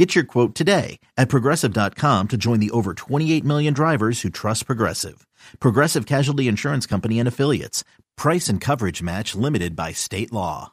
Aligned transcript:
Get 0.00 0.14
your 0.14 0.24
quote 0.24 0.54
today 0.54 0.98
at 1.18 1.28
progressive.com 1.28 2.28
to 2.28 2.38
join 2.38 2.58
the 2.58 2.70
over 2.70 2.94
28 2.94 3.44
million 3.44 3.74
drivers 3.74 4.22
who 4.22 4.30
trust 4.30 4.64
Progressive. 4.64 5.26
Progressive 5.60 6.06
Casualty 6.06 6.48
Insurance 6.48 6.86
Company 6.86 7.18
and 7.18 7.28
Affiliates. 7.28 7.84
Price 8.16 8.48
and 8.48 8.62
coverage 8.62 9.02
match 9.02 9.34
limited 9.34 9.76
by 9.76 9.92
state 9.92 10.32
law. 10.32 10.72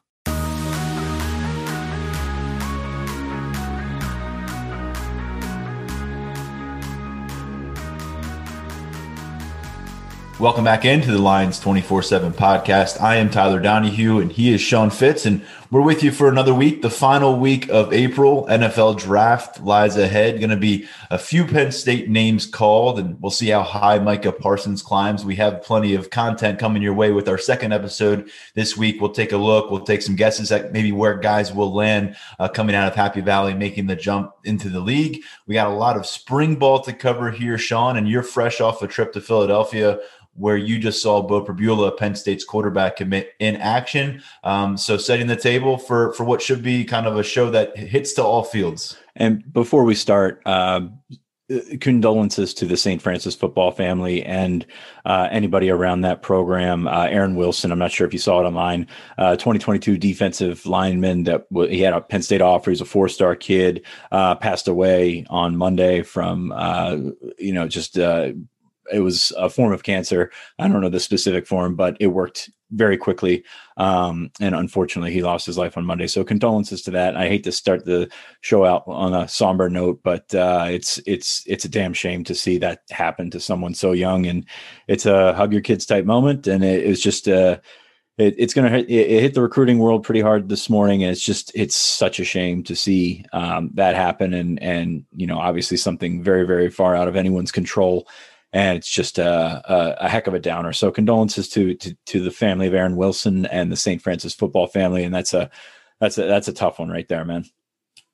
Welcome 10.40 10.64
back 10.64 10.86
into 10.86 11.12
the 11.12 11.18
Lions 11.18 11.60
24 11.60 12.04
7 12.04 12.32
podcast. 12.32 13.02
I 13.02 13.16
am 13.16 13.30
Tyler 13.30 13.60
Donahue 13.60 14.20
and 14.20 14.32
he 14.32 14.54
is 14.54 14.62
Sean 14.62 14.92
Fitz, 14.92 15.26
and 15.26 15.44
we're 15.70 15.82
with 15.82 16.02
you 16.02 16.12
for 16.12 16.30
another 16.30 16.54
week. 16.54 16.82
The 16.82 16.90
final 16.90 17.38
week 17.38 17.70
of 17.70 17.92
April, 17.92 18.46
NFL 18.50 18.98
draft 18.98 19.60
lies 19.60 19.98
ahead. 19.98 20.40
Going 20.40 20.50
to 20.50 20.56
be 20.56 20.88
a 21.10 21.18
few 21.18 21.46
Penn 21.46 21.74
State 21.74 22.10
names 22.10 22.46
called, 22.46 23.00
and 23.00 23.22
we'll 23.22 23.32
see 23.32 23.50
how 23.50 23.64
high 23.64 24.00
Micah 24.00 24.32
Parsons 24.32 24.82
climbs. 24.82 25.26
We 25.26 25.36
have 25.36 25.62
plenty 25.62 25.94
of 25.94 26.10
content 26.10 26.58
coming 26.58 26.82
your 26.82 26.94
way 26.94 27.12
with 27.12 27.28
our 27.28 27.38
second 27.38 27.74
episode 27.74 28.30
this 28.54 28.78
week. 28.78 29.02
We'll 29.02 29.12
take 29.12 29.34
a 29.34 29.38
look, 29.38 29.70
we'll 29.70 29.82
take 29.82 30.02
some 30.02 30.16
guesses 30.16 30.54
at 30.54 30.72
maybe 30.72 30.94
where 30.94 31.18
guys 31.18 31.54
will 31.54 31.74
land 31.74 32.16
uh, 32.40 32.48
coming 32.48 32.76
out 32.76 32.88
of 32.88 32.96
Happy 32.96 33.20
Valley, 33.20 33.54
making 33.54 33.88
the 33.88 33.96
jump 33.98 34.32
into 34.46 34.70
the 34.70 34.80
league. 34.80 35.22
We 35.48 35.56
got 35.56 35.68
a 35.68 35.74
lot 35.74 35.98
of 35.98 36.06
spring 36.06 36.56
ball 36.56 36.80
to 36.84 36.94
cover 36.94 37.30
here, 37.30 37.58
Sean, 37.58 37.98
and 37.98 38.08
you're 38.08 38.24
fresh 38.24 38.62
off 38.62 38.82
a 38.82 38.88
trip 38.88 39.12
to 39.14 39.22
Philadelphia 39.22 40.00
where 40.38 40.58
you 40.58 40.80
just 40.80 41.02
saw 41.02 41.22
Beau 41.22 41.44
Pribula, 41.44 41.96
Penn 41.98 42.16
State's 42.16 42.46
quarterback, 42.46 42.96
commit 42.98 43.34
in 43.40 43.56
action. 43.58 44.22
Um, 44.44 44.78
so 44.78 44.98
setting 44.98 45.28
the 45.28 45.36
table 45.36 45.78
for 45.78 46.14
for 46.14 46.24
what 46.24 46.42
should 46.42 46.64
be 46.64 46.86
kind 46.86 47.08
of 47.08 47.18
a 47.18 47.24
show 47.24 47.50
that 47.52 47.76
hits 47.76 48.14
to 48.14 48.24
all 48.24 48.44
fields. 48.44 48.98
And 49.16 49.52
before 49.52 49.84
we 49.84 49.96
start, 49.96 50.42
uh, 50.46 50.82
condolences 51.80 52.54
to 52.54 52.66
the 52.66 52.76
St. 52.76 53.02
Francis 53.02 53.34
football 53.34 53.72
family 53.72 54.22
and 54.24 54.66
uh, 55.06 55.30
anybody 55.32 55.70
around 55.70 56.02
that 56.02 56.22
program. 56.22 56.88
Uh, 56.88 57.06
Aaron 57.06 57.36
Wilson, 57.36 57.72
I'm 57.72 57.80
not 57.80 57.92
sure 57.92 58.06
if 58.06 58.12
you 58.12 58.20
saw 58.20 58.42
it 58.42 58.46
online, 58.46 58.88
uh, 59.18 59.38
2022 59.38 59.98
defensive 59.98 60.66
lineman 60.66 61.24
that 61.24 61.50
w- 61.50 61.70
he 61.70 61.82
had 61.82 61.94
a 61.94 62.02
Penn 62.02 62.22
State 62.22 62.42
offer. 62.42 62.72
He's 62.72 62.82
a 62.82 62.86
four 62.86 63.08
star 63.08 63.36
kid, 63.36 63.86
uh, 64.12 64.36
passed 64.36 64.68
away 64.68 65.26
on 65.30 65.56
Monday 65.56 66.02
from, 66.02 66.52
uh, 66.52 66.98
you 67.38 67.54
know, 67.54 67.68
just 67.68 67.98
uh, 67.98 68.32
it 68.92 69.00
was 69.00 69.34
a 69.38 69.50
form 69.50 69.74
of 69.74 69.84
cancer. 69.84 70.32
I 70.60 70.68
don't 70.68 70.82
know 70.82 70.90
the 70.90 71.00
specific 71.00 71.48
form, 71.48 71.76
but 71.76 71.98
it 72.00 72.08
worked 72.08 72.50
very 72.72 72.98
quickly. 72.98 73.46
Um, 73.78 74.30
and 74.42 74.54
unfortunately, 74.54 75.14
he 75.14 75.24
lost 75.24 75.46
his 75.46 75.58
life 75.58 75.78
on 75.78 75.86
Monday. 75.86 76.08
So 76.08 76.24
condolences 76.24 76.82
to 76.82 76.92
that. 76.92 77.16
I 77.16 77.30
hate 77.30 77.44
to 77.46 77.52
start 77.52 77.86
the 77.86 78.10
show 78.42 78.66
out 78.66 78.84
on 78.88 79.14
a 79.14 79.28
somber 79.28 79.70
note, 79.70 80.02
but 80.04 80.34
uh, 80.36 80.66
it's 80.70 81.00
it's 81.06 81.44
it's 81.48 81.66
a 81.66 81.70
damn 81.70 81.94
shame 81.94 82.24
to 82.26 82.36
see 82.36 82.58
that 82.58 82.82
happen 82.90 83.32
to 83.32 83.40
someone 83.40 83.74
so 83.74 83.94
young. 83.94 84.26
And 84.26 84.46
it's 84.88 85.06
a 85.06 85.34
hug 85.34 85.54
your 85.54 85.62
kids 85.62 85.86
type 85.86 86.06
moment. 86.06 86.46
And 86.48 86.64
it, 86.64 86.84
it 86.84 86.90
was 86.90 87.02
just 87.02 87.30
uh, 87.30 87.60
it, 88.18 88.36
it's 88.38 88.54
going 88.54 88.70
to 88.70 88.80
it 88.80 89.22
hit 89.22 89.34
the 89.34 89.42
recruiting 89.42 89.78
world 89.80 90.04
pretty 90.04 90.22
hard 90.22 90.50
this 90.50 90.70
morning. 90.70 91.04
And 91.04 91.12
it's 91.12 91.24
just, 91.24 91.52
it's 91.56 91.76
such 91.76 92.20
a 92.20 92.26
shame 92.26 92.64
to 92.64 92.76
see 92.76 93.24
um, 93.32 93.70
that 93.76 93.96
happen. 93.96 94.34
And, 94.34 94.62
and, 94.62 95.06
you 95.16 95.28
know, 95.28 95.38
obviously 95.38 95.78
something 95.78 96.22
very, 96.22 96.46
very 96.46 96.70
far 96.70 96.96
out 96.96 97.08
of 97.08 97.16
anyone's 97.16 97.52
control 97.52 98.08
and 98.58 98.76
it's 98.76 98.90
just 98.90 99.20
a, 99.20 99.62
a, 99.72 100.06
a, 100.06 100.10
heck 100.10 100.26
of 100.26 100.34
a 100.34 100.40
downer. 100.40 100.74
So 100.74 100.90
condolences 100.90 101.48
to, 101.50 101.76
to, 101.76 101.96
to 102.08 102.20
the 102.20 102.32
family 102.32 102.66
of 102.66 102.74
Aaron 102.74 102.96
Wilson 102.96 103.46
and 103.46 103.72
the 103.72 103.76
St. 103.76 104.02
Francis 104.02 104.34
football 104.34 104.66
family, 104.66 105.04
and 105.04 105.14
that's 105.14 105.36
a 105.36 105.52
that's 106.00 106.18
a 106.18 106.24
that's 106.24 106.48
a 106.48 106.54
tough 106.54 106.80
one 106.80 106.90
right 106.90 107.08
there, 107.08 107.24
man. 107.24 107.46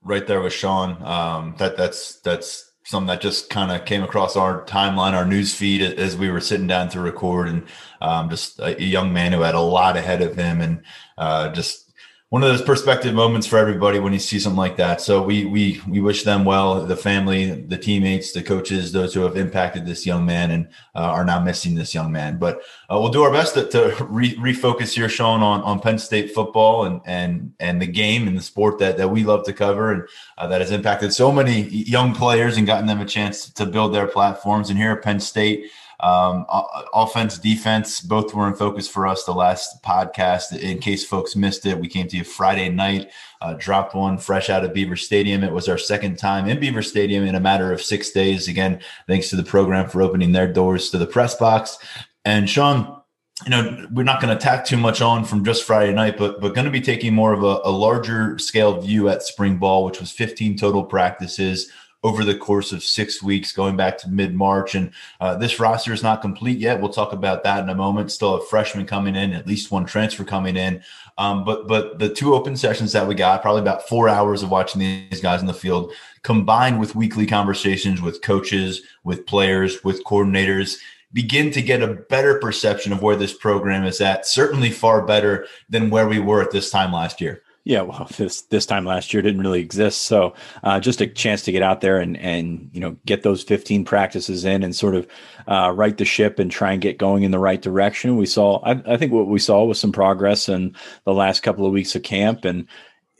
Right 0.02 0.28
there 0.28 0.42
with 0.42 0.52
Sean. 0.52 1.02
Um, 1.02 1.56
that 1.60 1.78
that's 1.78 2.20
that's 2.20 2.70
something 2.84 3.08
that 3.08 3.22
just 3.22 3.50
kind 3.50 3.72
of 3.72 3.86
came 3.86 4.04
across 4.04 4.36
our 4.36 4.66
timeline, 4.66 5.14
our 5.14 5.26
news 5.26 5.56
feed 5.56 5.82
as 5.82 6.18
we 6.18 6.30
were 6.30 6.42
sitting 6.42 6.68
down 6.68 6.90
to 6.90 7.00
record, 7.00 7.48
and 7.48 7.64
um, 8.02 8.30
just 8.30 8.60
a, 8.60 8.82
young 8.84 9.14
man 9.14 9.32
who 9.32 9.44
had 9.44 9.56
a 9.56 9.62
lot 9.62 9.96
ahead 9.96 10.22
of 10.22 10.36
him, 10.36 10.60
and 10.60 10.84
uh, 11.18 11.54
just 11.54 11.93
one 12.34 12.42
of 12.42 12.50
those 12.50 12.64
perspective 12.64 13.14
moments 13.14 13.46
for 13.46 13.60
everybody 13.60 14.00
when 14.00 14.12
you 14.12 14.18
see 14.18 14.40
something 14.40 14.58
like 14.58 14.76
that. 14.76 15.00
So 15.00 15.22
we 15.22 15.46
we 15.46 15.80
we 15.88 16.02
wish 16.02 16.24
them 16.24 16.44
well, 16.44 16.84
the 16.84 16.98
family, 16.98 17.52
the 17.52 17.78
teammates, 17.78 18.32
the 18.32 18.42
coaches, 18.42 18.92
those 18.92 19.14
who 19.14 19.22
have 19.22 19.38
impacted 19.38 19.86
this 19.86 20.04
young 20.04 20.26
man 20.26 20.50
and 20.50 20.68
uh, 20.96 21.02
are 21.02 21.24
now 21.24 21.40
missing 21.40 21.76
this 21.76 21.94
young 21.94 22.12
man. 22.12 22.40
But 22.40 22.64
uh, 22.90 23.00
we'll 23.00 23.12
do 23.12 23.22
our 23.22 23.32
best 23.32 23.54
to, 23.54 23.68
to 23.68 24.04
re- 24.10 24.36
refocus 24.38 24.96
here, 24.96 25.10
Sean, 25.10 25.44
on 25.44 25.62
on 25.62 25.80
Penn 25.80 26.00
State 26.00 26.34
football 26.34 26.86
and 26.86 27.02
and 27.06 27.54
and 27.60 27.80
the 27.80 27.86
game 27.86 28.28
and 28.28 28.36
the 28.36 28.42
sport 28.42 28.80
that 28.80 28.98
that 28.98 29.10
we 29.10 29.24
love 29.24 29.46
to 29.46 29.54
cover 29.54 29.92
and 29.92 30.02
uh, 30.40 30.48
that 30.48 30.60
has 30.60 30.72
impacted 30.72 31.14
so 31.14 31.32
many 31.32 31.62
young 31.62 32.16
players 32.16 32.58
and 32.58 32.66
gotten 32.66 32.88
them 32.88 33.00
a 33.00 33.06
chance 33.06 33.48
to 33.52 33.64
build 33.68 33.94
their 33.94 34.08
platforms. 34.08 34.72
And 34.72 34.80
here 34.80 34.94
at 34.94 35.04
Penn 35.04 35.20
State. 35.20 35.70
Um, 36.00 36.46
offense, 36.94 37.38
defense, 37.38 38.02
both 38.02 38.34
were 38.34 38.48
in 38.48 38.56
focus 38.56 38.88
for 38.88 39.08
us 39.08 39.24
the 39.24 39.34
last 39.34 39.82
podcast. 39.84 40.58
In 40.58 40.80
case 40.80 41.06
folks 41.06 41.36
missed 41.36 41.66
it, 41.66 41.80
we 41.80 41.88
came 41.88 42.08
to 42.08 42.18
you 42.18 42.24
Friday 42.24 42.70
night, 42.70 43.12
uh, 43.42 43.54
dropped 43.54 43.96
one 43.96 44.18
fresh 44.18 44.50
out 44.50 44.66
of 44.66 44.74
Beaver 44.74 44.96
Stadium. 44.96 45.44
It 45.44 45.54
was 45.54 45.70
our 45.70 45.78
second 45.78 46.18
time 46.18 46.48
in 46.48 46.60
Beaver 46.60 46.82
Stadium 46.82 47.26
in 47.26 47.36
a 47.36 47.40
matter 47.40 47.72
of 47.72 47.82
six 47.82 48.12
days. 48.12 48.48
Again, 48.48 48.82
thanks 49.08 49.30
to 49.30 49.36
the 49.36 49.44
program 49.44 49.90
for 49.90 50.02
opening 50.02 50.32
their 50.32 50.52
doors 50.52 50.90
to 50.90 50.98
the 50.98 51.08
press 51.08 51.36
box. 51.36 51.78
And 52.26 52.50
Sean, 52.50 53.02
you 53.46 53.50
know, 53.50 53.88
we're 53.92 54.04
not 54.04 54.22
going 54.22 54.36
to 54.36 54.42
tack 54.42 54.66
too 54.66 54.78
much 54.78 55.02
on 55.02 55.26
from 55.26 55.44
just 55.44 55.64
Friday 55.64 55.94
night, 55.94 56.18
but 56.18 56.40
but 56.40 56.56
going 56.56 56.66
to 56.66 56.72
be 56.72 56.82
taking 56.82 57.14
more 57.14 57.34
of 57.34 57.44
a, 57.44 57.62
a 57.66 57.72
larger 57.72 58.38
scale 58.40 58.80
view 58.80 59.10
at 59.10 59.24
spring 59.24 59.58
ball, 59.58 59.84
which 59.86 60.00
was 60.00 60.12
15 60.12 60.58
total 60.58 60.84
practices 60.84 61.72
over 62.04 62.26
the 62.26 62.38
course 62.38 62.72
of 62.72 62.84
six 62.84 63.24
weeks, 63.24 63.52
going 63.52 63.78
back 63.78 63.98
to 64.00 64.10
mid 64.10 64.36
March. 64.36 64.76
And 64.76 64.92
uh, 65.22 65.36
this 65.36 65.60
roster 65.60 65.94
is 65.94 66.04
not 66.04 66.22
complete 66.22 66.60
yet. 66.60 66.80
We'll 66.80 66.92
talk 66.92 67.14
about 67.14 67.44
that 67.44 67.64
in 67.64 67.70
a 67.70 67.76
moment. 67.76 68.12
Still 68.12 68.36
a 68.36 68.46
freshman 68.46 68.86
coming 68.86 69.16
in, 69.16 69.34
at 69.34 69.48
least 69.48 69.72
one 69.72 69.86
transfer 69.86 70.24
coming 70.24 70.58
in. 70.58 70.84
Um, 71.18 71.46
but 71.46 71.68
but 71.68 72.00
the 72.00 72.14
two 72.14 72.34
open 72.34 72.58
sessions 72.58 72.92
that 72.92 73.08
we 73.08 73.16
got, 73.16 73.42
probably 73.42 73.62
about 73.62 73.88
four 73.88 74.10
hours 74.10 74.44
of 74.44 74.52
watching 74.52 74.80
these 74.80 75.22
guys 75.22 75.42
in 75.42 75.48
the 75.48 75.54
field, 75.54 75.94
combined 76.24 76.80
with 76.80 76.96
weekly 76.96 77.26
conversations 77.26 78.02
with 78.02 78.22
coaches, 78.22 78.82
with 79.04 79.26
players, 79.26 79.84
with 79.84 80.04
coordinators, 80.04 80.78
begin 81.14 81.52
to 81.52 81.62
get 81.62 81.82
a 81.82 81.94
better 82.10 82.40
perception 82.40 82.92
of 82.92 83.02
where 83.02 83.16
this 83.16 83.34
program 83.34 83.86
is 83.86 84.02
at. 84.02 84.26
Certainly 84.26 84.72
far 84.72 85.06
better 85.06 85.46
than 85.70 85.90
where 85.90 86.08
we 86.08 86.20
were 86.20 86.42
at 86.42 86.52
this 86.52 86.70
time 86.70 86.92
last 86.92 87.22
year. 87.22 87.44
Yeah, 87.66 87.82
well, 87.82 88.08
this 88.18 88.42
this 88.44 88.66
time 88.66 88.86
last 88.86 89.14
year 89.14 89.22
didn't 89.22 89.42
really 89.42 89.62
exist, 89.62 90.04
so 90.04 90.34
uh, 90.64 90.80
just 90.80 91.02
a 91.02 91.08
chance 91.08 91.44
to 91.44 91.52
get 91.52 91.64
out 91.64 91.82
there 91.82 91.98
and 91.98 92.18
and 92.18 92.70
you 92.74 92.80
know 92.80 92.98
get 93.06 93.24
those 93.24 93.44
15 93.44 93.86
practices 93.86 94.46
in 94.46 94.64
and 94.64 94.76
sort 94.76 94.96
of 94.96 95.08
uh, 95.48 95.72
right 95.74 95.98
the 95.98 96.06
ship 96.06 96.40
and 96.40 96.52
try 96.52 96.74
and 96.74 96.82
get 96.82 96.98
going 96.98 97.24
in 97.24 97.32
the 97.32 97.40
right 97.40 97.62
direction. 97.62 98.18
We 98.18 98.26
saw, 98.26 98.60
I, 98.64 98.94
I 98.94 98.98
think, 98.98 99.12
what 99.12 99.28
we 99.28 99.40
saw 99.40 99.64
was 99.64 99.80
some 99.80 99.92
progress 99.92 100.50
in 100.50 100.76
the 101.06 101.14
last 101.14 101.42
couple 101.42 101.66
of 101.66 101.72
weeks 101.72 101.96
of 101.96 102.04
camp, 102.04 102.46
and 102.46 102.68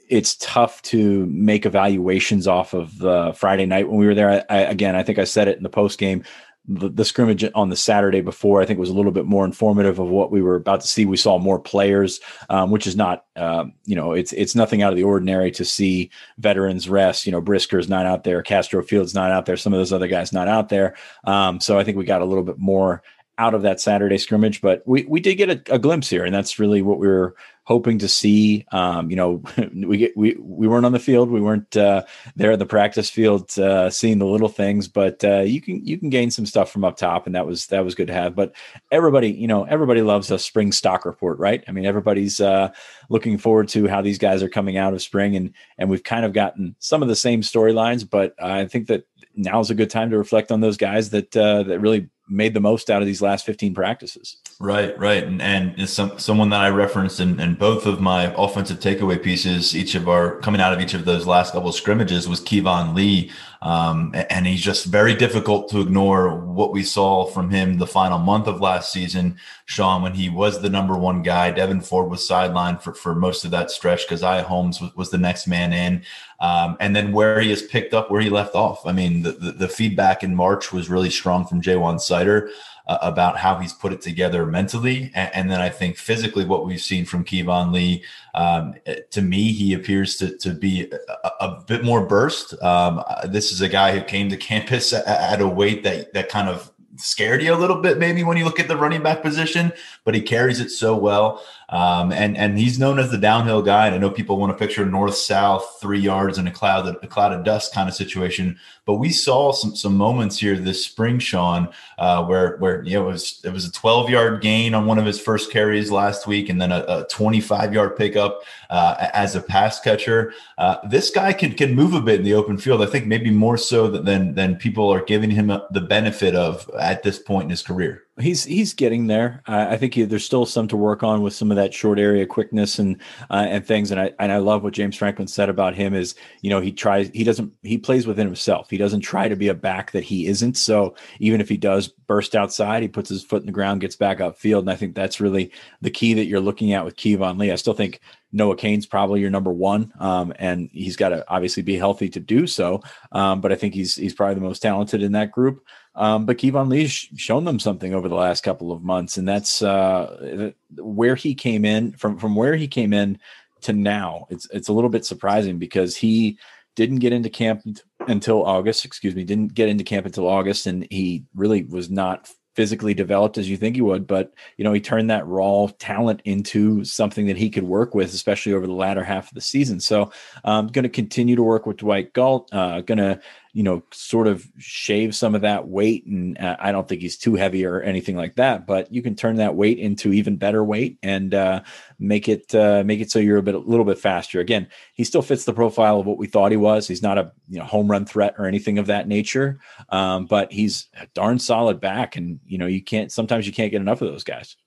it's 0.10 0.36
tough 0.36 0.82
to 0.84 1.26
make 1.28 1.66
evaluations 1.66 2.48
off 2.48 2.74
of 2.74 3.04
uh, 3.04 3.32
Friday 3.32 3.66
night 3.66 3.88
when 3.88 3.98
we 3.98 4.06
were 4.06 4.16
there. 4.16 4.46
I, 4.50 4.58
I, 4.58 4.60
again, 4.60 4.96
I 4.96 5.04
think 5.04 5.20
I 5.20 5.24
said 5.24 5.48
it 5.48 5.58
in 5.58 5.64
the 5.64 5.70
post 5.70 5.98
game 6.00 6.24
the, 6.68 6.90
the, 6.90 7.04
scrimmage 7.04 7.44
on 7.56 7.70
the 7.70 7.76
Saturday 7.76 8.22
before, 8.22 8.62
I 8.62 8.66
think 8.66 8.80
was 8.80 8.90
a 8.90 8.94
little 8.94 9.12
bit 9.12 9.26
more 9.26 9.44
informative 9.44 10.00
of 10.00 10.08
what 10.08 10.32
we 10.32 10.42
were 10.42 10.56
about 10.56 10.82
to 10.82 10.88
see. 10.88 11.06
We 11.06 11.18
saw 11.18 11.38
more 11.38 11.60
players, 11.60 12.22
um, 12.50 12.72
which 12.72 12.88
is 12.88 12.96
not, 12.96 13.26
uh, 13.36 13.66
you 13.86 13.96
know, 13.96 14.14
it's 14.14 14.32
it's 14.32 14.56
nothing 14.56 14.82
out 14.82 14.94
of 14.94 14.98
the 14.98 15.04
ordinary 15.04 15.52
to 15.52 15.66
see 15.66 16.10
veterans 16.38 16.88
rest. 16.88 17.26
You 17.26 17.34
know, 17.34 17.42
Brisker's 17.42 17.90
not 17.90 18.06
out 18.06 18.24
there, 18.24 18.42
Castro 18.42 18.82
Fields 18.82 19.14
not 19.14 19.30
out 19.30 19.46
there, 19.46 19.58
some 19.58 19.74
of 19.74 19.80
those 19.80 19.92
other 19.92 20.08
guys 20.08 20.32
not 20.32 20.48
out 20.48 20.70
there. 20.70 20.96
Um, 21.26 21.60
so 21.60 21.78
I 21.78 21.84
think 21.84 21.98
we 21.98 22.06
got 22.06 22.22
a 22.22 22.26
little 22.26 22.44
bit 22.44 22.58
more 22.58 23.04
out 23.38 23.54
of 23.54 23.64
that 23.64 23.82
Saturday 23.82 24.18
scrimmage, 24.18 24.62
but 24.62 24.84
we 24.86 25.04
we 25.06 25.20
did 25.20 25.36
get 25.36 25.50
a, 25.50 25.76
a 25.76 25.80
glimpse 25.80 26.10
here, 26.10 26.24
and 26.24 26.34
that's 26.34 26.60
really 26.60 26.82
what 26.82 27.00
we 27.00 27.08
were 27.08 27.36
hoping 27.64 27.98
to 28.00 28.08
see. 28.08 28.66
Um, 28.72 29.10
you 29.10 29.16
know, 29.16 29.42
we 29.74 29.98
get, 29.98 30.16
we 30.16 30.36
we 30.40 30.68
weren't 30.68 30.86
on 30.86 30.92
the 30.92 31.00
field, 31.00 31.30
we 31.30 31.42
weren't 31.42 31.76
uh, 31.76 32.04
there 32.36 32.52
at 32.52 32.60
the 32.60 32.66
practice 32.66 33.10
field, 33.10 33.58
uh, 33.58 33.90
seeing 33.90 34.20
the 34.20 34.26
little 34.26 34.50
things, 34.50 34.88
but 34.88 35.24
uh, 35.24 35.42
you 35.42 35.62
can 35.62 35.86
you 35.86 35.98
can 35.98 36.10
gain 36.10 36.32
some 36.32 36.46
stuff 36.46 36.72
from 36.72 36.84
up 36.84 36.98
top, 36.98 37.26
and 37.26 37.36
that 37.36 37.46
was 37.46 37.68
that 37.68 37.84
was 37.84 37.96
good 37.96 38.08
to 38.08 38.14
have. 38.14 38.36
But 38.36 38.54
everybody, 38.92 39.32
you 39.32 39.48
know, 39.48 39.64
everybody 39.64 40.02
loves 40.02 40.32
a 40.32 40.40
spring 40.40 40.72
stock 40.72 41.06
report, 41.06 41.40
right? 41.40 41.64
I 41.68 41.72
mean, 41.72 41.86
everybody's 41.86 42.40
uh, 42.42 42.72
looking 43.10 43.38
forward 43.38 43.70
to 43.70 43.88
how 43.88 44.02
these 44.02 44.18
guys 44.18 44.44
are 44.44 44.50
coming 44.50 44.78
out 44.78 44.94
of 44.94 45.02
spring, 45.02 45.36
and 45.36 45.54
and 45.78 45.90
we've 45.90 46.04
kind 46.04 46.26
of 46.26 46.34
gotten 46.34 46.76
some 46.80 47.02
of 47.02 47.08
the 47.08 47.16
same 47.16 47.42
storylines, 47.42 48.08
but 48.10 48.34
I 48.42 48.66
think 48.66 48.88
that 48.88 49.06
now's 49.36 49.72
a 49.72 49.76
good 49.76 49.90
time 49.90 50.12
to 50.12 50.18
reflect 50.18 50.52
on 50.52 50.62
those 50.62 50.78
guys 50.78 51.10
that 51.12 51.36
uh, 51.36 51.64
that 51.64 51.80
really 51.80 52.10
made 52.30 52.54
the 52.54 52.60
most 52.62 52.90
out 52.90 53.02
of 53.02 53.06
these 53.06 53.22
last 53.22 53.46
15 53.46 53.74
practices. 53.74 54.38
Right, 54.60 54.98
right. 54.98 55.24
And, 55.24 55.42
and 55.42 55.90
some, 55.90 56.18
someone 56.18 56.50
that 56.52 56.62
I 56.62 56.70
referenced 56.70 57.20
in, 57.20 57.40
in 57.40 57.56
both 57.56 57.86
of 57.86 58.00
my 58.00 58.34
offensive 58.38 58.80
takeaway 58.80 59.22
pieces, 59.22 59.76
each 59.76 59.94
of 59.96 60.08
our 60.08 60.40
coming 60.40 60.62
out 60.62 60.74
of 60.74 60.80
each 60.80 60.94
of 60.94 61.06
those 61.06 61.28
last 61.28 61.54
couple 61.54 61.70
of 61.70 61.76
scrimmages 61.76 62.30
was 62.30 62.40
Keyvone 62.40 62.96
Lee. 62.96 63.32
Um, 63.62 64.14
and 64.30 64.46
he's 64.46 64.62
just 64.62 64.86
very 64.86 65.16
difficult 65.16 65.70
to 65.70 65.80
ignore 65.80 66.36
what 66.36 66.74
we 66.74 66.84
saw 66.84 67.26
from 67.26 67.50
him 67.50 67.78
the 67.78 67.88
final 67.88 68.20
month 68.20 68.48
of 68.48 68.60
last 68.60 68.92
season, 68.92 69.38
Sean, 69.66 70.02
when 70.02 70.14
he 70.14 70.30
was 70.30 70.62
the 70.62 70.70
number 70.70 70.98
one 70.98 71.24
guy. 71.24 71.52
Devyn 71.52 71.86
Ford 71.86 72.10
was 72.10 72.28
sidelined 72.28 72.82
for, 72.82 72.94
for 72.94 73.16
most 73.16 73.46
of 73.46 73.52
that 73.52 73.72
stretch 73.72 74.06
because 74.06 74.22
I 74.22 74.42
Holmes 74.42 74.82
was, 74.82 74.96
was 74.96 75.12
the 75.12 75.18
next 75.18 75.48
man 75.48 75.72
in. 75.72 76.04
Um, 76.44 76.76
and 76.82 76.94
then 76.94 77.14
where 77.14 77.40
he 77.40 77.52
has 77.52 77.62
picked 77.62 77.94
up 77.94 78.12
where 78.12 78.20
he 78.20 78.30
left 78.30 78.54
off. 78.54 78.86
I 78.86 78.92
mean, 78.92 79.22
the, 79.22 79.32
the, 79.32 79.52
the 79.54 79.68
feedback 79.70 80.24
in 80.24 80.36
March 80.36 80.74
was 80.74 80.90
really 80.90 81.10
strong 81.10 81.46
from 81.46 81.62
Ja'Juan 81.62 81.96
Seider 81.96 82.50
uh, 82.86 82.98
about 83.02 83.38
how 83.38 83.60
he's 83.60 83.72
put 83.72 83.94
it 83.94 84.02
together 84.02 84.46
mentally. 84.46 85.10
And, 85.16 85.34
and, 85.34 85.52
then 85.52 85.62
I 85.62 85.70
think 85.70 85.96
physically, 85.96 86.44
what 86.44 86.66
we've 86.66 86.82
seen 86.82 87.06
from 87.06 87.24
Keyvone 87.24 87.72
Lee, 87.72 88.04
um, 88.34 88.76
to 89.12 89.22
me, 89.22 89.54
he 89.54 89.74
appears 89.74 90.18
to, 90.18 90.38
to 90.40 90.54
be 90.54 90.92
a, 90.92 91.30
a 91.40 91.64
bit 91.66 91.86
more 91.86 92.06
burst. 92.06 92.62
Um, 92.62 93.02
this 93.30 93.54
is 93.54 93.62
a 93.62 93.70
guy 93.70 93.98
who 93.98 94.04
came 94.04 94.28
to 94.28 94.36
campus 94.36 94.92
at, 94.92 95.08
at 95.08 95.40
a 95.40 95.48
weight 95.48 95.84
that, 95.84 96.14
that 96.14 96.28
kind 96.28 96.50
of 96.50 96.74
scared 96.98 97.42
you 97.42 97.54
a 97.54 97.56
little 97.56 97.82
bit 97.82 97.98
maybe 97.98 98.24
when 98.24 98.38
you 98.38 98.46
look 98.46 98.60
at 98.60 98.68
the 98.68 98.78
running 98.78 99.02
back 99.02 99.22
position, 99.22 99.72
but 100.06 100.16
he 100.16 100.22
carries 100.22 100.60
it 100.60 100.70
so 100.70 100.96
well. 100.96 101.44
Um, 101.70 102.12
and 102.12 102.38
and 102.38 102.60
he's 102.60 102.78
known 102.78 103.00
as 103.00 103.10
the 103.10 103.18
downhill 103.18 103.62
guy. 103.62 103.88
And 103.88 103.96
I 103.96 103.98
know 103.98 104.12
people 104.12 104.38
want 104.38 104.52
to 104.52 104.58
picture 104.58 104.86
north 104.86 105.16
south 105.16 105.78
three 105.82 106.00
yards 106.00 106.38
in 106.38 106.46
a 106.46 106.52
cloud 106.52 106.88
a 106.88 107.08
cloud 107.08 107.34
of 107.34 107.44
dust 107.44 107.74
kind 107.74 107.90
of 107.90 107.96
situation. 107.96 108.60
But 108.86 108.96
we 108.96 109.10
saw 109.10 109.52
some 109.54 109.76
some 109.76 109.96
moments 109.96 110.38
here 110.38 110.56
this 110.56 110.86
spring, 110.86 111.18
Sean, 111.20 111.70
uh, 111.98 112.26
where 112.26 112.58
where 112.58 112.84
you 112.84 112.94
know 112.94 113.10
it 113.10 113.14
was 113.14 113.42
it 113.44 113.52
was 113.52 113.66
a 113.66 113.72
12 113.72 114.10
yard 114.10 114.42
gain 114.42 114.76
on 114.76 114.86
one 114.86 115.00
of 115.00 115.06
his 115.06 115.20
first 115.20 115.52
carries 115.52 115.90
last 115.90 116.28
week, 116.28 116.50
and 116.50 116.62
then 116.62 116.72
a, 116.72 116.86
a 116.88 117.08
25 117.10 117.74
yard 117.74 117.96
pickup 117.96 118.42
uh, 118.70 119.10
as 119.14 119.36
a 119.36 119.42
pass 119.42 119.80
catcher. 119.80 120.34
Uh, 120.58 120.78
this 120.88 121.10
guy 121.10 121.34
can 121.34 121.54
can 121.54 121.74
move 121.74 121.94
a 121.94 122.02
bit 122.02 122.20
in 122.20 122.26
the 122.26 122.36
open 122.36 122.58
field. 122.58 122.84
I 122.84 122.88
think 122.88 123.08
maybe 123.08 123.32
more 123.32 123.58
so 123.58 123.88
than 123.88 124.36
than 124.36 124.58
people 124.58 124.94
are 124.94 125.04
giving 125.04 125.32
him 125.32 125.48
the 125.72 125.82
benefit 125.82 126.36
of 126.36 126.70
at 126.80 127.02
this 127.02 127.18
point 127.18 127.46
in 127.46 127.50
his 127.50 127.64
career. 127.64 128.03
He's 128.20 128.44
he's 128.44 128.76
getting 128.76 129.08
there. 129.08 129.42
I 129.48 129.76
think 129.76 129.96
he, 129.96 130.04
there's 130.04 130.24
still 130.24 130.46
some 130.46 130.68
to 130.68 130.78
work 130.78 131.02
on 131.02 131.24
with 131.24 131.34
some 131.34 131.50
of 131.50 131.58
that 131.58 131.74
short 131.74 131.98
area 131.98 132.28
quickness 132.28 132.78
and 132.78 133.02
uh, 133.32 133.48
and 133.50 133.66
things. 133.66 133.90
And 133.90 134.00
I 134.00 134.12
and 134.20 134.32
I 134.32 134.38
love 134.38 134.64
what 134.64 134.74
James 134.74 134.96
Franklin 134.96 135.28
said 135.28 135.50
about 135.50 135.74
him 135.74 135.96
is 135.96 136.14
you 136.42 136.52
know 136.52 136.62
he 136.62 136.72
tries 136.72 137.10
he 137.10 137.24
doesn't 137.24 137.52
he 137.64 137.80
plays 137.80 138.06
within 138.06 138.28
himself. 138.28 138.70
He 138.70 138.78
doesn't 138.78 139.02
try 139.02 139.28
to 139.28 139.36
be 139.36 139.48
a 139.48 139.56
back 139.56 139.94
that 139.94 140.04
he 140.04 140.28
isn't. 140.28 140.58
So 140.58 140.96
even 141.20 141.42
if 141.42 141.50
he 141.50 141.58
does 141.58 141.88
burst 141.88 142.36
outside, 142.36 142.84
he 142.84 142.88
puts 142.88 143.10
his 143.10 143.24
foot 143.24 143.42
in 143.42 143.48
the 143.48 143.52
ground, 143.52 143.82
gets 143.82 143.96
back 143.96 144.20
upfield, 144.20 144.60
and 144.60 144.70
I 144.70 144.76
think 144.76 144.94
that's 144.94 145.20
really 145.20 145.52
the 145.82 145.90
key 145.90 146.14
that 146.14 146.26
you're 146.26 146.40
looking 146.40 146.74
at 146.74 146.86
with 146.86 146.98
Keyvone 146.98 147.40
Lee. 147.40 147.52
I 147.52 147.56
still 147.56 147.74
think 147.74 148.00
Noah 148.32 148.58
Cain's 148.58 148.86
probably 148.86 149.22
your 149.22 149.30
number 149.30 149.52
one, 149.52 149.92
um, 150.00 150.34
and 150.38 150.70
he's 150.72 150.98
got 150.98 151.10
to 151.10 151.24
obviously 151.32 151.64
be 151.64 151.78
healthy 151.78 152.10
to 152.10 152.20
do 152.20 152.46
so. 152.46 152.82
Um, 153.12 153.42
but 153.42 153.52
I 153.52 153.56
think 153.56 153.74
he's 153.74 153.96
he's 153.96 154.14
probably 154.14 154.36
the 154.36 154.42
most 154.42 154.60
talented 154.60 155.02
in 155.02 155.14
that 155.14 155.32
group. 155.32 155.64
Um, 155.96 156.26
but 156.26 156.38
Keyvone 156.38 156.70
Lee's 156.70 156.92
shown 156.92 157.46
them 157.46 157.60
something 157.60 157.94
over 157.94 158.10
the 158.10 158.16
last 158.16 158.44
couple 158.44 158.72
of 158.72 158.84
months, 158.84 159.18
and 159.18 159.28
that's 159.28 159.62
uh, 159.62 160.52
where 160.78 161.16
he 161.16 161.36
came 161.36 161.66
in 161.66 161.92
from. 161.94 162.18
From 162.18 162.36
where 162.36 162.56
he 162.56 162.68
came 162.68 162.94
in 162.94 163.20
to 163.62 163.74
now, 163.74 164.26
it's 164.30 164.48
it's 164.52 164.70
a 164.70 164.74
little 164.74 164.90
bit 164.90 165.06
surprising 165.06 165.60
because 165.60 165.96
he 165.96 166.40
didn't 166.76 166.98
get 166.98 167.14
into 167.14 167.30
camp 167.30 167.62
until 168.08 168.44
August. 168.44 168.86
Excuse 168.86 169.16
me, 169.16 169.24
didn't 169.24 169.54
get 169.54 169.70
into 169.70 169.84
camp 169.84 170.08
until 170.08 170.28
August, 170.28 170.66
and 170.66 170.88
he 170.90 171.26
really 171.36 171.64
was 171.66 171.92
not 171.92 172.28
physically 172.56 172.94
developed 172.94 173.38
as 173.38 173.50
you 173.50 173.58
think 173.58 173.76
he 173.76 173.82
would, 173.82 174.06
but 174.06 174.34
you 174.58 174.64
know, 174.64 174.74
he 174.74 174.80
turned 174.80 175.10
that 175.10 175.26
raw 175.28 175.68
talent 175.80 176.22
into 176.26 176.84
something 176.86 177.26
that 177.26 177.38
he 177.38 177.50
could 177.50 177.64
work 177.64 177.96
with, 177.96 178.14
especially 178.14 178.54
over 178.54 178.68
the 178.68 178.74
latter 178.74 179.04
half 179.04 179.28
of 179.28 179.34
the 179.34 179.42
season. 179.42 179.80
So 179.80 180.12
I'm 180.44 180.66
um, 180.66 180.68
going 180.68 180.84
to 180.84 180.90
continue 180.90 181.36
to 181.36 181.44
work 181.44 181.66
with 181.66 181.78
Dwight 181.78 182.14
Galt, 182.14 182.54
uh, 182.54 182.82
going 182.82 183.00
to 183.00 183.20
you 183.54 183.62
know, 183.62 183.84
sort 183.92 184.28
of 184.28 184.48
shave 184.58 185.16
some 185.16 185.36
of 185.36 185.42
that 185.42 185.68
weight. 185.68 186.08
And 186.08 186.38
uh, 186.40 186.58
I 186.60 186.72
don't 186.72 186.88
think 186.88 187.02
he's 187.02 187.18
too 187.18 187.36
heavy 187.36 187.66
or 187.66 187.82
anything 187.82 188.16
like 188.16 188.36
that, 188.36 188.66
but 188.66 188.92
you 188.92 189.04
can 189.04 189.16
turn 189.16 189.36
that 189.36 189.56
weight 189.56 189.78
into 189.78 190.12
even 190.12 190.38
better 190.38 190.64
weight 190.64 190.98
and 191.04 191.36
uh, 191.36 191.62
make 192.00 192.28
it 192.28 192.54
uh, 192.56 192.84
make 192.84 193.00
it 193.00 193.12
so 193.12 193.20
you're 193.20 193.38
a 193.38 193.44
bit 193.44 193.54
a 193.54 193.60
little 193.60 193.86
bit 193.86 194.00
faster. 194.00 194.40
Again, 194.40 194.68
he 194.96 195.04
still 195.04 195.22
fits 195.22 195.46
the 195.46 195.54
profile 195.54 196.00
of 196.00 196.08
what 196.08 196.18
we 196.18 196.26
thought 196.26 196.52
he 196.52 196.58
was. 196.58 196.88
He's 196.88 197.04
not 197.04 197.20
a 197.20 197.32
you 197.48 197.60
know 197.60 197.66
home 197.66 197.90
run 197.90 198.06
threat 198.06 198.34
or 198.40 198.48
anything 198.48 198.80
of 198.80 198.88
that 198.88 199.08
nature, 199.08 199.60
um, 199.90 200.26
but 200.26 200.52
he's 200.52 200.88
a 201.00 201.06
darn 201.14 201.38
solid 201.38 201.80
back. 201.80 202.16
And 202.16 202.40
you 202.46 202.58
know, 202.58 202.68
you 202.68 202.84
can't 202.84 203.12
sometimes 203.12 203.46
you 203.46 203.54
can't 203.54 203.72
get 203.72 203.82
enough 203.82 204.02
of 204.02 204.10
those 204.10 204.24
guys. 204.24 204.58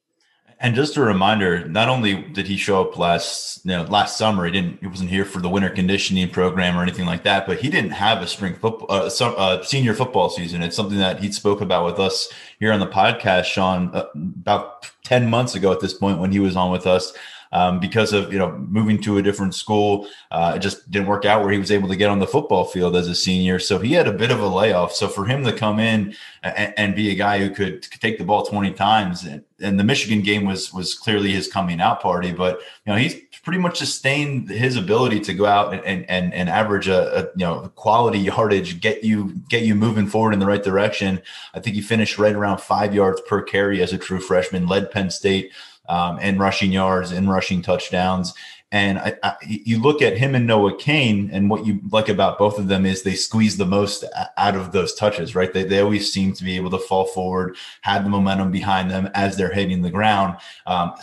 And 0.58 0.74
just 0.74 0.96
a 0.96 1.02
reminder, 1.02 1.68
not 1.68 1.90
only 1.90 2.22
did 2.22 2.46
he 2.46 2.56
show 2.56 2.80
up 2.80 2.96
last, 2.96 3.64
you 3.66 3.72
know, 3.72 3.82
last 3.82 4.16
summer, 4.16 4.46
he 4.46 4.52
didn't, 4.52 4.80
he 4.80 4.86
wasn't 4.86 5.10
here 5.10 5.26
for 5.26 5.40
the 5.40 5.50
winter 5.50 5.68
conditioning 5.68 6.30
program 6.30 6.78
or 6.78 6.82
anything 6.82 7.04
like 7.04 7.24
that, 7.24 7.46
but 7.46 7.58
he 7.58 7.68
didn't 7.68 7.90
have 7.90 8.22
a 8.22 8.26
spring 8.26 8.54
football, 8.54 8.86
uh, 8.90 9.10
some, 9.10 9.34
uh, 9.36 9.62
senior 9.62 9.92
football 9.92 10.30
season. 10.30 10.62
It's 10.62 10.74
something 10.74 10.96
that 10.96 11.20
he 11.20 11.30
spoke 11.30 11.60
about 11.60 11.84
with 11.84 12.00
us 12.00 12.32
here 12.58 12.72
on 12.72 12.80
the 12.80 12.86
podcast, 12.86 13.44
Sean, 13.44 13.94
uh, 13.94 14.06
about 14.14 14.90
10 15.04 15.28
months 15.28 15.54
ago 15.54 15.72
at 15.72 15.80
this 15.80 15.92
point 15.92 16.20
when 16.20 16.32
he 16.32 16.40
was 16.40 16.56
on 16.56 16.72
with 16.72 16.86
us 16.86 17.12
um, 17.56 17.80
because 17.80 18.12
of 18.12 18.30
you 18.32 18.38
know 18.38 18.52
moving 18.58 19.00
to 19.00 19.16
a 19.16 19.22
different 19.22 19.54
school. 19.54 20.06
Uh, 20.30 20.52
it 20.56 20.58
just 20.58 20.90
didn't 20.90 21.08
work 21.08 21.24
out 21.24 21.42
where 21.42 21.50
he 21.50 21.58
was 21.58 21.72
able 21.72 21.88
to 21.88 21.96
get 21.96 22.10
on 22.10 22.18
the 22.18 22.26
football 22.26 22.64
field 22.66 22.94
as 22.94 23.08
a 23.08 23.14
senior. 23.14 23.58
So 23.58 23.78
he 23.78 23.94
had 23.94 24.06
a 24.06 24.12
bit 24.12 24.30
of 24.30 24.40
a 24.40 24.46
layoff. 24.46 24.92
So 24.92 25.08
for 25.08 25.24
him 25.24 25.42
to 25.44 25.52
come 25.54 25.78
in 25.78 26.14
and, 26.42 26.74
and 26.76 26.94
be 26.94 27.10
a 27.10 27.14
guy 27.14 27.38
who 27.38 27.48
could, 27.48 27.82
take 27.82 28.18
the 28.18 28.24
ball 28.24 28.44
20 28.44 28.72
times, 28.72 29.24
and, 29.24 29.42
and 29.58 29.80
the 29.80 29.84
Michigan 29.84 30.20
game 30.20 30.44
was 30.44 30.70
was 30.74 30.94
clearly 30.94 31.32
his 31.32 31.48
coming 31.48 31.80
out 31.80 32.02
party. 32.02 32.30
But 32.30 32.60
you 32.84 32.92
know 32.92 32.96
he's 32.96 33.14
pretty 33.42 33.58
much 33.58 33.78
sustained 33.78 34.50
his 34.50 34.76
ability 34.76 35.20
to 35.20 35.32
go 35.32 35.46
out 35.46 35.72
and 35.72 36.04
and, 36.10 36.34
and 36.34 36.50
average 36.50 36.88
a, 36.88 37.20
a, 37.20 37.22
you 37.36 37.46
know 37.46 37.72
quality 37.74 38.18
yardage, 38.18 38.82
get 38.82 39.02
you 39.02 39.32
get 39.48 39.62
you 39.62 39.74
moving 39.74 40.06
forward 40.06 40.34
in 40.34 40.40
the 40.40 40.46
right 40.46 40.62
direction. 40.62 41.22
I 41.54 41.60
think 41.60 41.74
he 41.74 41.80
finished 41.80 42.18
right 42.18 42.34
around 42.34 42.60
five 42.60 42.94
yards 42.94 43.22
per 43.22 43.40
carry 43.40 43.80
as 43.80 43.94
a 43.94 43.98
true 43.98 44.20
freshman. 44.20 44.66
Led 44.66 44.90
Penn 44.90 45.08
State 45.10 45.52
um, 45.88 46.18
in 46.18 46.38
rushing 46.38 46.72
yards, 46.72 47.12
in 47.12 47.28
rushing 47.28 47.62
touchdowns. 47.62 48.34
And 48.72 48.98
I, 48.98 49.14
I, 49.22 49.36
you 49.46 49.80
look 49.80 50.02
at 50.02 50.18
him 50.18 50.34
and 50.34 50.44
Noah 50.44 50.76
Cain, 50.76 51.30
and 51.32 51.48
what 51.48 51.64
you 51.64 51.80
like 51.92 52.08
about 52.08 52.36
both 52.36 52.58
of 52.58 52.66
them 52.66 52.84
is 52.84 53.02
they 53.02 53.14
squeeze 53.14 53.56
the 53.56 53.64
most 53.64 54.04
out 54.36 54.56
of 54.56 54.72
those 54.72 54.92
touches, 54.92 55.36
right? 55.36 55.52
They, 55.52 55.62
they 55.62 55.78
always 55.78 56.12
seem 56.12 56.32
to 56.32 56.42
be 56.42 56.56
able 56.56 56.70
to 56.70 56.78
fall 56.78 57.04
forward, 57.06 57.56
have 57.82 58.02
the 58.02 58.10
momentum 58.10 58.50
behind 58.50 58.90
them 58.90 59.08
as 59.14 59.36
they're 59.36 59.52
hitting 59.52 59.82
the 59.82 59.90
ground, 59.90 60.36
um, 60.66 60.94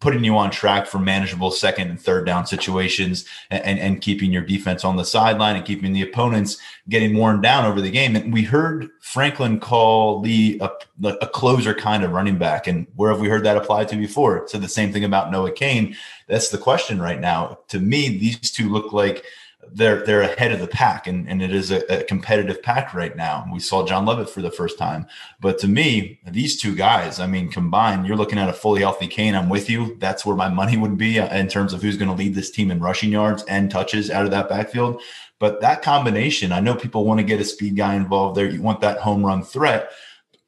putting 0.00 0.22
you 0.22 0.36
on 0.36 0.50
track 0.50 0.86
for 0.86 0.98
manageable 0.98 1.50
second 1.50 1.88
and 1.88 1.98
third 1.98 2.26
down 2.26 2.46
situations, 2.46 3.24
and, 3.50 3.64
and, 3.64 3.78
and 3.78 4.02
keeping 4.02 4.30
your 4.30 4.44
defense 4.44 4.84
on 4.84 4.96
the 4.96 5.04
sideline 5.04 5.56
and 5.56 5.64
keeping 5.64 5.94
the 5.94 6.02
opponents 6.02 6.58
getting 6.90 7.16
worn 7.16 7.40
down 7.40 7.64
over 7.64 7.80
the 7.80 7.90
game. 7.90 8.16
And 8.16 8.32
we 8.32 8.42
heard 8.42 8.90
Franklin 9.00 9.60
call 9.60 10.20
Lee 10.20 10.58
a, 10.60 10.70
a 11.02 11.26
closer 11.28 11.72
kind 11.72 12.04
of 12.04 12.10
running 12.10 12.36
back, 12.36 12.66
and 12.66 12.86
where 12.96 13.10
have 13.10 13.20
we 13.20 13.28
heard 13.28 13.44
that 13.44 13.56
applied 13.56 13.88
to 13.88 13.96
before? 13.96 14.46
Said 14.48 14.60
the 14.60 14.68
same 14.68 14.92
thing 14.92 15.04
about 15.04 15.30
Noah 15.30 15.52
Cain. 15.52 15.96
that's 16.26 16.50
the 16.50 16.58
question 16.58 17.00
right 17.00 17.20
now. 17.20 17.60
To 17.68 17.78
me, 17.78 18.18
these 18.18 18.50
two 18.50 18.68
look 18.68 18.92
like 18.92 19.24
they're 19.72 20.04
they're 20.04 20.22
ahead 20.22 20.52
of 20.52 20.58
the 20.58 20.66
pack, 20.66 21.06
and, 21.06 21.28
and 21.28 21.40
it 21.40 21.54
is 21.54 21.70
a, 21.70 21.80
a 21.92 22.02
competitive 22.04 22.62
pack 22.62 22.92
right 22.92 23.16
now. 23.16 23.46
We 23.52 23.60
saw 23.60 23.86
John 23.86 24.04
Lovett 24.04 24.28
for 24.28 24.42
the 24.42 24.50
first 24.50 24.78
time, 24.78 25.06
but 25.40 25.58
to 25.60 25.68
me, 25.68 26.18
these 26.26 26.60
two 26.60 26.74
guys, 26.74 27.20
I 27.20 27.26
mean, 27.26 27.50
combined, 27.50 28.06
you're 28.06 28.16
looking 28.16 28.38
at 28.38 28.48
a 28.48 28.52
fully 28.52 28.80
healthy 28.80 29.06
Cain. 29.06 29.34
I'm 29.34 29.48
with 29.48 29.70
you. 29.70 29.96
That's 30.00 30.26
where 30.26 30.36
my 30.36 30.48
money 30.48 30.76
would 30.76 30.98
be 30.98 31.20
uh, 31.20 31.34
in 31.36 31.46
terms 31.46 31.72
of 31.72 31.82
who's 31.82 31.96
going 31.96 32.10
to 32.10 32.16
lead 32.16 32.34
this 32.34 32.50
team 32.50 32.70
in 32.70 32.80
rushing 32.80 33.12
yards 33.12 33.44
and 33.44 33.70
touches 33.70 34.10
out 34.10 34.24
of 34.24 34.32
that 34.32 34.48
backfield. 34.48 35.00
But 35.40 35.60
that 35.62 35.82
combination, 35.82 36.52
I 36.52 36.60
know 36.60 36.76
people 36.76 37.04
want 37.04 37.18
to 37.18 37.24
get 37.24 37.40
a 37.40 37.44
speed 37.44 37.74
guy 37.74 37.96
involved 37.96 38.36
there. 38.36 38.48
You 38.48 38.62
want 38.62 38.80
that 38.82 38.98
home 38.98 39.26
run 39.26 39.42
threat. 39.42 39.90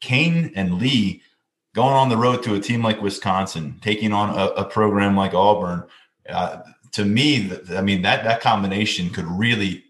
Cain 0.01 0.53
and 0.55 0.75
Lee 0.75 1.23
going 1.75 1.95
on 1.95 2.09
the 2.09 2.17
road 2.17 2.45
to 2.45 2.55
a 2.55 2.61
team 2.61 2.83
like 2.83 3.03
Wisconsin, 3.03 3.81
taking 3.83 4.13
on 4.13 4.31
a, 4.31 4.47
a 4.53 4.65
program 4.65 5.17
like 5.17 5.35
Auburn, 5.35 5.85
uh, 6.29 6.59
to 6.93 7.05
me, 7.05 7.51
I 7.71 7.81
mean 7.81 8.03
that 8.03 8.25
that 8.25 8.41
combination 8.41 9.11
could 9.11 9.27
really 9.27 9.85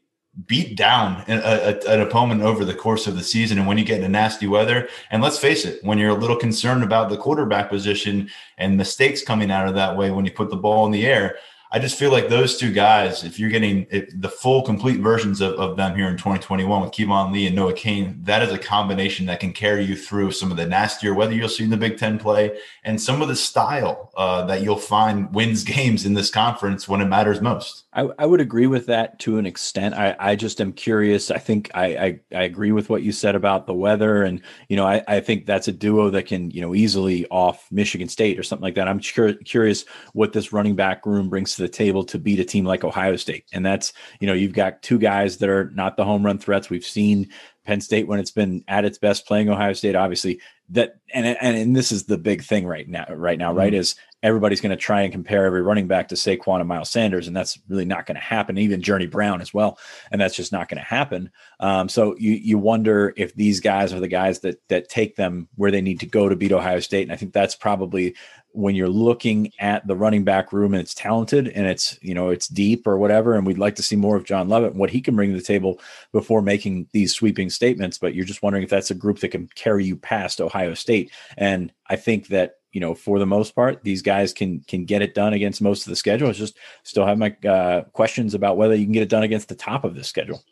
beat 0.46 0.78
down 0.78 1.22
a, 1.28 1.34
a, 1.34 1.92
an 1.92 2.00
opponent 2.00 2.40
over 2.40 2.64
the 2.64 2.74
course 2.74 3.06
of 3.06 3.16
the 3.16 3.22
season. 3.22 3.58
And 3.58 3.66
when 3.66 3.76
you 3.76 3.84
get 3.84 3.96
into 3.96 4.08
nasty 4.08 4.46
weather, 4.46 4.88
and 5.10 5.22
let's 5.22 5.38
face 5.38 5.66
it, 5.66 5.84
when 5.84 5.98
you're 5.98 6.10
a 6.10 6.14
little 6.14 6.36
concerned 6.36 6.82
about 6.82 7.10
the 7.10 7.18
quarterback 7.18 7.68
position 7.68 8.30
and 8.56 8.78
mistakes 8.78 9.22
coming 9.22 9.50
out 9.50 9.68
of 9.68 9.74
that 9.74 9.94
way 9.94 10.10
when 10.10 10.24
you 10.24 10.30
put 10.30 10.48
the 10.48 10.56
ball 10.56 10.86
in 10.86 10.92
the 10.92 11.06
air, 11.06 11.36
I 11.74 11.78
just 11.78 11.98
feel 11.98 12.12
like 12.12 12.28
those 12.28 12.58
two 12.58 12.70
guys, 12.70 13.24
if 13.24 13.40
you're 13.40 13.48
getting 13.48 13.86
the 14.14 14.28
full, 14.28 14.60
complete 14.60 15.00
versions 15.00 15.40
of, 15.40 15.54
of 15.54 15.78
them 15.78 15.96
here 15.96 16.06
in 16.06 16.18
2021 16.18 16.82
with 16.82 16.90
Keyvone 16.90 17.32
Lee 17.32 17.46
and 17.46 17.56
Noah 17.56 17.72
Cain, 17.72 18.20
that 18.24 18.42
is 18.42 18.52
a 18.52 18.58
combination 18.58 19.24
that 19.24 19.40
can 19.40 19.54
carry 19.54 19.82
you 19.82 19.96
through 19.96 20.32
some 20.32 20.50
of 20.50 20.58
the 20.58 20.66
nastier 20.66 21.14
weather 21.14 21.32
you'll 21.32 21.48
see 21.48 21.64
in 21.64 21.70
the 21.70 21.78
Big 21.78 21.96
Ten 21.96 22.18
play 22.18 22.58
and 22.84 23.00
some 23.00 23.22
of 23.22 23.28
the 23.28 23.34
style 23.34 24.12
uh, 24.18 24.44
that 24.44 24.60
you'll 24.60 24.76
find 24.76 25.34
wins 25.34 25.64
games 25.64 26.04
in 26.04 26.12
this 26.12 26.30
conference 26.30 26.86
when 26.86 27.00
it 27.00 27.06
matters 27.06 27.40
most. 27.40 27.84
I, 27.94 28.08
I 28.18 28.24
would 28.24 28.40
agree 28.40 28.66
with 28.66 28.86
that 28.86 29.18
to 29.20 29.36
an 29.36 29.44
extent. 29.44 29.94
I, 29.94 30.16
I 30.18 30.34
just 30.34 30.60
am 30.60 30.72
curious. 30.72 31.30
I 31.30 31.36
think 31.36 31.70
I, 31.74 31.84
I, 31.84 32.20
I 32.34 32.42
agree 32.44 32.72
with 32.72 32.88
what 32.88 33.02
you 33.02 33.12
said 33.12 33.34
about 33.34 33.66
the 33.66 33.74
weather. 33.74 34.22
And, 34.22 34.40
you 34.68 34.76
know, 34.76 34.86
I, 34.86 35.02
I 35.06 35.20
think 35.20 35.44
that's 35.44 35.68
a 35.68 35.72
duo 35.72 36.08
that 36.10 36.26
can, 36.26 36.50
you 36.50 36.62
know, 36.62 36.74
easily 36.74 37.26
off 37.26 37.68
Michigan 37.70 38.08
State 38.08 38.38
or 38.38 38.42
something 38.42 38.62
like 38.62 38.76
that. 38.76 38.88
I'm 38.88 39.00
cur- 39.00 39.34
curious 39.34 39.84
what 40.14 40.32
this 40.32 40.52
running 40.52 40.74
back 40.74 41.04
room 41.04 41.28
brings 41.28 41.54
to 41.56 41.62
the 41.62 41.68
table 41.68 42.02
to 42.04 42.18
beat 42.18 42.40
a 42.40 42.44
team 42.44 42.64
like 42.64 42.82
Ohio 42.82 43.16
State. 43.16 43.44
And 43.52 43.64
that's, 43.64 43.92
you 44.20 44.26
know, 44.26 44.32
you've 44.34 44.54
got 44.54 44.82
two 44.82 44.98
guys 44.98 45.36
that 45.38 45.50
are 45.50 45.70
not 45.70 45.98
the 45.98 46.04
home 46.04 46.24
run 46.24 46.38
threats. 46.38 46.70
We've 46.70 46.84
seen 46.84 47.28
Penn 47.66 47.80
State 47.80 48.08
when 48.08 48.18
it's 48.18 48.30
been 48.30 48.64
at 48.68 48.86
its 48.86 48.98
best 48.98 49.26
playing 49.26 49.50
Ohio 49.50 49.74
State, 49.74 49.94
obviously 49.94 50.40
that 50.72 50.94
and 51.12 51.26
and, 51.26 51.56
and 51.56 51.76
this 51.76 51.92
is 51.92 52.04
the 52.04 52.18
big 52.18 52.42
thing 52.42 52.66
right 52.66 52.88
now 52.88 53.06
right 53.10 53.38
now, 53.38 53.50
mm-hmm. 53.50 53.58
right? 53.58 53.74
Is 53.74 53.94
everybody's 54.22 54.60
going 54.60 54.70
to 54.70 54.76
try 54.76 55.02
and 55.02 55.12
compare 55.12 55.46
every 55.46 55.62
running 55.62 55.86
back 55.86 56.08
to 56.08 56.14
Saquon 56.14 56.60
and 56.60 56.68
Miles 56.68 56.90
Sanders, 56.90 57.26
and 57.26 57.36
that's 57.36 57.58
really 57.68 57.84
not 57.84 58.06
going 58.06 58.14
to 58.16 58.20
happen. 58.20 58.58
Even 58.58 58.82
Journey 58.82 59.06
Brown 59.06 59.40
as 59.40 59.52
well, 59.52 59.78
and 60.10 60.20
that's 60.20 60.36
just 60.36 60.52
not 60.52 60.68
going 60.68 60.78
to 60.78 60.84
happen. 60.84 61.30
Um, 61.60 61.88
so 61.88 62.16
you 62.18 62.32
you 62.32 62.58
wonder 62.58 63.12
if 63.16 63.34
these 63.34 63.60
guys 63.60 63.92
are 63.92 64.00
the 64.00 64.08
guys 64.08 64.40
that 64.40 64.60
that 64.68 64.88
take 64.88 65.16
them 65.16 65.48
where 65.56 65.70
they 65.70 65.82
need 65.82 66.00
to 66.00 66.06
go 66.06 66.28
to 66.28 66.36
beat 66.36 66.52
Ohio 66.52 66.80
State, 66.80 67.02
and 67.02 67.12
I 67.12 67.16
think 67.16 67.32
that's 67.32 67.56
probably 67.56 68.14
when 68.54 68.74
you're 68.74 68.88
looking 68.88 69.50
at 69.58 69.86
the 69.86 69.96
running 69.96 70.24
back 70.24 70.52
room 70.52 70.74
and 70.74 70.82
it's 70.82 70.94
talented 70.94 71.48
and 71.48 71.66
it's 71.66 71.98
you 72.02 72.14
know 72.14 72.28
it's 72.28 72.48
deep 72.48 72.86
or 72.86 72.98
whatever 72.98 73.34
and 73.34 73.46
we'd 73.46 73.58
like 73.58 73.76
to 73.76 73.82
see 73.82 73.96
more 73.96 74.16
of 74.16 74.24
John 74.24 74.48
Lovett 74.48 74.72
and 74.72 74.78
what 74.78 74.90
he 74.90 75.00
can 75.00 75.16
bring 75.16 75.30
to 75.30 75.36
the 75.36 75.42
table 75.42 75.80
before 76.12 76.42
making 76.42 76.86
these 76.92 77.14
sweeping 77.14 77.48
statements 77.48 77.98
but 77.98 78.14
you're 78.14 78.26
just 78.26 78.42
wondering 78.42 78.62
if 78.62 78.70
that's 78.70 78.90
a 78.90 78.94
group 78.94 79.20
that 79.20 79.30
can 79.30 79.48
carry 79.54 79.84
you 79.84 79.96
past 79.96 80.40
Ohio 80.40 80.74
State 80.74 81.10
and 81.38 81.72
I 81.86 81.96
think 81.96 82.28
that 82.28 82.56
you 82.72 82.80
know 82.80 82.94
for 82.94 83.18
the 83.18 83.26
most 83.26 83.54
part 83.54 83.82
these 83.84 84.02
guys 84.02 84.32
can 84.32 84.60
can 84.66 84.84
get 84.84 85.02
it 85.02 85.14
done 85.14 85.32
against 85.32 85.62
most 85.62 85.86
of 85.86 85.90
the 85.90 85.96
schedule 85.96 86.28
it's 86.28 86.38
just 86.38 86.56
still 86.82 87.06
have 87.06 87.18
my 87.18 87.34
uh, 87.48 87.82
questions 87.92 88.34
about 88.34 88.56
whether 88.56 88.74
you 88.74 88.84
can 88.84 88.92
get 88.92 89.02
it 89.02 89.08
done 89.08 89.22
against 89.22 89.48
the 89.48 89.54
top 89.54 89.84
of 89.84 89.94
the 89.94 90.04
schedule 90.04 90.42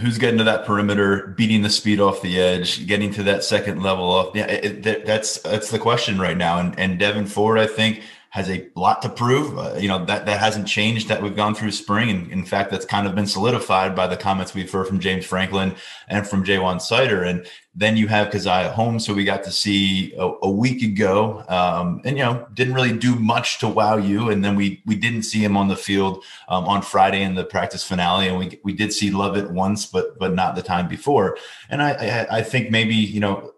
who's 0.00 0.18
getting 0.18 0.38
to 0.38 0.44
that 0.44 0.64
perimeter, 0.64 1.28
beating 1.36 1.62
the 1.62 1.70
speed 1.70 2.00
off 2.00 2.22
the 2.22 2.40
edge, 2.40 2.86
getting 2.86 3.10
to 3.12 3.22
that 3.24 3.44
second 3.44 3.82
level 3.82 4.04
off? 4.04 4.34
yeah, 4.34 4.46
it, 4.46 5.04
that's 5.04 5.40
that's 5.42 5.70
the 5.70 5.78
question 5.78 6.18
right 6.18 6.36
now. 6.36 6.58
And 6.58 6.78
and 6.78 7.00
Devyn 7.00 7.28
Ford, 7.28 7.58
I 7.58 7.66
think, 7.66 8.02
has 8.32 8.48
a 8.48 8.66
lot 8.76 9.02
to 9.02 9.10
prove. 9.10 9.58
Uh, 9.58 9.74
you 9.78 9.88
know 9.88 10.06
that 10.06 10.24
that 10.24 10.40
hasn't 10.40 10.66
changed 10.66 11.06
that 11.08 11.22
we've 11.22 11.36
gone 11.36 11.54
through 11.54 11.70
spring, 11.70 12.08
and 12.08 12.32
in 12.32 12.46
fact, 12.46 12.70
that's 12.70 12.86
kind 12.86 13.06
of 13.06 13.14
been 13.14 13.26
solidified 13.26 13.94
by 13.94 14.06
the 14.06 14.16
comments 14.16 14.54
we've 14.54 14.72
heard 14.72 14.86
from 14.86 15.00
James 15.00 15.26
Franklin 15.26 15.74
and 16.08 16.26
from 16.26 16.42
Ja'Juan 16.42 16.76
Seider. 16.76 17.28
And 17.28 17.46
then 17.74 17.98
you 17.98 18.08
have 18.08 18.28
Caziah 18.28 18.72
Holmes, 18.72 19.04
who 19.04 19.14
we 19.14 19.24
got 19.24 19.44
to 19.44 19.50
see 19.50 20.14
a, 20.14 20.32
a 20.42 20.50
week 20.50 20.82
ago, 20.82 21.44
um, 21.48 22.00
and 22.06 22.16
you 22.16 22.24
know 22.24 22.46
didn't 22.54 22.72
really 22.72 22.96
do 22.96 23.16
much 23.16 23.58
to 23.58 23.68
wow 23.68 23.98
you. 23.98 24.30
And 24.30 24.42
then 24.42 24.56
we 24.56 24.82
we 24.86 24.94
didn't 24.94 25.24
see 25.24 25.44
him 25.44 25.54
on 25.54 25.68
the 25.68 25.76
field 25.76 26.24
um, 26.48 26.64
on 26.64 26.80
Friday 26.80 27.20
in 27.20 27.34
the 27.34 27.44
practice 27.44 27.84
finale, 27.84 28.28
and 28.28 28.38
we 28.38 28.62
we 28.64 28.72
did 28.72 28.94
see 28.94 29.10
Lovett 29.10 29.50
once, 29.50 29.84
but 29.84 30.18
but 30.18 30.32
not 30.32 30.54
the 30.54 30.62
time 30.62 30.88
before. 30.88 31.36
And 31.68 31.82
I 31.82 31.90
I, 31.90 32.38
I 32.38 32.42
think 32.42 32.70
maybe 32.70 32.94
you 32.94 33.20
know 33.20 33.52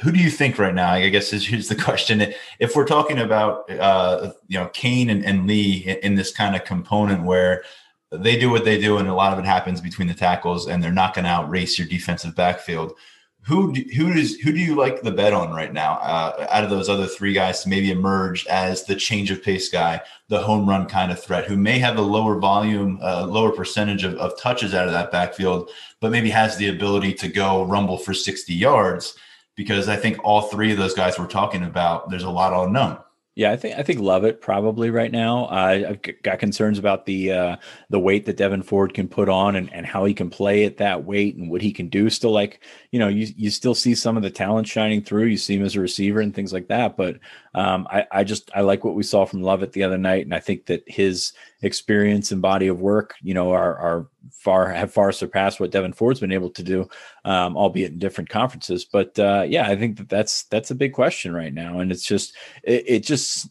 who 0.00 0.10
do 0.10 0.18
you 0.18 0.30
think 0.30 0.58
right 0.58 0.74
now? 0.74 0.90
I 0.90 1.08
guess 1.08 1.32
is 1.32 1.68
the 1.68 1.76
question. 1.84 2.34
If 2.58 2.74
we're 2.74 2.86
talking 2.86 3.18
about 3.18 3.70
uh, 3.70 4.32
you 4.48 4.58
know 4.58 4.68
Cain 4.68 5.10
and, 5.10 5.24
and 5.24 5.46
Lee 5.46 5.98
in, 6.02 6.14
this 6.14 6.32
kind 6.32 6.56
of 6.56 6.64
component 6.64 7.24
where 7.24 7.64
they 8.10 8.38
do 8.38 8.50
what 8.50 8.64
they 8.64 8.80
do, 8.80 8.98
and 8.98 9.08
a 9.08 9.14
lot 9.14 9.32
of 9.32 9.38
it 9.38 9.44
happens 9.44 9.80
between 9.80 10.08
the 10.08 10.14
tackles, 10.14 10.66
and 10.66 10.82
they're 10.82 10.92
not 10.92 11.14
going 11.14 11.24
to 11.24 11.30
outrace 11.30 11.78
your 11.78 11.88
defensive 11.88 12.34
backfield. 12.34 12.94
Who 13.42 13.74
do, 13.74 13.84
who 13.94 14.14
does 14.14 14.36
who 14.36 14.52
do 14.52 14.58
you 14.58 14.74
like 14.74 15.02
the 15.02 15.10
bet 15.10 15.34
on 15.34 15.52
right 15.52 15.72
now 15.72 15.98
uh, 15.98 16.46
out 16.50 16.64
of 16.64 16.70
those 16.70 16.88
other 16.88 17.06
three 17.06 17.34
guys 17.34 17.62
to 17.62 17.68
maybe 17.68 17.90
emerge 17.90 18.46
as 18.46 18.84
the 18.84 18.96
change 18.96 19.30
of 19.30 19.42
pace 19.42 19.68
guy, 19.68 20.00
the 20.28 20.40
home 20.40 20.66
run 20.66 20.86
kind 20.86 21.12
of 21.12 21.22
threat, 21.22 21.44
who 21.44 21.56
may 21.56 21.78
have 21.78 21.98
a 21.98 22.02
lower 22.02 22.38
volume, 22.38 22.98
uh, 23.02 23.26
lower 23.26 23.52
percentage 23.52 24.02
of, 24.02 24.14
of 24.14 24.40
touches 24.40 24.72
out 24.72 24.86
of 24.86 24.92
that 24.92 25.12
backfield, 25.12 25.70
but 26.00 26.10
maybe 26.10 26.30
has 26.30 26.56
the 26.56 26.68
ability 26.68 27.12
to 27.12 27.28
go 27.28 27.64
rumble 27.64 27.98
for 27.98 28.14
sixty 28.14 28.54
yards 28.54 29.14
because 29.56 29.88
I 29.88 29.96
think 29.96 30.18
all 30.24 30.42
three 30.42 30.72
of 30.72 30.78
those 30.78 30.94
guys 30.94 31.18
we're 31.18 31.26
talking 31.26 31.64
about, 31.64 32.10
there's 32.10 32.24
a 32.24 32.30
lot 32.30 32.52
unknown. 32.52 32.98
Yeah, 33.36 33.50
I 33.50 33.56
think 33.56 33.76
I 33.76 33.82
think 33.82 33.98
Lovett 33.98 34.40
probably 34.40 34.90
right 34.90 35.10
now. 35.10 35.48
I've 35.48 36.00
got 36.22 36.38
concerns 36.38 36.78
about 36.78 37.04
the 37.04 37.32
uh, 37.32 37.56
the 37.90 37.98
weight 37.98 38.26
that 38.26 38.36
Devyn 38.36 38.64
Ford 38.64 38.94
can 38.94 39.08
put 39.08 39.28
on 39.28 39.56
and, 39.56 39.72
and 39.74 39.84
how 39.84 40.04
he 40.04 40.14
can 40.14 40.30
play 40.30 40.64
at 40.64 40.76
that 40.76 41.04
weight 41.04 41.34
and 41.34 41.50
what 41.50 41.60
he 41.60 41.72
can 41.72 41.88
do. 41.88 42.08
Still, 42.10 42.30
like 42.30 42.60
you 42.92 43.00
know, 43.00 43.08
you 43.08 43.26
you 43.36 43.50
still 43.50 43.74
see 43.74 43.96
some 43.96 44.16
of 44.16 44.22
the 44.22 44.30
talent 44.30 44.68
shining 44.68 45.02
through. 45.02 45.24
You 45.24 45.36
see 45.36 45.56
him 45.56 45.64
as 45.64 45.74
a 45.74 45.80
receiver 45.80 46.20
and 46.20 46.32
things 46.32 46.52
like 46.52 46.68
that. 46.68 46.96
But 46.96 47.18
um, 47.54 47.86
I 47.88 48.06
I 48.10 48.24
just 48.24 48.50
I 48.54 48.62
like 48.62 48.84
what 48.84 48.94
we 48.94 49.02
saw 49.02 49.24
from 49.24 49.42
Lovett 49.42 49.72
the 49.72 49.84
other 49.84 49.98
night, 49.98 50.24
and 50.24 50.34
I 50.34 50.40
think 50.40 50.66
that 50.66 50.82
his 50.86 51.32
experience 51.62 52.32
and 52.32 52.42
body 52.42 52.66
of 52.66 52.80
work, 52.80 53.14
you 53.22 53.32
know, 53.32 53.52
are 53.52 53.78
are 53.78 54.08
far 54.32 54.68
have 54.70 54.92
far 54.92 55.12
surpassed 55.12 55.60
what 55.60 55.70
Devyn 55.70 55.94
Ford's 55.94 56.20
been 56.20 56.32
able 56.32 56.50
to 56.50 56.62
do, 56.62 56.88
um, 57.24 57.56
albeit 57.56 57.92
in 57.92 57.98
different 57.98 58.28
conferences. 58.28 58.84
But 58.84 59.18
uh, 59.18 59.44
yeah, 59.46 59.68
I 59.68 59.76
think 59.76 59.98
that 59.98 60.08
that's 60.08 60.44
that's 60.44 60.72
a 60.72 60.76
big 60.76 60.92
question 60.92 61.32
right 61.32 61.54
now, 61.54 61.78
and 61.78 61.92
it's 61.92 62.04
just 62.04 62.34
it, 62.64 62.84
it 62.86 63.00
just 63.00 63.48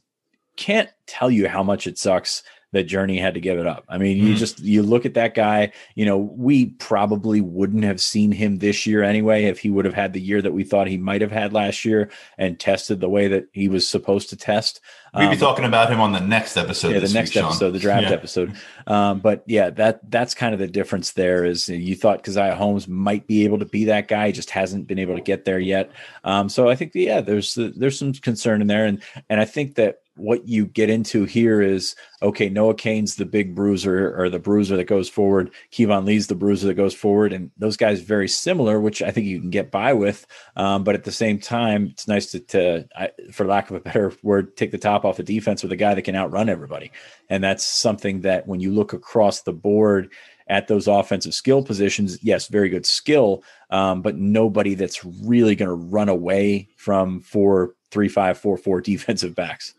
can't 0.56 0.90
tell 1.08 1.32
you 1.32 1.48
how 1.48 1.64
much 1.64 1.88
it 1.88 1.98
sucks 1.98 2.44
that 2.74 2.84
Journey 2.84 3.20
had 3.20 3.36
to 3.36 3.40
give 3.40 3.60
it 3.60 3.68
up. 3.68 3.86
I 3.88 3.98
mean, 4.00 4.18
mm. 4.18 4.28
you 4.28 4.36
just 4.36 4.60
you 4.60 4.82
look 4.84 5.06
at 5.06 5.14
that 5.14 5.36
guy, 5.36 5.72
you 5.96 6.06
know, 6.06 6.18
we 6.18 6.66
probably 6.66 7.40
wouldn't 7.40 7.84
have 7.84 8.02
seen 8.02 8.32
him 8.32 8.58
this 8.58 8.86
year 8.86 9.04
anyway 9.04 9.46
if 9.46 9.60
he 9.60 9.70
would 9.70 9.86
have 9.86 9.94
had 9.94 10.14
the 10.14 10.20
year 10.20 10.42
that 10.42 10.52
we 10.52 10.64
thought 10.64 10.88
he 10.88 10.98
might 10.98 11.22
have 11.22 11.32
had 11.32 11.54
last 11.54 11.86
year 11.86 12.10
and 12.38 12.60
tested 12.60 13.00
the 13.00 13.10
way 13.10 13.28
that 13.28 13.46
he 13.54 13.68
was 13.68 13.88
supposed 13.88 14.30
to 14.32 14.36
test. 14.36 14.82
We'd 15.16 15.28
be 15.28 15.34
um, 15.34 15.38
talking 15.38 15.66
about 15.66 15.92
him 15.92 16.00
on 16.00 16.12
the 16.12 16.20
next 16.20 16.58
episode. 16.58 16.94
Yeah, 16.94 17.00
the 17.00 17.14
next 17.14 17.36
week, 17.36 17.44
episode, 17.44 17.72
the 17.72 17.80
draft 17.80 18.08
yeah. 18.08 18.14
episode. 18.14 18.56
Um, 18.88 19.20
but 19.20 19.44
yeah, 19.46 19.70
that 19.70 20.10
that's 20.10 20.34
kind 20.34 20.56
of 20.56 20.60
the 20.60 20.68
difference 20.68 21.12
there 21.12 21.46
is 21.46 21.70
you 21.70 21.96
thought 21.96 22.24
Caziah 22.24 22.56
Holmes 22.56 22.88
might 22.88 23.28
be 23.28 23.44
able 23.44 23.60
to 23.60 23.66
be 23.66 23.86
that 23.86 24.08
guy, 24.08 24.32
just 24.32 24.50
hasn't 24.50 24.88
been 24.88 24.98
able 24.98 25.16
to 25.16 25.22
get 25.22 25.46
there 25.46 25.60
yet. 25.60 25.92
Um, 26.24 26.50
so 26.50 26.68
I 26.68 26.76
think 26.76 26.94
yeah, 26.96 27.22
there's 27.22 27.54
there's 27.54 28.00
some 28.00 28.14
concern 28.14 28.62
in 28.62 28.68
there, 28.68 28.86
and 28.86 29.04
and 29.30 29.40
I 29.40 29.46
think 29.46 29.76
that 29.76 30.00
what 30.16 30.48
you 30.48 30.66
get 30.66 30.90
into 30.90 31.26
here 31.26 31.62
is 31.62 31.96
okay, 32.22 32.48
Noah 32.48 32.76
Cain's 32.76 33.16
the 33.16 33.26
big 33.26 33.54
bruiser 33.54 34.16
or 34.18 34.30
the 34.30 34.40
bruiser 34.40 34.78
that 34.78 34.86
goes 34.86 35.10
forward. 35.10 35.52
Keyvone 35.72 36.06
Lee's 36.06 36.28
the 36.28 36.36
bruiser 36.36 36.68
that 36.68 36.76
goes 36.76 36.94
forward. 36.94 37.34
And 37.34 37.52
those 37.58 37.76
guys 37.76 38.00
very 38.00 38.30
similar, 38.30 38.80
which 38.80 39.02
I 39.02 39.12
think 39.12 39.28
you 39.28 39.42
can 39.42 39.50
get 39.50 39.72
by 39.72 39.92
with. 39.94 40.26
Um, 40.56 40.84
but 40.84 40.96
at 40.96 41.04
the 41.04 41.12
same 41.12 41.40
time, 41.40 41.90
it's 41.92 42.08
nice 42.08 42.28
to, 42.32 42.40
to 42.40 42.88
I, 42.96 43.12
for 43.32 43.46
lack 43.46 43.70
of 43.70 43.76
a 43.76 43.82
better 43.82 44.14
word, 44.24 44.56
take 44.56 44.72
the 44.72 44.78
top 44.78 45.04
off 45.04 45.18
the 45.18 45.24
defense 45.24 45.64
with 45.64 45.72
a 45.72 45.78
guy 45.78 45.96
that 45.96 46.04
can 46.04 46.16
outrun 46.16 46.48
everybody. 46.48 46.92
And 47.30 47.44
that's 47.44 47.66
something 47.66 48.22
that 48.22 48.48
when 48.48 48.60
you 48.60 48.72
look 48.72 48.94
across 48.94 49.42
the 49.42 49.54
board, 49.54 50.12
at 50.48 50.68
those 50.68 50.88
offensive 50.88 51.34
skill 51.34 51.64
positions, 51.64 52.22
yes, 52.22 52.48
very 52.48 52.68
good 52.68 52.86
skill, 52.86 53.44
um, 53.70 54.02
but 54.02 54.18
nobody 54.18 54.76
that's 54.76 55.06
really 55.06 55.56
going 55.56 55.70
to 55.70 55.74
run 55.74 56.10
away 56.10 56.68
from 56.76 57.22
four, 57.22 57.76
three, 57.92 58.10
five, 58.10 58.38
four, 58.38 58.58
four 58.58 58.82
defensive 58.82 59.36
backs. 59.36 59.74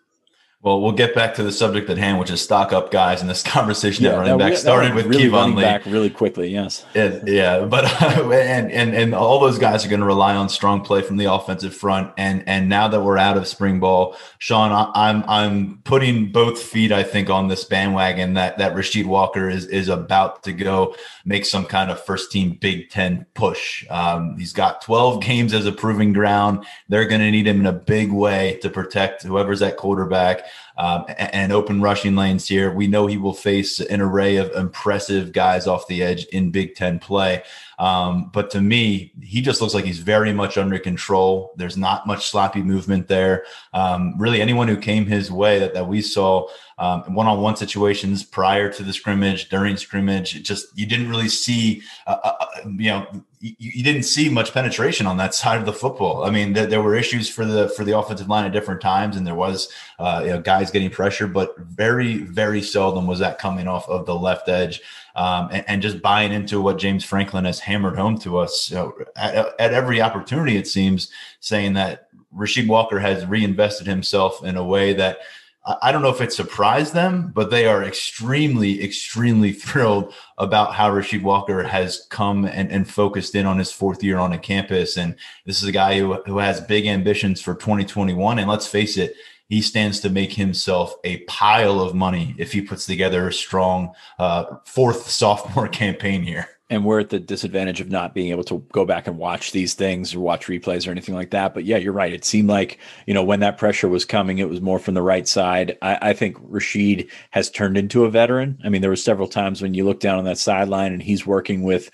Well, 0.65 0.81
we'll 0.81 0.93
get 0.93 1.15
back 1.15 1.35
to 1.35 1.43
the 1.43 1.53
subject 1.53 1.91
at 1.91 1.99
hand, 1.99 2.19
which 2.19 2.31
is 2.31 2.41
stock 2.41 2.73
up 2.73 2.91
guys. 2.91 3.21
And 3.21 3.29
this 3.29 3.43
conversation 3.57 4.07
yeah, 4.07 4.13
at 4.13 4.17
running 4.17 4.39
back 4.39 4.57
started 4.57 4.95
with 4.95 5.05
really 5.05 5.25
Keyvone 5.25 5.57
Lee. 5.57 5.63
back 5.63 5.85
really 5.85 6.09
quickly. 6.09 6.49
Yes. 6.49 6.87
Yeah, 6.95 7.21
yeah. 7.27 7.65
but 7.67 7.85
uh, 8.03 8.31
and 8.33 8.73
and 8.73 8.95
and 8.95 9.15
all 9.15 9.39
those 9.41 9.59
guys 9.59 9.85
are 9.85 9.91
going 9.91 10.01
to 10.01 10.07
rely 10.07 10.35
on 10.35 10.49
strong 10.49 10.81
play 10.81 11.03
from 11.03 11.19
the 11.19 11.27
offensive 11.27 11.77
front. 11.77 12.15
And 12.17 12.45
and 12.49 12.71
now 12.71 12.89
that 12.89 13.03
we're 13.03 13.19
out 13.19 13.37
of 13.37 13.47
spring 13.47 13.79
ball, 13.79 14.17
Sean, 14.39 14.73
I, 14.73 14.91
I'm 15.11 15.23
I'm 15.29 15.83
putting 15.85 16.33
both 16.33 16.63
feet, 16.63 16.93
I 16.93 17.03
think, 17.03 17.29
on 17.29 17.49
this 17.49 17.65
bandwagon 17.65 18.33
that 18.33 18.57
that 18.57 18.75
Rasheed 18.75 19.05
Walker 19.05 19.51
is 19.51 19.67
is 19.67 19.91
about 19.91 20.45
to 20.45 20.53
go 20.55 20.97
make 21.27 21.45
some 21.45 21.67
kind 21.67 21.91
of 21.91 22.03
first 22.03 22.33
team 22.33 22.57
Big 22.59 22.89
Ten 22.89 23.27
push. 23.35 23.85
Um, 23.91 24.39
he's 24.39 24.55
got 24.55 24.81
12 24.81 25.23
games 25.23 25.53
as 25.53 25.67
a 25.67 25.73
proving 25.73 26.15
ground. 26.15 26.65
They're 26.89 27.07
going 27.07 27.21
to 27.21 27.31
need 27.31 27.47
him 27.47 27.61
in 27.61 27.67
a 27.67 27.73
big 27.73 28.11
way 28.11 28.59
to 28.63 28.71
protect 28.71 29.25
whoever's 29.25 29.61
at 29.61 29.77
quarterback 29.77 30.47
um, 30.77 31.05
and 31.19 31.53
open 31.53 31.81
rushing 31.81 32.17
lanes 32.17 32.49
here. 32.49 32.73
We 32.73 32.87
know 32.87 33.07
he 33.07 33.17
will 33.17 33.35
face 33.35 33.81
an 33.81 34.01
array 34.01 34.37
of 34.37 34.51
impressive 34.53 35.33
guys 35.33 35.67
off 35.67 35.87
the 35.87 36.03
edge 36.03 36.25
in 36.27 36.51
Big 36.51 36.75
Ten 36.75 36.99
play. 36.99 37.43
Um, 37.79 38.31
but 38.33 38.51
to 38.51 38.61
me, 38.61 39.13
he 39.21 39.41
just 39.41 39.61
looks 39.61 39.75
like 39.75 39.85
he's 39.85 39.99
very 39.99 40.33
much 40.33 40.57
under 40.57 40.79
control. 40.79 41.53
There's 41.57 41.77
not 41.77 42.07
much 42.07 42.31
sloppy 42.31 42.63
movement 42.63 43.09
there. 43.09 43.45
Um, 43.73 44.15
really, 44.19 44.41
anyone 44.41 44.69
who 44.69 44.77
came 44.77 45.07
his 45.07 45.31
way 45.31 45.59
that, 45.59 45.75
that 45.75 45.89
we 45.89 46.01
saw 46.01 46.49
um, 46.79 47.15
one-on-one 47.15 47.57
situations 47.57 48.25
prior 48.25 48.73
to 48.73 48.83
the 48.83 48.93
scrimmage, 48.93 49.49
during 49.49 49.77
scrimmage, 49.77 50.43
just 50.43 50.77
you 50.77 50.87
didn't 50.87 51.09
really 51.09 51.29
see, 51.29 51.83
uh, 52.07 52.17
uh, 52.23 52.33
uh, 52.41 52.47
you 52.65 52.91
know, 52.91 53.07
you, 53.45 53.55
you, 53.59 53.85
didn't 53.85 54.05
see 54.05 54.31
much 54.31 54.55
penetration 54.55 55.07
on 55.07 55.19
that 55.19 55.35
side 55.43 55.59
of 55.59 55.67
the 55.67 55.73
football. 55.73 56.25
I 56.25 56.31
mean, 56.31 56.55
there, 56.55 56.67
there 56.67 56.83
were 56.83 56.95
issues 56.95 57.29
for 57.29 57.45
the 57.45 57.69
for 57.69 57.85
the 57.85 57.97
offensive 57.99 58.29
line 58.29 58.47
at 58.47 58.53
different 58.53 58.81
times, 58.81 59.17
and 59.17 59.27
there 59.27 59.35
was 59.35 59.71
uh, 59.99 60.23
you 60.25 60.31
know, 60.31 60.41
guys 60.41 60.71
getting 60.71 60.91
pressure, 60.91 61.27
but 61.27 61.57
very 61.59 62.19
very 62.19 62.63
seldom 62.63 63.07
was 63.07 63.19
that 63.19 63.39
coming 63.39 63.69
off 63.69 63.89
of 63.89 64.07
the 64.07 64.15
left 64.15 64.49
edge. 64.49 64.81
Um, 65.17 65.49
and, 65.53 65.65
and, 65.69 65.83
just 65.83 66.03
buying 66.03 66.33
into 66.33 66.61
what 66.61 66.77
James 66.77 67.05
Franklin 67.05 67.45
has 67.45 67.61
hammered 67.61 67.97
home 67.97 68.19
to 68.19 68.39
us 68.39 68.69
you 68.69 68.75
know, 68.75 68.95
at, 69.15 69.37
at 69.61 69.73
every 69.73 70.03
opportunity, 70.03 70.57
it 70.57 70.67
seems, 70.67 71.09
saying 71.39 71.75
that 71.75 72.09
Rasheed 72.37 72.67
Walker 72.67 72.99
has 72.99 73.25
reinvested 73.25 73.87
himself 73.87 74.43
in 74.43 74.57
a 74.57 74.65
way 74.65 74.93
that 74.95 75.19
I 75.67 75.93
don't 75.93 76.03
know 76.03 76.11
if 76.11 76.21
it 76.21 76.33
surprised 76.33 76.93
them, 76.93 77.33
but 77.35 77.51
they 77.51 77.67
are 77.67 77.83
extremely, 77.83 78.85
extremely 78.85 79.53
thrilled 79.65 80.13
about 80.37 80.75
how 80.75 80.91
Rasheed 80.91 81.23
Walker 81.23 81.63
has 81.63 82.07
come 82.11 82.45
and, 82.45 82.71
and 82.71 82.89
focused 82.89 83.35
in 83.35 83.47
on 83.47 83.59
his 83.59 83.73
fourth 83.73 84.03
year 84.03 84.19
on 84.19 84.33
a 84.33 84.39
campus. 84.39 84.99
And 84.99 85.17
this 85.47 85.63
is 85.63 85.69
a 85.69 85.73
guy 85.73 85.99
who, 85.99 86.15
who 86.27 86.39
has 86.39 86.61
big 86.61 86.87
ambitions 86.87 87.41
for 87.41 87.55
2021. 87.55 88.39
And 88.39 88.49
let's 88.49 88.67
face 88.67 88.99
it, 88.99 89.15
he 89.49 89.63
stands 89.63 90.01
to 90.01 90.11
make 90.11 90.33
himself 90.33 90.95
a 91.05 91.19
pile 91.25 91.81
of 91.81 91.95
money 91.95 92.35
if 92.39 92.53
he 92.53 92.61
puts 92.61 92.85
together 92.85 93.29
a 93.29 93.33
strong 93.33 93.95
uh, 94.19 94.57
fourth 94.67 95.09
sophomore 95.09 95.69
campaign 95.83 96.23
here 96.23 96.49
and 96.71 96.85
we're 96.85 97.01
at 97.01 97.11
the 97.11 97.21
disadvantage 97.21 97.81
of 97.81 97.91
not 97.91 98.15
being 98.15 98.31
able 98.31 98.45
to 98.45 98.65
go 98.73 98.87
back 98.87 99.07
and 99.07 99.19
watch 99.19 99.53
these 99.53 99.75
things 99.75 100.15
or 100.15 100.21
watch 100.21 100.47
replays 100.47 100.89
or 100.89 100.91
anything 100.91 101.15
like 101.15 101.31
that. 101.31 101.53
But 101.53 101.65
yeah, 101.65 101.77
you're 101.77 101.93
right. 101.93 102.13
It 102.13 102.25
seemed 102.25 102.49
like, 102.49 102.79
you 103.07 103.13
know, 103.13 103.23
when 103.23 103.41
that 103.41 103.59
pressure 103.59 103.89
was 103.89 104.07
coming, 104.07 104.39
it 104.39 104.49
was 104.49 104.63
more 104.63 104.79
from 104.79 104.95
the 104.95 105.03
right 105.03 105.29
side. 105.29 105.77
I, 105.83 105.99
I 106.01 106.13
think 106.15 106.39
Rasheed 106.39 107.11
has 107.33 107.51
turned 107.51 107.77
into 107.77 108.05
a 108.05 108.11
veteran. 108.11 108.59
I 108.65 108.71
mean, 108.71 108.81
there 108.81 108.91
were 108.91 108.97
several 108.97 109.29
times 109.29 109.61
when 109.61 109.75
you 109.75 109.85
look 109.85 110.01
down 110.01 110.19
on 110.19 110.25
that 110.25 110.39
sideline 110.39 110.93
and 110.93 111.03
he's 111.03 111.27
working 111.27 111.65
with 111.65 111.91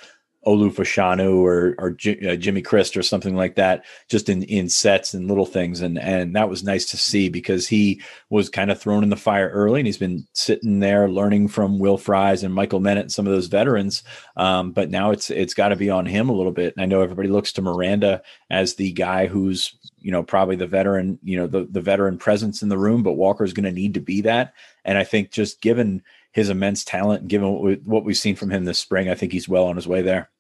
Olu 0.46 0.72
Fashanu 0.72 1.42
or 1.42 1.74
or 1.78 1.90
J- 1.90 2.32
uh, 2.32 2.36
Jimmy 2.36 2.62
Christ 2.62 2.96
or 2.96 3.02
something 3.02 3.36
like 3.36 3.56
that, 3.56 3.84
just 4.08 4.28
in 4.30 4.42
in 4.44 4.70
sets 4.70 5.12
and 5.12 5.28
little 5.28 5.44
things, 5.44 5.82
and 5.82 5.98
and 5.98 6.34
that 6.34 6.48
was 6.48 6.64
nice 6.64 6.86
to 6.86 6.96
see 6.96 7.28
because 7.28 7.68
he 7.68 8.00
was 8.30 8.48
kind 8.48 8.70
of 8.70 8.80
thrown 8.80 9.02
in 9.02 9.10
the 9.10 9.16
fire 9.16 9.50
early, 9.50 9.80
and 9.80 9.86
he's 9.86 9.98
been 9.98 10.26
sitting 10.32 10.80
there 10.80 11.10
learning 11.10 11.48
from 11.48 11.78
Will 11.78 11.98
Fries 11.98 12.42
and 12.42 12.54
Michael 12.54 12.80
Menet 12.80 13.00
and 13.00 13.12
some 13.12 13.26
of 13.26 13.32
those 13.32 13.48
veterans. 13.48 14.02
Um, 14.36 14.72
but 14.72 14.90
now 14.90 15.10
it's 15.10 15.28
it's 15.28 15.54
got 15.54 15.68
to 15.68 15.76
be 15.76 15.90
on 15.90 16.06
him 16.06 16.30
a 16.30 16.34
little 16.34 16.52
bit. 16.52 16.74
And 16.74 16.82
I 16.82 16.86
know 16.86 17.02
everybody 17.02 17.28
looks 17.28 17.52
to 17.52 17.62
Miranda 17.62 18.22
as 18.48 18.74
the 18.74 18.92
guy 18.92 19.26
who's 19.26 19.76
you 19.98 20.10
know 20.10 20.22
probably 20.22 20.56
the 20.56 20.66
veteran, 20.66 21.18
you 21.22 21.36
know 21.36 21.48
the 21.48 21.66
the 21.70 21.82
veteran 21.82 22.16
presence 22.16 22.62
in 22.62 22.70
the 22.70 22.78
room, 22.78 23.02
but 23.02 23.12
Walker 23.12 23.44
is 23.44 23.52
going 23.52 23.64
to 23.64 23.72
need 23.72 23.92
to 23.94 24.00
be 24.00 24.22
that. 24.22 24.54
And 24.86 24.96
I 24.96 25.04
think 25.04 25.30
just 25.30 25.60
given 25.60 26.02
his 26.32 26.48
immense 26.48 26.84
talent 26.84 27.22
and 27.22 27.30
given 27.30 27.50
what, 27.50 27.62
we, 27.62 27.74
what 27.84 28.04
we've 28.04 28.16
seen 28.16 28.36
from 28.36 28.50
him 28.50 28.64
this 28.64 28.78
spring, 28.78 29.08
I 29.08 29.14
think 29.14 29.32
he's 29.32 29.48
well 29.48 29.66
on 29.66 29.76
his 29.76 29.88
way 29.88 30.02
there. 30.02 30.30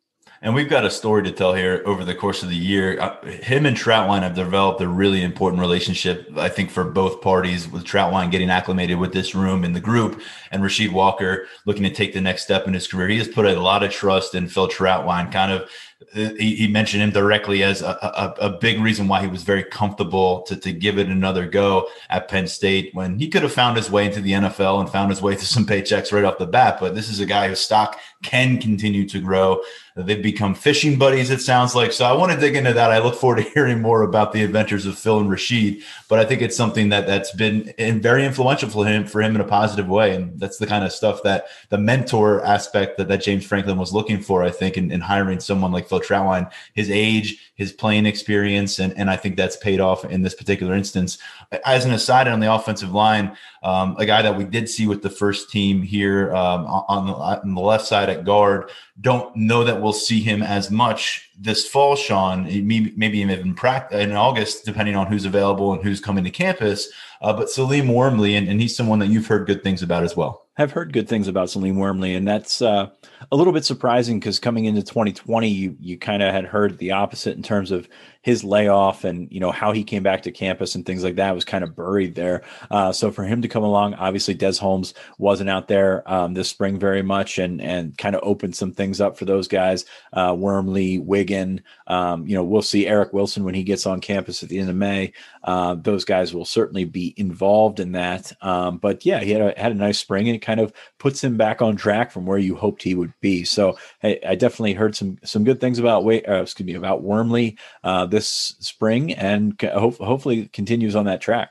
And 0.42 0.54
we've 0.54 0.70
got 0.70 0.86
a 0.86 0.90
story 0.90 1.22
to 1.24 1.32
tell 1.32 1.52
here 1.52 1.82
over 1.84 2.02
the 2.02 2.14
course 2.14 2.42
of 2.42 2.48
the 2.48 2.56
year. 2.56 2.98
Uh, 2.98 3.22
him 3.26 3.66
and 3.66 3.76
Trautwein 3.76 4.22
have 4.22 4.34
developed 4.34 4.80
a 4.80 4.88
really 4.88 5.22
important 5.22 5.60
relationship, 5.60 6.30
I 6.34 6.48
think, 6.48 6.70
for 6.70 6.84
both 6.84 7.20
parties, 7.20 7.68
with 7.68 7.84
Trautwein 7.84 8.30
getting 8.30 8.48
acclimated 8.48 8.98
with 8.98 9.12
this 9.12 9.34
room 9.34 9.64
and 9.64 9.76
the 9.76 9.80
group, 9.80 10.22
and 10.50 10.62
Rasheed 10.62 10.92
Walker 10.92 11.46
looking 11.66 11.82
to 11.82 11.90
take 11.90 12.14
the 12.14 12.22
next 12.22 12.44
step 12.44 12.66
in 12.66 12.72
his 12.72 12.86
career. 12.86 13.08
He 13.08 13.18
has 13.18 13.28
put 13.28 13.44
a 13.44 13.60
lot 13.60 13.82
of 13.82 13.90
trust 13.90 14.34
in 14.34 14.48
Phil 14.48 14.68
Trautwein, 14.68 15.30
kind 15.30 15.52
of 15.52 15.68
he, 16.14 16.56
he, 16.56 16.66
mentioned 16.66 17.02
him 17.02 17.10
directly 17.10 17.62
as 17.62 17.82
a, 17.82 18.34
a, 18.40 18.46
a, 18.46 18.50
big 18.50 18.80
reason 18.80 19.06
why 19.06 19.20
he 19.20 19.26
was 19.26 19.42
very 19.42 19.62
comfortable 19.62 20.42
to, 20.42 20.56
to 20.56 20.72
give 20.72 20.98
it 20.98 21.08
another 21.08 21.46
go 21.46 21.88
at 22.08 22.26
Penn 22.26 22.48
State 22.48 22.94
when 22.94 23.18
he 23.18 23.28
could 23.28 23.42
have 23.42 23.52
found 23.52 23.76
his 23.76 23.90
way 23.90 24.06
into 24.06 24.20
the 24.20 24.32
NFL 24.32 24.80
and 24.80 24.90
found 24.90 25.10
his 25.10 25.20
way 25.20 25.36
to 25.36 25.44
some 25.44 25.66
paychecks 25.66 26.10
right 26.10 26.24
off 26.24 26.38
the 26.38 26.46
bat. 26.46 26.78
But 26.80 26.94
this 26.94 27.10
is 27.10 27.20
a 27.20 27.26
guy 27.26 27.48
whose 27.48 27.60
stock 27.60 28.00
can 28.22 28.58
continue 28.58 29.06
to 29.08 29.20
grow. 29.20 29.62
They've 30.02 30.22
become 30.22 30.54
fishing 30.54 30.98
buddies, 30.98 31.30
it 31.30 31.40
sounds 31.40 31.74
like. 31.74 31.92
So 31.92 32.04
I 32.04 32.12
want 32.12 32.32
to 32.32 32.38
dig 32.38 32.56
into 32.56 32.72
that. 32.72 32.90
I 32.90 32.98
look 32.98 33.14
forward 33.14 33.42
to 33.42 33.50
hearing 33.54 33.80
more 33.80 34.02
about 34.02 34.32
the 34.32 34.42
adventures 34.42 34.86
of 34.86 34.98
Phil 34.98 35.18
and 35.18 35.28
Rasheed, 35.28 35.82
But 36.08 36.18
I 36.18 36.24
think 36.24 36.42
it's 36.42 36.56
something 36.56 36.88
that 36.90 37.06
that's 37.06 37.32
been 37.32 37.72
very 38.00 38.24
influential 38.24 38.68
for 38.68 38.86
him 38.86 39.06
for 39.06 39.22
him 39.22 39.34
in 39.34 39.40
a 39.40 39.44
positive 39.44 39.88
way. 39.88 40.14
And 40.14 40.38
that's 40.38 40.58
the 40.58 40.66
kind 40.66 40.84
of 40.84 40.92
stuff 40.92 41.22
that 41.22 41.46
the 41.68 41.78
mentor 41.78 42.44
aspect 42.44 42.98
that, 42.98 43.08
that 43.08 43.22
James 43.22 43.44
Franklin 43.44 43.78
was 43.78 43.92
looking 43.92 44.20
for, 44.20 44.42
I 44.42 44.50
think, 44.50 44.76
in, 44.76 44.90
in 44.90 45.00
hiring 45.00 45.40
someone 45.40 45.72
like 45.72 45.88
Phil 45.88 46.00
Trautwein, 46.00 46.50
his 46.74 46.90
age, 46.90 47.52
his 47.54 47.72
playing 47.72 48.06
experience, 48.06 48.78
and, 48.78 48.96
and 48.96 49.10
I 49.10 49.16
think 49.16 49.36
that's 49.36 49.56
paid 49.56 49.80
off 49.80 50.04
in 50.04 50.22
this 50.22 50.34
particular 50.34 50.74
instance. 50.74 51.18
As 51.64 51.84
an 51.84 51.92
aside 51.92 52.26
on 52.26 52.40
the 52.40 52.52
offensive 52.52 52.92
line, 52.92 53.36
um, 53.62 53.96
a 53.98 54.06
guy 54.06 54.22
that 54.22 54.36
we 54.36 54.44
did 54.44 54.68
see 54.68 54.86
with 54.86 55.02
the 55.02 55.10
first 55.10 55.50
team 55.50 55.82
here 55.82 56.34
um, 56.34 56.64
on, 56.66 57.06
the, 57.06 57.12
on 57.12 57.54
the 57.54 57.60
left 57.60 57.84
side 57.86 58.08
at 58.08 58.24
guard. 58.24 58.70
Don't 59.00 59.34
know 59.36 59.64
that 59.64 59.80
we'll 59.80 59.89
see 59.92 60.20
him 60.20 60.42
as 60.42 60.70
much 60.70 61.30
this 61.38 61.66
fall, 61.66 61.96
Sean. 61.96 62.44
Maybe 62.44 63.18
even 63.18 63.56
in 63.92 64.12
August, 64.12 64.64
depending 64.64 64.96
on 64.96 65.06
who's 65.06 65.24
available 65.24 65.72
and 65.72 65.82
who's 65.82 66.00
coming 66.00 66.24
to 66.24 66.30
campus. 66.30 66.88
Uh, 67.22 67.32
but 67.32 67.50
Salim 67.50 67.88
Wormley, 67.88 68.34
and, 68.34 68.48
and 68.48 68.60
he's 68.60 68.74
someone 68.74 68.98
that 69.00 69.08
you've 69.08 69.26
heard 69.26 69.46
good 69.46 69.62
things 69.62 69.82
about 69.82 70.04
as 70.04 70.16
well. 70.16 70.46
I've 70.56 70.72
heard 70.72 70.92
good 70.92 71.08
things 71.08 71.28
about 71.28 71.50
Salim 71.50 71.76
Wormley, 71.76 72.14
and 72.14 72.26
that's 72.26 72.60
uh, 72.60 72.90
a 73.32 73.36
little 73.36 73.52
bit 73.52 73.64
surprising 73.64 74.20
because 74.20 74.38
coming 74.38 74.66
into 74.66 74.82
2020, 74.82 75.48
you 75.48 75.76
you 75.80 75.98
kind 75.98 76.22
of 76.22 76.32
had 76.32 76.44
heard 76.44 76.78
the 76.78 76.92
opposite 76.92 77.36
in 77.36 77.42
terms 77.42 77.70
of 77.70 77.88
his 78.22 78.44
layoff 78.44 79.04
and 79.04 79.28
you 79.30 79.40
know 79.40 79.50
how 79.50 79.72
he 79.72 79.82
came 79.82 80.02
back 80.02 80.22
to 80.22 80.30
campus 80.30 80.74
and 80.74 80.84
things 80.84 81.02
like 81.02 81.16
that 81.16 81.34
was 81.34 81.44
kind 81.44 81.64
of 81.64 81.74
buried 81.74 82.14
there. 82.14 82.42
Uh, 82.70 82.92
so 82.92 83.10
for 83.10 83.24
him 83.24 83.40
to 83.42 83.48
come 83.48 83.62
along, 83.62 83.94
obviously 83.94 84.34
Des 84.34 84.58
Holmes 84.58 84.92
wasn't 85.18 85.48
out 85.48 85.68
there 85.68 86.02
um, 86.10 86.34
this 86.34 86.48
spring 86.48 86.78
very 86.78 87.02
much, 87.02 87.38
and 87.38 87.60
and 87.60 87.96
kind 87.96 88.14
of 88.14 88.20
opened 88.22 88.54
some 88.54 88.72
things 88.72 89.00
up 89.00 89.16
for 89.16 89.24
those 89.24 89.48
guys. 89.48 89.84
Uh, 90.12 90.34
Wormley, 90.36 90.98
Wigan, 90.98 91.62
um, 91.86 92.26
you 92.26 92.34
know, 92.34 92.44
we'll 92.44 92.62
see 92.62 92.86
Eric 92.86 93.12
Wilson 93.12 93.44
when 93.44 93.54
he 93.54 93.62
gets 93.62 93.86
on 93.86 94.00
campus 94.00 94.42
at 94.42 94.48
the 94.48 94.58
end 94.58 94.70
of 94.70 94.76
May. 94.76 95.12
Uh, 95.44 95.74
those 95.74 96.04
guys 96.04 96.34
will 96.34 96.44
certainly 96.44 96.84
be 96.84 97.14
involved 97.16 97.80
in 97.80 97.92
that. 97.92 98.32
Um, 98.42 98.76
but 98.76 99.06
yeah, 99.06 99.20
he 99.20 99.30
had 99.30 99.40
a, 99.40 99.60
had 99.60 99.72
a 99.72 99.76
nice 99.76 99.98
spring, 99.98 100.28
and 100.28 100.36
it 100.36 100.40
kind 100.40 100.60
of 100.60 100.72
puts 100.98 101.24
him 101.24 101.36
back 101.36 101.62
on 101.62 101.76
track 101.76 102.10
from 102.10 102.26
where 102.26 102.38
you 102.38 102.54
hoped 102.54 102.82
he 102.82 102.94
would 102.94 103.14
be. 103.20 103.44
So 103.44 103.78
I, 104.02 104.20
I 104.26 104.34
definitely 104.34 104.74
heard 104.74 104.94
some 104.94 105.18
some 105.24 105.44
good 105.44 105.60
things 105.60 105.78
about 105.78 106.04
uh, 106.04 106.42
excuse 106.42 106.66
me 106.66 106.74
about 106.74 107.02
Wormley. 107.02 107.56
Uh, 107.82 108.06
this 108.10 108.54
spring 108.60 109.12
and 109.12 109.60
ho- 109.60 109.90
hopefully 109.90 110.48
continues 110.52 110.94
on 110.96 111.06
that 111.06 111.20
track. 111.20 111.50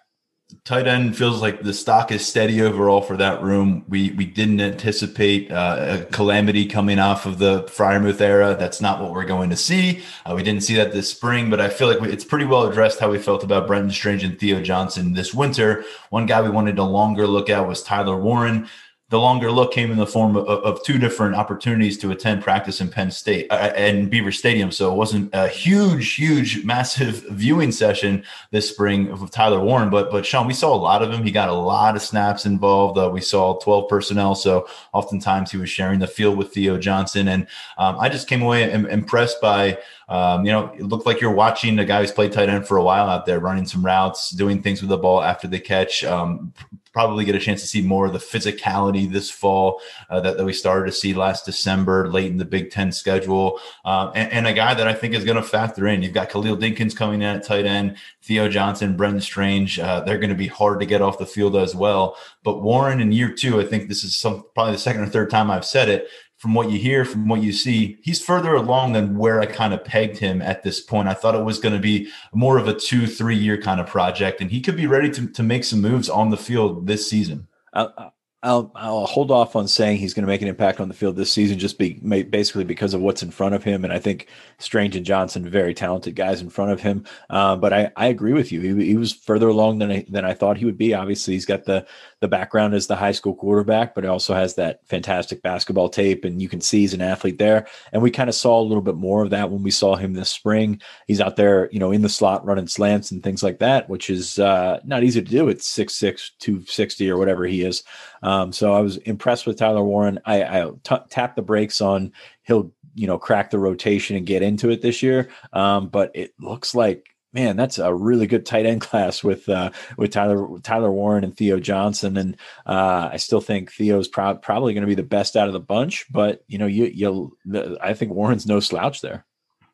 Tight 0.66 0.88
end 0.88 1.16
feels 1.16 1.44
like 1.44 1.62
the 1.62 1.76
stock 1.76 2.12
is 2.12 2.26
steady 2.26 2.60
overall 2.64 3.02
for 3.02 3.16
that 3.18 3.44
room. 3.44 3.86
We 3.88 4.12
we 4.14 4.26
didn't 4.26 4.60
anticipate 4.60 5.52
uh, 5.52 6.00
a 6.00 6.06
calamity 6.06 6.66
coming 6.66 6.98
off 6.98 7.28
of 7.28 7.38
the 7.38 7.66
Freiermuth 7.66 8.20
era. 8.20 8.56
That's 8.60 8.82
not 8.82 9.00
what 9.00 9.14
we're 9.14 9.26
going 9.26 9.52
to 9.52 9.56
see. 9.56 10.02
Uh, 10.26 10.34
we 10.36 10.42
didn't 10.42 10.64
see 10.64 10.74
that 10.74 10.92
this 10.92 11.08
spring, 11.08 11.52
but 11.52 11.62
I 11.62 11.70
feel 11.70 11.88
like 11.88 12.00
we, 12.00 12.10
it's 12.10 12.26
pretty 12.26 12.46
well 12.46 12.66
addressed 12.66 13.00
how 13.00 13.12
we 13.12 13.20
felt 13.20 13.44
about 13.44 13.68
Brenton 13.68 13.92
Strange 13.92 14.24
and 14.24 14.40
Theo 14.40 14.60
Johnson 14.60 15.14
this 15.14 15.36
winter. 15.36 15.86
One 16.10 16.26
guy 16.26 16.42
we 16.42 16.50
wanted 16.50 16.80
a 16.80 16.84
longer 16.84 17.28
look 17.28 17.52
at 17.52 17.68
was 17.68 17.84
Tyler 17.84 18.18
Warren 18.18 18.68
the 19.10 19.20
longer 19.20 19.52
look 19.52 19.74
came 19.74 19.92
in 19.92 19.98
the 19.98 20.06
form 20.06 20.36
of, 20.36 20.46
of, 20.48 20.84
two 20.84 21.00
different 21.00 21.36
opportunities 21.36 21.98
to 21.98 22.12
attend 22.12 22.44
practice 22.44 22.80
in 22.80 22.90
Penn 22.90 23.10
State 23.10 23.48
uh, 23.50 23.74
and 23.76 24.08
Beaver 24.10 24.32
Stadium. 24.32 24.72
So 24.72 24.92
it 24.92 24.96
wasn't 24.96 25.32
a 25.34 25.48
huge, 25.48 26.14
huge, 26.14 26.64
massive 26.64 27.26
viewing 27.30 27.72
session 27.72 28.24
this 28.52 28.70
spring 28.70 29.10
of 29.10 29.32
Tyler 29.32 29.60
Warren. 29.60 29.90
But 29.90 30.12
but 30.12 30.26
Sean, 30.26 30.46
we 30.46 30.54
saw 30.54 30.76
a 30.76 30.78
lot 30.78 31.02
of 31.02 31.12
him. 31.12 31.24
He 31.24 31.32
got 31.32 31.50
a 31.50 31.54
lot 31.54 31.96
of 31.96 32.04
snaps 32.04 32.46
involved. 32.46 33.00
Uh, 33.00 33.10
we 33.10 33.22
saw 33.22 33.58
12 33.60 33.90
personnel. 33.90 34.36
So 34.36 34.68
oftentimes 34.94 35.52
he 35.52 35.58
was 35.58 35.70
sharing 35.70 36.00
the 36.00 36.08
field 36.08 36.38
with 36.38 36.54
Theo 36.54 36.78
Johnson. 36.78 37.28
And 37.28 37.48
um, 37.80 37.98
I 38.00 38.10
just 38.10 38.28
came 38.28 38.44
away 38.44 38.72
impressed 38.72 39.42
by 39.42 39.80
um, 40.10 40.44
you 40.44 40.52
know, 40.52 40.74
it 40.76 40.82
looked 40.84 41.06
like 41.06 41.22
you're 41.22 41.32
watching 41.32 41.78
a 41.78 41.86
guy 41.86 42.02
who's 42.02 42.12
played 42.12 42.32
tight 42.32 42.50
end 42.50 42.68
for 42.68 42.78
a 42.78 42.84
while 42.84 43.08
out 43.08 43.28
there, 43.28 43.40
running 43.40 43.68
some 43.68 43.86
routes, 43.86 44.32
doing 44.32 44.62
things 44.62 44.82
with 44.82 44.90
the 44.90 44.98
ball 44.98 45.22
after 45.22 45.48
the 45.48 45.60
catch. 45.60 46.04
Um, 46.04 46.52
probably 46.94 47.26
get 47.26 47.36
a 47.36 47.40
chance 47.40 47.62
to 47.62 47.68
see 47.68 47.82
more 47.82 48.06
of 48.06 48.14
the 48.14 48.20
physicality 48.20 49.12
this 49.12 49.30
fall 49.30 49.82
uh, 50.10 50.20
that, 50.20 50.38
that 50.38 50.46
we 50.46 50.54
started 50.54 50.86
to 50.86 50.92
see 50.92 51.14
last 51.14 51.46
December, 51.46 52.10
late 52.10 52.32
in 52.32 52.38
the 52.38 52.46
Big 52.46 52.72
Ten 52.72 52.92
schedule, 52.92 53.60
um, 53.86 54.12
and, 54.16 54.32
and, 54.32 54.48
a 54.48 54.54
guy 54.54 54.74
that 54.74 54.88
I 54.88 54.94
think 54.94 55.14
is 55.14 55.24
going 55.24 55.38
to 55.38 55.44
factor 55.44 55.88
in. 55.88 56.02
You've 56.02 56.14
got 56.14 56.30
Khalil 56.30 56.58
Dinkins 56.58 56.96
coming 56.96 57.22
in 57.22 57.36
at 57.36 57.44
tight 57.44 57.66
end, 57.66 57.98
Theo 58.24 58.50
Johnson, 58.50 58.98
Brenton 58.98 59.22
Strange. 59.22 59.80
Uh, 59.80 60.02
they're 60.02 60.18
going 60.18 60.30
to 60.30 60.36
be 60.36 60.48
hard 60.48 60.80
to 60.80 60.86
get 60.86 61.02
off 61.02 61.20
the 61.20 61.26
field 61.26 61.56
as 61.56 61.76
well. 61.76 62.18
But 62.44 62.62
Warren 62.62 63.02
in 63.02 63.12
year 63.12 63.32
two, 63.32 63.60
I 63.60 63.66
think 63.66 63.88
this 63.88 64.04
is 64.04 64.16
some 64.16 64.46
probably 64.54 64.74
the 64.74 64.80
second 64.80 65.02
or 65.02 65.08
third 65.08 65.30
time 65.30 65.52
I've 65.52 65.66
said 65.66 65.90
it 65.90 66.10
from 66.40 66.54
what 66.54 66.72
you 66.72 66.80
hear, 66.80 67.04
from 67.04 67.28
what 67.28 67.44
you 67.44 67.52
see, 67.52 68.00
he's 68.02 68.24
further 68.24 68.54
along 68.54 68.94
than 68.94 69.18
where 69.18 69.42
I 69.42 69.46
kind 69.46 69.74
of 69.74 69.84
pegged 69.84 70.18
him 70.18 70.42
at 70.42 70.64
this 70.64 70.80
point. 70.80 71.10
I 71.10 71.14
thought 71.14 71.36
it 71.36 71.44
was 71.44 71.60
going 71.60 71.76
to 71.76 71.82
be 71.82 72.10
more 72.34 72.58
of 72.58 72.68
a 72.68 72.74
two, 72.74 73.08
three 73.08 73.36
year 73.36 73.62
kind 73.62 73.82
of 73.82 73.88
project, 73.88 74.40
and 74.40 74.50
he 74.50 74.62
could 74.62 74.78
be 74.78 74.88
ready 74.88 75.10
to, 75.12 75.28
to 75.28 75.44
make 75.44 75.66
some 75.66 75.82
moves 75.82 76.10
on 76.10 76.30
the 76.30 76.38
field 76.38 76.88
this 76.88 77.10
season. 77.10 77.48
Uh, 77.74 78.10
I'll, 78.42 78.72
I'll 78.74 79.06
hold 79.06 79.32
off 79.32 79.58
on 79.58 79.68
saying 79.68 79.98
he's 79.98 80.14
going 80.14 80.24
to 80.24 80.30
make 80.30 80.42
an 80.42 80.48
impact 80.48 80.80
on 80.80 80.88
the 80.88 80.94
field 80.94 81.18
this 81.18 81.32
season, 81.32 81.60
just 81.60 81.78
be 81.78 81.96
basically 82.24 82.64
because 82.64 82.94
of 82.94 83.02
what's 83.02 83.22
in 83.22 83.32
front 83.32 83.54
of 83.54 83.66
him. 83.66 83.84
And 83.84 83.92
I 83.92 84.00
think 84.00 84.28
Strange 84.60 84.96
and 84.96 85.06
Johnson, 85.06 85.50
very 85.50 85.74
talented 85.74 86.16
guys 86.16 86.42
in 86.42 86.50
front 86.50 86.72
of 86.72 86.80
him. 86.80 87.04
Uh, 87.30 87.58
but 87.58 87.74
I, 87.74 87.92
I 87.98 88.08
agree 88.08 88.32
with 88.32 88.54
you. 88.54 88.62
He, 88.62 88.86
he 88.86 88.96
was 88.96 89.12
further 89.12 89.50
along 89.50 89.80
than 89.80 89.92
I, 89.92 90.06
than 90.08 90.24
I 90.24 90.34
thought 90.34 90.56
he 90.56 90.64
would 90.64 90.78
be. 90.78 90.94
Obviously, 90.94 91.34
he's 91.34 91.46
got 91.46 91.66
the 91.66 91.86
the 92.22 92.28
background 92.28 92.74
as 92.74 92.88
the 92.88 92.96
high 92.96 93.12
school 93.12 93.34
quarterback, 93.34 93.96
but 93.96 94.04
he 94.04 94.10
also 94.10 94.34
has 94.34 94.56
that 94.56 94.86
fantastic 94.88 95.42
basketball 95.42 95.90
tape, 95.90 96.26
and 96.26 96.42
you 96.42 96.50
can 96.50 96.62
see 96.62 96.80
he's 96.80 96.94
an 96.94 97.02
athlete 97.02 97.38
there. 97.38 97.68
And 97.94 98.02
we 98.02 98.12
kind 98.12 98.30
of 98.30 98.36
saw 98.36 98.60
a 98.60 98.64
little 98.64 98.82
bit 98.82 98.96
more 98.96 99.24
of 99.24 99.30
that 99.30 99.50
when 99.50 99.64
we 99.64 99.72
saw 99.72 99.96
him 99.96 100.14
this 100.14 100.30
spring. 100.30 100.82
He's 101.08 101.22
out 101.22 101.36
there, 101.36 101.70
you 101.72 101.80
know, 101.80 101.92
in 101.92 102.02
the 102.02 102.10
slot 102.10 102.46
running 102.46 102.68
slants 102.68 103.12
and 103.12 103.24
things 103.24 103.42
like 103.42 103.60
that, 103.60 103.90
which 103.90 104.10
is 104.10 104.38
uh, 104.40 104.80
not 104.84 105.04
easy 105.04 105.22
to 105.22 105.32
do 105.32 105.50
at 105.50 105.58
6'6", 105.58 106.32
260 106.40 107.10
or 107.10 107.18
whatever 107.18 107.46
he 107.46 107.64
is. 107.64 107.84
Um, 108.22 108.52
so 108.52 108.74
I 108.74 108.82
was 108.82 108.98
impressed 108.98 109.48
with 109.48 109.58
Tyler 109.58 109.84
Warren. 109.84 110.20
I, 110.26 110.44
I 110.44 110.72
t- 110.84 110.96
tapped 111.10 111.36
the 111.36 111.42
brakes 111.42 111.82
on 111.82 112.12
he'll 112.44 112.74
you 112.96 113.08
know 113.08 113.18
crack 113.18 113.52
the 113.52 113.60
rotation 113.60 114.18
and 114.18 114.26
get 114.26 114.42
into 114.42 114.70
it 114.70 114.82
this 114.82 115.02
year. 115.02 115.30
Um, 115.54 115.88
but 115.88 116.12
it 116.14 116.34
looks 116.40 116.76
like 116.76 117.08
man, 117.34 117.56
that's 117.56 117.78
a 117.78 117.94
really 117.94 118.28
good 118.28 118.46
tight 118.46 118.66
end 118.66 118.82
class 118.82 119.24
with 119.24 119.48
uh, 119.50 119.72
with 119.98 120.12
Tyler 120.12 120.60
Tyler 120.62 120.92
Warren 120.92 121.24
and 121.24 121.36
Theo 121.36 121.60
Johnson, 121.60 122.18
and 122.18 122.38
uh, 122.66 123.10
I 123.12 123.18
still 123.18 123.42
think 123.42 123.72
Theo's 123.72 124.08
pro- 124.08 124.36
probably 124.36 124.74
going 124.74 124.82
to 124.82 124.88
be 124.88 124.96
the 124.96 125.04
best 125.04 125.36
out 125.36 125.48
of 125.48 125.54
the 125.54 125.60
bunch. 125.60 126.06
But 126.12 126.44
you 126.48 126.58
know, 126.58 126.68
you 126.68 126.86
you 126.86 127.38
I 127.82 127.94
think 127.94 128.12
Warren's 128.12 128.46
no 128.46 128.60
slouch 128.60 129.02
there. 129.02 129.26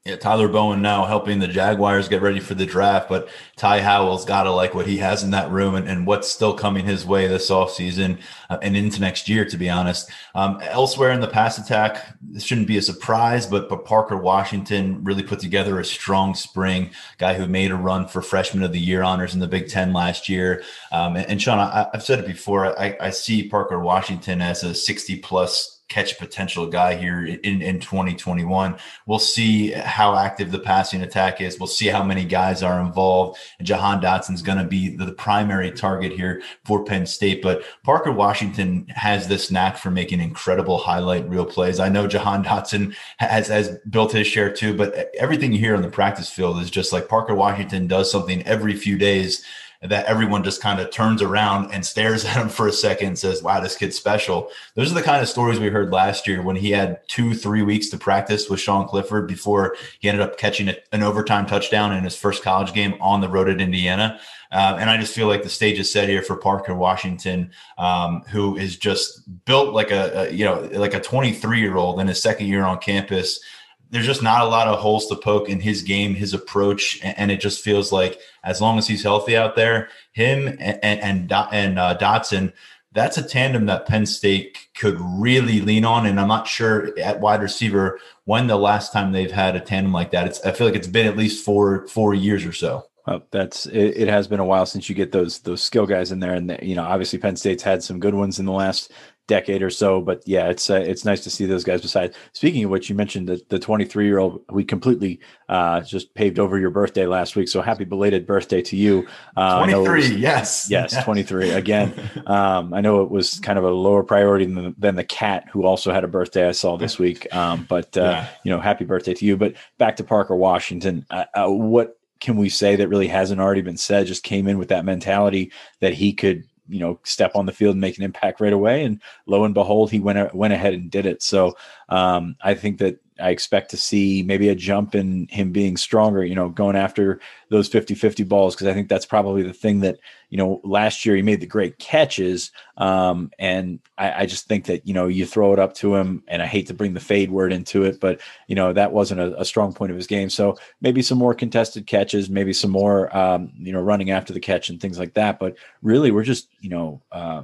Yeah, 0.05 0.17
Tyler 0.17 0.47
Bowen 0.47 0.83
now 0.83 1.05
helping 1.05 1.39
the 1.39 1.47
Jaguars 1.47 2.07
get 2.07 2.21
ready 2.21 2.39
for 2.39 2.53
the 2.53 2.67
draft, 2.67 3.09
but 3.09 3.27
Ty 3.55 3.81
Howle's 3.81 4.23
got 4.23 4.43
to 4.43 4.51
like 4.51 4.75
what 4.75 4.85
he 4.85 4.97
has 4.97 5.23
in 5.23 5.31
that 5.31 5.49
room 5.49 5.73
and, 5.73 5.87
and 5.87 6.05
what's 6.05 6.29
still 6.29 6.53
coming 6.53 6.85
his 6.85 7.07
way 7.07 7.25
this 7.25 7.49
offseason 7.49 8.19
uh, 8.51 8.59
and 8.61 8.77
into 8.77 9.01
next 9.01 9.27
year, 9.27 9.45
to 9.45 9.57
be 9.57 9.67
honest. 9.67 10.11
Um, 10.35 10.59
elsewhere 10.61 11.09
in 11.09 11.21
the 11.21 11.27
pass 11.27 11.57
attack, 11.57 12.05
this 12.21 12.43
shouldn't 12.43 12.67
be 12.67 12.77
a 12.77 12.83
surprise, 12.83 13.47
but, 13.47 13.67
but 13.67 13.83
Parker 13.83 14.15
Washington 14.15 15.03
really 15.03 15.23
put 15.23 15.39
together 15.39 15.79
a 15.79 15.85
strong 15.85 16.35
spring, 16.35 16.91
guy 17.17 17.33
who 17.33 17.47
made 17.47 17.71
a 17.71 17.75
run 17.75 18.07
for 18.07 18.21
freshman 18.21 18.61
of 18.61 18.73
the 18.73 18.79
year 18.79 19.01
honors 19.01 19.33
in 19.33 19.39
the 19.39 19.47
Big 19.47 19.69
Ten 19.69 19.91
last 19.91 20.29
year. 20.29 20.61
Um, 20.91 21.15
and, 21.15 21.25
and, 21.31 21.41
Sean, 21.41 21.57
I, 21.57 21.87
have 21.93 22.03
said 22.03 22.19
it 22.19 22.27
before, 22.27 22.79
I, 22.79 22.95
I 23.01 23.09
see 23.09 23.49
Parker 23.49 23.79
Washington 23.79 24.39
as 24.39 24.63
a 24.63 24.75
60 24.75 25.15
plus 25.21 25.74
catch 25.87 26.17
potential 26.17 26.67
guy 26.67 26.95
here 26.95 27.25
in, 27.25 27.61
in 27.61 27.79
2021. 27.79 28.75
We'll 29.05 29.19
see 29.19 29.71
how 29.71 30.15
active 30.15 30.51
the 30.51 30.59
passing 30.59 31.03
attack 31.03 31.41
is. 31.41 31.59
We'll 31.59 31.67
see 31.67 31.87
how 31.87 32.03
many 32.03 32.25
guys 32.25 32.63
are 32.63 32.81
involved. 32.81 33.39
And 33.59 33.67
Jahan 33.67 34.01
Dotson's 34.01 34.41
going 34.41 34.57
to 34.57 34.63
be 34.63 34.95
the, 34.95 35.05
the 35.05 35.13
primary 35.13 35.71
target 35.71 36.11
here 36.11 36.41
for 36.63 36.83
Penn 36.83 37.05
State. 37.05 37.41
But 37.41 37.63
Parker 37.83 38.11
Washington 38.11 38.87
has 38.89 39.27
this 39.27 39.51
knack 39.51 39.77
for 39.77 39.91
making 39.91 40.21
incredible 40.21 40.79
highlight 40.79 41.29
reel 41.29 41.45
plays. 41.45 41.79
I 41.79 41.89
know 41.89 42.07
Jahan 42.07 42.43
Dotson 42.43 42.95
has, 43.17 43.47
has 43.47 43.77
built 43.89 44.11
his 44.11 44.25
share 44.25 44.51
too, 44.51 44.73
but 44.75 45.11
everything 45.17 45.53
you 45.53 45.59
hear 45.59 45.75
on 45.75 45.83
the 45.83 45.89
practice 45.89 46.29
field 46.29 46.59
is 46.61 46.71
just 46.71 46.93
like 46.93 47.07
Parker 47.07 47.35
Washington 47.35 47.87
does 47.87 48.11
something 48.11 48.41
every 48.43 48.73
few 48.73 48.97
days 48.97 49.45
that 49.81 50.05
everyone 50.05 50.43
just 50.43 50.61
kind 50.61 50.79
of 50.79 50.91
turns 50.91 51.21
around 51.21 51.71
and 51.71 51.85
stares 51.85 52.25
at 52.25 52.37
him 52.37 52.49
for 52.49 52.67
a 52.67 52.73
second 52.73 53.07
and 53.07 53.19
says, 53.19 53.43
wow, 53.43 53.59
this 53.59 53.75
kid's 53.75 53.97
special. 53.97 54.49
Those 54.75 54.91
are 54.91 54.95
the 54.95 55.03
kind 55.03 55.21
of 55.21 55.29
stories 55.29 55.59
we 55.59 55.67
heard 55.67 55.91
last 55.91 56.27
year 56.27 56.41
when 56.41 56.55
he 56.55 56.71
had 56.71 57.07
two, 57.07 57.33
three 57.33 57.61
weeks 57.61 57.89
to 57.89 57.97
practice 57.97 58.49
with 58.49 58.59
Sean 58.59 58.87
Clifford 58.87 59.27
before 59.27 59.75
he 59.99 60.09
ended 60.09 60.21
up 60.21 60.37
catching 60.37 60.69
an 60.91 61.03
overtime 61.03 61.45
touchdown 61.45 61.93
in 61.93 62.03
his 62.03 62.15
first 62.15 62.43
college 62.43 62.73
game 62.73 62.95
on 63.01 63.21
the 63.21 63.29
road 63.29 63.49
at 63.49 63.61
Indiana. 63.61 64.19
Uh, 64.51 64.77
and 64.79 64.89
I 64.89 64.97
just 64.97 65.13
feel 65.13 65.27
like 65.27 65.43
the 65.43 65.49
stage 65.49 65.79
is 65.79 65.91
set 65.91 66.07
here 66.07 66.21
for 66.21 66.37
Parker 66.37 66.73
Washington, 66.73 67.51
um, 67.77 68.21
who 68.29 68.55
is 68.55 68.77
just 68.77 69.23
built 69.45 69.73
like 69.73 69.91
a, 69.91 70.29
a 70.29 70.31
you 70.31 70.45
know 70.45 70.69
like 70.71 70.93
a 70.93 70.99
23 70.99 71.59
year 71.59 71.75
old 71.75 71.99
in 71.99 72.07
his 72.07 72.21
second 72.21 72.47
year 72.47 72.63
on 72.63 72.77
campus 72.77 73.41
there's 73.89 74.05
just 74.05 74.23
not 74.23 74.41
a 74.41 74.47
lot 74.47 74.67
of 74.67 74.79
holes 74.79 75.07
to 75.07 75.15
poke 75.15 75.49
in 75.49 75.59
his 75.59 75.81
game, 75.81 76.15
his 76.15 76.33
approach, 76.33 76.99
and, 77.03 77.31
it 77.31 77.39
just 77.39 77.63
feels 77.63 77.91
like 77.91 78.19
as 78.43 78.61
long 78.61 78.77
as 78.77 78.87
he's 78.87 79.03
healthy 79.03 79.37
out 79.37 79.55
there, 79.55 79.89
him 80.11 80.47
and 80.59 80.79
and, 80.83 81.31
and 81.31 81.79
uh, 81.79 81.97
Dotson, 81.97 82.53
that's 82.91 83.17
a 83.17 83.23
tandem 83.23 83.65
that 83.65 83.85
Penn 83.85 84.05
State 84.05 84.57
could 84.75 84.97
really 84.99 85.61
lean 85.61 85.85
on. 85.85 86.05
And 86.05 86.19
I'm 86.19 86.27
not 86.27 86.47
sure 86.47 86.97
at 86.99 87.19
wide 87.19 87.41
receiver 87.41 87.99
when 88.23 88.47
the 88.47 88.57
last 88.57 88.93
time 88.93 89.11
they've 89.11 89.31
had 89.31 89.55
a 89.55 89.59
tandem 89.59 89.93
like 89.93 90.11
that. 90.11 90.27
It's 90.27 90.43
I 90.45 90.51
feel 90.51 90.67
like 90.67 90.75
it's 90.75 90.87
been 90.87 91.07
at 91.07 91.17
least 91.17 91.43
four 91.43 91.87
four 91.87 92.13
years 92.13 92.45
or 92.45 92.53
so. 92.53 92.85
Well, 93.05 93.21
that's 93.29 93.67
it, 93.67 93.97
it, 93.97 94.07
has 94.07 94.27
been 94.27 94.39
a 94.39 94.45
while 94.45 94.65
since 94.65 94.89
you 94.89 94.95
get 94.95 95.11
those 95.11 95.39
those 95.39 95.61
skill 95.61 95.85
guys 95.85 96.11
in 96.11 96.19
there, 96.19 96.33
and 96.33 96.57
you 96.63 96.75
know 96.75 96.83
obviously 96.83 97.19
Penn 97.19 97.35
State's 97.35 97.61
had 97.61 97.83
some 97.83 97.99
good 97.99 98.15
ones 98.15 98.39
in 98.39 98.45
the 98.45 98.51
last 98.51 98.91
decade 99.27 99.63
or 99.63 99.69
so. 99.69 100.01
But 100.01 100.21
yeah, 100.25 100.49
it's 100.49 100.69
uh, 100.69 100.75
it's 100.75 101.05
nice 101.05 101.21
to 101.23 101.29
see 101.29 101.45
those 101.45 101.63
guys. 101.63 101.81
Besides, 101.81 102.15
speaking 102.33 102.63
of 102.63 102.69
which, 102.69 102.89
you 102.89 102.95
mentioned 102.95 103.27
the 103.27 103.41
the 103.49 103.59
23 103.59 104.05
year 104.05 104.19
old. 104.19 104.43
We 104.49 104.63
completely 104.63 105.19
uh, 105.49 105.81
just 105.81 106.13
paved 106.13 106.39
over 106.39 106.57
your 106.57 106.69
birthday 106.69 107.05
last 107.05 107.35
week. 107.35 107.47
So 107.47 107.61
happy 107.61 107.83
belated 107.83 108.25
birthday 108.25 108.61
to 108.63 108.75
you. 108.75 109.07
Uh, 109.35 109.65
23, 109.65 109.95
was, 109.95 110.11
yes, 110.11 110.67
yes, 110.69 111.03
23 111.03 111.51
again. 111.51 111.93
um, 112.27 112.73
I 112.73 112.81
know 112.81 113.03
it 113.03 113.09
was 113.09 113.39
kind 113.39 113.57
of 113.57 113.65
a 113.65 113.71
lower 113.71 114.03
priority 114.03 114.45
than 114.45 114.55
the, 114.55 114.75
than 114.77 114.95
the 114.95 115.03
cat 115.03 115.47
who 115.51 115.65
also 115.65 115.91
had 115.91 116.03
a 116.03 116.07
birthday 116.07 116.47
I 116.47 116.51
saw 116.51 116.77
this 116.77 116.99
week. 116.99 117.33
Um, 117.33 117.65
but 117.69 117.97
uh, 117.97 118.01
yeah. 118.01 118.27
you 118.43 118.51
know, 118.51 118.59
happy 118.59 118.85
birthday 118.85 119.13
to 119.13 119.25
you. 119.25 119.37
But 119.37 119.55
back 119.77 119.95
to 119.97 120.03
Parker 120.03 120.35
Washington. 120.35 121.05
Uh, 121.09 121.25
uh, 121.33 121.47
what 121.49 121.99
can 122.19 122.37
we 122.37 122.49
say 122.49 122.75
that 122.75 122.87
really 122.87 123.07
hasn't 123.07 123.41
already 123.41 123.61
been 123.61 123.77
said? 123.77 124.07
Just 124.07 124.23
came 124.23 124.47
in 124.47 124.57
with 124.57 124.69
that 124.69 124.85
mentality 124.85 125.51
that 125.81 125.93
he 125.93 126.13
could 126.13 126.43
you 126.67 126.79
know 126.79 126.99
step 127.03 127.35
on 127.35 127.45
the 127.45 127.51
field 127.51 127.73
and 127.73 127.81
make 127.81 127.97
an 127.97 128.03
impact 128.03 128.41
right 128.41 128.53
away. 128.53 128.83
And 128.83 129.01
lo 129.25 129.43
and 129.45 129.53
behold 129.53 129.91
he 129.91 129.99
went 129.99 130.33
went 130.33 130.53
ahead 130.53 130.73
and 130.73 130.91
did 130.91 131.05
it. 131.05 131.21
So 131.21 131.55
um, 131.89 132.35
i 132.43 132.53
think 132.53 132.79
that 132.79 132.99
I 133.19 133.29
expect 133.29 133.71
to 133.71 133.77
see 133.77 134.23
maybe 134.23 134.49
a 134.49 134.55
jump 134.55 134.93
in 134.93 135.27
him 135.29 135.51
being 135.51 135.77
stronger, 135.77 136.23
you 136.23 136.35
know, 136.35 136.49
going 136.49 136.75
after 136.75 137.19
those 137.49 137.67
50 137.67 137.95
50 137.95 138.23
balls. 138.23 138.55
Cause 138.55 138.67
I 138.67 138.73
think 138.73 138.89
that's 138.89 139.05
probably 139.05 139.43
the 139.43 139.53
thing 139.53 139.79
that, 139.81 139.99
you 140.29 140.37
know, 140.37 140.59
last 140.63 141.05
year 141.05 141.15
he 141.15 141.21
made 141.21 141.39
the 141.39 141.45
great 141.45 141.77
catches. 141.77 142.51
Um, 142.77 143.31
and 143.39 143.79
I, 143.97 144.23
I, 144.23 144.25
just 144.25 144.47
think 144.47 144.65
that, 144.65 144.85
you 144.85 144.93
know, 144.93 145.07
you 145.07 145.25
throw 145.25 145.53
it 145.53 145.59
up 145.59 145.73
to 145.75 145.95
him, 145.95 146.23
and 146.27 146.41
I 146.41 146.45
hate 146.45 146.67
to 146.67 146.73
bring 146.73 146.93
the 146.93 146.99
fade 146.99 147.31
word 147.31 147.53
into 147.53 147.83
it, 147.83 148.01
but, 148.01 148.19
you 148.47 148.55
know, 148.55 148.73
that 148.73 148.91
wasn't 148.91 149.21
a, 149.21 149.39
a 149.39 149.45
strong 149.45 149.71
point 149.71 149.91
of 149.91 149.97
his 149.97 150.07
game. 150.07 150.29
So 150.29 150.57
maybe 150.81 151.01
some 151.01 151.17
more 151.17 151.33
contested 151.33 151.87
catches, 151.87 152.29
maybe 152.29 152.51
some 152.51 152.71
more, 152.71 153.15
um, 153.15 153.53
you 153.57 153.71
know, 153.71 153.81
running 153.81 154.11
after 154.11 154.33
the 154.33 154.41
catch 154.41 154.69
and 154.69 154.81
things 154.81 154.99
like 154.99 155.13
that. 155.13 155.39
But 155.39 155.55
really, 155.81 156.11
we're 156.11 156.23
just, 156.23 156.49
you 156.59 156.69
know, 156.69 157.01
uh, 157.13 157.43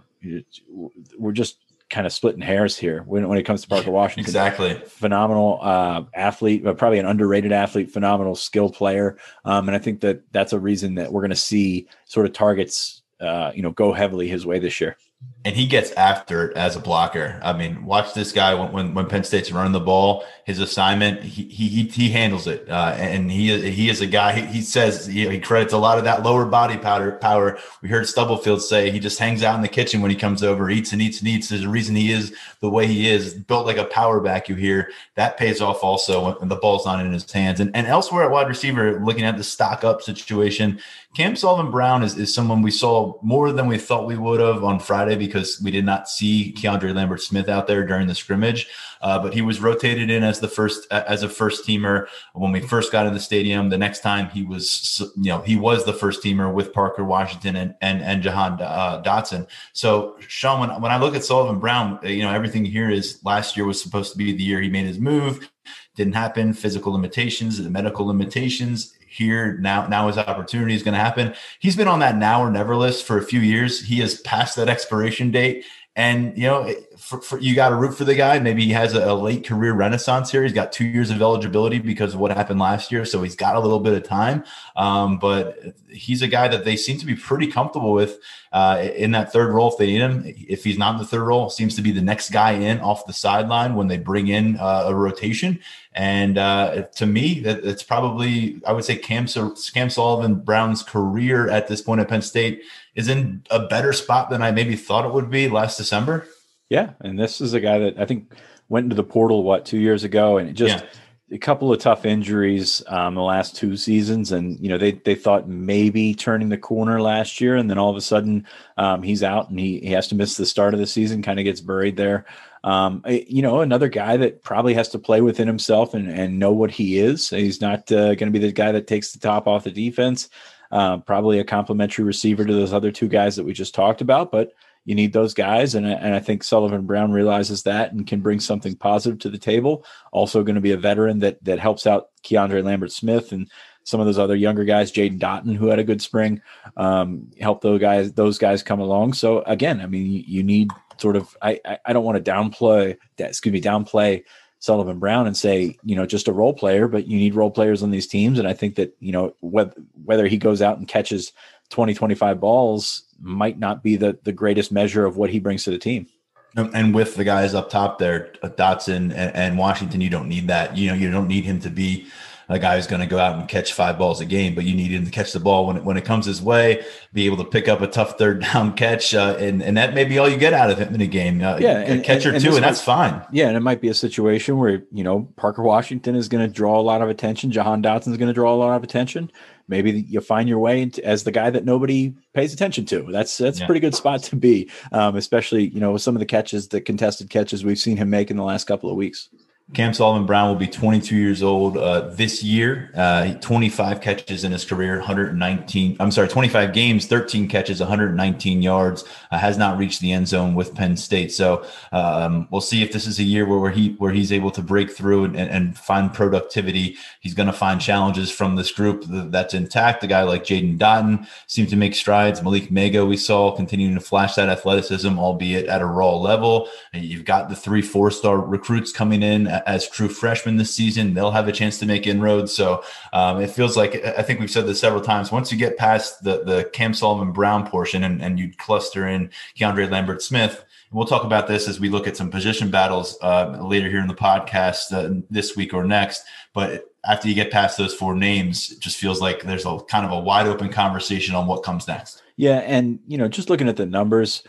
we're 1.17 1.31
just 1.31 1.57
kind 1.91 2.07
of 2.07 2.13
splitting 2.13 2.41
hairs 2.41 2.77
here 2.77 3.03
when, 3.05 3.27
when 3.27 3.37
it 3.37 3.43
comes 3.43 3.61
to 3.61 3.67
Parker 3.67 3.91
Washington. 3.91 4.21
Exactly. 4.21 4.73
Phenomenal 4.87 5.59
uh, 5.61 6.03
athlete, 6.15 6.63
but 6.63 6.77
probably 6.77 6.97
an 6.99 7.05
underrated 7.05 7.51
athlete, 7.51 7.91
phenomenal 7.91 8.33
skill 8.33 8.69
player. 8.69 9.17
Um, 9.45 9.69
and 9.69 9.75
I 9.75 9.79
think 9.79 10.01
that 10.01 10.23
that's 10.31 10.53
a 10.53 10.59
reason 10.59 10.95
that 10.95 11.11
we're 11.11 11.21
going 11.21 11.29
to 11.29 11.35
see 11.35 11.87
sort 12.05 12.25
of 12.25 12.33
targets, 12.33 13.03
uh, 13.19 13.51
you 13.53 13.61
know, 13.61 13.71
go 13.71 13.93
heavily 13.93 14.27
his 14.27 14.45
way 14.45 14.57
this 14.57 14.81
year 14.81 14.97
and 15.43 15.55
he 15.55 15.65
gets 15.65 15.91
after 15.93 16.49
it 16.49 16.57
as 16.57 16.75
a 16.75 16.79
blocker. 16.79 17.39
I 17.43 17.53
mean, 17.53 17.83
watch 17.83 18.13
this 18.13 18.31
guy 18.31 18.53
when 18.53 18.71
when, 18.71 18.93
when 18.93 19.07
Penn 19.07 19.23
State's 19.23 19.51
running 19.51 19.71
the 19.71 19.79
ball. 19.79 20.23
His 20.45 20.59
assignment, 20.59 21.23
he 21.23 21.43
he 21.45 21.83
he 21.85 22.09
handles 22.09 22.45
it, 22.45 22.69
uh, 22.69 22.95
and 22.97 23.31
he 23.31 23.71
he 23.71 23.89
is 23.89 24.01
a 24.01 24.07
guy. 24.07 24.33
He, 24.33 24.45
he 24.45 24.61
says 24.61 25.07
he, 25.07 25.27
he, 25.27 25.39
credits 25.39 25.73
a 25.73 25.77
lot 25.77 25.97
of 25.97 26.03
that 26.03 26.23
lower 26.23 26.45
body 26.45 26.77
powder 26.77 27.13
power. 27.13 27.57
We 27.81 27.89
heard 27.89 28.07
Stubblefield 28.07 28.61
say 28.61 28.91
he 28.91 28.99
just 28.99 29.17
hangs 29.17 29.43
out 29.43 29.55
in 29.55 29.61
the 29.61 29.67
kitchen 29.67 30.01
when 30.01 30.11
he 30.11 30.17
comes 30.17 30.43
over, 30.43 30.69
eats 30.69 30.93
and 30.93 31.01
eats 31.01 31.19
and 31.19 31.27
eats. 31.27 31.49
There's 31.49 31.63
a 31.63 31.69
reason 31.69 31.95
he 31.95 32.11
is 32.11 32.35
the 32.59 32.69
way 32.69 32.85
he 32.85 33.09
is, 33.09 33.33
built 33.33 33.65
like 33.65 33.77
a 33.77 33.85
power 33.85 34.19
back. 34.19 34.49
You 34.49 34.55
hear 34.55 34.91
that 35.15 35.37
pays 35.37 35.61
off 35.61 35.83
also 35.83 36.37
when 36.37 36.49
the 36.49 36.55
ball's 36.55 36.85
not 36.85 37.03
in 37.03 37.11
his 37.11 37.31
hands. 37.31 37.59
And 37.59 37.75
and 37.75 37.87
elsewhere 37.87 38.23
at 38.23 38.31
wide 38.31 38.47
receiver, 38.47 38.99
looking 38.99 39.23
at 39.23 39.37
the 39.37 39.43
stock 39.43 39.83
up 39.83 40.01
situation, 40.01 40.79
Cam 41.13 41.35
Sullivan 41.35 41.71
Brown 41.71 42.03
is, 42.03 42.17
is 42.17 42.33
someone 42.33 42.61
we 42.61 42.71
saw 42.71 43.19
more 43.21 43.51
than 43.51 43.67
we 43.67 43.77
thought 43.77 44.07
we 44.07 44.17
would 44.17 44.39
have 44.39 44.63
on 44.63 44.79
Friday 44.79 45.17
because 45.17 45.61
we 45.61 45.69
did 45.69 45.83
not 45.83 46.07
see 46.07 46.53
Keandre 46.57 46.95
Lambert 46.95 47.21
Smith 47.21 47.49
out 47.49 47.67
there 47.67 47.85
during 47.85 48.07
the 48.07 48.15
scrimmage. 48.15 48.69
Uh, 49.01 49.19
but 49.19 49.33
he 49.33 49.41
was 49.41 49.59
rotated 49.59 50.09
in 50.09 50.23
as 50.23 50.39
the 50.39 50.47
first 50.47 50.89
as 50.91 51.21
a 51.21 51.27
first 51.27 51.67
teamer 51.67 52.07
when 52.33 52.53
we 52.53 52.61
first 52.61 52.93
got 52.93 53.05
in 53.07 53.13
the 53.13 53.19
stadium. 53.19 53.67
The 53.67 53.77
next 53.77 53.99
time 53.99 54.29
he 54.29 54.43
was, 54.43 55.01
you 55.17 55.31
know, 55.31 55.41
he 55.41 55.57
was 55.57 55.83
the 55.83 55.91
first 55.91 56.23
teamer 56.23 56.53
with 56.53 56.71
Parker 56.71 57.03
Washington 57.03 57.57
and 57.57 57.75
and 57.81 58.01
and 58.01 58.23
Jahan 58.23 58.61
uh, 58.61 59.01
Dotson. 59.03 59.47
So 59.73 60.15
Sean, 60.27 60.61
when 60.61 60.81
when 60.81 60.91
I 60.93 60.97
look 60.97 61.15
at 61.15 61.25
Sullivan 61.25 61.59
Brown, 61.59 61.99
you 62.03 62.23
know, 62.23 62.31
everything 62.31 62.63
here 62.63 62.89
is 62.89 63.19
last 63.25 63.57
year 63.57 63.65
was 63.65 63.81
supposed 63.81 64.13
to 64.13 64.17
be 64.17 64.31
the 64.31 64.43
year 64.43 64.61
he 64.61 64.69
made 64.69 64.85
his 64.85 64.99
move. 64.99 65.49
Didn't 65.95 66.13
happen. 66.13 66.53
Physical 66.53 66.93
limitations, 66.93 67.61
the 67.61 67.69
medical 67.69 68.05
limitations 68.05 68.93
here 69.11 69.57
now 69.57 69.87
now 69.87 70.07
his 70.07 70.17
opportunity 70.17 70.73
is 70.73 70.83
going 70.83 70.93
to 70.93 70.99
happen. 70.99 71.35
He's 71.59 71.75
been 71.75 71.87
on 71.89 71.99
that 71.99 72.15
now 72.15 72.41
or 72.41 72.49
never 72.49 72.75
list 72.75 73.05
for 73.05 73.17
a 73.17 73.23
few 73.23 73.41
years. 73.41 73.81
He 73.81 73.99
has 73.99 74.21
passed 74.21 74.55
that 74.55 74.69
expiration 74.69 75.31
date. 75.31 75.65
And 75.95 76.37
you 76.37 76.47
know 76.47 76.73
for, 77.11 77.19
for, 77.19 77.39
you 77.39 77.55
got 77.55 77.69
to 77.69 77.75
root 77.75 77.93
for 77.93 78.05
the 78.05 78.15
guy. 78.15 78.39
Maybe 78.39 78.63
he 78.63 78.71
has 78.71 78.93
a, 78.93 79.11
a, 79.11 79.13
late 79.13 79.45
career 79.45 79.73
renaissance 79.73 80.31
here. 80.31 80.43
He's 80.43 80.53
got 80.53 80.71
two 80.71 80.85
years 80.85 81.11
of 81.11 81.21
eligibility 81.21 81.77
because 81.77 82.13
of 82.13 82.21
what 82.21 82.31
happened 82.31 82.61
last 82.61 82.89
year, 82.89 83.03
so 83.03 83.21
he's 83.21 83.35
got 83.35 83.57
a 83.57 83.59
little 83.59 83.81
bit 83.81 83.93
of 83.93 84.03
time. 84.03 84.45
Um, 84.77 85.19
but 85.19 85.59
he's 85.89 86.21
a 86.21 86.27
guy 86.29 86.47
that 86.47 86.63
they 86.63 86.77
seem 86.77 86.97
to 86.99 87.05
be 87.05 87.15
pretty 87.15 87.47
comfortable 87.47 87.91
with 87.91 88.17
uh, 88.53 88.87
in 88.95 89.11
that 89.11 89.33
third 89.33 89.53
role 89.53 89.69
if 89.69 89.77
they 89.77 89.87
need 89.87 89.99
him. 89.99 90.23
If 90.25 90.63
he's 90.63 90.77
not 90.77 90.95
in 90.95 90.99
the 90.99 91.05
third 91.05 91.23
role, 91.23 91.49
seems 91.49 91.75
to 91.75 91.81
be 91.81 91.91
the 91.91 92.01
next 92.01 92.29
guy 92.29 92.51
in 92.51 92.79
off 92.79 93.05
the 93.05 93.13
sideline 93.13 93.75
when 93.75 93.89
they 93.89 93.97
bring 93.97 94.29
in 94.29 94.55
uh, 94.57 94.85
a 94.87 94.95
rotation. 94.95 95.59
And 95.93 96.37
uh, 96.37 96.83
to 96.95 97.05
me, 97.05 97.41
that, 97.41 97.65
it's 97.65 97.83
probably 97.83 98.61
I 98.65 98.71
would 98.71 98.85
say 98.85 98.95
Cam 98.95 99.27
Cam 99.27 99.89
Sullivan 99.89 100.35
Brown's 100.35 100.81
career 100.81 101.49
at 101.49 101.67
this 101.67 101.81
point 101.81 101.99
at 101.99 102.07
Penn 102.07 102.21
State 102.21 102.61
is 102.95 103.09
in 103.09 103.43
a 103.51 103.67
better 103.67 103.91
spot 103.91 104.29
than 104.29 104.41
I 104.41 104.51
maybe 104.51 104.77
thought 104.77 105.05
it 105.05 105.13
would 105.13 105.29
be 105.29 105.49
last 105.49 105.75
December. 105.75 106.25
Yeah, 106.71 106.91
and 107.01 107.19
this 107.19 107.41
is 107.41 107.53
a 107.53 107.59
guy 107.59 107.79
that 107.79 107.99
I 107.99 108.05
think 108.05 108.31
went 108.69 108.85
into 108.85 108.95
the 108.95 109.03
portal 109.03 109.43
what 109.43 109.65
two 109.65 109.77
years 109.77 110.05
ago, 110.05 110.37
and 110.37 110.55
just 110.55 110.81
yeah. 110.81 111.35
a 111.35 111.37
couple 111.37 111.73
of 111.73 111.79
tough 111.81 112.05
injuries 112.05 112.81
um, 112.87 113.15
the 113.15 113.21
last 113.21 113.57
two 113.57 113.75
seasons, 113.75 114.31
and 114.31 114.57
you 114.57 114.69
know 114.69 114.77
they 114.77 114.93
they 114.93 115.13
thought 115.13 115.49
maybe 115.49 116.13
turning 116.13 116.47
the 116.47 116.57
corner 116.57 117.01
last 117.01 117.41
year, 117.41 117.57
and 117.57 117.69
then 117.69 117.77
all 117.77 117.89
of 117.89 117.97
a 117.97 118.01
sudden 118.01 118.47
um, 118.77 119.03
he's 119.03 119.21
out 119.21 119.49
and 119.49 119.59
he, 119.59 119.81
he 119.81 119.91
has 119.91 120.07
to 120.07 120.15
miss 120.15 120.37
the 120.37 120.45
start 120.45 120.73
of 120.73 120.79
the 120.79 120.87
season, 120.87 121.21
kind 121.21 121.39
of 121.39 121.43
gets 121.43 121.59
buried 121.59 121.97
there. 121.97 122.25
Um, 122.63 123.03
you 123.05 123.41
know, 123.41 123.59
another 123.59 123.89
guy 123.89 124.15
that 124.15 124.41
probably 124.41 124.73
has 124.75 124.87
to 124.89 124.99
play 124.99 125.19
within 125.19 125.49
himself 125.49 125.93
and, 125.93 126.09
and 126.09 126.39
know 126.39 126.53
what 126.53 126.71
he 126.71 126.99
is. 126.99 127.31
He's 127.31 127.59
not 127.59 127.91
uh, 127.91 128.15
going 128.15 128.31
to 128.31 128.39
be 128.39 128.39
the 128.39 128.53
guy 128.53 128.71
that 128.71 128.87
takes 128.87 129.11
the 129.11 129.19
top 129.19 129.45
off 129.45 129.65
the 129.65 129.71
defense. 129.71 130.29
Uh, 130.71 130.99
probably 130.99 131.39
a 131.39 131.43
complementary 131.43 132.05
receiver 132.05 132.45
to 132.45 132.53
those 132.53 132.71
other 132.71 132.93
two 132.93 133.09
guys 133.09 133.35
that 133.35 133.43
we 133.43 133.51
just 133.51 133.75
talked 133.75 133.99
about, 133.99 134.31
but 134.31 134.53
you 134.85 134.95
need 134.95 135.13
those 135.13 135.33
guys. 135.33 135.75
And, 135.75 135.85
and 135.85 136.15
I 136.15 136.19
think 136.19 136.43
Sullivan 136.43 136.85
Brown 136.85 137.11
realizes 137.11 137.63
that 137.63 137.91
and 137.91 138.07
can 138.07 138.21
bring 138.21 138.39
something 138.39 138.75
positive 138.75 139.19
to 139.19 139.29
the 139.29 139.37
table. 139.37 139.85
Also 140.11 140.43
going 140.43 140.55
to 140.55 140.61
be 140.61 140.71
a 140.71 140.77
veteran 140.77 141.19
that, 141.19 141.43
that 141.43 141.59
helps 141.59 141.85
out 141.85 142.09
Keandre 142.23 142.63
Lambert 142.63 142.91
Smith 142.91 143.31
and 143.31 143.49
some 143.83 143.99
of 143.99 144.05
those 144.05 144.19
other 144.19 144.35
younger 144.35 144.63
guys, 144.63 144.91
Jaden 144.91 145.19
Dottin, 145.19 145.55
who 145.55 145.67
had 145.67 145.79
a 145.79 145.83
good 145.83 146.01
spring, 146.01 146.41
um, 146.77 147.31
help 147.39 147.61
those 147.61 147.79
guys, 147.79 148.13
those 148.13 148.37
guys 148.37 148.63
come 148.63 148.79
along. 148.79 149.13
So 149.13 149.41
again, 149.41 149.81
I 149.81 149.87
mean, 149.87 150.05
you, 150.05 150.23
you 150.25 150.43
need 150.43 150.71
sort 150.97 151.15
of, 151.15 151.35
I, 151.41 151.59
I, 151.65 151.79
I 151.85 151.93
don't 151.93 152.03
want 152.03 152.23
to 152.23 152.31
downplay 152.31 152.97
that, 153.17 153.29
excuse 153.29 153.53
me, 153.53 153.61
downplay 153.61 154.23
Sullivan 154.59 154.99
Brown 154.99 155.25
and 155.25 155.35
say, 155.35 155.77
you 155.83 155.95
know, 155.95 156.05
just 156.05 156.27
a 156.27 156.33
role 156.33 156.53
player, 156.53 156.87
but 156.87 157.07
you 157.07 157.17
need 157.17 157.33
role 157.33 157.49
players 157.49 157.81
on 157.81 157.89
these 157.89 158.07
teams. 158.07 158.37
And 158.37 158.47
I 158.47 158.53
think 158.53 158.75
that, 158.75 158.95
you 158.99 159.11
know, 159.11 159.35
whether, 159.39 159.73
whether 160.05 160.27
he 160.27 160.37
goes 160.37 160.61
out 160.61 160.77
and 160.77 160.87
catches 160.87 161.33
20, 161.69 161.95
25 161.95 162.39
balls 162.39 163.03
might 163.21 163.59
not 163.59 163.83
be 163.83 163.95
the, 163.95 164.17
the 164.23 164.31
greatest 164.31 164.71
measure 164.71 165.05
of 165.05 165.17
what 165.17 165.29
he 165.29 165.39
brings 165.39 165.63
to 165.63 165.71
the 165.71 165.77
team. 165.77 166.07
And 166.55 166.93
with 166.93 167.15
the 167.15 167.23
guys 167.23 167.53
up 167.53 167.69
top 167.69 167.97
there, 167.97 168.33
Dotson 168.43 168.95
and, 168.95 169.13
and 169.13 169.57
Washington, 169.57 170.01
you 170.01 170.09
don't 170.09 170.27
need 170.27 170.47
that. 170.49 170.75
You 170.75 170.89
know, 170.89 170.95
you 170.95 171.09
don't 171.09 171.29
need 171.29 171.45
him 171.45 171.61
to 171.61 171.69
be 171.69 172.07
a 172.51 172.59
guy 172.59 172.75
who's 172.75 172.87
going 172.87 172.99
to 172.99 173.07
go 173.07 173.17
out 173.17 173.37
and 173.37 173.47
catch 173.47 173.71
five 173.71 173.97
balls 173.97 174.19
a 174.19 174.25
game, 174.25 174.53
but 174.53 174.65
you 174.65 174.75
need 174.75 174.91
him 174.91 175.05
to 175.05 175.11
catch 175.11 175.31
the 175.31 175.39
ball 175.39 175.65
when 175.65 175.77
it, 175.77 175.83
when 175.85 175.95
it 175.95 176.03
comes 176.03 176.25
his 176.25 176.41
way, 176.41 176.83
be 177.13 177.25
able 177.25 177.37
to 177.37 177.45
pick 177.45 177.69
up 177.69 177.79
a 177.79 177.87
tough 177.87 178.17
third 178.17 178.41
down 178.53 178.73
catch, 178.73 179.13
uh, 179.13 179.37
and 179.39 179.63
and 179.63 179.77
that 179.77 179.93
may 179.93 180.03
be 180.03 180.17
all 180.17 180.27
you 180.27 180.37
get 180.37 180.53
out 180.53 180.69
of 180.69 180.77
him 180.77 180.93
in 180.93 181.01
a 181.01 181.07
game. 181.07 181.41
Uh, 181.41 181.57
yeah, 181.57 181.79
and, 181.79 182.03
catcher 182.03 182.29
and, 182.29 182.35
and 182.35 182.45
two, 182.45 182.55
and 182.55 182.63
that's 182.63 182.81
fine. 182.81 183.25
Yeah, 183.31 183.47
and 183.47 183.55
it 183.55 183.61
might 183.61 183.79
be 183.79 183.87
a 183.87 183.93
situation 183.93 184.57
where 184.57 184.83
you 184.91 185.03
know 185.03 185.29
Parker 185.37 185.63
Washington 185.63 186.15
is 186.15 186.27
going 186.27 186.45
to 186.45 186.53
draw 186.53 186.77
a 186.77 186.83
lot 186.83 187.01
of 187.01 187.09
attention, 187.09 187.51
Jahan 187.51 187.81
Dotson 187.81 188.09
is 188.09 188.17
going 188.17 188.27
to 188.27 188.33
draw 188.33 188.53
a 188.53 188.57
lot 188.57 188.75
of 188.75 188.83
attention. 188.83 189.31
Maybe 189.71 190.01
you 190.01 190.21
find 190.21 190.47
your 190.47 190.59
way 190.59 190.81
into, 190.81 191.03
as 191.03 191.23
the 191.23 191.31
guy 191.31 191.49
that 191.49 191.65
nobody 191.65 192.13
pays 192.33 192.53
attention 192.53 192.85
to. 192.87 193.07
That's 193.09 193.37
that's 193.37 193.57
yeah. 193.57 193.63
a 193.63 193.67
pretty 193.67 193.79
good 193.79 193.95
spot 193.95 194.21
to 194.23 194.35
be, 194.35 194.69
um, 194.91 195.15
especially 195.15 195.69
you 195.69 195.79
know 195.79 195.93
with 195.93 196.01
some 196.01 196.15
of 196.15 196.19
the 196.19 196.25
catches, 196.25 196.67
the 196.67 196.81
contested 196.81 197.29
catches 197.29 197.65
we've 197.65 197.79
seen 197.79 197.97
him 197.97 198.09
make 198.09 198.29
in 198.29 198.37
the 198.37 198.43
last 198.43 198.65
couple 198.65 198.89
of 198.89 198.97
weeks. 198.97 199.29
Cam 199.73 199.93
Sullivan 199.93 200.25
Brown 200.25 200.49
will 200.49 200.57
be 200.57 200.67
22 200.67 201.15
years 201.15 201.41
old 201.41 201.77
uh, 201.77 202.01
this 202.09 202.43
year. 202.43 202.91
Uh, 202.93 203.35
25 203.35 204.01
catches 204.01 204.43
in 204.43 204.51
his 204.51 204.65
career, 204.65 204.97
119. 204.97 205.95
I'm 205.97 206.11
sorry, 206.11 206.27
25 206.27 206.73
games, 206.73 207.07
13 207.07 207.47
catches, 207.47 207.79
119 207.79 208.61
yards. 208.61 209.05
Uh, 209.31 209.37
has 209.37 209.57
not 209.57 209.77
reached 209.77 210.01
the 210.01 210.11
end 210.11 210.27
zone 210.27 210.55
with 210.55 210.75
Penn 210.75 210.97
State. 210.97 211.31
So 211.31 211.65
um, 211.93 212.49
we'll 212.51 212.59
see 212.59 212.83
if 212.83 212.91
this 212.91 213.07
is 213.07 213.17
a 213.19 213.23
year 213.23 213.45
where, 213.45 213.71
he 213.71 213.93
where 213.93 214.11
he's 214.11 214.33
able 214.33 214.51
to 214.51 214.61
break 214.61 214.91
through 214.91 215.23
and, 215.25 215.37
and 215.37 215.77
find 215.77 216.13
productivity. 216.13 216.97
He's 217.21 217.33
going 217.33 217.47
to 217.47 217.53
find 217.53 217.79
challenges 217.79 218.29
from 218.29 218.57
this 218.57 218.73
group 218.73 219.05
that's 219.07 219.53
intact. 219.53 220.03
A 220.03 220.07
guy 220.07 220.23
like 220.23 220.43
Jaden 220.43 220.79
Dottin 220.79 221.25
seemed 221.47 221.69
to 221.69 221.77
make 221.77 221.95
strides. 221.95 222.41
Malick 222.41 222.71
Meiga 222.71 223.07
we 223.07 223.15
saw 223.15 223.55
continuing 223.55 223.95
to 223.95 224.01
flash 224.01 224.35
that 224.35 224.49
athleticism, 224.49 225.17
albeit 225.17 225.67
at 225.67 225.81
a 225.81 225.85
raw 225.85 226.13
level. 226.13 226.67
And 226.91 227.05
you've 227.05 227.25
got 227.25 227.47
the 227.47 227.55
three 227.55 227.81
four 227.81 228.11
star 228.11 228.37
recruits 228.37 228.91
coming 228.91 229.23
in 229.23 229.47
as 229.65 229.87
true 229.89 230.09
freshmen 230.09 230.57
this 230.57 230.73
season. 230.73 231.13
They'll 231.13 231.31
have 231.31 231.47
a 231.47 231.51
chance 231.51 231.79
to 231.79 231.85
make 231.85 232.07
inroads. 232.07 232.53
So 232.53 232.83
um, 233.13 233.41
it 233.41 233.49
feels 233.49 233.77
like 233.77 234.03
I 234.05 234.21
think 234.21 234.39
we've 234.39 234.51
said 234.51 234.65
this 234.65 234.79
several 234.79 235.01
times. 235.01 235.31
Once 235.31 235.51
you 235.51 235.57
get 235.57 235.77
past 235.77 236.23
the 236.23 236.43
the 236.43 236.69
Cam 236.73 236.93
Sullivan 236.93 237.31
Brown 237.31 237.67
portion 237.67 238.03
and, 238.03 238.21
and 238.21 238.39
you 238.39 238.51
cluster 238.57 239.07
in 239.07 239.29
Keandre 239.57 239.89
Lambert 239.89 240.21
Smith, 240.21 240.63
we'll 240.91 241.07
talk 241.07 241.23
about 241.23 241.47
this 241.47 241.67
as 241.67 241.79
we 241.79 241.89
look 241.89 242.07
at 242.07 242.17
some 242.17 242.29
position 242.29 242.69
battles 242.69 243.17
uh, 243.21 243.57
later 243.61 243.89
here 243.89 244.01
in 244.01 244.07
the 244.07 244.13
podcast 244.13 244.91
uh, 244.91 245.21
this 245.29 245.55
week 245.55 245.73
or 245.73 245.83
next. 245.83 246.23
But 246.53 246.85
after 247.05 247.27
you 247.27 247.33
get 247.33 247.51
past 247.51 247.77
those 247.77 247.93
four 247.93 248.15
names, 248.15 248.71
it 248.71 248.79
just 248.79 248.97
feels 248.97 249.21
like 249.21 249.43
there's 249.43 249.65
a 249.65 249.79
kind 249.87 250.05
of 250.05 250.11
a 250.11 250.19
wide 250.19 250.47
open 250.47 250.69
conversation 250.69 251.33
on 251.35 251.47
what 251.47 251.63
comes 251.63 251.87
next. 251.87 252.21
Yeah, 252.35 252.59
and 252.59 252.99
you 253.07 253.17
know, 253.17 253.27
just 253.27 253.49
looking 253.49 253.69
at 253.69 253.77
the 253.77 253.85
numbers, 253.85 254.43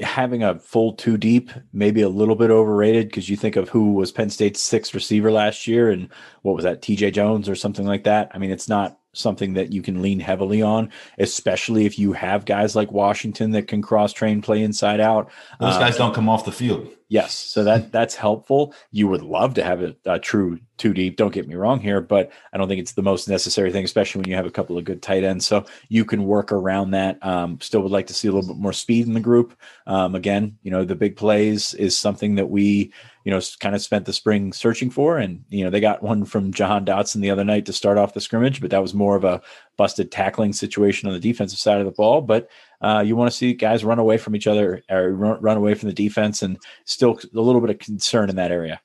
having 0.00 0.42
a 0.42 0.58
full 0.58 0.92
two 0.92 1.16
deep 1.16 1.50
maybe 1.72 2.02
a 2.02 2.08
little 2.08 2.34
bit 2.34 2.50
overrated 2.50 3.06
because 3.06 3.28
you 3.28 3.36
think 3.36 3.56
of 3.56 3.68
who 3.68 3.92
was 3.92 4.10
Penn 4.10 4.30
State's 4.30 4.60
sixth 4.60 4.94
receiver 4.94 5.30
last 5.30 5.66
year 5.66 5.90
and 5.90 6.08
what 6.42 6.56
was 6.56 6.64
that 6.64 6.82
TJ 6.82 7.12
Jones 7.12 7.48
or 7.48 7.54
something 7.54 7.86
like 7.86 8.04
that. 8.04 8.30
I 8.34 8.38
mean, 8.38 8.50
it's 8.50 8.68
not 8.68 8.98
something 9.12 9.54
that 9.54 9.72
you 9.72 9.80
can 9.82 10.02
lean 10.02 10.20
heavily 10.20 10.60
on, 10.60 10.90
especially 11.18 11.86
if 11.86 11.98
you 11.98 12.12
have 12.12 12.44
guys 12.44 12.76
like 12.76 12.92
Washington 12.92 13.52
that 13.52 13.68
can 13.68 13.80
cross 13.80 14.12
train 14.12 14.42
play 14.42 14.62
inside 14.62 15.00
out. 15.00 15.30
Those 15.60 15.78
guys 15.78 15.94
um, 15.94 16.08
don't 16.08 16.14
come 16.14 16.28
off 16.28 16.44
the 16.44 16.52
field. 16.52 16.88
Yes, 17.08 17.34
so 17.34 17.64
that 17.64 17.92
that's 17.92 18.14
helpful. 18.16 18.74
You 18.90 19.08
would 19.08 19.22
love 19.22 19.54
to 19.54 19.62
have 19.62 19.82
a, 19.82 19.94
a, 20.04 20.18
true 20.18 20.58
two 20.76 20.92
deep. 20.92 21.16
Don't 21.16 21.32
get 21.32 21.48
me 21.48 21.54
wrong 21.54 21.80
here, 21.80 22.00
but 22.00 22.30
I 22.52 22.58
don't 22.58 22.68
think 22.68 22.80
it's 22.80 22.92
the 22.92 23.02
most 23.02 23.28
necessary 23.28 23.70
thing, 23.72 23.84
especially 23.84 24.20
when 24.20 24.28
you 24.28 24.36
have 24.36 24.46
a 24.46 24.50
couple 24.50 24.76
of 24.76 24.84
good 24.84 25.02
tight 25.02 25.24
ends. 25.24 25.46
So 25.46 25.64
you 25.88 26.04
can 26.04 26.24
work 26.24 26.52
around 26.52 26.92
that. 26.92 27.24
Um, 27.24 27.60
still 27.60 27.82
would 27.82 27.92
like 27.92 28.06
to 28.08 28.14
see 28.14 28.28
a 28.28 28.32
little 28.32 28.48
bit 28.48 28.60
more 28.60 28.72
speed 28.72 29.06
in 29.06 29.14
the 29.14 29.20
group. 29.20 29.56
Um, 29.86 30.14
again, 30.14 30.58
you 30.62 30.70
know, 30.70 30.84
the 30.84 30.94
big 30.94 31.16
plays 31.16 31.74
is 31.74 31.96
something 31.96 32.34
that 32.36 32.50
we 32.50 32.92
you 33.24 33.30
know, 33.30 33.40
kind 33.58 33.74
of 33.74 33.80
spent 33.80 34.04
the 34.04 34.12
spring 34.12 34.52
searching 34.52 34.90
for. 34.90 35.16
And, 35.16 35.44
you 35.48 35.64
know, 35.64 35.70
they 35.70 35.80
got 35.80 36.02
one 36.02 36.26
from 36.26 36.52
Jahan 36.52 36.84
Dotson 36.84 37.22
the 37.22 37.30
other 37.30 37.44
night 37.44 37.64
to 37.66 37.72
start 37.72 37.96
off 37.96 38.12
the 38.12 38.20
scrimmage, 38.20 38.60
but 38.60 38.70
that 38.70 38.82
was 38.82 38.92
more 38.92 39.16
of 39.16 39.24
a 39.24 39.40
busted 39.78 40.12
tackling 40.12 40.52
situation 40.52 41.08
on 41.08 41.14
the 41.14 41.20
defensive 41.20 41.58
side 41.58 41.80
of 41.80 41.86
the 41.86 41.92
ball. 41.92 42.20
But 42.20 42.50
uh, 42.82 43.02
you 43.04 43.16
want 43.16 43.30
to 43.30 43.36
see 43.36 43.54
guys 43.54 43.82
run 43.82 43.98
away 43.98 44.18
from 44.18 44.36
each 44.36 44.46
other 44.46 44.82
or 44.90 45.10
run 45.12 45.56
away 45.56 45.74
from 45.74 45.88
the 45.88 45.94
defense 45.94 46.42
and 46.42 46.58
still 46.84 47.18
a 47.34 47.40
little 47.40 47.62
bit 47.62 47.70
of 47.70 47.78
concern 47.78 48.28
in 48.28 48.36
that 48.36 48.52
area. 48.52 48.80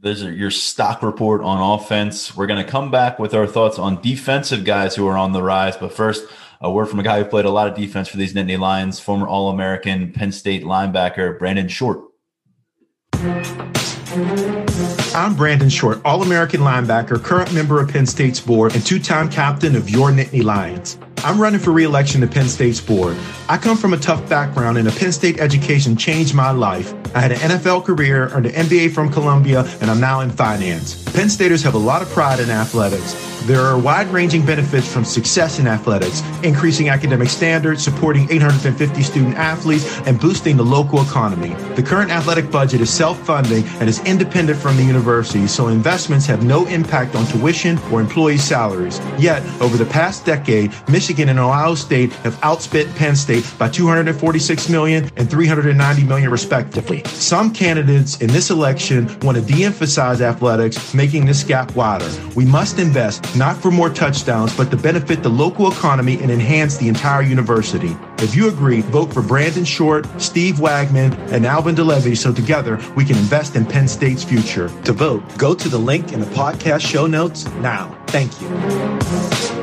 There's 0.00 0.22
your 0.22 0.50
stock 0.50 1.02
report 1.02 1.40
on 1.42 1.80
offense. 1.80 2.36
We're 2.36 2.46
going 2.46 2.64
to 2.64 2.70
come 2.70 2.90
back 2.90 3.18
with 3.18 3.34
our 3.34 3.46
thoughts 3.46 3.78
on 3.78 4.00
defensive 4.02 4.64
guys 4.64 4.94
who 4.94 5.06
are 5.06 5.16
on 5.16 5.32
the 5.32 5.42
rise. 5.42 5.76
But 5.76 5.92
first, 5.92 6.24
a 6.60 6.70
word 6.70 6.86
from 6.86 7.00
a 7.00 7.02
guy 7.02 7.22
who 7.22 7.24
played 7.28 7.44
a 7.46 7.50
lot 7.50 7.66
of 7.68 7.74
defense 7.74 8.08
for 8.08 8.16
these 8.16 8.34
Nittany 8.34 8.58
Lions, 8.58 9.00
former 9.00 9.26
All 9.26 9.48
American 9.48 10.12
Penn 10.12 10.32
State 10.32 10.64
linebacker 10.64 11.38
Brandon 11.38 11.68
Short. 11.68 12.00
I'm 15.14 15.34
Brandon 15.34 15.68
Short, 15.68 16.00
All 16.04 16.22
American 16.22 16.60
linebacker, 16.60 17.22
current 17.22 17.52
member 17.52 17.80
of 17.80 17.90
Penn 17.90 18.06
State's 18.06 18.38
board, 18.38 18.74
and 18.74 18.84
two 18.86 18.98
time 18.98 19.28
captain 19.28 19.74
of 19.74 19.90
your 19.90 20.10
Nittany 20.10 20.44
Lions. 20.44 20.98
I'm 21.24 21.40
running 21.40 21.58
for 21.58 21.72
re-election 21.72 22.20
to 22.20 22.28
Penn 22.28 22.46
State's 22.46 22.80
board. 22.80 23.16
I 23.48 23.56
come 23.56 23.76
from 23.76 23.94
a 23.94 23.96
tough 23.96 24.28
background 24.28 24.78
and 24.78 24.86
a 24.86 24.92
Penn 24.92 25.10
State 25.10 25.40
education 25.40 25.96
changed 25.96 26.34
my 26.34 26.50
life. 26.50 26.94
I 27.16 27.20
had 27.20 27.32
an 27.32 27.38
NFL 27.38 27.84
career, 27.84 28.28
earned 28.28 28.46
an 28.46 28.52
MBA 28.52 28.92
from 28.92 29.10
Columbia, 29.10 29.64
and 29.80 29.90
I'm 29.90 29.98
now 30.00 30.20
in 30.20 30.30
finance. 30.30 31.02
Penn 31.12 31.28
Staters 31.28 31.62
have 31.64 31.74
a 31.74 31.78
lot 31.78 32.02
of 32.02 32.08
pride 32.10 32.38
in 32.38 32.48
athletics. 32.50 33.14
There 33.46 33.60
are 33.60 33.78
wide-ranging 33.78 34.44
benefits 34.44 34.92
from 34.92 35.04
success 35.04 35.58
in 35.58 35.66
athletics, 35.66 36.22
increasing 36.42 36.88
academic 36.88 37.28
standards, 37.28 37.82
supporting 37.82 38.30
850 38.30 39.02
student 39.02 39.36
athletes, 39.36 40.00
and 40.00 40.20
boosting 40.20 40.56
the 40.56 40.64
local 40.64 41.00
economy. 41.00 41.54
The 41.74 41.82
current 41.82 42.10
athletic 42.10 42.50
budget 42.50 42.80
is 42.80 42.92
self-funding 43.16 43.64
and 43.80 43.88
is 43.88 44.00
independent 44.04 44.58
from 44.58 44.76
the 44.76 44.82
university, 44.82 45.46
so 45.46 45.68
investments 45.68 46.26
have 46.26 46.44
no 46.44 46.66
impact 46.66 47.14
on 47.14 47.26
tuition 47.26 47.78
or 47.90 48.00
employee 48.00 48.38
salaries. 48.38 49.00
Yet, 49.18 49.42
over 49.60 49.76
the 49.76 49.86
past 49.86 50.24
decade, 50.24 50.72
Michigan 50.88 51.28
and 51.28 51.38
Ohio 51.38 51.74
State 51.74 52.12
have 52.24 52.34
outspent 52.40 52.94
Penn 52.96 53.16
State 53.16 53.44
by 53.58 53.68
246 53.68 54.68
million 54.68 55.10
and 55.16 55.30
390 55.30 56.04
million 56.04 56.30
respectively. 56.30 57.02
Some 57.04 57.52
candidates 57.52 58.20
in 58.20 58.28
this 58.28 58.50
election 58.50 59.06
want 59.20 59.36
to 59.38 59.42
de-emphasize 59.42 60.20
athletics, 60.20 60.94
making 60.94 61.26
this 61.26 61.42
gap 61.42 61.74
wider. 61.74 62.10
We 62.34 62.44
must 62.44 62.78
invest 62.78 63.36
not 63.36 63.56
for 63.56 63.70
more 63.70 63.90
touchdowns, 63.90 64.56
but 64.56 64.70
to 64.70 64.76
benefit 64.76 65.22
the 65.22 65.28
local 65.28 65.70
economy 65.70 66.18
and 66.20 66.30
enhance 66.30 66.76
the 66.76 66.88
entire 66.88 67.22
university. 67.22 67.96
If 68.18 68.34
you 68.34 68.48
agree, 68.48 68.80
vote 68.80 69.12
for 69.12 69.22
Brandon 69.22 69.64
Short, 69.64 70.06
Steve 70.20 70.58
Wagman, 70.58 71.12
and 71.30 71.44
Alvin 71.44 71.74
de 71.74 71.82
Levie 71.82 72.16
so 72.16 72.32
together 72.32 72.80
we 72.94 73.04
can 73.04 73.16
invest 73.16 73.56
in 73.56 73.66
Penn 73.66 73.86
State's 73.88 74.24
future. 74.24 74.68
To 74.84 74.92
vote, 74.92 75.22
go 75.36 75.54
to 75.54 75.68
the 75.68 75.78
link 75.78 76.12
in 76.12 76.20
the 76.20 76.26
podcast 76.26 76.80
show 76.80 77.06
notes 77.06 77.44
now. 77.56 77.96
Thank 78.06 78.40
you. 78.40 79.55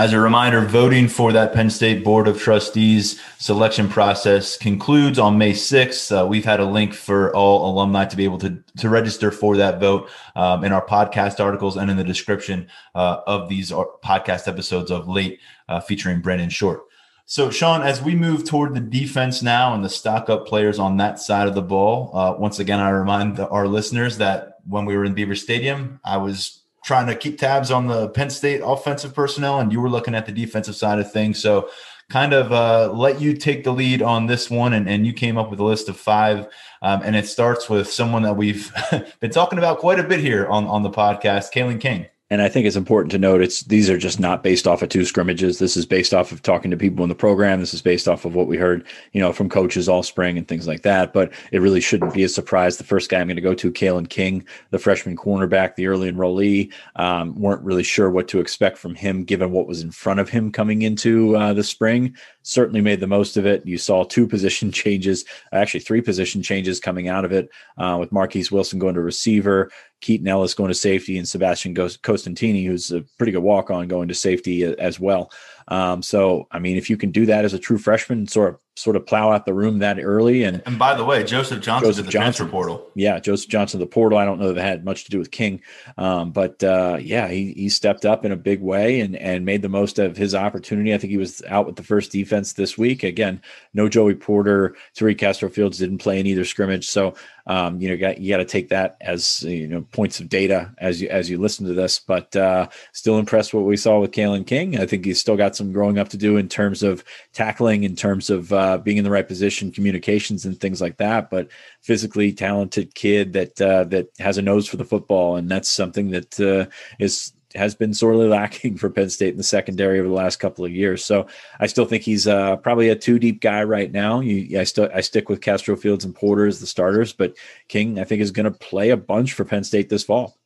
As 0.00 0.14
a 0.14 0.18
reminder, 0.18 0.62
voting 0.62 1.08
for 1.08 1.30
that 1.32 1.52
Penn 1.52 1.68
State 1.68 2.02
Board 2.02 2.26
of 2.26 2.40
Trustees 2.40 3.20
selection 3.38 3.86
process 3.86 4.56
concludes 4.56 5.18
on 5.18 5.36
May 5.36 5.52
6th. 5.52 6.22
Uh, 6.22 6.26
we've 6.26 6.46
had 6.46 6.58
a 6.58 6.64
link 6.64 6.94
for 6.94 7.36
all 7.36 7.70
alumni 7.70 8.06
to 8.06 8.16
be 8.16 8.24
able 8.24 8.38
to, 8.38 8.64
to 8.78 8.88
register 8.88 9.30
for 9.30 9.58
that 9.58 9.78
vote 9.78 10.08
um, 10.36 10.64
in 10.64 10.72
our 10.72 10.86
podcast 10.86 11.38
articles 11.38 11.76
and 11.76 11.90
in 11.90 11.98
the 11.98 12.02
description 12.02 12.66
uh, 12.94 13.18
of 13.26 13.50
these 13.50 13.72
podcast 13.72 14.48
episodes 14.48 14.90
of 14.90 15.06
Late 15.06 15.38
uh, 15.68 15.80
featuring 15.80 16.22
Brandon 16.22 16.48
Short. 16.48 16.80
So, 17.26 17.50
Sean, 17.50 17.82
as 17.82 18.00
we 18.00 18.14
move 18.14 18.46
toward 18.46 18.72
the 18.72 18.80
defense 18.80 19.42
now 19.42 19.74
and 19.74 19.84
the 19.84 19.90
stock 19.90 20.30
up 20.30 20.46
players 20.46 20.78
on 20.78 20.96
that 20.96 21.18
side 21.18 21.46
of 21.46 21.54
the 21.54 21.60
ball, 21.60 22.10
uh, 22.16 22.34
once 22.38 22.58
again, 22.58 22.80
I 22.80 22.88
remind 22.88 23.36
the, 23.36 23.46
our 23.50 23.68
listeners 23.68 24.16
that 24.16 24.60
when 24.66 24.86
we 24.86 24.96
were 24.96 25.04
in 25.04 25.12
Beaver 25.12 25.36
Stadium, 25.36 26.00
I 26.02 26.16
was 26.16 26.59
trying 26.84 27.06
to 27.06 27.14
keep 27.14 27.38
tabs 27.38 27.70
on 27.70 27.86
the 27.86 28.08
Penn 28.10 28.30
State 28.30 28.60
offensive 28.64 29.14
personnel, 29.14 29.60
and 29.60 29.72
you 29.72 29.80
were 29.80 29.90
looking 29.90 30.14
at 30.14 30.26
the 30.26 30.32
defensive 30.32 30.76
side 30.76 30.98
of 30.98 31.10
things. 31.12 31.40
So, 31.40 31.68
kind 32.08 32.32
of 32.32 32.52
uh, 32.52 32.92
let 32.92 33.20
you 33.20 33.36
take 33.36 33.62
the 33.62 33.72
lead 33.72 34.02
on 34.02 34.26
this 34.26 34.50
one, 34.50 34.72
and, 34.72 34.88
and 34.88 35.06
you 35.06 35.12
came 35.12 35.38
up 35.38 35.50
with 35.50 35.60
a 35.60 35.64
list 35.64 35.88
of 35.88 35.96
five, 35.96 36.48
um, 36.82 37.02
and 37.04 37.14
it 37.14 37.26
starts 37.26 37.70
with 37.70 37.90
someone 37.90 38.22
that 38.22 38.36
we've 38.36 38.72
been 39.20 39.30
talking 39.30 39.58
about 39.58 39.78
quite 39.78 40.00
a 40.00 40.04
bit 40.04 40.20
here 40.20 40.46
on 40.48 40.66
on 40.66 40.82
the 40.82 40.90
podcast, 40.90 41.52
Kalen 41.52 41.80
King. 41.80 42.06
And 42.30 42.40
I 42.40 42.48
think 42.48 42.64
it's 42.64 42.76
important 42.76 43.10
to 43.10 43.18
note 43.18 43.42
it's 43.42 43.64
these 43.64 43.90
are 43.90 43.98
just 43.98 44.20
not 44.20 44.44
based 44.44 44.68
off 44.68 44.82
of 44.82 44.88
two 44.88 45.04
scrimmages. 45.04 45.58
This 45.58 45.76
is 45.76 45.84
based 45.84 46.14
off 46.14 46.30
of 46.30 46.42
talking 46.42 46.70
to 46.70 46.76
people 46.76 47.02
in 47.02 47.08
the 47.08 47.14
program. 47.16 47.58
This 47.58 47.74
is 47.74 47.82
based 47.82 48.06
off 48.06 48.24
of 48.24 48.36
what 48.36 48.46
we 48.46 48.56
heard, 48.56 48.86
you 49.12 49.20
know, 49.20 49.32
from 49.32 49.48
coaches 49.48 49.88
all 49.88 50.04
spring 50.04 50.38
and 50.38 50.46
things 50.46 50.68
like 50.68 50.82
that. 50.82 51.12
But 51.12 51.32
it 51.50 51.60
really 51.60 51.80
shouldn't 51.80 52.14
be 52.14 52.22
a 52.22 52.28
surprise. 52.28 52.76
The 52.76 52.84
first 52.84 53.10
guy 53.10 53.18
I'm 53.18 53.26
going 53.26 53.34
to 53.34 53.42
go 53.42 53.54
to, 53.54 53.72
Kalen 53.72 54.08
King, 54.08 54.46
the 54.70 54.78
freshman 54.78 55.16
cornerback, 55.16 55.74
the 55.74 55.88
early 55.88 56.10
enrollee, 56.10 56.72
um, 56.94 57.34
weren't 57.34 57.62
really 57.62 57.82
sure 57.82 58.10
what 58.10 58.28
to 58.28 58.38
expect 58.38 58.78
from 58.78 58.94
him 58.94 59.24
given 59.24 59.50
what 59.50 59.66
was 59.66 59.82
in 59.82 59.90
front 59.90 60.20
of 60.20 60.28
him 60.28 60.52
coming 60.52 60.82
into 60.82 61.36
uh, 61.36 61.52
the 61.52 61.64
spring. 61.64 62.14
Certainly 62.50 62.80
made 62.80 62.98
the 62.98 63.06
most 63.06 63.36
of 63.36 63.46
it. 63.46 63.64
You 63.64 63.78
saw 63.78 64.02
two 64.02 64.26
position 64.26 64.72
changes, 64.82 65.24
actually 65.52 65.80
three 65.80 66.00
position 66.00 66.42
changes 66.42 66.80
coming 66.80 67.06
out 67.06 67.24
of 67.24 67.30
it, 67.30 67.48
uh, 67.78 67.96
with 68.00 68.10
Marquise 68.10 68.50
Wilson 68.50 68.80
going 68.80 68.96
to 68.96 69.00
receiver. 69.00 69.70
Keaton 70.00 70.26
Ellis 70.26 70.54
going 70.54 70.68
to 70.68 70.74
safety 70.74 71.18
and 71.18 71.28
Sebastian 71.28 71.74
Costantini, 71.74 72.66
who's 72.66 72.90
a 72.90 73.02
pretty 73.18 73.32
good 73.32 73.42
walk 73.42 73.70
on, 73.70 73.86
going 73.86 74.08
to 74.08 74.14
safety 74.14 74.64
as 74.64 74.98
well. 74.98 75.30
Um, 75.70 76.02
so, 76.02 76.48
I 76.50 76.58
mean, 76.58 76.76
if 76.76 76.90
you 76.90 76.96
can 76.96 77.10
do 77.10 77.26
that 77.26 77.44
as 77.44 77.54
a 77.54 77.58
true 77.58 77.78
freshman, 77.78 78.26
sort 78.26 78.50
of 78.50 78.60
sort 78.80 78.96
of 78.96 79.04
plow 79.04 79.30
out 79.30 79.44
the 79.44 79.52
room 79.52 79.80
that 79.80 80.02
early. 80.02 80.42
And 80.42 80.62
and 80.64 80.78
by 80.78 80.94
the 80.94 81.04
way, 81.04 81.22
Joseph 81.22 81.60
Johnson 81.60 81.88
Joseph 81.88 82.06
the 82.06 82.12
Johnson, 82.12 82.46
transfer 82.46 82.46
portal. 82.46 82.90
Yeah, 82.94 83.20
Joseph 83.20 83.50
Johnson, 83.50 83.78
the 83.78 83.86
portal. 83.86 84.18
I 84.18 84.24
don't 84.24 84.40
know 84.40 84.48
that 84.52 84.58
it 84.58 84.62
had 84.62 84.84
much 84.84 85.04
to 85.04 85.10
do 85.10 85.18
with 85.18 85.30
King, 85.30 85.60
um, 85.98 86.32
but 86.32 86.62
uh, 86.64 86.98
yeah, 87.00 87.28
he 87.28 87.52
he 87.52 87.68
stepped 87.68 88.04
up 88.04 88.24
in 88.24 88.32
a 88.32 88.36
big 88.36 88.60
way 88.60 89.00
and 89.00 89.16
and 89.16 89.44
made 89.44 89.62
the 89.62 89.68
most 89.68 89.98
of 89.98 90.16
his 90.16 90.34
opportunity. 90.34 90.94
I 90.94 90.98
think 90.98 91.10
he 91.10 91.18
was 91.18 91.42
out 91.48 91.66
with 91.66 91.76
the 91.76 91.82
first 91.82 92.10
defense 92.10 92.54
this 92.54 92.78
week. 92.78 93.02
Again, 93.02 93.42
no 93.74 93.88
Joey 93.88 94.14
Porter, 94.14 94.74
Tariq 94.96 95.18
Castro 95.18 95.48
Fields 95.50 95.78
didn't 95.78 95.98
play 95.98 96.18
in 96.18 96.26
either 96.26 96.44
scrimmage, 96.44 96.88
so 96.88 97.14
um, 97.50 97.80
you 97.80 97.88
know, 97.88 97.96
got, 97.96 98.20
you 98.20 98.32
got 98.32 98.36
to 98.36 98.44
take 98.44 98.68
that 98.68 98.96
as 99.00 99.42
you 99.42 99.66
know 99.66 99.80
points 99.90 100.20
of 100.20 100.28
data 100.28 100.72
as 100.78 101.02
you 101.02 101.08
as 101.08 101.28
you 101.28 101.36
listen 101.36 101.66
to 101.66 101.74
this. 101.74 101.98
But 101.98 102.36
uh, 102.36 102.68
still 102.92 103.18
impressed 103.18 103.52
what 103.52 103.64
we 103.64 103.76
saw 103.76 103.98
with 103.98 104.12
Kalen 104.12 104.46
King. 104.46 104.78
I 104.78 104.86
think 104.86 105.04
he's 105.04 105.18
still 105.18 105.36
got 105.36 105.56
some 105.56 105.72
growing 105.72 105.98
up 105.98 106.10
to 106.10 106.16
do 106.16 106.36
in 106.36 106.48
terms 106.48 106.84
of 106.84 107.02
tackling, 107.32 107.82
in 107.82 107.96
terms 107.96 108.30
of 108.30 108.52
uh, 108.52 108.78
being 108.78 108.98
in 108.98 109.04
the 109.04 109.10
right 109.10 109.26
position, 109.26 109.72
communications, 109.72 110.44
and 110.44 110.60
things 110.60 110.80
like 110.80 110.98
that. 110.98 111.28
But 111.28 111.48
physically 111.82 112.32
talented 112.32 112.94
kid 112.94 113.32
that 113.32 113.60
uh, 113.60 113.82
that 113.84 114.10
has 114.20 114.38
a 114.38 114.42
nose 114.42 114.68
for 114.68 114.76
the 114.76 114.84
football, 114.84 115.34
and 115.34 115.50
that's 115.50 115.68
something 115.68 116.10
that 116.10 116.38
uh, 116.38 116.70
is 117.00 117.32
has 117.54 117.74
been 117.74 117.94
sorely 117.94 118.28
lacking 118.28 118.76
for 118.78 118.90
Penn 118.90 119.10
State 119.10 119.32
in 119.32 119.36
the 119.36 119.42
secondary 119.42 119.98
over 119.98 120.08
the 120.08 120.14
last 120.14 120.36
couple 120.36 120.64
of 120.64 120.72
years. 120.72 121.04
So 121.04 121.26
I 121.58 121.66
still 121.66 121.84
think 121.86 122.02
he's 122.02 122.26
uh, 122.26 122.56
probably 122.56 122.88
a 122.88 122.96
two 122.96 123.18
deep 123.18 123.40
guy 123.40 123.62
right 123.64 123.90
now. 123.90 124.20
You, 124.20 124.58
I 124.58 124.64
still 124.64 124.88
I 124.94 125.00
stick 125.00 125.28
with 125.28 125.40
Castro 125.40 125.76
Fields 125.76 126.04
and 126.04 126.14
Porter 126.14 126.46
as 126.46 126.60
the 126.60 126.66
starters, 126.66 127.12
but 127.12 127.36
King 127.68 127.98
I 127.98 128.04
think 128.04 128.22
is 128.22 128.30
going 128.30 128.44
to 128.44 128.50
play 128.50 128.90
a 128.90 128.96
bunch 128.96 129.32
for 129.32 129.44
Penn 129.44 129.64
State 129.64 129.88
this 129.88 130.04
fall 130.04 130.39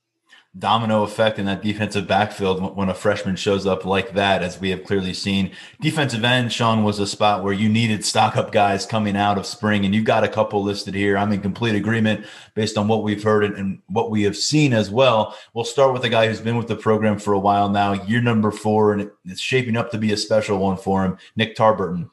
domino 0.56 1.02
effect 1.02 1.38
in 1.38 1.46
that 1.46 1.62
defensive 1.62 2.06
backfield 2.06 2.76
when 2.76 2.88
a 2.88 2.94
freshman 2.94 3.34
shows 3.34 3.66
up 3.66 3.84
like 3.84 4.14
that, 4.14 4.42
as 4.42 4.60
we 4.60 4.70
have 4.70 4.84
clearly 4.84 5.12
seen. 5.12 5.50
Defensive 5.80 6.24
end, 6.24 6.52
Sean, 6.52 6.84
was 6.84 7.00
a 7.00 7.06
spot 7.06 7.42
where 7.42 7.52
you 7.52 7.68
needed 7.68 8.04
stock 8.04 8.36
up 8.36 8.52
guys 8.52 8.86
coming 8.86 9.16
out 9.16 9.36
of 9.36 9.46
spring, 9.46 9.84
and 9.84 9.94
you've 9.94 10.04
got 10.04 10.22
a 10.22 10.28
couple 10.28 10.62
listed 10.62 10.94
here. 10.94 11.18
I'm 11.18 11.32
in 11.32 11.40
complete 11.40 11.74
agreement 11.74 12.24
based 12.54 12.78
on 12.78 12.86
what 12.86 13.02
we've 13.02 13.22
heard 13.22 13.44
and 13.44 13.80
what 13.88 14.10
we 14.10 14.22
have 14.22 14.36
seen 14.36 14.72
as 14.72 14.90
well. 14.90 15.36
We'll 15.54 15.64
start 15.64 15.92
with 15.92 16.04
a 16.04 16.08
guy 16.08 16.28
who's 16.28 16.40
been 16.40 16.56
with 16.56 16.68
the 16.68 16.76
program 16.76 17.18
for 17.18 17.32
a 17.32 17.38
while 17.38 17.68
now, 17.68 17.92
year 18.04 18.22
number 18.22 18.52
four, 18.52 18.92
and 18.92 19.10
it's 19.24 19.40
shaping 19.40 19.76
up 19.76 19.90
to 19.90 19.98
be 19.98 20.12
a 20.12 20.16
special 20.16 20.58
one 20.58 20.76
for 20.76 21.04
him, 21.04 21.18
Nick 21.34 21.56
Tarburton. 21.56 22.10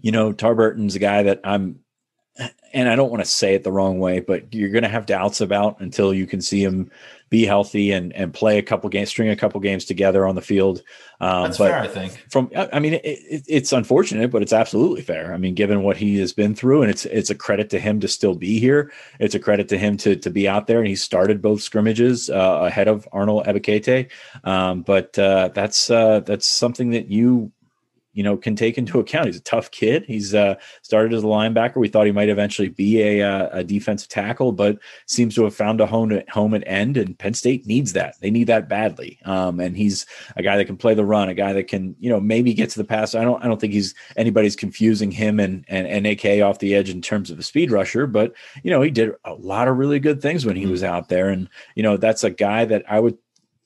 You 0.00 0.12
know, 0.12 0.32
Tarburton's 0.32 0.94
a 0.94 0.98
guy 0.98 1.22
that 1.24 1.40
I'm 1.44 1.80
and 2.72 2.88
I 2.88 2.96
don't 2.96 3.10
want 3.10 3.24
to 3.24 3.30
say 3.30 3.54
it 3.54 3.64
the 3.64 3.72
wrong 3.72 3.98
way, 3.98 4.20
but 4.20 4.52
you're 4.52 4.70
going 4.70 4.82
to 4.82 4.88
have 4.88 5.06
doubts 5.06 5.40
about 5.40 5.80
until 5.80 6.12
you 6.12 6.26
can 6.26 6.40
see 6.40 6.62
him 6.62 6.90
be 7.28 7.44
healthy 7.44 7.90
and 7.90 8.12
and 8.12 8.32
play 8.32 8.58
a 8.58 8.62
couple 8.62 8.88
games, 8.88 9.08
string 9.08 9.28
a 9.28 9.36
couple 9.36 9.58
games 9.60 9.84
together 9.84 10.26
on 10.26 10.34
the 10.34 10.42
field. 10.42 10.82
Um, 11.20 11.44
That's 11.44 11.58
fair, 11.58 11.78
I 11.78 11.88
think. 11.88 12.24
From 12.30 12.50
I 12.54 12.78
mean, 12.78 12.94
it, 12.94 13.04
it, 13.04 13.44
it's 13.48 13.72
unfortunate, 13.72 14.30
but 14.30 14.42
it's 14.42 14.52
absolutely 14.52 15.02
fair. 15.02 15.32
I 15.32 15.36
mean, 15.36 15.54
given 15.54 15.82
what 15.82 15.96
he 15.96 16.18
has 16.18 16.32
been 16.32 16.54
through, 16.54 16.82
and 16.82 16.90
it's 16.90 17.04
it's 17.06 17.30
a 17.30 17.34
credit 17.34 17.70
to 17.70 17.80
him 17.80 18.00
to 18.00 18.08
still 18.08 18.34
be 18.34 18.60
here. 18.60 18.92
It's 19.18 19.34
a 19.34 19.40
credit 19.40 19.68
to 19.70 19.78
him 19.78 19.96
to 19.98 20.16
to 20.16 20.30
be 20.30 20.48
out 20.48 20.66
there, 20.66 20.78
and 20.78 20.86
he 20.86 20.96
started 20.96 21.42
both 21.42 21.62
scrimmages 21.62 22.30
uh, 22.30 22.60
ahead 22.62 22.88
of 22.88 23.08
Arnold 23.12 23.46
Ebiketie. 23.46 24.10
Um, 24.44 24.82
but 24.82 25.18
uh, 25.18 25.50
that's 25.54 25.90
uh, 25.90 26.20
that's 26.20 26.46
something 26.46 26.90
that 26.90 27.08
you 27.08 27.50
you 28.16 28.22
know 28.22 28.36
can 28.36 28.56
take 28.56 28.78
into 28.78 28.98
account. 29.00 29.26
He's 29.26 29.36
a 29.36 29.40
tough 29.40 29.70
kid. 29.70 30.04
He's 30.08 30.34
uh, 30.34 30.56
started 30.82 31.12
as 31.12 31.22
a 31.22 31.26
linebacker. 31.26 31.76
We 31.76 31.88
thought 31.88 32.06
he 32.06 32.12
might 32.12 32.30
eventually 32.30 32.68
be 32.68 33.00
a, 33.02 33.22
uh, 33.22 33.48
a 33.52 33.62
defensive 33.62 34.08
tackle, 34.08 34.52
but 34.52 34.78
seems 35.06 35.34
to 35.36 35.44
have 35.44 35.54
found 35.54 35.80
a 35.80 35.86
home 35.86 36.10
at 36.12 36.28
home 36.28 36.54
at 36.54 36.64
end. 36.66 36.96
And 36.96 37.16
Penn 37.16 37.34
State 37.34 37.66
needs 37.66 37.92
that. 37.92 38.16
They 38.20 38.30
need 38.30 38.46
that 38.48 38.68
badly. 38.68 39.20
Um, 39.24 39.60
and 39.60 39.76
he's 39.76 40.06
a 40.36 40.42
guy 40.42 40.56
that 40.56 40.64
can 40.64 40.78
play 40.78 40.94
the 40.94 41.04
run, 41.04 41.28
a 41.28 41.34
guy 41.34 41.52
that 41.52 41.68
can 41.68 41.94
you 42.00 42.10
know 42.10 42.18
maybe 42.18 42.54
get 42.54 42.70
to 42.70 42.78
the 42.78 42.84
pass. 42.84 43.14
I 43.14 43.22
don't 43.22 43.44
I 43.44 43.46
don't 43.46 43.60
think 43.60 43.74
he's 43.74 43.94
anybody's 44.16 44.56
confusing 44.56 45.10
him 45.10 45.38
and 45.38 45.64
and, 45.68 45.86
and 45.86 46.06
AK 46.06 46.42
off 46.42 46.58
the 46.58 46.74
edge 46.74 46.88
in 46.88 47.02
terms 47.02 47.30
of 47.30 47.38
a 47.38 47.42
speed 47.42 47.70
rusher, 47.70 48.06
but 48.06 48.34
you 48.62 48.70
know 48.70 48.80
he 48.80 48.90
did 48.90 49.12
a 49.24 49.34
lot 49.34 49.68
of 49.68 49.76
really 49.76 50.00
good 50.00 50.22
things 50.22 50.46
when 50.46 50.56
he 50.56 50.62
mm-hmm. 50.62 50.72
was 50.72 50.82
out 50.82 51.10
there. 51.10 51.28
And 51.28 51.48
you 51.74 51.82
know 51.82 51.98
that's 51.98 52.24
a 52.24 52.30
guy 52.30 52.64
that 52.64 52.84
I 52.88 52.98
would 52.98 53.18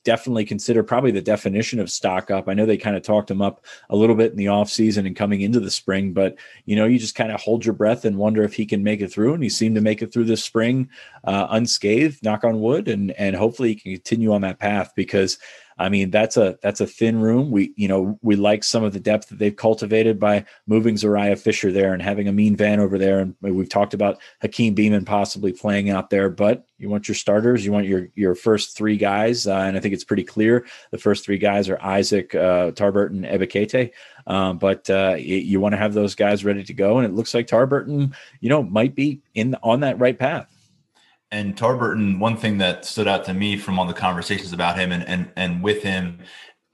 definitely 0.03 0.45
consider 0.45 0.83
probably 0.83 1.11
the 1.11 1.21
definition 1.21 1.79
of 1.79 1.89
stock 1.89 2.31
up. 2.31 2.47
I 2.47 2.53
know 2.53 2.65
they 2.65 2.77
kind 2.77 2.95
of 2.95 3.03
talked 3.03 3.29
him 3.29 3.41
up 3.41 3.65
a 3.89 3.95
little 3.95 4.15
bit 4.15 4.31
in 4.31 4.37
the 4.37 4.45
offseason 4.45 5.05
and 5.05 5.15
coming 5.15 5.41
into 5.41 5.59
the 5.59 5.71
spring, 5.71 6.13
but 6.13 6.35
you 6.65 6.75
know, 6.75 6.85
you 6.85 6.97
just 6.97 7.15
kind 7.15 7.31
of 7.31 7.39
hold 7.39 7.65
your 7.65 7.73
breath 7.73 8.05
and 8.05 8.17
wonder 8.17 8.43
if 8.43 8.53
he 8.53 8.65
can 8.65 8.83
make 8.83 9.01
it 9.01 9.11
through. 9.11 9.33
And 9.33 9.43
he 9.43 9.49
seemed 9.49 9.75
to 9.75 9.81
make 9.81 10.01
it 10.01 10.11
through 10.11 10.25
this 10.25 10.43
spring 10.43 10.89
uh, 11.23 11.47
unscathed, 11.51 12.23
knock 12.23 12.43
on 12.43 12.61
wood, 12.61 12.87
and 12.87 13.11
and 13.11 13.35
hopefully 13.35 13.69
he 13.69 13.75
can 13.75 13.93
continue 13.93 14.33
on 14.33 14.41
that 14.41 14.59
path 14.59 14.93
because 14.95 15.37
I 15.81 15.89
mean, 15.89 16.11
that's 16.11 16.37
a 16.37 16.59
that's 16.61 16.79
a 16.79 16.85
thin 16.85 17.19
room. 17.19 17.49
We 17.49 17.73
you 17.75 17.87
know 17.87 18.19
we 18.21 18.35
like 18.35 18.63
some 18.63 18.83
of 18.83 18.93
the 18.93 18.99
depth 18.99 19.29
that 19.29 19.39
they've 19.39 19.55
cultivated 19.55 20.19
by 20.19 20.45
moving 20.67 20.95
Zuriah 20.95 21.39
Fisher 21.39 21.71
there 21.71 21.93
and 21.93 22.01
having 22.01 22.27
Amin 22.27 22.55
Vanover 22.55 22.99
there, 22.99 23.19
and 23.19 23.35
we've 23.41 23.67
talked 23.67 23.95
about 23.95 24.21
Hakeem 24.41 24.75
Beamon 24.75 25.05
possibly 25.05 25.51
playing 25.51 25.89
out 25.89 26.11
there. 26.11 26.29
But 26.29 26.65
you 26.77 26.87
want 26.87 27.07
your 27.07 27.15
starters, 27.15 27.65
you 27.65 27.71
want 27.71 27.87
your 27.87 28.09
your 28.13 28.35
first 28.35 28.77
three 28.77 28.95
guys, 28.95 29.47
uh, 29.47 29.55
and 29.55 29.75
I 29.75 29.79
think 29.79 29.95
it's 29.95 30.03
pretty 30.03 30.23
clear 30.23 30.67
the 30.91 30.99
first 30.99 31.25
three 31.25 31.39
guys 31.39 31.67
are 31.67 31.81
Isaac 31.81 32.35
uh, 32.35 32.71
Tarburton, 32.71 33.27
Ebiketie. 33.27 33.91
Um, 34.27 34.59
but 34.59 34.87
uh, 34.87 35.15
you, 35.17 35.37
you 35.37 35.59
want 35.59 35.73
to 35.73 35.77
have 35.77 35.95
those 35.95 36.13
guys 36.13 36.45
ready 36.45 36.63
to 36.63 36.73
go, 36.73 36.99
and 36.99 37.07
it 37.07 37.15
looks 37.15 37.33
like 37.33 37.47
Tarburton, 37.47 38.13
you 38.39 38.49
know, 38.49 38.61
might 38.61 38.93
be 38.93 39.21
in 39.33 39.55
on 39.63 39.79
that 39.79 39.97
right 39.97 40.17
path. 40.17 40.47
And 41.31 41.55
Tarburton, 41.55 42.19
one 42.19 42.35
thing 42.35 42.57
that 42.57 42.83
stood 42.83 43.07
out 43.07 43.23
to 43.25 43.33
me 43.33 43.57
from 43.57 43.79
all 43.79 43.85
the 43.85 43.93
conversations 43.93 44.51
about 44.51 44.77
him 44.77 44.91
and 44.91 45.07
and 45.07 45.31
and 45.35 45.63
with 45.63 45.81
him 45.81 46.19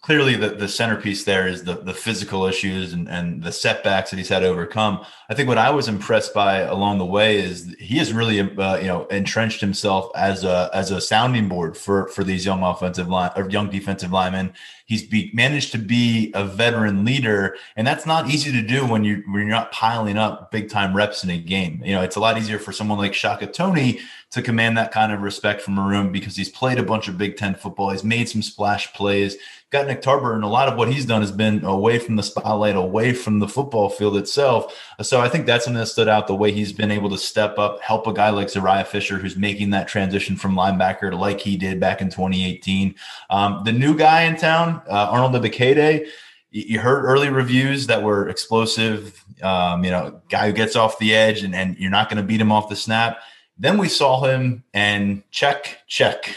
clearly 0.02 0.36
the, 0.36 0.50
the 0.50 0.68
centerpiece 0.68 1.24
there 1.24 1.48
is 1.48 1.64
the, 1.64 1.74
the 1.74 1.94
physical 1.94 2.46
issues 2.46 2.94
and, 2.94 3.10
and 3.10 3.44
the 3.44 3.52
setbacks 3.52 4.10
that 4.12 4.18
he's 4.18 4.30
had 4.30 4.40
to 4.40 4.48
overcome. 4.48 5.04
I 5.30 5.34
think 5.34 5.50
what 5.50 5.58
I 5.58 5.70
was 5.72 5.88
impressed 5.88 6.34
by 6.34 6.60
along 6.60 7.00
the 7.00 7.06
way 7.06 7.38
is 7.38 7.76
he 7.80 7.98
has 7.98 8.14
really, 8.14 8.40
uh, 8.40 8.78
you 8.78 8.88
know, 8.88 9.06
entrenched 9.08 9.60
himself 9.60 10.12
as 10.16 10.44
a, 10.44 10.70
as 10.74 10.92
a 10.92 11.02
sounding 11.02 11.50
board 11.50 11.76
for, 11.76 12.08
for 12.10 12.24
these 12.24 12.46
young 12.46 12.64
offensive 12.64 13.10
line 13.10 13.32
or 13.36 13.50
young 13.50 13.70
defensive 13.70 14.12
linemen. 14.12 14.54
He's 14.86 15.06
be, 15.06 15.30
managed 15.34 15.74
to 15.74 15.78
be 15.78 16.32
a 16.34 16.46
veteran 16.46 17.04
leader, 17.04 17.58
and 17.76 17.86
that's 17.86 18.06
not 18.06 18.30
easy 18.30 18.54
to 18.54 18.62
do 18.62 18.86
when 18.86 19.04
you 19.04 19.22
when 19.28 19.42
you're 19.42 19.50
not 19.50 19.74
piling 19.74 20.18
up 20.18 20.50
big 20.50 20.70
time 20.70 20.96
reps 20.96 21.26
in 21.26 21.30
a 21.30 21.38
game. 21.38 21.82
You 21.84 21.94
know, 21.94 22.04
it's 22.04 22.16
a 22.16 22.22
lot 22.22 22.38
easier 22.38 22.58
for 22.58 22.72
someone 22.72 22.98
like 22.98 23.14
Shaka 23.14 23.48
Toney 23.48 24.00
to 24.32 24.42
command 24.42 24.78
that 24.78 24.94
kind 24.94 25.12
of 25.12 25.24
respect 25.24 25.62
from 25.62 25.78
a 25.78 25.86
room 25.86 26.14
because 26.14 26.38
he's 26.38 26.48
played 26.48 26.80
a 26.80 26.84
bunch 26.84 27.10
of 27.10 27.18
Big 27.18 27.36
Ten 27.36 27.54
football. 27.54 27.90
He's 27.90 28.06
made 28.06 28.30
some 28.30 28.42
splash 28.42 28.94
plays. 28.94 29.36
Got 29.70 29.88
Nick 29.88 30.02
Tarbert, 30.02 30.36
and 30.36 30.44
a 30.44 30.48
lot 30.48 30.70
of 30.70 30.78
what 30.78 30.92
he's 30.92 31.06
done 31.06 31.22
has 31.22 31.32
been 31.32 31.64
away 31.66 32.00
from 32.00 32.16
the 32.16 32.24
spotlight, 32.24 32.76
away 32.76 33.14
from 33.14 33.40
the 33.40 33.48
football 33.48 33.90
field 33.90 34.16
itself. 34.16 34.74
So 35.02 35.20
I 35.20 35.28
think 35.28 35.46
that's 35.46 35.66
something 35.66 35.80
that 35.80 35.88
stood 35.88 36.08
out 36.08 36.28
the 36.28 36.36
way 36.36 36.52
he's 36.52 36.72
been 36.72 36.92
able 36.92 37.10
to 37.10 37.18
step 37.18 37.60
up, 37.60 37.82
help 37.82 38.08
a 38.08 38.14
guy 38.14 38.30
like 38.30 38.48
Zuriah 38.48 38.88
Fisher, 38.88 39.18
who's 39.18 39.36
making 39.36 39.72
that 39.72 39.88
transition 39.88 40.38
from 40.38 40.56
linebacker 40.56 41.18
like 41.18 41.42
he 41.42 41.58
did 41.58 41.80
back 41.80 42.02
in 42.02 42.10
2018. 42.10 42.96
Um, 43.30 43.62
the 43.66 43.74
new 43.74 43.98
guy 43.98 44.24
in 44.24 44.38
town, 44.38 44.82
uh, 44.90 45.10
Arnold 45.12 45.34
Ebiketie, 45.34 46.08
you 46.50 46.80
heard 46.80 47.04
early 47.04 47.30
reviews 47.30 47.88
that 47.88 48.04
were 48.04 48.30
explosive. 48.30 49.24
Um, 49.42 49.84
you 49.84 49.92
know, 49.92 50.22
guy 50.30 50.48
who 50.48 50.54
gets 50.54 50.76
off 50.76 50.98
the 50.98 51.14
edge 51.14 51.44
and, 51.44 51.54
and 51.54 51.78
you're 51.78 51.92
not 51.92 52.10
going 52.10 52.18
to 52.18 52.28
beat 52.28 52.42
him 52.42 52.52
off 52.52 52.70
the 52.70 52.76
snap. 52.76 53.20
Then 53.58 53.78
we 53.78 53.90
saw 53.90 54.24
him 54.24 54.64
and 54.74 55.24
check, 55.30 55.80
check. 55.88 56.36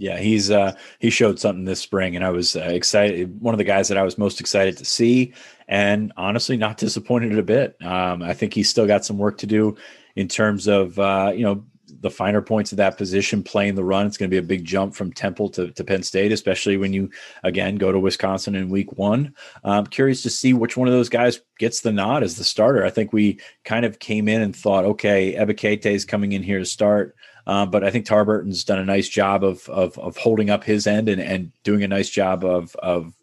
Yeah, 0.00 0.18
he's 0.18 0.50
uh, 0.50 0.76
he 0.98 1.10
showed 1.10 1.38
something 1.38 1.66
this 1.66 1.80
spring, 1.80 2.16
and 2.16 2.24
I 2.24 2.30
was 2.30 2.56
uh, 2.56 2.60
excited. 2.60 3.38
One 3.42 3.52
of 3.52 3.58
the 3.58 3.64
guys 3.64 3.88
that 3.88 3.98
I 3.98 4.02
was 4.02 4.16
most 4.16 4.40
excited 4.40 4.78
to 4.78 4.84
see, 4.86 5.34
and 5.68 6.10
honestly, 6.16 6.56
not 6.56 6.78
disappointed 6.78 7.38
a 7.38 7.42
bit. 7.42 7.76
Um, 7.84 8.22
I 8.22 8.32
think 8.32 8.54
he's 8.54 8.70
still 8.70 8.86
got 8.86 9.04
some 9.04 9.18
work 9.18 9.36
to 9.38 9.46
do 9.46 9.76
in 10.16 10.26
terms 10.26 10.68
of 10.68 10.98
uh, 10.98 11.32
you 11.36 11.44
know 11.44 11.64
the 12.00 12.10
finer 12.10 12.40
points 12.40 12.72
of 12.72 12.78
that 12.78 12.96
position, 12.96 13.42
playing 13.42 13.74
the 13.74 13.84
run. 13.84 14.06
It's 14.06 14.16
going 14.16 14.30
to 14.30 14.34
be 14.34 14.38
a 14.38 14.42
big 14.42 14.64
jump 14.64 14.94
from 14.94 15.12
Temple 15.12 15.50
to, 15.50 15.70
to 15.72 15.84
Penn 15.84 16.02
State, 16.02 16.32
especially 16.32 16.78
when 16.78 16.94
you 16.94 17.10
again 17.42 17.76
go 17.76 17.92
to 17.92 17.98
Wisconsin 17.98 18.54
in 18.54 18.70
week 18.70 18.96
one. 18.96 19.34
I'm 19.64 19.86
curious 19.86 20.22
to 20.22 20.30
see 20.30 20.54
which 20.54 20.78
one 20.78 20.88
of 20.88 20.94
those 20.94 21.10
guys 21.10 21.40
gets 21.58 21.82
the 21.82 21.92
nod 21.92 22.22
as 22.22 22.36
the 22.36 22.44
starter. 22.44 22.86
I 22.86 22.90
think 22.90 23.12
we 23.12 23.38
kind 23.64 23.84
of 23.84 23.98
came 23.98 24.28
in 24.28 24.40
and 24.40 24.56
thought, 24.56 24.86
okay, 24.86 25.34
Ebiketie 25.34 25.84
is 25.84 26.06
coming 26.06 26.32
in 26.32 26.42
here 26.42 26.58
to 26.58 26.64
start. 26.64 27.16
Um, 27.46 27.70
but 27.70 27.84
I 27.84 27.90
think 27.90 28.06
Tarburton's 28.06 28.64
done 28.64 28.78
a 28.78 28.84
nice 28.84 29.08
job 29.08 29.42
of, 29.44 29.68
of, 29.68 29.98
of 29.98 30.16
holding 30.16 30.50
up 30.50 30.64
his 30.64 30.86
end 30.86 31.08
and, 31.08 31.20
and 31.20 31.52
doing 31.64 31.82
a 31.82 31.88
nice 31.88 32.10
job 32.10 32.44
of 32.44 32.74
of 32.76 33.14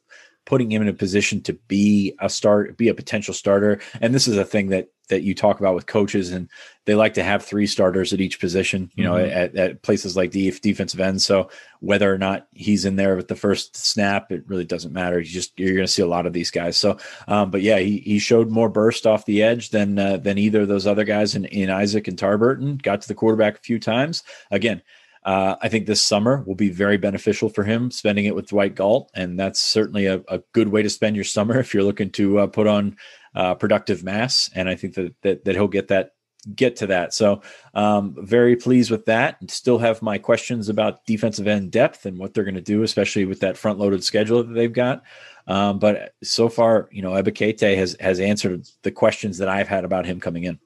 putting 0.48 0.72
him 0.72 0.82
in 0.82 0.88
a 0.88 0.94
position 0.94 1.42
to 1.42 1.54
be 1.68 2.16
a 2.22 2.30
start, 2.30 2.78
be 2.78 2.88
a 2.88 2.94
potential 2.94 3.34
starter. 3.34 3.82
And 4.00 4.16
this 4.16 4.30
is 4.30 4.38
a 4.38 4.46
thing 4.46 4.70
that 4.70 4.88
that 5.10 5.22
you 5.22 5.36
talk 5.36 5.60
about 5.60 5.76
with 5.76 5.88
coaches, 5.88 6.32
and 6.32 6.50
they 6.86 6.96
like 6.96 7.14
to 7.14 7.24
have 7.24 7.44
three 7.44 7.68
starters 7.68 8.14
at 8.14 8.22
each 8.22 8.40
position. 8.40 8.90
You 8.96 9.04
know, 9.04 9.14
mm-hmm. 9.14 9.38
at, 9.38 9.56
at, 9.56 9.82
places 9.82 10.16
like 10.16 10.32
the 10.32 10.52
defensive 10.62 11.00
end. 11.00 11.22
So 11.22 11.50
whether 11.82 12.12
or 12.12 12.18
not 12.18 12.48
he's 12.54 12.86
in 12.86 12.96
there 12.96 13.16
with 13.18 13.28
the 13.28 13.36
first 13.36 13.76
snap, 13.76 14.32
it 14.32 14.44
really 14.48 14.66
doesn't 14.66 14.94
matter. 14.94 15.20
You 15.20 15.26
just 15.26 15.52
you're 15.60 15.76
going 15.76 15.86
to 15.86 15.92
see 15.92 16.02
a 16.02 16.08
lot 16.08 16.26
of 16.26 16.34
these 16.34 16.52
guys. 16.52 16.78
So, 16.78 16.98
um, 17.28 17.52
but 17.52 17.62
yeah, 17.62 17.80
he, 17.80 17.98
he 18.00 18.20
showed 18.20 18.50
more 18.50 18.70
burst 18.70 19.06
off 19.06 19.26
the 19.26 19.44
edge 19.44 19.70
than 19.70 20.00
uh, 20.00 20.18
than 20.18 20.38
either 20.38 20.62
of 20.62 20.70
those 20.70 20.88
other 20.88 21.04
guys 21.04 21.36
in, 21.36 21.44
in 21.46 21.70
Isaac 21.70 22.08
and 22.08 22.18
Tarburton. 22.18 22.82
Got 22.82 23.02
to 23.02 23.08
the 23.08 23.16
quarterback 23.16 23.58
a 23.58 23.62
few 23.62 23.80
times. 23.80 24.24
Again, 24.50 24.82
uh, 25.28 25.58
I 25.62 25.68
think 25.68 25.86
this 25.86 26.02
summer 26.02 26.42
will 26.48 26.56
be 26.56 26.70
very 26.70 26.96
beneficial 26.96 27.50
for 27.50 27.66
him, 27.66 27.92
spending 27.92 28.24
it 28.24 28.34
with 28.34 28.48
Dwight 28.48 28.76
Galt, 28.76 29.12
and 29.14 29.38
that's 29.38 29.60
certainly 29.60 30.06
a, 30.06 30.24
a 30.30 30.40
good 30.54 30.70
way 30.70 30.82
to 30.82 30.90
spend 30.90 31.18
your 31.18 31.26
summer 31.26 31.60
if 31.60 31.74
you're 31.74 31.84
looking 31.84 32.12
to 32.12 32.40
uh, 32.40 32.48
put 32.48 32.66
on 32.66 32.96
uh, 33.36 33.54
productive 33.54 34.06
mass. 34.06 34.50
And 34.56 34.70
I 34.70 34.76
think 34.76 34.94
that, 34.94 35.14
that 35.24 35.44
that 35.44 35.56
he'll 35.56 35.68
get 35.68 35.90
that 35.90 36.12
get 36.56 36.78
to 36.78 36.88
that. 36.88 37.14
So 37.14 37.42
um, 37.74 38.16
very 38.20 38.56
pleased 38.56 38.90
with 38.90 39.04
that. 39.08 39.36
And 39.42 39.52
still 39.52 39.80
have 39.80 40.02
my 40.02 40.18
questions 40.18 40.70
about 40.70 41.06
defensive 41.06 41.46
end 41.46 41.72
depth 41.72 42.06
and 42.06 42.18
what 42.18 42.34
they're 42.34 42.46
going 42.46 42.56
to 42.56 42.62
do, 42.62 42.84
especially 42.84 43.26
with 43.26 43.42
that 43.42 43.58
front 43.58 43.80
loaded 43.80 44.06
schedule 44.06 44.42
that 44.44 44.54
they've 44.54 44.72
got. 44.72 45.04
Um, 45.48 45.78
but 45.78 46.14
so 46.24 46.48
far, 46.48 46.88
you 46.90 47.02
know, 47.02 47.12
Ebiketie 47.12 47.76
has 47.76 47.98
has 48.00 48.22
answered 48.22 48.66
the 48.84 48.92
questions 48.92 49.40
that 49.40 49.50
I've 49.50 49.68
had 49.68 49.84
about 49.84 50.06
him 50.06 50.22
coming 50.22 50.46
in. 50.46 50.58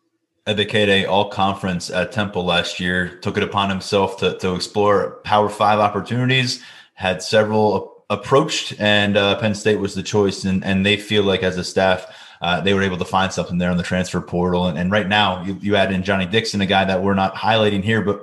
Ebiketie 0.47 1.07
all 1.07 1.29
conference 1.29 1.89
at 1.89 2.11
Temple 2.11 2.45
last 2.45 2.79
year, 2.79 3.19
took 3.19 3.37
it 3.37 3.43
upon 3.43 3.69
himself 3.69 4.17
to, 4.17 4.37
to 4.39 4.55
explore 4.55 5.19
Power 5.23 5.49
Five 5.49 5.79
opportunities, 5.79 6.63
had 6.93 7.21
several 7.21 8.03
approached, 8.09 8.73
and 8.79 9.17
uh, 9.17 9.39
Penn 9.39 9.55
State 9.55 9.79
was 9.79 9.93
the 9.95 10.03
choice. 10.03 10.43
And, 10.43 10.63
and 10.65 10.85
they 10.85 10.97
feel 10.97 11.23
like, 11.23 11.43
as 11.43 11.57
a 11.57 11.63
staff, 11.63 12.05
uh, 12.41 12.59
they 12.59 12.73
were 12.73 12.81
able 12.81 12.97
to 12.97 13.05
find 13.05 13.31
something 13.31 13.59
there 13.59 13.69
on 13.69 13.77
the 13.77 13.83
transfer 13.83 14.19
portal. 14.19 14.65
And, 14.65 14.77
and 14.77 14.91
right 14.91 15.07
now, 15.07 15.43
you, 15.43 15.57
you, 15.61 15.75
add 15.75 15.91
in 15.91 16.01
Johnny 16.01 16.25
Dixon, 16.25 16.59
a 16.61 16.65
guy 16.65 16.83
that 16.85 17.03
we're 17.03 17.13
not 17.13 17.35
highlighting 17.35 17.83
here, 17.83 18.01
but 18.01 18.19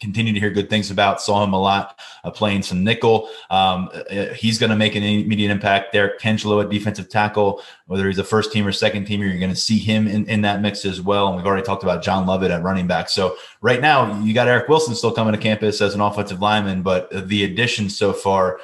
continue 0.00 0.32
to 0.32 0.40
hear 0.40 0.50
good 0.50 0.68
things 0.68 0.90
about. 0.90 1.22
Saw 1.22 1.44
him 1.44 1.52
a 1.52 1.60
lot 1.60 1.98
uh, 2.24 2.32
playing 2.32 2.62
some 2.62 2.82
nickel. 2.82 3.30
Um, 3.48 3.88
uh, 4.10 4.26
he's 4.34 4.58
going 4.58 4.70
to 4.70 4.76
make 4.76 4.96
an 4.96 5.04
immediate 5.04 5.52
impact. 5.52 5.92
Derrick 5.92 6.18
Tangelo 6.18 6.62
at 6.62 6.68
defensive 6.68 7.08
tackle, 7.08 7.62
whether 7.86 8.08
he's 8.08 8.18
a 8.18 8.24
first 8.24 8.52
team 8.52 8.66
or 8.66 8.72
second 8.72 9.06
teamer, 9.06 9.28
you're 9.28 9.38
going 9.38 9.50
to 9.50 9.56
see 9.56 9.78
him 9.78 10.08
in, 10.08 10.26
in 10.26 10.42
that 10.42 10.60
mix 10.60 10.84
as 10.84 11.00
well. 11.00 11.28
And 11.28 11.36
we've 11.36 11.46
already 11.46 11.64
talked 11.64 11.84
about 11.84 12.02
John 12.02 12.26
Lovett 12.26 12.50
at 12.50 12.64
running 12.64 12.88
back. 12.88 13.08
So 13.08 13.36
right 13.60 13.80
now, 13.80 14.20
you 14.22 14.34
got 14.34 14.48
Eric 14.48 14.68
Wilson 14.68 14.96
still 14.96 15.12
coming 15.12 15.32
to 15.32 15.38
campus 15.38 15.80
as 15.80 15.94
an 15.94 16.00
offensive 16.00 16.42
lineman, 16.42 16.82
but 16.82 17.28
the 17.28 17.44
additions 17.44 17.96
so 17.96 18.12
far 18.12 18.58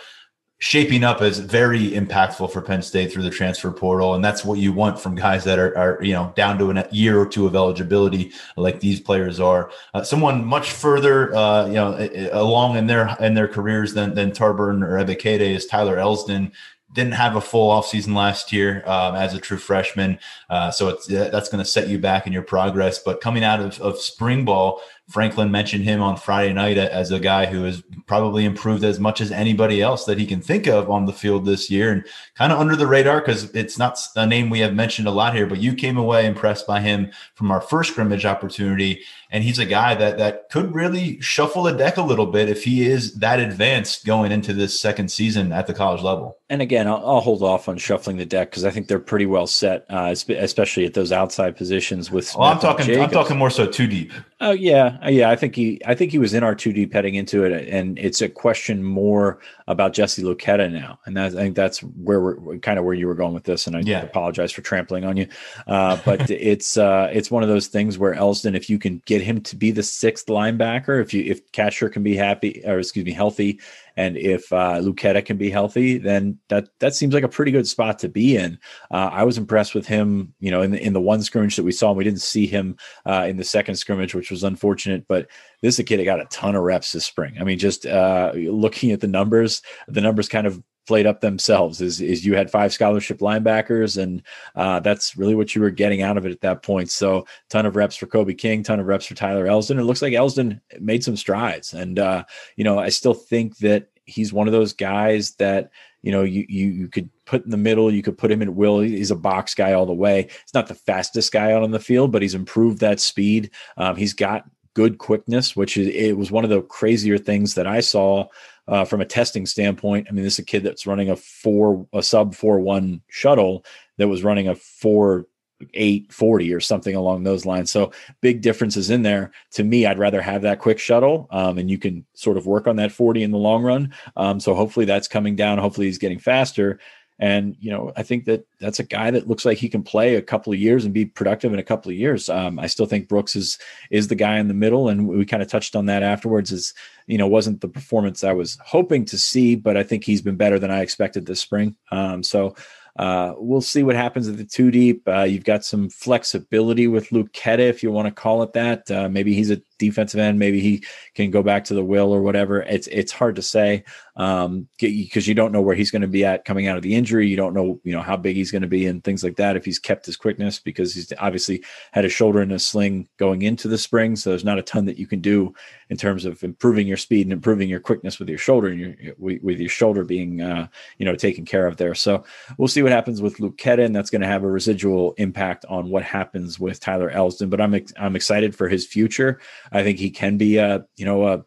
shaping 0.59 1.05
up 1.05 1.21
as 1.21 1.39
very 1.39 1.91
impactful 1.91 2.51
for 2.51 2.63
Penn 2.63 2.81
State 2.81 3.13
through 3.13 3.25
the 3.25 3.31
transfer 3.31 3.71
portal. 3.71 4.15
And 4.15 4.25
that's 4.25 4.45
what 4.45 4.59
you 4.59 4.73
want 4.73 4.99
from 4.99 5.15
guys 5.15 5.45
that 5.45 5.59
are, 5.59 5.77
are 5.77 6.03
you 6.03 6.15
know, 6.15 6.33
down 6.35 6.59
to 6.59 6.71
a 6.71 6.89
year 6.91 7.21
or 7.21 7.27
two 7.27 7.47
of 7.47 7.55
eligibility 7.55 8.33
like 8.57 8.81
these 8.81 8.99
players 8.99 9.39
are. 9.39 9.71
Uh, 9.93 10.03
someone 10.03 10.45
much 10.45 10.73
further, 10.73 11.35
uh, 11.35 11.67
you 11.67 11.75
know, 11.75 12.31
along 12.33 12.77
in 12.77 12.87
their, 12.87 13.15
in 13.21 13.35
their 13.35 13.49
careers 13.49 13.93
than, 13.93 14.15
than 14.15 14.31
Tarburn 14.31 14.83
or 14.83 14.97
Ebiketie 15.05 15.41
is 15.41 15.67
Tyler 15.67 15.97
Elsdon 15.97 16.53
didn't 16.93 17.13
have 17.13 17.37
a 17.37 17.41
full 17.41 17.71
offseason 17.71 18.15
last 18.15 18.53
year 18.53 18.83
um, 18.87 19.15
as 19.15 19.35
a 19.35 19.39
true 19.39 19.59
freshman. 19.59 20.19
Uh, 20.49 20.71
so 20.71 20.89
it's, 20.89 21.07
that's 21.07 21.51
going 21.51 21.63
to 21.63 21.71
set 21.71 21.89
you 21.89 21.99
back 21.99 22.27
in 22.27 22.33
your 22.33 22.43
progress. 22.43 22.99
But 22.99 23.21
coming 23.21 23.45
out 23.45 23.61
of, 23.61 23.79
of 23.81 23.99
spring 23.99 24.47
ball, 24.47 24.81
Franklin 25.09 25.53
mentioned 25.53 25.85
him 25.85 26.03
on 26.03 26.17
Friday 26.17 26.53
night 26.53 26.79
as 26.79 27.13
a 27.13 27.21
guy 27.21 27.47
who 27.47 27.63
has 27.63 27.83
probably 28.07 28.45
improved 28.45 28.83
as 28.83 28.99
much 28.99 29.21
as 29.21 29.31
anybody 29.31 29.81
else 29.81 30.05
that 30.05 30.19
he 30.19 30.27
can 30.27 30.41
think 30.41 30.67
of 30.67 30.91
on 30.91 31.07
the 31.07 31.13
field 31.13 31.45
this 31.45 31.71
year 31.71 31.93
and 31.93 32.05
kind 32.35 32.53
of 32.53 32.59
under 32.59 32.75
the 32.75 32.89
radar 32.89 33.21
because 33.21 33.45
it's 33.55 33.79
not 33.79 33.99
a 34.17 34.27
name 34.27 34.51
we 34.51 34.59
have 34.59 34.75
mentioned 34.75 35.07
a 35.07 35.13
lot 35.13 35.35
here, 35.35 35.47
but 35.47 35.59
you 35.59 35.75
came 35.75 35.97
away 35.97 36.27
impressed 36.27 36.67
by 36.67 36.81
him 36.81 37.11
from 37.35 37.53
our 37.53 37.61
first 37.61 37.93
scrimmage 37.93 38.25
opportunity. 38.25 39.01
And 39.31 39.43
he's 39.43 39.59
a 39.59 39.67
guy 39.67 39.95
that 39.95 40.19
that 40.19 40.51
could 40.51 40.75
really 40.75 41.21
shuffle 41.21 41.65
the 41.65 41.73
deck 41.73 41.97
a 41.97 42.03
little 42.03 42.27
bit 42.27 42.49
if 42.49 42.65
he 42.65 42.87
is 42.87 43.15
that 43.15 43.41
advanced 43.41 44.07
going 44.07 44.31
into 44.33 44.53
this 44.53 44.81
second 44.81 45.11
season 45.11 45.53
at 45.53 45.67
the 45.67 45.75
college 45.75 46.03
level. 46.03 46.39
And 46.49 46.63
again, 46.63 46.87
I'll, 46.87 47.05
I'll 47.05 47.21
hold 47.21 47.43
off 47.43 47.69
on 47.69 47.77
shuffling 47.77 48.19
the 48.19 48.25
deck 48.25 48.51
because 48.51 48.65
I 48.65 48.71
think 48.71 48.87
they're 48.87 49.01
pretty 49.01 49.27
well 49.27 49.49
set, 49.49 49.85
uh, 49.91 50.15
especially 50.29 50.85
at 50.85 50.95
those 50.95 51.11
outside 51.11 51.57
positions. 51.57 52.11
With 52.11 52.33
well, 52.37 52.49
I'm 52.49 52.61
talking, 52.61 53.01
I'm 53.01 53.11
talking 53.11 53.37
more 53.37 53.51
so 53.51 53.67
too 53.67 53.89
deep. 53.89 54.13
Oh 54.41 54.53
yeah, 54.53 55.09
yeah. 55.09 55.31
I 55.31 55.37
think 55.37 55.57
he, 55.57 55.81
I 55.85 55.95
think 55.95 56.13
he 56.13 56.19
was 56.19 56.35
in 56.35 56.45
our 56.45 56.55
two 56.55 56.73
deep 56.73 56.93
heading 56.93 57.17
into 57.17 57.45
it, 57.45 57.69
and 57.69 57.99
it's 57.99 58.21
a 58.21 58.29
question 58.29 58.85
more 58.85 59.41
about 59.69 59.93
Jesse 59.93 60.23
Luketa 60.23 60.71
now, 60.73 60.99
and 61.07 61.17
that, 61.17 61.33
I 61.35 61.37
think 61.37 61.57
that's 61.57 61.81
where 61.81 62.21
we're 62.21 62.59
kind 62.59 62.79
of 62.79 62.85
where 62.85 62.95
you 62.95 63.07
were 63.07 63.15
going 63.15 63.35
with 63.35 63.45
this. 63.45 63.67
And 63.67 63.77
I 63.77 63.81
yeah. 63.81 64.03
apologize 64.03 64.53
for 64.53 64.63
trampling 64.63 65.05
on 65.05 65.17
you, 65.17 65.27
uh, 65.67 65.99
but 66.05 66.31
it's 66.31 66.77
uh, 66.77 67.11
it's 67.13 67.31
one 67.31 67.43
of 67.43 67.49
those 67.49 67.67
things 67.67 67.99
where 67.99 68.15
Elsdon, 68.15 68.57
if 68.57 68.71
you 68.71 68.79
can 68.79 69.03
get 69.07 69.23
him 69.23 69.41
to 69.43 69.57
be 69.57 69.71
the 69.71 69.83
sixth 69.83 70.27
linebacker, 70.27 71.01
if 71.03 71.13
you 71.13 71.25
if 71.25 71.51
Catcher 71.53 71.89
can 71.89 72.03
be 72.03 72.17
happy 72.17 72.63
or 72.65 72.79
excuse 72.79 73.05
me 73.05 73.13
healthy, 73.13 73.61
and 73.97 74.17
if 74.17 74.53
uh, 74.53 74.83
can 75.25 75.37
be 75.37 75.51
healthy, 75.51 75.99
then 75.99 76.39
that 76.49 76.69
that 76.81 76.95
seems 76.95 77.15
like 77.15 77.25
a 77.25 77.29
pretty 77.29 77.51
good 77.51 77.67
spot 77.67 77.99
to 78.01 78.09
be 78.09 78.37
in. 78.37 78.59
Uh, 78.91 79.11
I 79.13 79.25
was 79.25 79.39
impressed 79.39 79.75
with 79.75 79.87
him, 79.87 80.35
you 80.39 80.51
know, 80.51 80.63
in 80.63 80.71
the, 80.73 80.83
in 80.83 80.93
the 80.93 81.01
one 81.01 81.23
scrimmage 81.23 81.57
that 81.57 81.65
we 81.65 81.73
saw. 81.73 81.89
and 81.89 81.97
We 81.97 82.05
didn't 82.05 82.21
see 82.21 82.47
him 82.47 82.77
uh, 83.07 83.27
in 83.29 83.37
the 83.37 83.45
second 83.45 83.77
scrimmage, 83.77 84.15
which 84.15 84.31
was 84.31 84.45
unfortunate. 84.45 85.07
But 85.09 85.29
this 85.63 85.75
is 85.75 85.79
a 85.79 85.85
kid 85.85 85.99
that 85.99 86.05
got 86.05 86.21
a 86.21 86.27
ton 86.27 86.55
of 86.55 86.63
reps 86.63 86.93
this 86.93 87.07
spring. 87.07 87.37
I 87.41 87.45
mean, 87.45 87.59
just 87.59 87.87
uh, 87.87 88.33
looking 88.35 88.93
at 88.93 89.01
the 89.01 89.09
numbers, 89.09 89.63
the 89.89 90.01
numbers 90.01 90.29
kind 90.29 90.47
of 90.47 90.63
played 90.87 91.07
up 91.07 91.21
themselves 91.21 91.81
is, 91.81 92.01
is 92.01 92.25
you 92.25 92.35
had 92.35 92.51
five 92.51 92.73
scholarship 92.73 93.19
linebackers 93.19 94.01
and 94.01 94.23
uh, 94.55 94.81
that's 94.81 95.17
really 95.17 95.35
what 95.35 95.55
you 95.55 95.61
were 95.61 95.71
getting 95.71 96.03
out 96.03 96.17
of 96.17 96.27
it 96.27 96.33
at 96.33 96.41
that 96.41 96.63
point. 96.63 96.91
So 96.91 97.27
ton 97.49 97.67
of 97.67 97.77
reps 97.77 97.97
for 97.97 98.07
kobe 98.07 98.35
king 98.35 98.63
ton 98.63 98.81
of 98.81 98.87
reps 98.87 99.07
for 99.07 99.15
tyler 99.15 99.47
elsdon. 99.47 99.79
It 99.79 99.85
looks 99.85 100.03
like 100.03 100.13
elsdon 100.13 100.61
made 100.81 101.05
some 101.05 101.17
strides. 101.17 101.75
And 101.75 101.99
uh, 101.99 102.25
you 102.57 102.65
know 102.65 102.79
i 102.79 102.89
still 102.89 103.15
think 103.15 103.59
that 103.59 103.89
he's 104.07 104.33
one 104.33 104.47
of 104.47 104.53
those 104.53 104.73
guys 104.73 105.33
that 105.33 105.71
you 106.03 106.13
know 106.13 106.23
you, 106.23 106.47
you 106.49 106.69
you 106.69 106.89
could 106.89 107.11
put 107.25 107.45
in 107.45 107.51
the 107.51 107.57
middle 107.57 107.93
you 107.93 108.03
could 108.03 108.17
put 108.17 108.31
him 108.31 108.41
in 108.41 108.55
will. 108.55 108.81
He's 108.81 109.11
a 109.11 109.17
box 109.17 109.55
guy 109.55 109.73
all 109.73 109.87
the 109.87 109.93
way. 109.93 110.23
He's 110.23 110.55
not 110.55 110.69
the 110.69 110.75
fastest 110.75 111.33
guy 111.33 111.53
out 111.53 111.63
on 111.63 111.73
the 111.73 111.81
field 111.81 112.13
but 112.13 112.23
he's 112.23 112.35
improved 112.35 112.79
that 112.81 113.01
speed. 113.01 113.51
Um, 113.77 113.97
he's 113.97 114.15
got 114.15 114.45
good 114.77 114.99
quickness 114.99 115.57
which 115.57 115.79
is 115.79 115.89
it 115.89 116.13
was 116.13 116.31
one 116.31 116.45
of 116.45 116.51
the 116.51 116.61
crazier 116.61 117.17
things 117.17 117.55
that 117.55 117.67
i 117.67 117.81
saw 117.81 118.27
uh, 118.69 118.85
from 118.85 119.01
a 119.01 119.07
testing 119.07 119.47
standpoint. 119.47 120.07
I 120.09 120.13
mean, 120.13 120.25
this 120.25 120.35
is 120.35 120.41
a 120.41 120.45
kid 120.45 120.63
that's 120.63 120.87
running 120.87 121.11
a 121.11 121.17
four, 121.17 121.87
a 121.93 122.03
sub 122.03 122.35
four 122.35 122.61
one 122.61 123.01
shuttle 123.09 123.65
that 123.99 124.09
was 124.09 124.25
running 124.25 124.49
a 124.49 124.55
four 124.55 125.27
eight 125.73 126.13
forty 126.13 126.53
or 126.53 126.61
something 126.61 126.95
along 126.95 127.23
those 127.23 127.47
lines. 127.47 127.71
So 127.71 127.93
big 128.21 128.43
differences 128.43 128.91
in 128.91 129.03
there. 129.03 129.33
To 129.53 129.65
me, 129.65 129.87
I'd 129.87 129.99
rather 129.99 130.21
have 130.21 130.43
that 130.43 130.59
quick 130.59 130.79
shuttle, 130.79 131.29
um, 131.31 131.59
and 131.59 131.71
you 131.71 131.79
can 131.79 132.05
sort 132.15 132.37
of 132.37 132.47
work 132.47 132.67
on 132.67 132.77
that 132.77 132.93
forty 132.93 133.23
in 133.23 133.31
the 133.31 133.39
long 133.39 133.63
run. 133.63 133.95
Um, 134.17 134.41
so 134.41 134.55
hopefully 134.55 134.85
that's 134.85 135.09
coming 135.09 135.37
down. 135.37 135.59
Hopefully 135.59 135.87
he's 135.87 135.99
getting 135.99 136.19
faster. 136.19 136.79
And 137.19 137.57
you 137.61 137.71
know, 137.71 137.93
I 137.97 138.03
think 138.03 138.27
that 138.27 138.47
that's 138.61 138.79
a 138.79 138.85
guy 138.85 139.11
that 139.11 139.27
looks 139.27 139.45
like 139.45 139.57
he 139.57 139.69
can 139.69 139.83
play 139.83 140.17
a 140.17 140.23
couple 140.23 140.53
of 140.53 140.59
years 140.59 140.85
and 140.85 140.93
be 140.93 141.07
productive 141.07 141.53
in 141.53 141.59
a 141.59 141.65
couple 141.65 141.91
of 141.91 141.97
years. 141.97 142.29
Um, 142.29 142.59
I 142.59 142.67
still 142.67 142.87
think 142.87 143.09
Brooks 143.09 143.35
is 143.35 143.59
is 143.91 144.09
the 144.09 144.15
guy 144.15 144.39
in 144.39 144.49
the 144.49 144.55
middle, 144.55 144.89
and 144.89 145.09
we 145.09 145.25
kind 145.25 145.43
of 145.43 145.49
touched 145.49 145.77
on 145.77 145.87
that 145.87 146.03
afterwards. 146.03 146.53
Is 146.53 146.75
you 147.07 147.17
know 147.17 147.27
wasn't 147.27 147.63
the 147.63 147.69
performance 147.69 148.23
I 148.23 148.33
was 148.33 148.59
hoping 148.65 149.05
to 149.07 149.19
see, 149.19 149.55
but 149.55 149.77
I 149.77 149.83
think 149.83 150.05
he's 150.05 150.23
been 150.23 150.37
better 150.37 150.59
than 150.59 150.71
I 150.71 150.81
expected 150.81 151.27
this 151.27 151.41
spring. 151.41 151.77
Um, 151.91 152.23
so 152.23 152.55
uh, 152.99 153.35
we'll 153.37 153.61
see 153.61 153.83
what 153.83 153.97
happens 153.97 154.29
at 154.29 154.37
the 154.37 154.45
two 154.45 154.71
deep. 154.71 155.07
Uh, 155.07 155.23
you've 155.23 155.45
got 155.45 155.65
some 155.65 155.91
flexibility 155.91 156.87
with 156.87 157.11
Luketa, 157.11 157.59
if 157.59 157.83
you 157.83 157.93
want 157.93 158.07
to 158.07 158.13
call 158.13 158.43
it 158.43 158.53
that. 158.55 158.91
Uh, 158.91 159.09
maybe 159.09 159.35
he's 159.35 159.51
a 159.51 159.61
defensive 159.79 160.21
end. 160.21 160.39
Maybe 160.39 160.61
he 160.61 160.85
can 161.15 161.31
go 161.31 161.43
back 161.43 161.65
to 161.65 161.75
the 161.75 161.85
will 161.85 162.13
or 162.13 162.23
whatever. 162.23 162.63
It's 162.63 162.87
it's 162.89 163.13
hard 163.13 163.37
to 163.37 163.43
say 163.43 163.85
um, 164.17 164.69
because 164.79 165.29
you 165.29 165.35
don't 165.35 165.53
know 165.53 165.61
where 165.61 165.75
he's 165.75 165.91
going 165.91 166.03
to 166.03 166.09
be 166.09 166.25
at 166.25 166.45
coming 166.45 166.67
out 166.67 166.77
of 166.77 166.83
the 166.83 166.95
injury. 166.95 167.29
You 167.29 167.37
don't 167.37 167.55
know 167.55 167.81
you 167.85 167.93
know 167.93 168.03
how 168.03 168.17
big 168.17 168.37
he's 168.37 168.51
going 168.51 168.63
to 168.63 168.69
be 168.69 168.87
and 168.87 169.05
things 169.05 169.23
like 169.23 169.37
that. 169.37 169.57
If 169.57 169.65
he's 169.65 169.79
kept 169.79 170.07
his 170.07 170.17
quickness 170.17 170.59
because 170.59 170.95
he's 170.95 171.13
obviously 171.19 171.63
had 171.93 172.05
a 172.05 172.09
shoulder 172.09 172.41
in 172.41 172.53
a 172.53 172.59
sling 172.59 173.09
going 173.19 173.43
into 173.43 173.69
the 173.69 173.79
spring, 173.79 174.17
so 174.17 174.31
there's 174.31 174.45
not 174.45 174.59
a 174.59 174.63
ton 174.63 174.87
that 174.87 174.99
you 174.99 175.07
can 175.07 175.21
do 175.21 175.55
in 175.91 175.97
terms 175.97 176.25
of 176.25 176.43
improving 176.43 176.87
your 176.87 176.97
speed 176.97 177.27
and 177.27 177.33
improving 177.33 177.69
your 177.69 177.81
quickness 177.81 178.19
with 178.19 178.29
your 178.29 178.39
shoulder 178.39 178.69
and 178.69 178.81
your 178.81 179.15
with 179.19 179.61
your 179.61 179.69
shoulder 179.69 180.05
being 180.05 180.41
uh, 180.41 180.67
you 180.99 181.05
know 181.05 181.15
taken 181.15 181.45
care 181.45 181.67
of 181.67 181.77
there. 181.77 181.95
So 181.95 182.25
we'll 182.59 182.69
see 182.69 182.83
what 182.83 182.93
happens 182.93 183.21
with 183.21 183.39
Luke 183.41 183.57
and 183.67 183.95
that's 183.95 184.11
going 184.11 184.23
to 184.23 184.29
have 184.29 184.45
a 184.45 184.49
residual 184.49 185.15
impact 185.19 185.65
on 185.69 185.91
what 185.91 186.03
happens 186.03 186.59
with 186.59 186.81
Tyler 186.81 187.11
Elsdon. 187.11 187.51
But 187.51 187.61
I'm 187.61 187.75
I'm 187.99 188.17
excited 188.17 188.55
for 188.55 188.69
his 188.69 188.87
future. 188.87 189.41
I 189.73 189.83
think 189.83 189.99
he 189.99 190.11
can 190.11 190.37
be 190.37 190.59
a, 190.59 190.87
you 190.97 191.05
know, 191.05 191.27
a, 191.27 191.45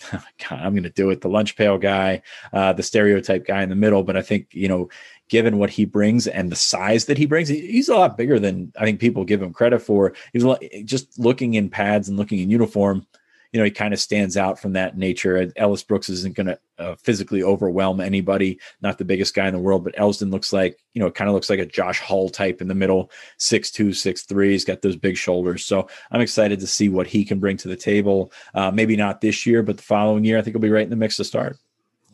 God, 0.12 0.60
I'm 0.60 0.72
going 0.72 0.84
to 0.84 0.90
do 0.90 1.10
it. 1.10 1.20
The 1.20 1.28
lunch 1.28 1.56
pail 1.56 1.78
guy, 1.78 2.22
uh, 2.52 2.72
the 2.72 2.82
stereotype 2.82 3.46
guy 3.46 3.62
in 3.62 3.68
the 3.68 3.74
middle. 3.74 4.02
But 4.02 4.16
I 4.16 4.22
think, 4.22 4.48
you 4.52 4.68
know, 4.68 4.88
given 5.28 5.58
what 5.58 5.70
he 5.70 5.84
brings 5.84 6.26
and 6.26 6.50
the 6.50 6.56
size 6.56 7.06
that 7.06 7.18
he 7.18 7.26
brings, 7.26 7.48
he's 7.48 7.88
a 7.88 7.96
lot 7.96 8.16
bigger 8.16 8.38
than 8.38 8.72
I 8.78 8.84
think 8.84 9.00
people 9.00 9.24
give 9.24 9.42
him 9.42 9.52
credit 9.52 9.80
for. 9.80 10.14
He's 10.32 10.44
just 10.84 11.18
looking 11.18 11.54
in 11.54 11.68
pads 11.68 12.08
and 12.08 12.16
looking 12.16 12.38
in 12.38 12.50
uniform 12.50 13.06
you 13.52 13.58
know, 13.58 13.64
he 13.64 13.70
kind 13.70 13.94
of 13.94 14.00
stands 14.00 14.36
out 14.36 14.58
from 14.58 14.74
that 14.74 14.96
nature. 14.96 15.50
Ellis 15.56 15.82
Brooks 15.82 16.08
isn't 16.08 16.36
going 16.36 16.48
to 16.48 16.58
uh, 16.78 16.94
physically 16.96 17.42
overwhelm 17.42 18.00
anybody, 18.00 18.60
not 18.82 18.98
the 18.98 19.04
biggest 19.04 19.34
guy 19.34 19.46
in 19.46 19.54
the 19.54 19.60
world, 19.60 19.84
but 19.84 19.96
Elsdon 19.96 20.30
looks 20.30 20.52
like, 20.52 20.78
you 20.92 21.00
know, 21.00 21.10
kind 21.10 21.28
of 21.28 21.34
looks 21.34 21.48
like 21.48 21.58
a 21.58 21.66
Josh 21.66 22.00
Hull 22.00 22.28
type 22.28 22.60
in 22.60 22.68
the 22.68 22.74
middle, 22.74 23.10
six 23.38 23.70
two, 23.70 23.92
six 23.92 24.22
three. 24.22 24.52
He's 24.52 24.64
got 24.64 24.82
those 24.82 24.96
big 24.96 25.16
shoulders. 25.16 25.64
So 25.64 25.88
I'm 26.10 26.20
excited 26.20 26.60
to 26.60 26.66
see 26.66 26.88
what 26.88 27.06
he 27.06 27.24
can 27.24 27.38
bring 27.38 27.56
to 27.58 27.68
the 27.68 27.76
table. 27.76 28.32
Uh, 28.54 28.70
maybe 28.70 28.96
not 28.96 29.20
this 29.20 29.46
year, 29.46 29.62
but 29.62 29.76
the 29.76 29.82
following 29.82 30.24
year, 30.24 30.38
I 30.38 30.42
think 30.42 30.54
he'll 30.54 30.60
be 30.62 30.70
right 30.70 30.84
in 30.84 30.90
the 30.90 30.96
mix 30.96 31.16
to 31.16 31.24
start. 31.24 31.56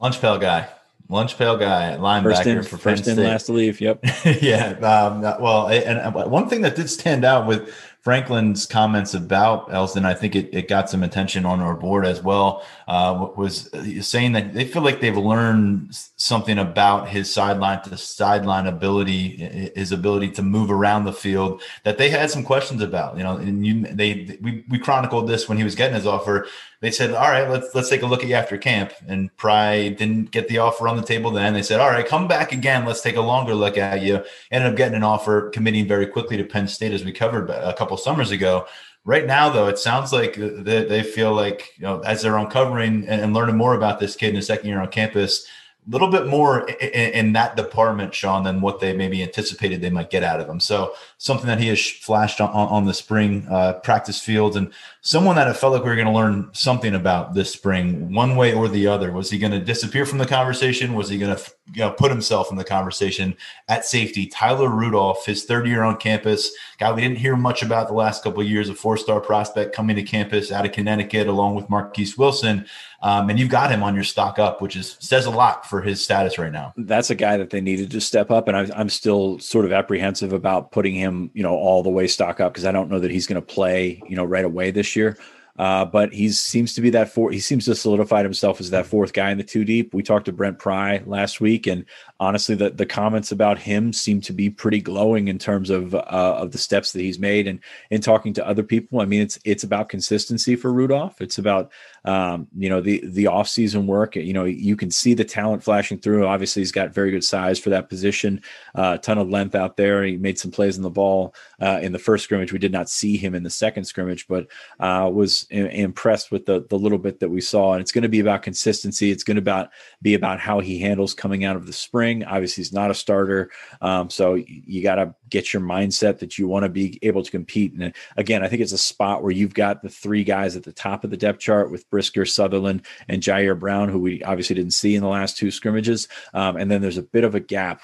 Lunch 0.00 0.20
pail 0.20 0.38
guy. 0.38 0.68
Lunch 1.10 1.36
pail 1.36 1.58
guy, 1.58 1.96
linebacker 1.98 2.22
first 2.22 2.46
in, 2.46 2.62
for 2.62 2.76
first 2.78 3.08
in, 3.08 3.22
last 3.22 3.46
to 3.46 3.52
leave. 3.52 3.78
Yep. 3.78 4.04
yeah. 4.40 4.70
Um, 4.78 5.20
well, 5.20 5.68
and 5.68 6.14
one 6.14 6.48
thing 6.48 6.62
that 6.62 6.76
did 6.76 6.88
stand 6.88 7.26
out 7.26 7.46
with 7.46 7.74
Franklin's 8.04 8.66
comments 8.66 9.14
about 9.14 9.70
Elsdon, 9.70 10.04
I 10.04 10.12
think 10.12 10.36
it, 10.36 10.50
it 10.52 10.68
got 10.68 10.90
some 10.90 11.02
attention 11.02 11.46
on 11.46 11.60
our 11.60 11.72
board 11.74 12.04
as 12.04 12.22
well, 12.22 12.62
uh, 12.86 13.28
was 13.34 13.70
saying 14.06 14.32
that 14.32 14.52
they 14.52 14.66
feel 14.66 14.82
like 14.82 15.00
they've 15.00 15.16
learned 15.16 15.88
something 16.16 16.58
about 16.58 17.08
his 17.08 17.32
sideline 17.32 17.80
to 17.84 17.96
sideline 17.96 18.66
ability, 18.66 19.72
his 19.74 19.90
ability 19.90 20.32
to 20.32 20.42
move 20.42 20.70
around 20.70 21.06
the 21.06 21.14
field 21.14 21.62
that 21.84 21.96
they 21.96 22.10
had 22.10 22.30
some 22.30 22.44
questions 22.44 22.82
about. 22.82 23.16
You 23.16 23.22
know, 23.22 23.38
and 23.38 23.66
you, 23.66 23.80
they 23.86 24.36
we, 24.42 24.66
we 24.68 24.78
chronicled 24.78 25.26
this 25.26 25.48
when 25.48 25.56
he 25.56 25.64
was 25.64 25.74
getting 25.74 25.96
his 25.96 26.06
offer. 26.06 26.46
They 26.84 26.90
said, 26.90 27.14
"All 27.14 27.30
right, 27.30 27.48
let's 27.48 27.74
let's 27.74 27.88
take 27.88 28.02
a 28.02 28.06
look 28.06 28.22
at 28.22 28.28
you 28.28 28.34
after 28.34 28.58
camp." 28.58 28.92
And 29.08 29.34
Pry 29.38 29.88
didn't 29.88 30.32
get 30.32 30.48
the 30.48 30.58
offer 30.58 30.86
on 30.86 30.98
the 30.98 31.02
table. 31.02 31.30
Then 31.30 31.54
they 31.54 31.62
said, 31.62 31.80
"All 31.80 31.88
right, 31.88 32.06
come 32.06 32.28
back 32.28 32.52
again. 32.52 32.84
Let's 32.84 33.00
take 33.00 33.16
a 33.16 33.22
longer 33.22 33.54
look 33.54 33.78
at 33.78 34.02
you." 34.02 34.22
Ended 34.50 34.70
up 34.70 34.76
getting 34.76 34.94
an 34.94 35.02
offer, 35.02 35.48
committing 35.48 35.88
very 35.88 36.06
quickly 36.06 36.36
to 36.36 36.44
Penn 36.44 36.68
State, 36.68 36.92
as 36.92 37.02
we 37.02 37.10
covered 37.10 37.48
a 37.48 37.72
couple 37.72 37.96
summers 37.96 38.30
ago. 38.30 38.66
Right 39.06 39.24
now, 39.24 39.48
though, 39.48 39.66
it 39.66 39.78
sounds 39.78 40.12
like 40.12 40.34
they, 40.34 40.84
they 40.84 41.02
feel 41.02 41.32
like 41.32 41.70
you 41.78 41.84
know 41.84 42.00
as 42.00 42.20
they're 42.20 42.36
uncovering 42.36 43.08
and, 43.08 43.32
learning 43.32 43.56
more 43.56 43.74
about 43.74 43.98
this 43.98 44.14
kid 44.14 44.28
in 44.28 44.36
his 44.36 44.46
second 44.46 44.68
year 44.68 44.78
on 44.78 44.88
campus, 44.88 45.46
a 45.86 45.90
little 45.90 46.08
bit 46.08 46.26
more 46.26 46.68
in, 46.68 47.32
that 47.32 47.56
department, 47.56 48.14
Sean, 48.14 48.44
than 48.44 48.60
what 48.62 48.80
they 48.80 48.94
maybe 48.94 49.22
anticipated 49.22 49.80
they 49.80 49.90
might 49.90 50.10
get 50.10 50.22
out 50.22 50.40
of 50.40 50.48
him. 50.48 50.60
So 50.60 50.94
something 51.18 51.46
that 51.46 51.60
he 51.60 51.68
has 51.68 51.86
flashed 51.86 52.40
on, 52.40 52.84
the 52.86 52.94
spring 52.94 53.46
uh, 53.50 53.74
practice 53.74 54.20
fields 54.20 54.56
and 54.56 54.72
someone 55.04 55.36
that 55.36 55.46
I 55.46 55.52
felt 55.52 55.74
like 55.74 55.82
we 55.82 55.90
were 55.90 55.96
going 55.96 56.06
to 56.06 56.12
learn 56.12 56.48
something 56.54 56.94
about 56.94 57.34
this 57.34 57.52
spring, 57.52 58.12
one 58.14 58.36
way 58.36 58.54
or 58.54 58.68
the 58.68 58.86
other. 58.86 59.12
Was 59.12 59.28
he 59.28 59.38
going 59.38 59.52
to 59.52 59.60
disappear 59.60 60.06
from 60.06 60.16
the 60.16 60.24
conversation? 60.24 60.94
Was 60.94 61.10
he 61.10 61.18
going 61.18 61.36
to 61.36 61.52
you 61.74 61.80
know, 61.80 61.90
put 61.90 62.10
himself 62.10 62.50
in 62.50 62.56
the 62.56 62.64
conversation 62.64 63.36
at 63.68 63.84
safety? 63.84 64.26
Tyler 64.26 64.70
Rudolph, 64.70 65.26
his 65.26 65.44
third 65.44 65.68
year 65.68 65.82
on 65.82 65.98
campus, 65.98 66.50
guy 66.78 66.90
we 66.90 67.02
didn't 67.02 67.18
hear 67.18 67.36
much 67.36 67.62
about 67.62 67.88
the 67.88 67.94
last 67.94 68.24
couple 68.24 68.40
of 68.40 68.48
years, 68.48 68.70
a 68.70 68.74
four 68.74 68.96
star 68.96 69.20
prospect 69.20 69.74
coming 69.74 69.94
to 69.96 70.02
campus 70.02 70.50
out 70.50 70.64
of 70.64 70.72
Connecticut, 70.72 71.26
along 71.26 71.54
with 71.54 71.68
Marquise 71.68 72.16
Wilson. 72.16 72.66
Um, 73.04 73.28
and 73.28 73.38
you've 73.38 73.50
got 73.50 73.70
him 73.70 73.82
on 73.82 73.94
your 73.94 74.02
stock 74.02 74.38
up, 74.38 74.62
which 74.62 74.76
is 74.76 74.96
says 74.98 75.26
a 75.26 75.30
lot 75.30 75.68
for 75.68 75.82
his 75.82 76.02
status 76.02 76.38
right 76.38 76.50
now. 76.50 76.72
That's 76.78 77.10
a 77.10 77.14
guy 77.14 77.36
that 77.36 77.50
they 77.50 77.60
needed 77.60 77.90
to 77.90 78.00
step 78.00 78.30
up, 78.30 78.48
and 78.48 78.56
I, 78.56 78.66
I'm 78.74 78.88
still 78.88 79.38
sort 79.40 79.66
of 79.66 79.72
apprehensive 79.72 80.32
about 80.32 80.72
putting 80.72 80.94
him, 80.94 81.30
you 81.34 81.42
know, 81.42 81.54
all 81.54 81.82
the 81.82 81.90
way 81.90 82.06
stock 82.06 82.40
up 82.40 82.54
because 82.54 82.64
I 82.64 82.72
don't 82.72 82.90
know 82.90 82.98
that 83.00 83.10
he's 83.10 83.26
going 83.26 83.40
to 83.40 83.46
play, 83.46 84.02
you 84.08 84.16
know, 84.16 84.24
right 84.24 84.46
away 84.46 84.70
this 84.70 84.93
year. 84.96 85.18
Uh, 85.56 85.84
but 85.84 86.12
he 86.12 86.30
seems 86.30 86.74
to 86.74 86.80
be 86.80 86.90
that 86.90 87.08
four. 87.08 87.30
He 87.30 87.38
seems 87.38 87.64
to 87.66 87.76
solidified 87.76 88.24
himself 88.24 88.60
as 88.60 88.70
that 88.70 88.86
fourth 88.86 89.12
guy 89.12 89.30
in 89.30 89.38
the 89.38 89.44
two 89.44 89.64
deep. 89.64 89.94
We 89.94 90.02
talked 90.02 90.26
to 90.26 90.32
Brent 90.32 90.58
Pry 90.58 91.02
last 91.06 91.40
week, 91.40 91.68
and 91.68 91.84
honestly, 92.20 92.54
the 92.54 92.70
the 92.70 92.86
comments 92.86 93.32
about 93.32 93.58
him 93.58 93.92
seem 93.92 94.20
to 94.22 94.32
be 94.32 94.48
pretty 94.48 94.80
glowing 94.80 95.28
in 95.28 95.38
terms 95.38 95.70
of 95.70 95.94
uh, 95.94 95.98
of 95.98 96.52
the 96.52 96.58
steps 96.58 96.92
that 96.92 97.00
he's 97.00 97.18
made. 97.18 97.46
And 97.46 97.60
in 97.90 98.00
talking 98.00 98.32
to 98.34 98.46
other 98.46 98.62
people, 98.62 99.00
I 99.00 99.04
mean, 99.04 99.20
it's 99.20 99.38
it's 99.44 99.64
about 99.64 99.88
consistency 99.88 100.56
for 100.56 100.72
Rudolph. 100.72 101.20
It's 101.20 101.38
about 101.38 101.72
um, 102.04 102.46
you 102.56 102.68
know 102.68 102.80
the 102.80 103.02
the 103.06 103.26
off 103.26 103.48
season 103.48 103.86
work. 103.86 104.16
You 104.16 104.32
know, 104.32 104.44
you 104.44 104.76
can 104.76 104.90
see 104.90 105.14
the 105.14 105.24
talent 105.24 105.64
flashing 105.64 105.98
through. 105.98 106.26
Obviously, 106.26 106.60
he's 106.60 106.72
got 106.72 106.94
very 106.94 107.10
good 107.10 107.24
size 107.24 107.58
for 107.58 107.70
that 107.70 107.88
position. 107.88 108.40
Uh, 108.74 108.94
a 108.94 108.98
ton 108.98 109.18
of 109.18 109.28
length 109.28 109.54
out 109.54 109.76
there. 109.76 110.04
He 110.04 110.16
made 110.16 110.38
some 110.38 110.50
plays 110.50 110.76
in 110.76 110.82
the 110.82 110.90
ball 110.90 111.34
uh, 111.60 111.80
in 111.82 111.92
the 111.92 111.98
first 111.98 112.24
scrimmage. 112.24 112.52
We 112.52 112.58
did 112.58 112.72
not 112.72 112.88
see 112.88 113.16
him 113.16 113.34
in 113.34 113.42
the 113.42 113.50
second 113.50 113.84
scrimmage, 113.84 114.28
but 114.28 114.46
uh, 114.78 115.10
was 115.12 115.46
impressed 115.50 116.30
with 116.30 116.46
the 116.46 116.64
the 116.68 116.78
little 116.78 116.98
bit 116.98 117.20
that 117.20 117.28
we 117.30 117.40
saw. 117.40 117.72
And 117.72 117.80
it's 117.80 117.92
going 117.92 118.02
to 118.02 118.08
be 118.08 118.20
about 118.20 118.42
consistency. 118.42 119.10
It's 119.10 119.24
going 119.24 119.36
to 119.36 119.42
about 119.42 119.70
be 120.00 120.14
about 120.14 120.38
how 120.38 120.60
he 120.60 120.78
handles 120.78 121.12
coming 121.12 121.44
out 121.44 121.56
of 121.56 121.66
the 121.66 121.72
spring. 121.72 122.03
Obviously, 122.12 122.62
he's 122.62 122.72
not 122.72 122.90
a 122.90 122.94
starter, 122.94 123.50
um, 123.80 124.10
so 124.10 124.34
you 124.34 124.82
got 124.82 124.96
to 124.96 125.14
get 125.34 125.52
your 125.52 125.62
mindset 125.62 126.20
that 126.20 126.38
you 126.38 126.46
want 126.46 126.62
to 126.62 126.68
be 126.68 126.96
able 127.02 127.24
to 127.24 127.30
compete. 127.30 127.72
And 127.72 127.92
again, 128.16 128.44
I 128.44 128.48
think 128.48 128.62
it's 128.62 128.70
a 128.70 128.78
spot 128.78 129.24
where 129.24 129.32
you've 129.32 129.52
got 129.52 129.82
the 129.82 129.88
three 129.88 130.22
guys 130.22 130.54
at 130.54 130.62
the 130.62 130.72
top 130.72 131.02
of 131.02 131.10
the 131.10 131.16
depth 131.16 131.40
chart 131.40 131.72
with 131.72 131.90
Brisker, 131.90 132.24
Sutherland, 132.24 132.82
and 133.08 133.20
Ji'Ayir 133.20 133.58
Brown, 133.58 133.88
who 133.88 133.98
we 133.98 134.22
obviously 134.22 134.54
didn't 134.54 134.74
see 134.74 134.94
in 134.94 135.02
the 135.02 135.08
last 135.08 135.36
two 135.36 135.50
scrimmages. 135.50 136.06
Um, 136.34 136.56
and 136.56 136.70
then 136.70 136.82
there's 136.82 136.98
a 136.98 137.02
bit 137.02 137.24
of 137.24 137.34
a 137.34 137.40
gap, 137.40 137.82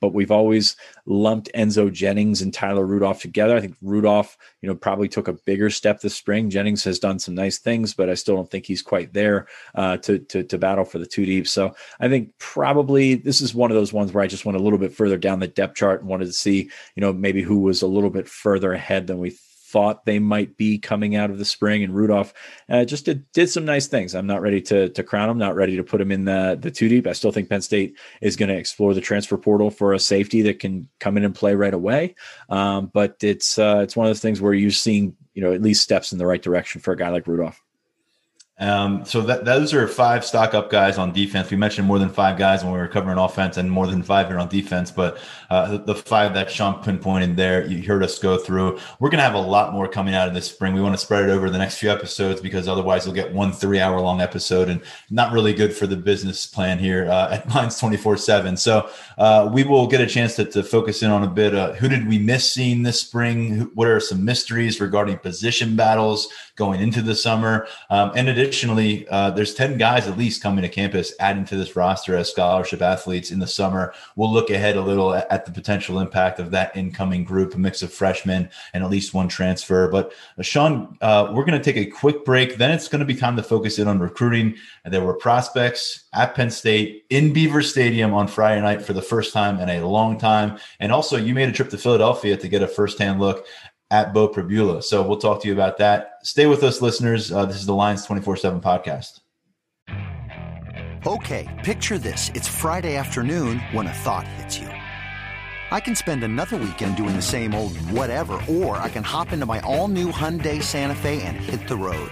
but 0.00 0.14
we've 0.14 0.30
always 0.30 0.76
lumped 1.04 1.50
Enzo 1.52 1.92
Jennings 1.92 2.40
and 2.40 2.54
Tyler 2.54 2.86
Rudolph 2.86 3.20
together. 3.20 3.56
I 3.56 3.60
think 3.60 3.74
Rudolph, 3.82 4.38
you 4.62 4.68
know, 4.68 4.76
probably 4.76 5.08
took 5.08 5.26
a 5.26 5.32
bigger 5.32 5.70
step 5.70 6.00
this 6.00 6.14
spring. 6.14 6.48
Jennings 6.48 6.84
has 6.84 7.00
done 7.00 7.18
some 7.18 7.34
nice 7.34 7.58
things, 7.58 7.92
but 7.92 8.08
I 8.08 8.14
still 8.14 8.36
don't 8.36 8.50
think 8.50 8.66
he's 8.66 8.82
quite 8.82 9.12
there 9.12 9.48
uh, 9.74 9.96
to, 9.98 10.20
to 10.20 10.44
to 10.44 10.58
battle 10.58 10.84
for 10.84 10.98
the 10.98 11.06
two 11.06 11.26
deep. 11.26 11.48
So 11.48 11.74
I 11.98 12.08
think 12.08 12.30
probably 12.38 13.16
this 13.16 13.40
is 13.40 13.52
one 13.52 13.72
of 13.72 13.76
those 13.76 13.92
ones 13.92 14.12
where 14.12 14.22
I 14.22 14.28
just 14.28 14.44
went 14.44 14.56
a 14.56 14.62
little 14.62 14.78
bit 14.78 14.92
further 14.92 15.16
down 15.16 15.40
the 15.40 15.48
depth 15.48 15.74
chart 15.74 16.00
and 16.00 16.08
wanted 16.08 16.26
to 16.26 16.32
see 16.32 16.70
you 16.94 17.00
know, 17.00 17.12
maybe 17.12 17.42
who 17.42 17.60
was 17.60 17.82
a 17.82 17.86
little 17.86 18.10
bit 18.10 18.28
further 18.28 18.72
ahead 18.72 19.06
than 19.06 19.18
we 19.18 19.36
thought 19.74 20.04
they 20.04 20.20
might 20.20 20.56
be 20.56 20.78
coming 20.78 21.16
out 21.16 21.30
of 21.30 21.38
the 21.38 21.44
spring. 21.44 21.82
And 21.82 21.92
Rudolph 21.92 22.32
uh, 22.68 22.84
just 22.84 23.06
did, 23.06 23.30
did 23.32 23.50
some 23.50 23.64
nice 23.64 23.88
things. 23.88 24.14
I'm 24.14 24.28
not 24.28 24.40
ready 24.40 24.60
to, 24.62 24.88
to 24.90 25.02
crown 25.02 25.28
him, 25.28 25.36
not 25.36 25.56
ready 25.56 25.74
to 25.74 25.82
put 25.82 26.00
him 26.00 26.12
in 26.12 26.26
the, 26.26 26.56
the 26.60 26.70
two 26.70 26.88
deep. 26.88 27.08
I 27.08 27.12
still 27.12 27.32
think 27.32 27.48
Penn 27.48 27.60
State 27.60 27.98
is 28.22 28.36
going 28.36 28.50
to 28.50 28.56
explore 28.56 28.94
the 28.94 29.00
transfer 29.00 29.36
portal 29.36 29.70
for 29.70 29.92
a 29.92 29.98
safety 29.98 30.42
that 30.42 30.60
can 30.60 30.88
come 31.00 31.16
in 31.16 31.24
and 31.24 31.34
play 31.34 31.56
right 31.56 31.74
away. 31.74 32.14
Um, 32.48 32.88
but 32.94 33.16
it's, 33.20 33.58
uh, 33.58 33.80
it's 33.82 33.96
one 33.96 34.06
of 34.06 34.10
those 34.10 34.20
things 34.20 34.40
where 34.40 34.54
you're 34.54 34.70
seeing, 34.70 35.16
you 35.32 35.42
know, 35.42 35.52
at 35.52 35.62
least 35.62 35.82
steps 35.82 36.12
in 36.12 36.18
the 36.18 36.26
right 36.26 36.40
direction 36.42 36.80
for 36.80 36.92
a 36.92 36.96
guy 36.96 37.08
like 37.08 37.26
Rudolph. 37.26 37.60
Um, 38.56 39.04
so 39.04 39.20
that 39.22 39.44
those 39.44 39.74
are 39.74 39.88
five 39.88 40.24
stock 40.24 40.54
up 40.54 40.70
guys 40.70 40.96
on 40.96 41.12
defense. 41.12 41.50
We 41.50 41.56
mentioned 41.56 41.88
more 41.88 41.98
than 41.98 42.08
five 42.08 42.38
guys 42.38 42.62
when 42.62 42.72
we 42.72 42.78
were 42.78 42.86
covering 42.86 43.18
offense, 43.18 43.56
and 43.56 43.68
more 43.68 43.88
than 43.88 44.00
five 44.00 44.28
here 44.28 44.38
on 44.38 44.48
defense. 44.48 44.92
But 44.92 45.18
uh, 45.50 45.78
the 45.78 45.96
five 45.96 46.34
that 46.34 46.52
Sean 46.52 46.80
pinpointed 46.80 47.36
there, 47.36 47.66
you 47.66 47.82
heard 47.82 48.04
us 48.04 48.16
go 48.16 48.36
through. 48.36 48.78
We're 49.00 49.10
going 49.10 49.18
to 49.18 49.24
have 49.24 49.34
a 49.34 49.40
lot 49.40 49.72
more 49.72 49.88
coming 49.88 50.14
out 50.14 50.28
of 50.28 50.34
this 50.34 50.48
spring. 50.48 50.72
We 50.72 50.80
want 50.80 50.94
to 50.94 51.04
spread 51.04 51.28
it 51.28 51.32
over 51.32 51.50
the 51.50 51.58
next 51.58 51.78
few 51.78 51.90
episodes 51.90 52.40
because 52.40 52.68
otherwise 52.68 53.04
you'll 53.04 53.14
get 53.14 53.32
one 53.32 53.50
three 53.50 53.80
hour 53.80 54.00
long 54.00 54.20
episode, 54.20 54.68
and 54.68 54.80
not 55.10 55.32
really 55.32 55.52
good 55.52 55.74
for 55.74 55.88
the 55.88 55.96
business 55.96 56.46
plan 56.46 56.78
here 56.78 57.10
uh, 57.10 57.34
at 57.34 57.48
Lions 57.54 57.80
twenty 57.80 57.96
four 57.96 58.16
seven. 58.16 58.56
So 58.56 58.88
uh, 59.18 59.50
we 59.52 59.64
will 59.64 59.88
get 59.88 60.00
a 60.00 60.06
chance 60.06 60.36
to, 60.36 60.44
to 60.44 60.62
focus 60.62 61.02
in 61.02 61.10
on 61.10 61.24
a 61.24 61.28
bit. 61.28 61.56
Uh, 61.56 61.72
who 61.72 61.88
did 61.88 62.06
we 62.06 62.20
miss 62.20 62.52
seeing 62.52 62.84
this 62.84 63.00
spring? 63.00 63.62
What 63.74 63.88
are 63.88 63.98
some 63.98 64.24
mysteries 64.24 64.80
regarding 64.80 65.18
position 65.18 65.74
battles 65.74 66.28
going 66.54 66.80
into 66.80 67.02
the 67.02 67.16
summer? 67.16 67.66
Um, 67.90 68.12
and 68.14 68.28
additionally, 68.44 69.08
uh, 69.08 69.30
there's 69.30 69.54
10 69.54 69.78
guys 69.78 70.06
at 70.06 70.18
least 70.18 70.42
coming 70.42 70.60
to 70.60 70.68
campus, 70.68 71.14
adding 71.18 71.46
to 71.46 71.56
this 71.56 71.76
roster 71.76 72.14
as 72.14 72.30
scholarship 72.30 72.82
athletes 72.82 73.30
in 73.30 73.38
the 73.38 73.46
summer. 73.46 73.94
We'll 74.16 74.32
look 74.32 74.50
ahead 74.50 74.76
a 74.76 74.82
little 74.82 75.14
at, 75.14 75.46
the 75.46 75.50
potential 75.50 75.98
impact 75.98 76.38
of 76.38 76.50
that 76.50 76.76
incoming 76.76 77.24
group, 77.24 77.54
a 77.54 77.58
mix 77.58 77.82
of 77.82 77.92
freshmen 77.92 78.50
and 78.72 78.84
at 78.84 78.90
least 78.90 79.14
one 79.14 79.28
transfer. 79.28 79.88
But 79.88 80.12
uh, 80.38 80.42
Sean, 80.42 80.98
uh, 81.00 81.30
we're 81.32 81.44
going 81.44 81.60
to 81.60 81.72
take 81.72 81.76
a 81.76 81.90
quick 81.90 82.24
break. 82.24 82.56
Then 82.56 82.70
it's 82.70 82.88
going 82.88 83.00
to 83.00 83.06
be 83.06 83.14
time 83.14 83.36
to 83.36 83.42
focus 83.42 83.78
in 83.78 83.88
on 83.88 83.98
recruiting. 83.98 84.56
There 84.84 85.02
were 85.02 85.14
prospects 85.14 86.04
at 86.12 86.34
Penn 86.34 86.50
State 86.50 87.04
in 87.10 87.32
Beaver 87.32 87.62
Stadium 87.62 88.12
on 88.12 88.28
Friday 88.28 88.60
night 88.60 88.82
for 88.82 88.92
the 88.92 89.02
first 89.02 89.32
time 89.32 89.58
in 89.58 89.68
a 89.68 89.86
long 89.86 90.18
time. 90.18 90.58
And 90.80 90.92
also, 90.92 91.16
you 91.16 91.34
made 91.34 91.48
a 91.48 91.52
trip 91.52 91.70
to 91.70 91.78
Philadelphia 91.78 92.36
to 92.36 92.48
get 92.48 92.62
a 92.62 92.68
firsthand 92.68 93.20
look 93.20 93.46
at 93.94 94.12
Beau 94.12 94.26
Pribula. 94.28 94.82
So 94.82 95.06
we'll 95.06 95.18
talk 95.18 95.40
to 95.42 95.48
you 95.48 95.54
about 95.54 95.78
that. 95.78 96.18
Stay 96.24 96.46
with 96.46 96.64
us, 96.64 96.82
listeners. 96.82 97.30
Uh, 97.30 97.46
this 97.46 97.56
is 97.56 97.66
the 97.66 97.74
Lions 97.74 98.04
24 98.04 98.36
7 98.36 98.60
podcast. 98.60 99.20
Okay, 101.06 101.48
picture 101.64 101.98
this. 101.98 102.30
It's 102.34 102.48
Friday 102.48 102.96
afternoon 102.96 103.60
when 103.72 103.86
a 103.86 103.92
thought 103.92 104.26
hits 104.26 104.58
you. 104.58 104.66
I 105.70 105.78
can 105.78 105.94
spend 105.94 106.24
another 106.24 106.56
weekend 106.56 106.96
doing 106.96 107.14
the 107.14 107.22
same 107.22 107.54
old 107.54 107.76
whatever, 107.90 108.40
or 108.48 108.78
I 108.78 108.88
can 108.88 109.04
hop 109.04 109.32
into 109.32 109.46
my 109.46 109.60
all 109.60 109.86
new 109.86 110.10
Hyundai 110.10 110.62
Santa 110.62 110.94
Fe 110.94 111.22
and 111.22 111.36
hit 111.36 111.68
the 111.68 111.76
road. 111.76 112.10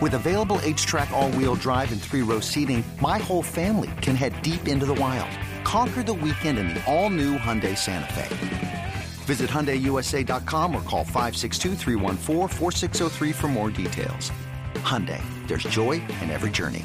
With 0.00 0.14
available 0.14 0.56
HTRAC, 0.58 1.10
all 1.12 1.30
wheel 1.32 1.54
drive, 1.54 1.92
and 1.92 2.02
three 2.02 2.22
row 2.22 2.40
seating, 2.40 2.82
my 3.00 3.18
whole 3.18 3.42
family 3.42 3.90
can 4.00 4.16
head 4.16 4.42
deep 4.42 4.66
into 4.66 4.86
the 4.86 4.94
wild. 4.94 5.30
Conquer 5.62 6.02
the 6.02 6.14
weekend 6.14 6.58
in 6.58 6.68
the 6.68 6.84
all 6.92 7.10
new 7.10 7.38
Hyundai 7.38 7.78
Santa 7.78 8.12
Fe. 8.12 8.71
Visit 9.22 9.48
HyundaiUSA.com 9.50 10.74
or 10.74 10.82
call 10.82 11.04
562 11.04 11.76
for 13.32 13.48
more 13.48 13.70
details. 13.70 14.32
Hyundai, 14.74 15.22
there's 15.46 15.62
joy 15.64 16.02
in 16.22 16.30
every 16.30 16.50
journey. 16.50 16.84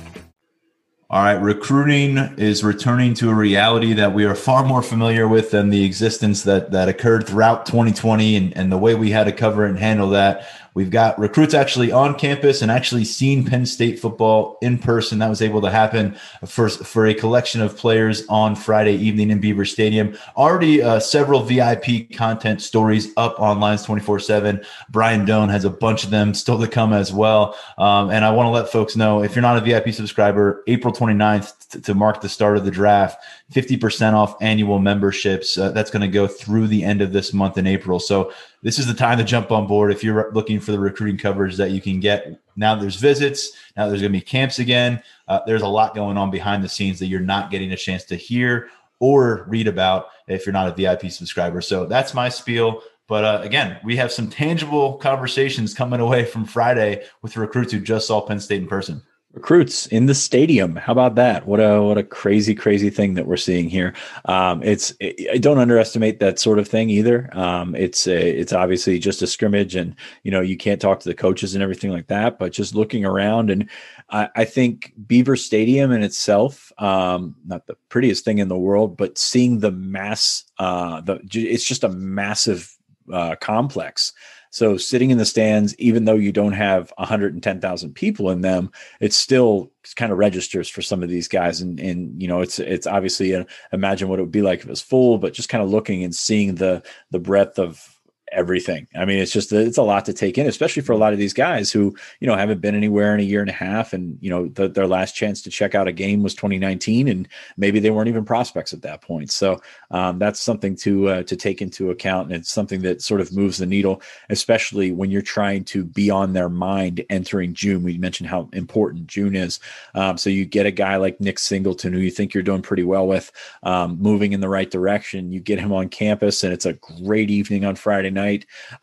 All 1.09 1.23
right, 1.23 1.41
recruiting 1.41 2.17
is 2.37 2.65
returning 2.65 3.13
to 3.13 3.29
a 3.29 3.33
reality 3.33 3.93
that 3.93 4.13
we 4.13 4.25
are 4.25 4.35
far 4.35 4.65
more 4.65 4.81
familiar 4.81 5.25
with 5.25 5.51
than 5.51 5.69
the 5.69 5.85
existence 5.85 6.43
that 6.43 6.71
that 6.71 6.89
occurred 6.89 7.25
throughout 7.25 7.65
2020 7.65 8.35
and, 8.35 8.57
and 8.57 8.69
the 8.69 8.77
way 8.77 8.93
we 8.93 9.11
had 9.11 9.23
to 9.23 9.31
cover 9.31 9.65
and 9.65 9.79
handle 9.79 10.09
that 10.09 10.45
We've 10.77 10.91
got 10.91 11.17
recruits 11.17 11.55
actually 11.55 11.91
on 11.91 12.19
campus 12.19 12.61
and 12.61 12.69
actually 12.69 13.03
seen 13.03 13.43
Penn 13.43 13.65
State 13.65 13.97
football 13.99 14.59
in 14.61 14.77
person. 14.77 15.17
That 15.17 15.27
was 15.27 15.41
able 15.41 15.59
to 15.61 15.71
happen 15.71 16.15
for, 16.45 16.69
for 16.69 17.07
a 17.07 17.15
collection 17.15 17.61
of 17.61 17.75
players 17.75 18.23
on 18.27 18.55
Friday 18.55 18.93
evening 18.93 19.31
in 19.31 19.39
Beaver 19.39 19.65
Stadium. 19.65 20.15
Already 20.35 20.83
uh, 20.83 20.99
several 20.99 21.39
VIP 21.39 22.11
content 22.13 22.61
stories 22.61 23.11
up 23.17 23.39
on 23.39 23.59
Lions 23.59 23.85
24 23.85 24.19
7. 24.19 24.63
Brian 24.91 25.25
Dohn 25.25 25.49
has 25.49 25.65
a 25.65 25.71
bunch 25.71 26.03
of 26.03 26.11
them 26.11 26.35
still 26.35 26.59
to 26.59 26.67
come 26.67 26.93
as 26.93 27.11
well. 27.11 27.57
Um, 27.79 28.11
and 28.11 28.23
I 28.23 28.29
want 28.29 28.45
to 28.45 28.51
let 28.51 28.71
folks 28.71 28.95
know 28.95 29.23
if 29.23 29.35
you're 29.35 29.41
not 29.41 29.57
a 29.57 29.61
VIP 29.61 29.95
subscriber, 29.95 30.63
April 30.67 30.93
29th 30.93 31.69
to, 31.69 31.81
to 31.81 31.95
mark 31.95 32.21
the 32.21 32.29
start 32.29 32.55
of 32.55 32.65
the 32.65 32.71
draft, 32.71 33.19
50% 33.53 34.13
off 34.13 34.35
annual 34.41 34.77
memberships. 34.77 35.57
Uh, 35.57 35.71
that's 35.71 35.89
going 35.89 36.01
to 36.01 36.07
go 36.07 36.27
through 36.27 36.67
the 36.67 36.83
end 36.83 37.01
of 37.01 37.13
this 37.13 37.33
month 37.33 37.57
in 37.57 37.65
April. 37.65 37.99
So 37.99 38.33
this 38.61 38.77
is 38.77 38.87
the 38.87 38.93
time 38.93 39.17
to 39.17 39.23
jump 39.23 39.51
on 39.51 39.67
board 39.67 39.91
if 39.91 40.03
you're 40.03 40.31
looking 40.33 40.59
for 40.59 40.73
the 40.73 40.79
recruiting 40.79 41.17
coverage 41.17 41.55
that 41.55 41.71
you 41.71 41.79
can 41.79 42.01
get. 42.01 42.41
Now 42.57 42.75
there's 42.75 42.97
visits. 42.97 43.51
Now 43.77 43.87
there's 43.87 44.01
going 44.01 44.11
to 44.11 44.19
be 44.19 44.23
camps 44.25 44.59
again. 44.59 45.01
Uh, 45.29 45.39
there's 45.47 45.61
a 45.61 45.67
lot 45.67 45.95
going 45.95 46.17
on 46.17 46.29
behind 46.29 46.61
the 46.61 46.69
scenes 46.69 46.99
that 46.99 47.07
you're 47.07 47.21
not 47.21 47.49
getting 47.49 47.71
a 47.71 47.77
chance 47.77 48.03
to 48.05 48.15
hear 48.15 48.69
or 48.99 49.45
read 49.47 49.67
about 49.67 50.07
if 50.27 50.45
you're 50.45 50.53
not 50.53 50.67
a 50.67 50.73
VIP 50.73 51.09
subscriber. 51.11 51.61
So 51.61 51.85
that's 51.85 52.13
my 52.13 52.27
spiel. 52.27 52.81
But 53.07 53.23
uh, 53.23 53.39
again, 53.43 53.79
we 53.85 53.95
have 53.95 54.11
some 54.11 54.29
tangible 54.29 54.95
conversations 54.95 55.73
coming 55.73 56.01
away 56.01 56.25
from 56.25 56.43
Friday 56.43 57.05
with 57.21 57.37
recruits 57.37 57.71
who 57.71 57.79
just 57.79 58.07
saw 58.07 58.19
Penn 58.19 58.41
State 58.41 58.63
in 58.63 58.67
person 58.67 59.01
recruits 59.33 59.85
in 59.87 60.07
the 60.07 60.15
stadium. 60.15 60.75
How 60.75 60.91
about 60.91 61.15
that? 61.15 61.45
What 61.45 61.59
a 61.59 61.81
what 61.81 61.97
a 61.97 62.03
crazy 62.03 62.55
crazy 62.55 62.89
thing 62.89 63.13
that 63.15 63.27
we're 63.27 63.37
seeing 63.37 63.69
here. 63.69 63.93
Um, 64.25 64.63
it's 64.63 64.93
it, 64.99 65.29
I 65.31 65.37
don't 65.37 65.59
underestimate 65.59 66.19
that 66.19 66.39
sort 66.39 66.59
of 66.59 66.67
thing 66.67 66.89
either. 66.89 67.29
Um, 67.33 67.75
it's 67.75 68.07
a, 68.07 68.39
it's 68.39 68.53
obviously 68.53 68.99
just 68.99 69.21
a 69.21 69.27
scrimmage, 69.27 69.75
and 69.75 69.95
you 70.23 70.31
know 70.31 70.41
you 70.41 70.57
can't 70.57 70.81
talk 70.81 70.99
to 71.01 71.09
the 71.09 71.15
coaches 71.15 71.53
and 71.53 71.63
everything 71.63 71.91
like 71.91 72.07
that. 72.07 72.39
But 72.39 72.51
just 72.53 72.73
looking 72.73 73.05
around, 73.05 73.49
and 73.49 73.69
I, 74.09 74.29
I 74.35 74.45
think 74.45 74.93
Beaver 75.05 75.35
Stadium 75.35 75.91
in 75.91 76.03
itself, 76.03 76.71
um, 76.77 77.35
not 77.45 77.67
the 77.67 77.75
prettiest 77.89 78.25
thing 78.25 78.39
in 78.39 78.47
the 78.47 78.57
world, 78.57 78.97
but 78.97 79.17
seeing 79.17 79.59
the 79.59 79.71
mass, 79.71 80.45
uh, 80.57 81.01
the 81.01 81.19
it's 81.31 81.65
just 81.65 81.83
a 81.83 81.89
massive 81.89 82.75
uh, 83.11 83.35
complex. 83.35 84.13
So 84.57 84.75
sitting 84.75 85.11
in 85.11 85.19
the 85.19 85.25
stands, 85.25 85.75
even 85.77 86.05
though 86.05 86.15
you 86.15 86.31
don't 86.31 86.53
have 86.53 86.91
110,000 86.97 87.93
people 87.93 88.31
in 88.31 88.41
them, 88.41 88.71
it 88.99 89.13
still 89.13 89.71
kind 89.95 90.11
of 90.11 90.17
registers 90.17 90.67
for 90.67 90.81
some 90.81 91.03
of 91.03 91.09
these 91.09 91.27
guys. 91.27 91.61
And, 91.61 91.79
and 91.79 92.19
you 92.19 92.27
know, 92.27 92.41
it's 92.41 92.57
it's 92.57 92.87
obviously 92.87 93.33
a, 93.33 93.45
imagine 93.71 94.09
what 94.09 94.17
it 94.17 94.23
would 94.23 94.31
be 94.31 94.41
like 94.41 94.61
if 94.61 94.65
it 94.65 94.69
was 94.71 94.81
full, 94.81 95.19
but 95.19 95.33
just 95.33 95.49
kind 95.49 95.63
of 95.63 95.69
looking 95.69 96.03
and 96.03 96.15
seeing 96.15 96.55
the 96.55 96.81
the 97.11 97.19
breadth 97.19 97.59
of 97.59 97.96
everything. 98.37 98.87
I 98.95 99.03
mean, 99.03 99.17
it's 99.17 99.31
just 99.31 99.51
it's 99.51 99.79
a 99.79 99.83
lot 99.83 100.05
to 100.05 100.13
take 100.13 100.37
in, 100.37 100.45
especially 100.45 100.83
for 100.83 100.93
a 100.93 100.97
lot 100.97 101.11
of 101.11 101.19
these 101.19 101.33
guys 101.33 101.71
who 101.71 101.95
you 102.19 102.27
know 102.27 102.35
haven't 102.35 102.61
been 102.61 102.75
anywhere 102.75 103.13
in 103.13 103.19
a 103.19 103.23
year 103.23 103.41
and 103.41 103.49
a 103.49 103.53
half, 103.53 103.93
and 103.93 104.17
you 104.21 104.29
know 104.29 104.47
the, 104.49 104.69
their 104.69 104.87
last 104.87 105.15
chance 105.15 105.41
to 105.41 105.49
check 105.49 105.73
out 105.73 105.87
a 105.87 105.91
game 105.91 106.21
was 106.21 106.35
2019, 106.35 107.07
and 107.07 107.27
maybe 107.57 107.79
they 107.79 107.89
weren't 107.89 108.07
even 108.07 108.23
prospects 108.23 108.73
at 108.73 108.83
that 108.83 109.01
point. 109.01 109.31
So 109.31 109.59
um, 109.89 110.19
that's 110.19 110.39
something 110.39 110.75
to 110.77 111.09
uh, 111.09 111.23
to 111.23 111.35
take 111.35 111.61
into 111.61 111.89
account, 111.89 112.27
and 112.27 112.37
it's 112.37 112.51
something 112.51 112.83
that 112.83 113.01
sort 113.01 113.21
of 113.21 113.35
moves 113.35 113.57
the 113.57 113.65
needle, 113.65 114.01
especially 114.29 114.91
when 114.91 115.09
you're 115.09 115.21
trying 115.23 115.63
to 115.65 115.83
be 115.83 116.09
on 116.11 116.33
their 116.33 116.49
mind 116.49 117.03
entering 117.09 117.53
June. 117.53 117.81
We 117.83 117.97
mentioned 117.97 118.29
how 118.29 118.49
important 118.53 119.07
June 119.07 119.35
is, 119.35 119.59
um, 119.95 120.17
so 120.17 120.29
you 120.29 120.45
get 120.45 120.67
a 120.67 120.71
guy 120.71 120.97
like 120.97 121.19
Nick 121.19 121.39
Singleton, 121.39 121.91
who 121.91 121.99
you 121.99 122.11
think 122.11 122.33
you're 122.33 122.43
doing 122.43 122.61
pretty 122.61 122.83
well 122.83 123.07
with, 123.07 123.31
um, 123.63 123.97
moving 123.99 124.33
in 124.33 124.41
the 124.41 124.49
right 124.49 124.69
direction. 124.69 125.31
You 125.31 125.39
get 125.39 125.59
him 125.59 125.73
on 125.73 125.89
campus, 125.89 126.43
and 126.43 126.53
it's 126.53 126.67
a 126.67 126.73
great 126.73 127.31
evening 127.31 127.65
on 127.65 127.75
Friday 127.75 128.11
night. 128.11 128.26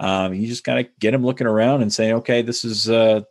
Um, 0.01 0.35
you 0.35 0.47
just 0.47 0.65
got 0.65 0.75
to 0.75 0.85
get 0.99 1.13
them 1.13 1.25
looking 1.25 1.47
around 1.47 1.83
and 1.83 1.93
saying, 1.93 2.15
okay, 2.15 2.43
this 2.43 2.65
is, 2.65 2.89
uh, 2.89 3.23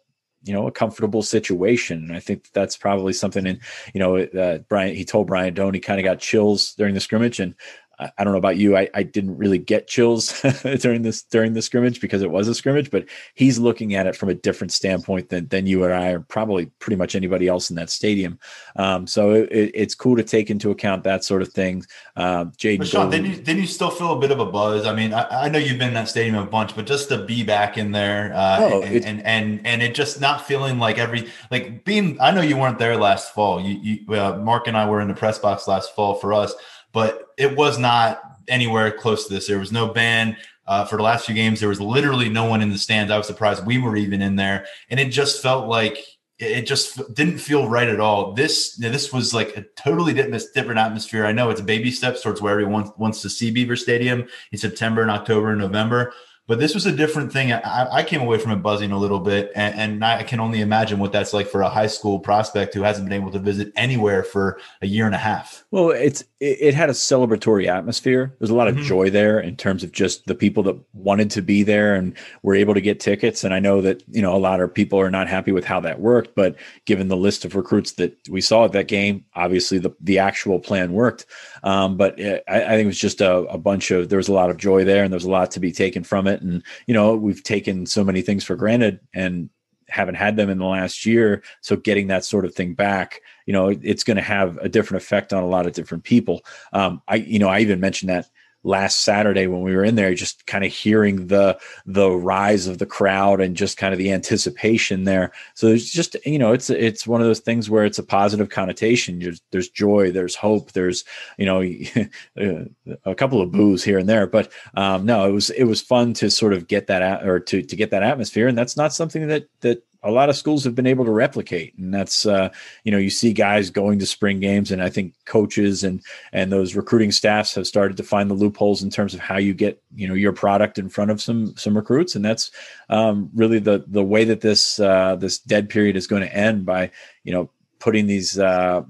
you 0.44 0.54
know, 0.54 0.68
a 0.68 0.72
comfortable 0.72 1.22
situation. 1.22 2.04
And 2.04 2.16
I 2.16 2.20
think 2.20 2.50
that's 2.54 2.76
probably 2.76 3.14
something. 3.14 3.48
And, 3.48 3.60
you 3.94 4.00
know, 4.00 4.18
uh, 4.18 4.58
Brian, 4.70 4.96
he 4.96 5.06
told 5.06 5.28
Brian 5.28 5.54
Dohn 5.54 5.74
he 5.74 5.80
kind 5.80 6.00
of 6.00 6.04
got 6.04 6.20
chills 6.20 6.74
during 6.74 6.94
the 6.94 7.00
scrimmage. 7.00 7.40
And 7.40 7.56
I 8.00 8.24
don't 8.24 8.34
know 8.34 8.40
about 8.40 8.58
you. 8.58 8.76
I, 8.76 8.90
I 8.96 9.04
didn't 9.04 9.38
really 9.38 9.60
get 9.60 9.88
chills 9.88 10.42
during 10.80 11.04
this 11.04 11.22
during 11.24 11.54
the 11.54 11.62
scrimmage 11.62 12.02
because 12.02 12.24
it 12.24 12.32
was 12.32 12.48
a 12.48 12.56
scrimmage, 12.56 12.90
but 12.90 13.06
he's 13.36 13.60
looking 13.60 13.94
at 13.94 14.08
it 14.08 14.16
from 14.16 14.30
a 14.30 14.34
different 14.34 14.72
standpoint 14.74 15.30
than 15.30 15.48
than 15.48 15.68
you 15.68 15.84
and 15.84 15.94
I, 15.94 16.10
or 16.10 16.20
probably 16.22 16.68
pretty 16.80 16.96
much 16.96 17.16
anybody 17.16 17.48
else 17.48 17.70
in 17.70 17.76
that 17.76 17.92
stadium. 17.92 18.40
Um, 18.76 19.06
so 19.06 19.32
it, 19.34 19.72
it's 19.74 19.94
cool 19.94 20.16
to 20.16 20.24
take 20.24 20.50
into 20.50 20.72
account 20.72 21.04
that 21.04 21.24
sort 21.24 21.44
of 21.44 21.54
thing. 21.54 21.86
Uh, 22.16 22.46
Jaden, 22.46 22.86
Sean, 22.86 23.12
didn't 23.12 23.28
you, 23.28 23.36
didn't 23.36 23.62
you 23.62 23.68
still 23.68 23.92
feel 23.92 24.14
a 24.14 24.20
bit 24.20 24.32
of 24.32 24.40
a 24.40 24.46
buzz? 24.46 24.88
I 24.88 24.96
mean, 24.96 25.14
I, 25.14 25.46
I, 25.46 25.50
know 25.50 25.60
you've 25.60 25.78
been 25.78 25.90
in 25.90 25.94
that 25.94 26.10
stadium 26.10 26.36
a 26.36 26.46
bunch, 26.46 26.76
but 26.76 26.88
just 26.88 27.10
to 27.10 27.24
be 27.24 27.44
back 27.44 27.78
in 27.78 27.92
there, 27.92 28.34
uh, 28.34 28.58
oh, 28.60 28.82
and, 28.82 29.06
and, 29.06 29.26
and 29.26 29.68
and 29.68 29.84
it 29.84 29.94
just 29.94 30.20
not 30.20 30.48
feeling 30.48 30.80
like 30.80 30.98
every 30.98 31.30
like 31.52 31.86
being. 31.86 32.20
I 32.20 32.32
know 32.32 32.42
you 32.42 32.58
weren't 32.58 32.80
there 32.80 32.98
last 32.98 33.36
fall. 33.36 33.62
You, 33.62 34.00
you 34.08 34.16
uh, 34.16 34.38
Mark 34.38 34.68
and 34.68 34.76
I 34.76 34.90
were 34.90 35.00
in 35.00 35.08
the 35.08 35.14
press 35.14 35.38
box 35.38 35.68
last 35.68 35.94
fall 35.94 36.16
for 36.16 36.34
us 36.34 36.56
but 36.94 37.28
it 37.38 37.58
was 37.58 37.78
not 37.78 38.22
anywhere 38.48 38.92
close 38.92 39.28
to 39.28 39.34
this. 39.34 39.48
There 39.48 39.60
was 39.60 39.72
no 39.72 39.88
band. 39.88 40.38
Uh, 40.66 40.86
for 40.86 40.96
the 40.96 41.04
last 41.04 41.26
few 41.26 41.36
games, 41.36 41.60
there 41.60 41.68
was 41.68 41.82
literally 41.82 42.30
no 42.30 42.46
one 42.46 42.62
in 42.62 42.70
the 42.70 42.78
stands. 42.78 43.12
I 43.12 43.18
was 43.18 43.28
surprised 43.28 43.66
we 43.66 43.80
were 43.80 43.98
even 43.98 44.22
in 44.22 44.38
there, 44.38 44.66
and 44.90 44.98
it 44.98 45.10
just 45.10 45.42
felt 45.42 45.68
like 45.68 45.98
it 46.40 46.66
just 46.66 47.14
didn't 47.14 47.38
feel 47.38 47.68
right 47.68 47.90
at 47.90 48.00
all. 48.00 48.34
This 48.34 48.76
this 48.78 49.12
was 49.12 49.34
like 49.34 49.58
a 49.58 49.66
totally 49.76 50.14
different 50.14 50.80
atmosphere. 50.80 51.26
I 51.26 51.34
know 51.34 51.50
it's 51.50 51.60
baby 51.60 51.92
steps 51.92 52.22
towards 52.22 52.42
where 52.42 52.54
everyone 52.54 52.92
wants 52.98 53.22
to 53.24 53.30
see 53.30 53.52
Beaver 53.52 53.76
Stadium 53.76 54.28
in 54.54 54.58
September 54.58 55.02
and 55.02 55.12
October 55.12 55.50
and 55.50 55.60
November, 55.60 56.14
but 56.46 56.60
this 56.60 56.74
was 56.74 56.86
a 56.86 56.92
different 56.92 57.32
thing. 57.32 57.54
I, 57.54 57.88
I 57.90 58.04
came 58.04 58.22
away 58.22 58.38
from 58.38 58.52
it 58.52 58.58
buzzing 58.58 58.92
a 58.92 58.98
little 58.98 59.20
bit, 59.20 59.52
and, 59.56 59.80
and, 59.80 60.04
I 60.06 60.24
can 60.24 60.42
only 60.42 60.60
imagine 60.60 61.00
what 61.00 61.14
that's 61.14 61.32
like 61.32 61.48
for 61.48 61.62
a 61.62 61.70
high 61.70 61.88
school 61.88 62.20
prospect 62.20 62.74
who 62.74 62.82
hasn't 62.82 63.08
been 63.08 63.22
able 63.22 63.32
to 63.32 63.40
visit 63.40 63.72
anywhere 63.78 64.24
for 64.24 64.60
a 64.82 64.88
year 64.88 65.06
and 65.06 65.16
a 65.16 65.20
half. 65.20 65.64
Well, 65.72 65.92
it's 65.92 66.26
it, 66.44 66.58
it 66.60 66.74
had 66.74 66.90
a 66.90 66.94
celebratory 66.94 67.68
atmosphere. 67.68 68.36
There's 68.38 68.50
a 68.50 68.56
lot 68.56 68.68
of 68.68 68.76
mm-hmm. 68.76 68.84
joy 68.84 69.10
there 69.10 69.40
in 69.40 69.56
terms 69.56 69.84
of 69.84 69.94
just 69.94 70.26
the 70.26 70.36
people 70.36 70.62
that 70.64 70.78
wanted 70.94 71.32
to 71.32 71.42
be 71.42 71.64
there 71.64 71.96
and 71.96 72.16
were 72.42 72.54
able 72.54 72.74
to 72.74 72.82
get 72.82 73.00
tickets. 73.00 73.46
And 73.46 73.54
I 73.54 73.60
know 73.60 73.82
that 73.82 74.04
you 74.10 74.22
know 74.22 74.36
a 74.36 74.38
lot 74.38 74.60
of 74.60 74.74
people 74.74 75.00
are 75.00 75.10
not 75.10 75.30
happy 75.30 75.54
with 75.54 75.64
how 75.64 75.80
that 75.80 76.02
worked, 76.02 76.36
but 76.36 76.56
given 76.86 77.08
the 77.08 77.18
list 77.18 77.46
of 77.46 77.56
recruits 77.56 77.94
that 77.94 78.18
we 78.30 78.42
saw 78.42 78.66
at 78.66 78.74
that 78.74 78.90
game, 78.90 79.24
obviously 79.36 79.78
the 79.78 79.92
the 80.02 80.20
actual 80.20 80.60
plan 80.60 80.92
worked. 80.92 81.26
Um, 81.64 81.96
but 81.96 82.20
it, 82.20 82.44
I, 82.48 82.64
I, 82.64 82.70
think 82.70 82.84
it 82.84 82.88
was 82.88 83.00
just 83.00 83.22
a, 83.22 83.38
a 83.46 83.58
bunch 83.58 83.90
of 83.92 84.10
there 84.10 84.18
was 84.18 84.28
a 84.28 84.34
lot 84.34 84.50
of 84.50 84.58
joy 84.58 84.84
there, 84.84 85.04
and 85.04 85.14
there 85.14 85.18
was 85.18 85.24
a 85.24 85.32
lot 85.32 85.52
to 85.52 85.62
be 85.62 85.72
taken 85.72 86.04
from 86.04 86.28
it. 86.28 86.42
And 86.42 86.62
you 86.88 86.94
know, 86.94 87.16
we've 87.16 87.44
taken 87.44 87.86
so 87.86 88.04
many 88.04 88.22
things 88.22 88.44
for 88.44 88.58
granted, 88.58 89.00
and 89.14 89.50
haven't 89.94 90.16
had 90.16 90.36
them 90.36 90.50
in 90.50 90.58
the 90.58 90.66
last 90.66 91.06
year. 91.06 91.44
So 91.62 91.76
getting 91.76 92.08
that 92.08 92.26
sort 92.26 92.46
of 92.46 92.56
thing 92.56 92.74
back, 92.74 93.22
you 93.46 93.54
know, 93.54 93.68
it's 93.68 94.04
going 94.04 94.18
to 94.18 94.24
have 94.24 94.58
a 94.58 94.68
different 94.68 95.04
effect 95.04 95.32
on 95.32 95.44
a 95.44 95.48
lot 95.48 95.68
of 95.68 95.74
different 95.74 96.04
people. 96.04 96.42
Um, 96.74 97.02
I, 97.08 97.16
you 97.16 97.38
know, 97.38 97.48
I 97.48 97.60
even 97.60 97.80
mentioned 97.80 98.10
that 98.10 98.26
last 98.64 99.04
Saturday 99.04 99.48
when 99.48 99.62
we 99.62 99.76
were 99.76 99.84
in 99.84 99.96
there, 99.96 100.14
just 100.14 100.46
kind 100.48 100.64
of 100.64 100.72
hearing 100.72 101.28
the 101.28 101.58
the 101.86 102.10
rise 102.10 102.68
of 102.68 102.78
the 102.78 102.86
crowd 102.86 103.42
and 103.42 103.56
just 103.56 103.78
kind 103.78 103.94
of 103.94 103.98
the 103.98 104.12
anticipation 104.12 105.04
there. 105.04 105.32
So 105.54 105.68
it's 105.68 105.92
just 105.92 106.16
you 106.26 106.40
know 106.40 106.54
it's 106.54 106.70
it's 106.70 107.06
one 107.06 107.22
of 107.22 107.28
those 107.28 107.40
things 107.40 107.70
where 107.70 107.86
it's 107.86 108.00
a 108.00 108.04
positive 108.04 108.50
connotation. 108.50 109.20
There's 109.20 109.42
there's 109.52 109.70
joy, 109.70 110.12
there's 110.12 110.36
hope, 110.36 110.72
there's 110.72 111.04
you 111.38 111.46
know 111.46 111.62
a 113.06 113.16
couple 113.16 113.42
of 113.42 113.52
boos 113.52 113.84
here 113.84 113.98
and 113.98 114.10
there, 114.10 114.28
but 114.28 114.52
um, 114.76 115.06
no, 115.06 115.28
it 115.28 115.32
was 115.32 115.50
it 115.52 115.66
was 115.66 115.82
fun 115.82 116.14
to 116.16 116.30
sort 116.30 116.54
of 116.54 116.68
get 116.68 116.88
that 116.88 117.26
or 117.26 117.40
to 117.40 117.62
to 117.62 117.76
get 117.76 117.92
that 117.92 118.04
atmosphere, 118.04 118.48
and 118.48 118.58
that's 118.58 118.78
not 118.78 118.94
something 118.94 119.28
that 119.28 119.48
that 119.62 119.84
a 120.04 120.12
lot 120.12 120.30
of 120.30 120.36
schools 120.36 120.64
have 120.64 120.76
been 120.76 120.88
able 120.88 121.06
to 121.06 121.12
replicate. 121.12 121.78
And 121.78 121.94
that's 121.94 122.26
uh, 122.26 122.50
you 122.84 122.92
know 122.92 122.98
you 122.98 123.10
see 123.10 123.34
guys 123.34 123.70
going 123.70 124.00
to 124.00 124.06
spring 124.06 124.40
games 124.40 124.72
and 124.72 124.82
i 124.82 124.90
think 124.90 125.14
coaches 125.26 125.84
and 125.84 126.02
and 126.32 126.52
those 126.52 126.76
recruiting 126.76 127.12
staffs 127.12 127.56
have 127.56 127.68
started 127.68 127.98
to 127.98 128.04
find 128.04 128.30
the 128.30 128.36
loopholes 128.36 128.84
in 128.84 128.90
terms 128.90 129.14
of 129.14 129.20
how 129.20 129.38
you 129.38 129.54
get 129.54 129.82
you 129.96 130.08
know 130.08 130.14
your 130.14 130.34
product 130.34 130.78
in 130.78 130.90
front 130.90 131.12
of 131.12 131.22
some 131.22 131.56
some 131.56 131.76
recruits. 131.76 132.16
And 132.16 132.24
that's 132.24 132.52
um, 132.90 133.30
really 133.34 133.60
the 133.60 133.84
the 133.88 134.04
way 134.04 134.24
that 134.26 134.42
this 134.42 134.80
uh, 134.80 135.16
this 135.16 135.40
dead 135.40 135.70
period 135.70 135.96
is 135.96 136.08
going 136.08 136.22
to 136.22 136.36
end 136.36 136.66
by 136.66 136.92
you 137.24 137.34
know 137.34 137.50
putting 137.80 138.08
these 138.08 138.40
uh, 138.40 138.84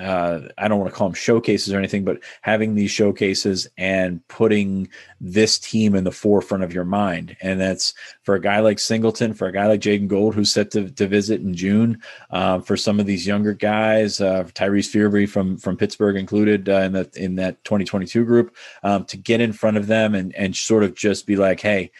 uh, 0.00 0.48
I 0.56 0.68
don't 0.68 0.78
want 0.78 0.90
to 0.90 0.96
call 0.96 1.08
them 1.08 1.14
showcases 1.14 1.72
or 1.72 1.78
anything, 1.78 2.04
but 2.04 2.20
having 2.42 2.74
these 2.74 2.90
showcases 2.90 3.68
and 3.76 4.26
putting 4.28 4.88
this 5.20 5.58
team 5.58 5.94
in 5.94 6.04
the 6.04 6.12
forefront 6.12 6.64
of 6.64 6.72
your 6.72 6.84
mind. 6.84 7.36
And 7.40 7.60
that's 7.60 7.94
for 8.22 8.34
a 8.34 8.40
guy 8.40 8.60
like 8.60 8.78
Singleton, 8.78 9.34
for 9.34 9.48
a 9.48 9.52
guy 9.52 9.66
like 9.66 9.80
Jaden 9.80 10.08
Gold, 10.08 10.34
who's 10.34 10.52
set 10.52 10.70
to, 10.72 10.90
to 10.90 11.06
visit 11.06 11.40
in 11.40 11.54
June, 11.54 12.00
uh, 12.30 12.60
for 12.60 12.76
some 12.76 13.00
of 13.00 13.06
these 13.06 13.26
younger 13.26 13.54
guys, 13.54 14.20
uh, 14.20 14.44
Tyrese 14.54 14.90
Fearbry 14.90 15.28
from 15.28 15.56
from 15.56 15.76
Pittsburgh 15.76 16.16
included 16.16 16.68
uh, 16.68 16.80
in 16.80 16.92
that 16.92 17.16
in 17.16 17.36
that 17.36 17.62
2022 17.64 18.24
group, 18.24 18.56
um, 18.82 19.04
to 19.06 19.16
get 19.16 19.40
in 19.40 19.52
front 19.52 19.76
of 19.76 19.86
them 19.86 20.14
and 20.14 20.34
and 20.34 20.56
sort 20.56 20.84
of 20.84 20.94
just 20.94 21.26
be 21.26 21.36
like, 21.36 21.60
hey, 21.60 21.90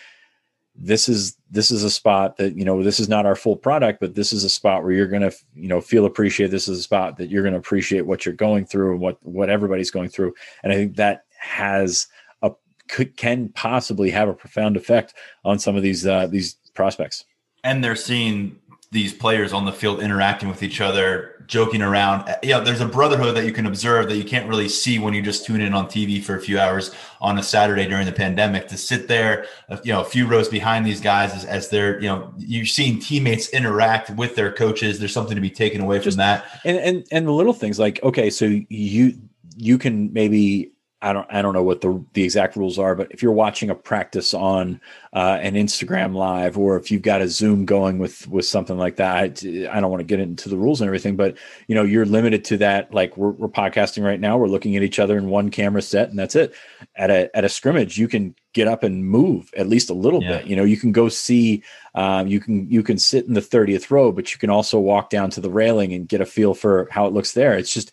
this 0.81 1.09
is 1.09 1.37
this 1.51 1.71
is 1.71 1.83
a 1.83 1.91
spot 1.91 2.37
that 2.37 2.57
you 2.57 2.65
know 2.65 2.83
this 2.83 3.01
is 3.01 3.09
not 3.09 3.27
our 3.27 3.35
full 3.35 3.57
product 3.57 3.99
but 4.01 4.15
this 4.15 4.33
is 4.33 4.45
a 4.45 4.49
spot 4.49 4.83
where 4.83 4.93
you're 4.93 5.09
going 5.09 5.23
to 5.23 5.37
you 5.55 5.69
know 5.69 5.81
feel 5.81 6.07
appreciated. 6.07 6.53
This 6.53 6.69
is 6.69 6.79
a 6.79 6.83
spot 6.83 7.17
that 7.17 7.29
you're 7.29 7.43
going 7.43 7.53
to 7.53 7.59
appreciate 7.59 8.03
what 8.03 8.25
you're 8.25 8.35
going 8.35 8.65
through 8.65 8.93
and 8.93 9.01
what 9.01 9.19
what 9.23 9.51
everybody's 9.51 9.91
going 9.91 10.09
through. 10.09 10.35
And 10.63 10.73
i 10.73 10.77
think 10.77 10.97
that 10.97 11.25
has 11.39 12.07
a 12.43 12.53
could, 12.87 13.17
can 13.17 13.49
possibly 13.51 14.11
have 14.11 14.29
a 14.29 14.35
profound 14.35 14.77
effect 14.77 15.15
on 15.45 15.59
some 15.59 15.75
of 15.75 15.83
these 15.83 16.07
uh, 16.07 16.29
these 16.29 16.55
prospects. 16.75 17.25
And 17.65 17.83
they're 17.83 17.97
seeing 17.97 18.57
these 18.91 19.13
players 19.13 19.53
on 19.53 19.67
the 19.67 19.73
field 19.73 20.01
interacting 20.01 20.49
with 20.49 20.63
each 20.63 20.81
other, 20.81 21.45
joking 21.47 21.83
around. 21.83 22.35
Yeah, 22.43 22.61
there's 22.61 22.81
a 22.81 22.87
brotherhood 22.87 23.37
that 23.37 23.45
you 23.45 23.53
can 23.53 23.67
observe 23.67 24.09
that 24.09 24.17
you 24.17 24.25
can't 24.25 24.49
really 24.49 24.69
see 24.69 24.99
when 24.99 25.13
you 25.13 25.21
just 25.21 25.45
tune 25.45 25.61
in 25.61 25.75
on 25.75 25.87
TV 25.87 26.23
for 26.23 26.37
a 26.37 26.41
few 26.41 26.59
hours 26.59 26.95
on 27.21 27.39
a 27.39 27.43
Saturday 27.43 27.87
during 27.87 28.07
the 28.07 28.13
pandemic. 28.13 28.67
To 28.69 28.79
sit 28.79 29.07
there, 29.07 29.47
uh, 29.69 29.77
you 29.85 29.93
know, 29.93 30.01
a 30.01 30.05
few 30.05 30.27
rows 30.27 30.49
behind 30.49 30.87
these 30.87 31.03
guys 31.03 31.35
as, 31.35 31.45
as 31.45 31.69
they're, 31.69 32.01
you 32.01 32.09
know, 32.09 32.33
you're 32.39 32.65
seeing 32.65 32.99
teammates 32.99 33.51
interact 33.51 34.11
with 34.11 34.37
their 34.37 34.53
coaches. 34.53 34.99
There's 34.99 35.13
something 35.13 35.35
to 35.35 35.43
be 35.43 35.51
taken 35.51 35.83
away 35.83 35.99
just, 35.99 36.17
from 36.17 36.19
that. 36.19 36.47
And 36.65 36.79
and 36.79 37.07
and 37.13 37.27
the 37.27 37.33
little 37.33 37.53
things 37.53 37.79
like, 37.79 38.03
okay, 38.03 38.31
so 38.31 38.47
you 38.69 39.15
you 39.57 39.77
can 39.77 40.11
maybe 40.15 40.73
I 41.01 41.13
don't 41.13 41.27
I 41.31 41.43
don't 41.43 41.55
know 41.55 41.63
what 41.63 41.81
the 41.81 42.05
the 42.15 42.25
exact 42.25 42.57
rules 42.57 42.77
are, 42.77 42.97
but 42.97 43.13
if 43.13 43.23
you're 43.23 43.31
watching 43.31 43.71
a 43.71 43.75
practice 43.75 44.35
on 44.35 44.81
uh, 45.13 45.39
an 45.41 45.55
Instagram 45.55 46.15
live, 46.15 46.59
or 46.59 46.77
if 46.77 46.91
you've 46.91 47.03
got 47.03 47.21
a 47.21 47.29
Zoom 47.29 47.65
going 47.65 47.99
with 47.99 48.27
with 48.27 48.47
something 48.47 48.77
like 48.77 48.97
that, 48.97 49.17
I, 49.17 49.25
I, 49.71 49.81
don't 49.81 49.91
want 49.91 50.01
to 50.01 50.05
get 50.05 50.19
into 50.19 50.49
the 50.49 50.57
rules 50.57 50.81
and 50.81 50.89
everything, 50.89 51.15
but 51.15 51.37
you 51.69 51.77
know 51.77 51.85
you're 51.85 52.05
limited 52.05 52.45
to 52.47 52.57
that. 52.59 52.93
Like 52.93 53.17
we're, 53.17 53.31
we're 53.31 53.49
podcasting 53.49 54.05
right 54.05 54.19
now, 54.19 54.39
we're 54.39 54.49
looking 54.49 54.77
at 54.77 54.83
each 54.83 54.99
other 54.99 55.17
in 55.17 55.29
one 55.29 55.51
camera 55.51 55.83
set, 55.83 56.11
and 56.11 56.19
that's 56.19 56.35
it. 56.35 56.53
At 56.97 57.11
a 57.11 57.31
at 57.37 57.45
a 57.45 57.49
scrimmage, 57.49 57.97
you 57.97 58.09
can 58.09 58.35
get 58.55 58.67
up 58.67 58.83
and 58.83 59.07
move 59.07 59.53
at 59.57 59.69
least 59.69 59.91
a 59.91 59.95
little 59.95 60.23
yeah. 60.23 60.39
bit. 60.39 60.47
You 60.47 60.57
know, 60.57 60.65
you 60.65 60.77
can 60.77 60.91
go 60.91 61.09
see, 61.09 61.63
um, 61.95 62.27
you 62.27 62.41
can 62.41 62.71
you 62.71 62.83
can 62.83 62.99
sit 62.99 63.27
in 63.27 63.35
the 63.35 63.41
thirtieth 63.41 63.91
row, 63.91 64.13
but 64.13 64.33
you 64.33 64.39
can 64.39 64.51
also 64.51 64.79
walk 64.79 65.11
down 65.11 65.31
to 65.31 65.41
the 65.41 65.51
railing 65.51 65.93
and 65.93 66.09
get 66.09 66.21
a 66.21 66.27
feel 66.27 66.55
for 66.55 66.89
how 66.91 67.07
it 67.07 67.13
looks 67.13 67.33
there. 67.33 67.57
It's 67.57 67.73
just, 67.73 67.93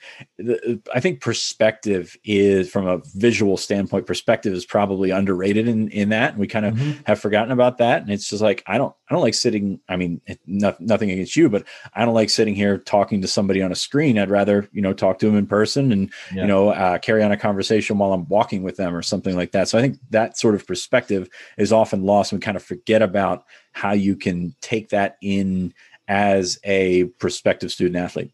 I 0.93 0.99
think 0.99 1.21
perspective 1.21 2.15
is 2.23 2.69
from 2.69 2.87
a 2.87 3.01
visual 3.15 3.57
standpoint, 3.57 4.05
perspective 4.05 4.53
is 4.53 4.65
probably 4.65 5.09
underrated 5.09 5.67
in 5.67 5.89
in 5.89 6.09
that, 6.09 6.31
and 6.31 6.39
we 6.39 6.47
kind 6.47 6.65
of 6.65 6.75
mm-hmm. 6.75 7.01
have 7.05 7.19
forgotten 7.19 7.51
about 7.51 7.77
that. 7.79 8.01
And 8.01 8.11
it's 8.11 8.29
just 8.29 8.41
like 8.41 8.63
I 8.67 8.77
don't 8.77 8.95
I 9.09 9.13
don't 9.13 9.23
like 9.23 9.33
sitting. 9.33 9.79
I 9.89 9.97
mean, 9.97 10.21
not, 10.45 10.79
nothing 10.79 11.11
against 11.11 11.35
you, 11.35 11.49
but 11.49 11.65
I 11.93 12.05
don't 12.05 12.13
like 12.13 12.29
sitting 12.29 12.55
here 12.55 12.77
talking 12.77 13.21
to 13.21 13.27
somebody 13.27 13.61
on 13.61 13.71
a 13.71 13.75
screen. 13.75 14.17
I'd 14.17 14.29
rather 14.29 14.69
you 14.71 14.81
know 14.81 14.93
talk 14.93 15.19
to 15.19 15.25
them 15.25 15.37
in 15.37 15.47
person 15.47 15.91
and 15.91 16.11
yeah. 16.33 16.41
you 16.41 16.47
know 16.47 16.69
uh, 16.69 16.97
carry 16.99 17.23
on 17.23 17.31
a 17.31 17.37
conversation 17.37 17.97
while 17.97 18.13
I'm 18.13 18.27
walking 18.27 18.63
with 18.63 18.77
them 18.77 18.95
or 18.95 19.01
something 19.01 19.35
like 19.35 19.51
that. 19.51 19.67
So 19.67 19.77
I 19.77 19.81
think 19.81 19.97
that 20.11 20.37
sort 20.45 20.53
of 20.53 20.67
perspective 20.67 21.27
is 21.57 21.73
often 21.73 22.03
lost. 22.03 22.31
And 22.31 22.39
we 22.39 22.45
kind 22.45 22.55
of 22.55 22.61
forget 22.61 23.01
about 23.01 23.45
how 23.71 23.93
you 23.93 24.15
can 24.15 24.55
take 24.61 24.89
that 24.89 25.17
in 25.23 25.73
as 26.07 26.59
a 26.63 27.05
prospective 27.17 27.71
student 27.71 27.95
athlete. 27.95 28.31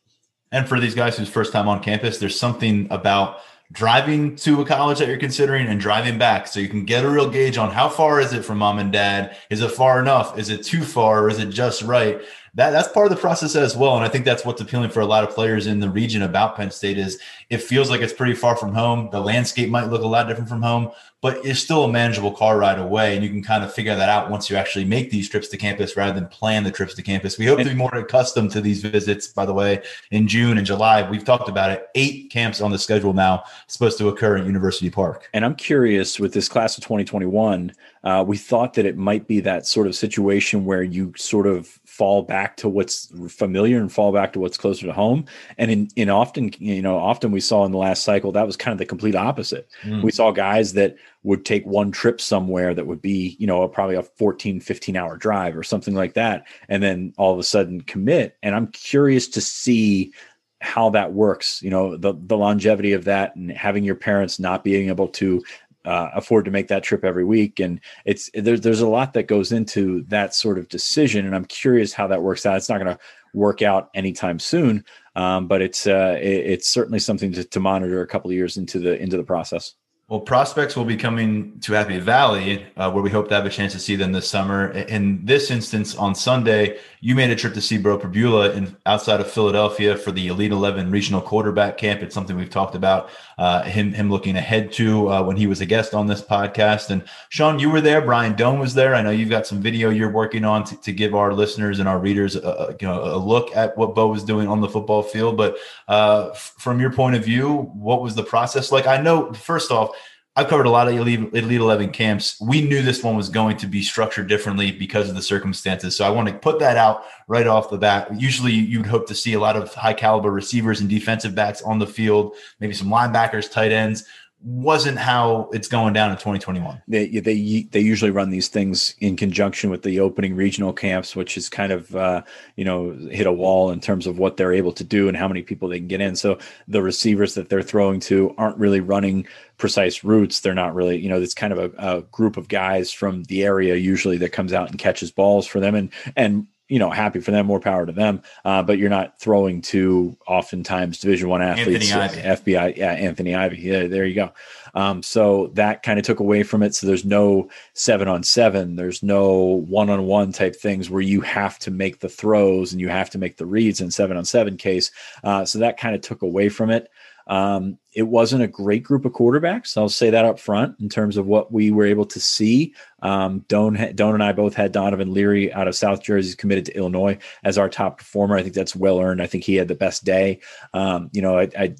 And 0.51 0.67
for 0.67 0.77
these 0.77 0.93
guys 0.93 1.17
whose 1.17 1.29
first 1.29 1.53
time 1.53 1.69
on 1.69 1.81
campus, 1.81 2.17
there's 2.17 2.37
something 2.37 2.85
about 2.91 3.39
driving 3.71 4.35
to 4.35 4.59
a 4.59 4.65
college 4.65 4.99
that 4.99 5.07
you're 5.07 5.17
considering 5.17 5.67
and 5.67 5.79
driving 5.79 6.17
back 6.17 6.47
so 6.47 6.59
you 6.59 6.67
can 6.67 6.83
get 6.83 7.05
a 7.05 7.09
real 7.09 7.29
gauge 7.29 7.57
on 7.57 7.71
how 7.71 7.87
far 7.87 8.19
is 8.19 8.33
it 8.33 8.43
from 8.43 8.57
mom 8.57 8.79
and 8.79 8.91
dad 8.91 9.37
is 9.49 9.61
it 9.61 9.71
far 9.71 10.01
enough 10.01 10.37
is 10.37 10.49
it 10.49 10.61
too 10.61 10.81
far 10.81 11.29
is 11.29 11.39
it 11.39 11.45
just 11.45 11.81
right 11.83 12.21
that 12.53 12.71
that's 12.71 12.87
part 12.89 13.05
of 13.05 13.09
the 13.09 13.21
process 13.21 13.55
as 13.55 13.75
well 13.75 13.95
and 13.95 14.05
i 14.05 14.07
think 14.07 14.25
that's 14.25 14.45
what's 14.45 14.61
appealing 14.61 14.89
for 14.89 14.99
a 14.99 15.05
lot 15.05 15.23
of 15.23 15.33
players 15.33 15.67
in 15.67 15.79
the 15.79 15.89
region 15.89 16.21
about 16.21 16.55
penn 16.55 16.71
state 16.71 16.97
is 16.97 17.19
it 17.49 17.61
feels 17.61 17.89
like 17.89 18.01
it's 18.01 18.13
pretty 18.13 18.33
far 18.33 18.55
from 18.55 18.73
home 18.73 19.09
the 19.11 19.19
landscape 19.19 19.69
might 19.69 19.87
look 19.87 20.01
a 20.01 20.07
lot 20.07 20.27
different 20.27 20.49
from 20.49 20.61
home 20.61 20.91
but 21.21 21.45
it's 21.45 21.59
still 21.59 21.83
a 21.83 21.91
manageable 21.91 22.31
car 22.31 22.57
ride 22.57 22.79
away. 22.79 23.13
And 23.15 23.23
you 23.23 23.29
can 23.29 23.43
kind 23.43 23.63
of 23.63 23.71
figure 23.71 23.95
that 23.95 24.09
out 24.09 24.31
once 24.31 24.49
you 24.49 24.55
actually 24.55 24.85
make 24.85 25.11
these 25.11 25.29
trips 25.29 25.47
to 25.49 25.57
campus 25.57 25.95
rather 25.95 26.13
than 26.13 26.27
plan 26.27 26.63
the 26.63 26.71
trips 26.71 26.95
to 26.95 27.03
campus. 27.03 27.37
We 27.37 27.45
hope 27.45 27.59
to 27.59 27.65
be 27.65 27.75
more 27.75 27.93
accustomed 27.95 28.51
to 28.51 28.61
these 28.61 28.81
visits, 28.81 29.27
by 29.27 29.45
the 29.45 29.53
way, 29.53 29.83
in 30.09 30.27
June 30.27 30.57
and 30.57 30.65
July. 30.65 31.07
We've 31.07 31.23
talked 31.23 31.47
about 31.47 31.69
it. 31.69 31.87
Eight 31.93 32.31
camps 32.31 32.59
on 32.59 32.71
the 32.71 32.79
schedule 32.79 33.13
now 33.13 33.43
supposed 33.67 33.99
to 33.99 34.09
occur 34.09 34.37
at 34.37 34.45
University 34.47 34.89
Park. 34.89 35.29
And 35.33 35.45
I'm 35.45 35.55
curious 35.55 36.19
with 36.19 36.33
this 36.33 36.49
class 36.49 36.77
of 36.77 36.83
2021, 36.83 37.71
uh, 38.03 38.25
we 38.27 38.35
thought 38.35 38.73
that 38.73 38.87
it 38.87 38.97
might 38.97 39.27
be 39.27 39.41
that 39.41 39.67
sort 39.67 39.85
of 39.85 39.95
situation 39.95 40.65
where 40.65 40.81
you 40.81 41.13
sort 41.17 41.45
of 41.45 41.79
fall 41.91 42.21
back 42.21 42.55
to 42.55 42.69
what's 42.69 43.11
familiar 43.27 43.77
and 43.77 43.91
fall 43.91 44.13
back 44.13 44.31
to 44.31 44.39
what's 44.39 44.57
closer 44.57 44.85
to 44.85 44.93
home. 44.93 45.25
And 45.57 45.69
in, 45.69 45.89
in 45.97 46.09
often, 46.09 46.49
you 46.57 46.81
know, 46.81 46.97
often 46.97 47.31
we 47.31 47.41
saw 47.41 47.65
in 47.65 47.73
the 47.73 47.77
last 47.77 48.05
cycle, 48.05 48.31
that 48.31 48.47
was 48.47 48.55
kind 48.55 48.71
of 48.71 48.77
the 48.79 48.85
complete 48.85 49.13
opposite. 49.13 49.69
Mm. 49.81 50.01
We 50.01 50.11
saw 50.11 50.31
guys 50.31 50.71
that 50.73 50.95
would 51.23 51.43
take 51.43 51.65
one 51.65 51.91
trip 51.91 52.21
somewhere 52.21 52.73
that 52.73 52.87
would 52.87 53.01
be, 53.01 53.35
you 53.39 53.45
know, 53.45 53.67
probably 53.67 53.97
a 53.97 54.03
14, 54.03 54.61
15 54.61 54.95
hour 54.95 55.17
drive 55.17 55.57
or 55.57 55.63
something 55.63 55.93
like 55.93 56.13
that. 56.13 56.47
And 56.69 56.81
then 56.81 57.13
all 57.17 57.33
of 57.33 57.39
a 57.39 57.43
sudden 57.43 57.81
commit. 57.81 58.37
And 58.41 58.55
I'm 58.55 58.67
curious 58.67 59.27
to 59.27 59.41
see 59.41 60.13
how 60.61 60.91
that 60.91 61.11
works, 61.11 61.61
you 61.61 61.71
know, 61.71 61.97
the, 61.97 62.13
the 62.17 62.37
longevity 62.37 62.93
of 62.93 63.03
that 63.03 63.35
and 63.35 63.51
having 63.51 63.83
your 63.83 63.95
parents 63.95 64.39
not 64.39 64.63
being 64.63 64.87
able 64.87 65.09
to 65.09 65.43
uh, 65.85 66.09
afford 66.13 66.45
to 66.45 66.51
make 66.51 66.67
that 66.67 66.83
trip 66.83 67.03
every 67.03 67.25
week. 67.25 67.59
And 67.59 67.79
it's, 68.05 68.29
there's, 68.33 68.61
there's 68.61 68.81
a 68.81 68.87
lot 68.87 69.13
that 69.13 69.27
goes 69.27 69.51
into 69.51 70.03
that 70.03 70.33
sort 70.33 70.57
of 70.57 70.69
decision. 70.69 71.25
And 71.25 71.35
I'm 71.35 71.45
curious 71.45 71.93
how 71.93 72.07
that 72.07 72.21
works 72.21 72.45
out. 72.45 72.57
It's 72.57 72.69
not 72.69 72.79
going 72.81 72.95
to 72.95 72.99
work 73.33 73.61
out 73.61 73.89
anytime 73.93 74.39
soon. 74.39 74.85
Um, 75.15 75.47
but 75.47 75.61
it's, 75.61 75.87
uh, 75.87 76.17
it, 76.21 76.27
it's 76.27 76.69
certainly 76.69 76.99
something 76.99 77.33
to, 77.33 77.43
to 77.43 77.59
monitor 77.59 78.01
a 78.01 78.07
couple 78.07 78.29
of 78.29 78.35
years 78.35 78.57
into 78.57 78.79
the, 78.79 79.01
into 79.01 79.17
the 79.17 79.23
process. 79.23 79.75
Well, 80.07 80.19
prospects 80.19 80.75
will 80.75 80.83
be 80.83 80.97
coming 80.97 81.57
to 81.61 81.71
Happy 81.71 81.97
Valley, 81.97 82.65
uh, 82.75 82.91
where 82.91 83.01
we 83.01 83.09
hope 83.09 83.29
to 83.29 83.35
have 83.35 83.45
a 83.45 83.49
chance 83.49 83.71
to 83.71 83.79
see 83.79 83.95
them 83.95 84.11
this 84.11 84.27
summer. 84.27 84.71
In 84.71 85.25
this 85.25 85.49
instance, 85.49 85.95
on 85.95 86.15
Sunday, 86.15 86.79
you 87.03 87.15
made 87.15 87.31
a 87.31 87.35
trip 87.35 87.55
to 87.55 87.61
see 87.61 87.79
Beau 87.79 87.97
Pribula 87.97 88.53
in 88.53 88.77
outside 88.85 89.19
of 89.19 89.29
Philadelphia 89.29 89.97
for 89.97 90.11
the 90.11 90.27
Elite 90.27 90.51
Eleven 90.51 90.91
Regional 90.91 91.19
Quarterback 91.19 91.75
Camp. 91.75 92.03
It's 92.03 92.13
something 92.13 92.37
we've 92.37 92.49
talked 92.49 92.75
about 92.75 93.09
uh, 93.39 93.63
him 93.63 93.91
him 93.91 94.11
looking 94.11 94.37
ahead 94.37 94.71
to 94.73 95.09
uh, 95.09 95.23
when 95.23 95.35
he 95.35 95.47
was 95.47 95.61
a 95.61 95.65
guest 95.65 95.95
on 95.95 96.05
this 96.05 96.21
podcast. 96.21 96.91
And 96.91 97.03
Sean, 97.29 97.57
you 97.57 97.71
were 97.71 97.81
there. 97.81 98.01
Brian 98.01 98.35
Dohn 98.35 98.59
was 98.59 98.75
there. 98.75 98.93
I 98.93 99.01
know 99.01 99.09
you've 99.09 99.31
got 99.31 99.47
some 99.47 99.61
video 99.61 99.89
you're 99.89 100.11
working 100.11 100.45
on 100.45 100.63
to, 100.65 100.79
to 100.81 100.93
give 100.93 101.15
our 101.15 101.33
listeners 101.33 101.79
and 101.79 101.89
our 101.89 101.97
readers 101.97 102.35
a, 102.35 102.77
you 102.79 102.87
know 102.87 103.03
a 103.03 103.17
look 103.17 103.55
at 103.55 103.75
what 103.75 103.95
Beau 103.95 104.07
was 104.07 104.23
doing 104.23 104.47
on 104.47 104.61
the 104.61 104.69
football 104.69 105.01
field. 105.01 105.37
But 105.37 105.57
uh, 105.87 106.29
from 106.33 106.79
your 106.79 106.93
point 106.93 107.15
of 107.15 107.25
view, 107.25 107.71
what 107.73 108.03
was 108.03 108.13
the 108.13 108.23
process 108.23 108.71
like? 108.71 108.85
I 108.85 109.01
know 109.01 109.33
first 109.33 109.71
off 109.71 109.95
I've 110.33 110.47
covered 110.47 110.65
a 110.65 110.69
lot 110.69 110.87
of 110.87 110.95
elite, 110.95 111.33
elite 111.33 111.59
11 111.59 111.89
camps. 111.89 112.39
We 112.39 112.61
knew 112.61 112.81
this 112.81 113.03
one 113.03 113.17
was 113.17 113.27
going 113.27 113.57
to 113.57 113.67
be 113.67 113.81
structured 113.81 114.29
differently 114.29 114.71
because 114.71 115.09
of 115.09 115.15
the 115.15 115.21
circumstances. 115.21 115.97
So 115.97 116.05
I 116.05 116.09
want 116.09 116.29
to 116.29 116.33
put 116.33 116.57
that 116.59 116.77
out 116.77 117.03
right 117.27 117.47
off 117.47 117.69
the 117.69 117.77
bat. 117.77 118.17
Usually 118.17 118.53
you'd 118.53 118.85
hope 118.85 119.07
to 119.07 119.15
see 119.15 119.33
a 119.33 119.39
lot 119.41 119.57
of 119.57 119.73
high 119.73 119.93
caliber 119.93 120.31
receivers 120.31 120.79
and 120.79 120.89
defensive 120.89 121.35
backs 121.35 121.61
on 121.61 121.79
the 121.79 121.87
field, 121.87 122.35
maybe 122.61 122.73
some 122.73 122.87
linebackers, 122.87 123.51
tight 123.51 123.73
ends. 123.73 124.05
Wasn't 124.43 124.97
how 124.97 125.49
it's 125.53 125.67
going 125.67 125.93
down 125.93 126.09
in 126.11 126.17
2021. 126.17 126.81
They 126.87 127.07
they 127.07 127.67
they 127.71 127.79
usually 127.79 128.11
run 128.11 128.31
these 128.31 128.47
things 128.47 128.95
in 128.99 129.15
conjunction 129.15 129.69
with 129.69 129.83
the 129.83 129.99
opening 129.99 130.35
regional 130.35 130.73
camps, 130.73 131.15
which 131.15 131.37
is 131.37 131.47
kind 131.49 131.71
of 131.71 131.95
uh, 131.95 132.23
you 132.55 132.65
know 132.65 132.91
hit 133.11 133.27
a 133.27 133.31
wall 133.31 133.71
in 133.71 133.79
terms 133.79 134.07
of 134.07 134.17
what 134.17 134.37
they're 134.37 134.53
able 134.53 134.71
to 134.73 134.83
do 134.83 135.07
and 135.07 135.15
how 135.15 135.27
many 135.27 135.43
people 135.43 135.67
they 135.67 135.77
can 135.77 135.87
get 135.87 136.01
in. 136.01 136.15
So 136.15 136.39
the 136.67 136.81
receivers 136.81 137.35
that 137.35 137.49
they're 137.49 137.61
throwing 137.61 137.99
to 138.01 138.33
aren't 138.37 138.57
really 138.57 138.79
running 138.79 139.27
precise 139.57 140.03
routes. 140.03 140.39
They're 140.39 140.55
not 140.55 140.73
really 140.73 140.97
you 140.97 141.09
know 141.09 141.21
it's 141.21 141.35
kind 141.35 141.53
of 141.53 141.59
a, 141.59 141.97
a 141.97 142.01
group 142.03 142.35
of 142.35 142.47
guys 142.47 142.91
from 142.91 143.23
the 143.25 143.43
area 143.43 143.75
usually 143.75 144.17
that 144.17 144.31
comes 144.31 144.53
out 144.53 144.69
and 144.69 144.79
catches 144.79 145.11
balls 145.11 145.45
for 145.45 145.59
them 145.59 145.75
and 145.75 145.91
and 146.15 146.47
you 146.71 146.79
know, 146.79 146.89
happy 146.89 147.19
for 147.19 147.31
them, 147.31 147.45
more 147.45 147.59
power 147.59 147.85
to 147.85 147.91
them. 147.91 148.23
Uh, 148.45 148.63
but 148.63 148.77
you're 148.77 148.89
not 148.89 149.19
throwing 149.19 149.61
to 149.61 150.15
oftentimes 150.25 150.99
Division 150.99 151.27
One 151.27 151.41
athletes, 151.41 151.91
FBI, 151.91 152.77
yeah, 152.77 152.93
Anthony 152.93 153.35
Ivy. 153.35 153.57
Yeah, 153.57 153.87
there 153.87 154.05
you 154.05 154.15
go. 154.15 154.31
Um, 154.73 155.03
so 155.03 155.47
that 155.55 155.83
kind 155.83 155.99
of 155.99 156.05
took 156.05 156.21
away 156.21 156.43
from 156.43 156.63
it. 156.63 156.73
So 156.73 156.87
there's 156.87 157.03
no 157.03 157.49
seven 157.73 158.07
on 158.07 158.23
seven, 158.23 158.77
there's 158.77 159.03
no 159.03 159.33
one 159.67 159.89
on 159.89 160.05
one 160.05 160.31
type 160.31 160.55
things 160.55 160.89
where 160.89 161.01
you 161.01 161.19
have 161.19 161.59
to 161.59 161.71
make 161.71 161.99
the 161.99 162.07
throws 162.07 162.71
and 162.71 162.79
you 162.79 162.87
have 162.87 163.09
to 163.09 163.17
make 163.17 163.35
the 163.35 163.45
reads 163.45 163.81
in 163.81 163.91
seven 163.91 164.15
on 164.15 164.23
seven 164.23 164.55
case. 164.55 164.91
Uh, 165.25 165.43
so 165.43 165.59
that 165.59 165.77
kind 165.77 165.93
of 165.93 165.99
took 165.99 166.21
away 166.21 166.47
from 166.47 166.69
it. 166.69 166.89
Um, 167.31 167.79
it 167.93 168.03
wasn't 168.03 168.43
a 168.43 168.47
great 168.47 168.83
group 168.83 169.05
of 169.05 169.13
quarterbacks. 169.13 169.77
I'll 169.77 169.87
say 169.87 170.09
that 170.09 170.25
up 170.25 170.37
front 170.37 170.75
in 170.81 170.89
terms 170.89 171.15
of 171.15 171.27
what 171.27 171.49
we 171.49 171.71
were 171.71 171.85
able 171.85 172.05
to 172.07 172.19
see. 172.19 172.75
Um, 173.01 173.45
Don, 173.47 173.95
Don 173.95 174.13
and 174.13 174.23
I 174.23 174.33
both 174.33 174.53
had 174.53 174.73
Donovan 174.73 175.13
Leary 175.13 175.51
out 175.53 175.69
of 175.69 175.75
South 175.75 176.03
Jersey 176.03 176.35
committed 176.35 176.65
to 176.65 176.75
Illinois 176.75 177.17
as 177.45 177.57
our 177.57 177.69
top 177.69 177.99
performer. 177.99 178.35
I 178.35 178.43
think 178.43 178.53
that's 178.53 178.75
well 178.75 178.99
earned. 178.99 179.21
I 179.21 179.27
think 179.27 179.45
he 179.45 179.55
had 179.55 179.69
the 179.69 179.75
best 179.75 180.03
day. 180.03 180.41
Um, 180.73 181.09
you 181.13 181.21
know, 181.21 181.39
I, 181.39 181.47
I 181.57 181.75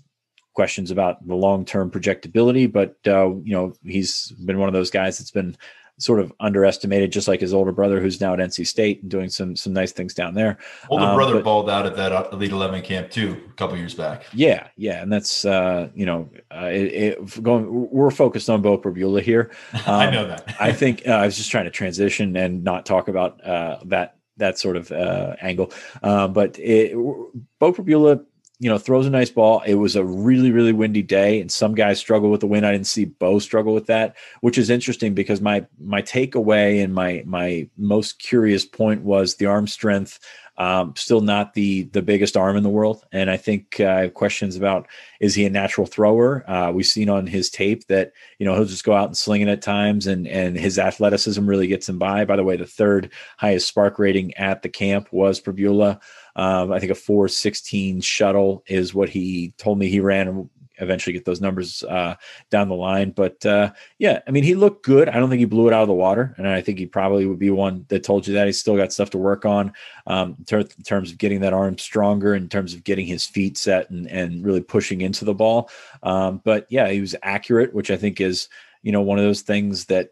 questions 0.54 0.90
about 0.90 1.26
the 1.28 1.36
long 1.36 1.66
term 1.66 1.92
projectability, 1.92 2.72
but 2.72 2.96
uh, 3.06 3.30
you 3.44 3.54
know 3.54 3.74
he's 3.84 4.32
been 4.46 4.58
one 4.58 4.70
of 4.70 4.74
those 4.74 4.90
guys 4.90 5.18
that's 5.18 5.32
been 5.32 5.58
sort 6.02 6.20
of 6.20 6.34
underestimated, 6.40 7.12
just 7.12 7.28
like 7.28 7.40
his 7.40 7.54
older 7.54 7.72
brother, 7.72 8.00
who's 8.00 8.20
now 8.20 8.34
at 8.34 8.40
NC 8.40 8.66
State 8.66 9.02
and 9.02 9.12
doing 9.12 9.30
some 9.30 9.56
some 9.56 9.72
nice 9.72 9.92
things 9.92 10.14
down 10.14 10.34
there. 10.34 10.58
Older 10.90 11.06
um, 11.06 11.16
brother 11.16 11.36
but, 11.36 11.44
balled 11.44 11.70
out 11.70 11.86
at 11.86 11.96
that 11.96 12.34
Elite 12.34 12.52
Eleven 12.52 12.82
camp 12.82 13.12
too, 13.12 13.38
a 13.50 13.54
couple 13.54 13.78
years 13.78 13.94
back. 13.94 14.26
Yeah, 14.34 14.68
yeah, 14.76 15.02
and 15.02 15.12
that's 15.12 15.46
uh, 15.46 15.90
you 15.94 16.06
know, 16.06 16.30
uh, 16.54 16.66
it, 16.66 16.94
it, 16.94 17.44
going. 17.44 17.90
We're 17.92 18.12
focused 18.12 18.50
on 18.50 18.62
Beau 18.62 18.78
Pribula 18.78 19.22
here. 19.22 19.52
Um, 19.74 19.82
I 19.88 20.10
know 20.10 20.28
that. 20.28 20.56
I 20.60 20.72
think 20.72 21.08
uh, 21.08 21.12
I 21.12 21.26
was 21.26 21.38
just 21.38 21.52
trying 21.52 21.66
to 21.66 21.72
transition 21.72 22.36
and 22.36 22.64
not 22.64 22.86
talk 22.86 23.08
about 23.08 23.44
uh, 23.46 23.78
that 23.86 24.18
that 24.38 24.58
sort 24.58 24.76
of 24.76 24.92
uh, 24.92 25.36
angle, 25.42 25.72
uh, 26.02 26.28
but 26.28 26.58
it, 26.60 26.94
Beau 26.94 27.72
Pribula 27.72 28.26
you 28.62 28.70
know, 28.70 28.78
throws 28.78 29.08
a 29.08 29.10
nice 29.10 29.32
ball. 29.32 29.64
It 29.66 29.74
was 29.74 29.96
a 29.96 30.06
really, 30.06 30.52
really 30.52 30.72
windy 30.72 31.02
day, 31.02 31.42
and 31.42 31.52
some 31.52 31.74
guys 31.74 31.98
struggle 31.98 32.30
with 32.30 32.42
the 32.42 32.48
wind. 32.48 32.64
I 32.64 32.72
didn't 32.72 32.86
see 32.86 33.06
Beau 33.06 33.40
struggle 33.40 33.74
with 33.74 33.88
that, 33.88 34.16
which 34.42 34.60
is 34.60 34.70
interesting 34.70 35.16
because 35.16 35.42
my 35.42 35.66
my 35.80 36.04
takeaway 36.04 36.84
and 36.84 36.94
my 36.94 37.24
my 37.26 37.68
most 37.76 38.20
curious 38.20 38.64
point 38.64 39.02
was 39.02 39.36
the 39.36 39.48
arm 39.48 39.66
strength. 39.66 40.20
Um, 40.60 40.94
still 40.96 41.22
not 41.22 41.56
the 41.56 41.84
the 41.86 42.04
biggest 42.04 42.38
arm 42.38 42.56
in 42.56 42.62
the 42.62 42.70
world, 42.70 43.04
and 43.12 43.32
I 43.32 43.38
think 43.38 43.80
uh, 43.80 43.86
I 43.86 44.02
have 44.02 44.14
questions 44.14 44.56
about 44.56 44.88
is 45.20 45.34
he 45.34 45.44
a 45.46 45.50
natural 45.50 45.88
thrower? 45.88 46.48
Uh, 46.48 46.72
we've 46.72 46.86
seen 46.86 47.10
on 47.10 47.26
his 47.26 47.50
tape 47.50 47.88
that 47.88 48.12
you 48.38 48.46
know 48.46 48.54
he'll 48.54 48.66
just 48.66 48.84
go 48.84 48.94
out 48.94 49.08
and 49.08 49.18
sling 49.18 49.42
it 49.42 49.48
at 49.48 49.64
times, 49.64 50.06
and 50.06 50.28
and 50.28 50.56
his 50.56 50.78
athleticism 50.78 51.48
really 51.48 51.66
gets 51.66 51.90
him 51.90 51.98
by. 51.98 52.26
By 52.26 52.36
the 52.36 52.44
way, 52.44 52.58
the 52.58 52.68
third 52.68 53.12
highest 53.38 53.74
SPARQ 53.74 53.98
rating 53.98 54.36
at 54.36 54.62
the 54.62 54.70
camp 54.70 55.08
was 55.12 55.42
Pribula. 55.42 56.00
Um, 56.36 56.72
I 56.72 56.80
think 56.80 56.92
a 56.92 56.96
416 56.96 58.02
shuttle 58.02 58.64
is 58.68 58.94
what 58.94 59.10
he 59.10 59.54
told 59.58 59.78
me 59.78 59.90
he 59.90 60.00
ran 60.00 60.28
and 60.28 60.50
eventually 60.82 61.14
get 61.14 61.26
those 61.26 61.42
numbers 61.42 61.84
uh, 61.84 62.16
down 62.50 62.68
the 62.68 62.76
line. 62.76 63.12
But 63.12 63.46
uh, 63.46 63.72
yeah, 64.00 64.20
I 64.28 64.32
mean, 64.32 64.44
he 64.44 64.56
looked 64.56 64.84
good. 64.84 65.08
I 65.08 65.20
don't 65.20 65.30
think 65.30 65.40
he 65.40 65.46
blew 65.46 65.68
it 65.68 65.74
out 65.74 65.84
of 65.84 65.88
the 65.88 65.94
water. 65.94 66.34
And 66.38 66.48
I 66.48 66.62
think 66.62 66.80
he 66.80 66.86
probably 66.86 67.26
would 67.26 67.40
be 67.40 67.52
one 67.52 67.86
that 67.90 68.04
told 68.04 68.28
you 68.28 68.34
that 68.34 68.48
he's 68.48 68.60
still 68.60 68.76
got 68.76 68.92
stuff 68.92 69.12
to 69.12 69.18
work 69.18 69.46
on 69.46 69.74
um, 70.08 70.36
in, 70.40 70.46
ter- 70.46 70.60
in, 70.60 70.84
terms 70.84 71.12
of 71.12 71.18
getting 71.18 71.42
that 71.42 71.54
arm 71.54 71.78
stronger, 71.78 72.36
in 72.36 72.50
terms 72.50 72.74
of 72.74 72.84
getting 72.84 73.06
his 73.06 73.26
feet 73.26 73.58
set 73.58 73.90
and, 73.90 74.08
and 74.08 74.44
really 74.44 74.62
pushing 74.62 75.02
into 75.02 75.24
the 75.24 75.34
ball. 75.34 75.70
Um, 76.04 76.42
but 76.44 76.66
yeah, 76.70 76.90
he 76.90 77.00
was 77.00 77.16
accurate, 77.24 77.74
which 77.74 77.92
I 77.92 77.98
think 77.98 78.20
is, 78.20 78.50
you 78.82 78.92
know, 78.92 79.02
one 79.02 79.20
of 79.20 79.26
those 79.26 79.42
things 79.42 79.86
that 79.86 80.12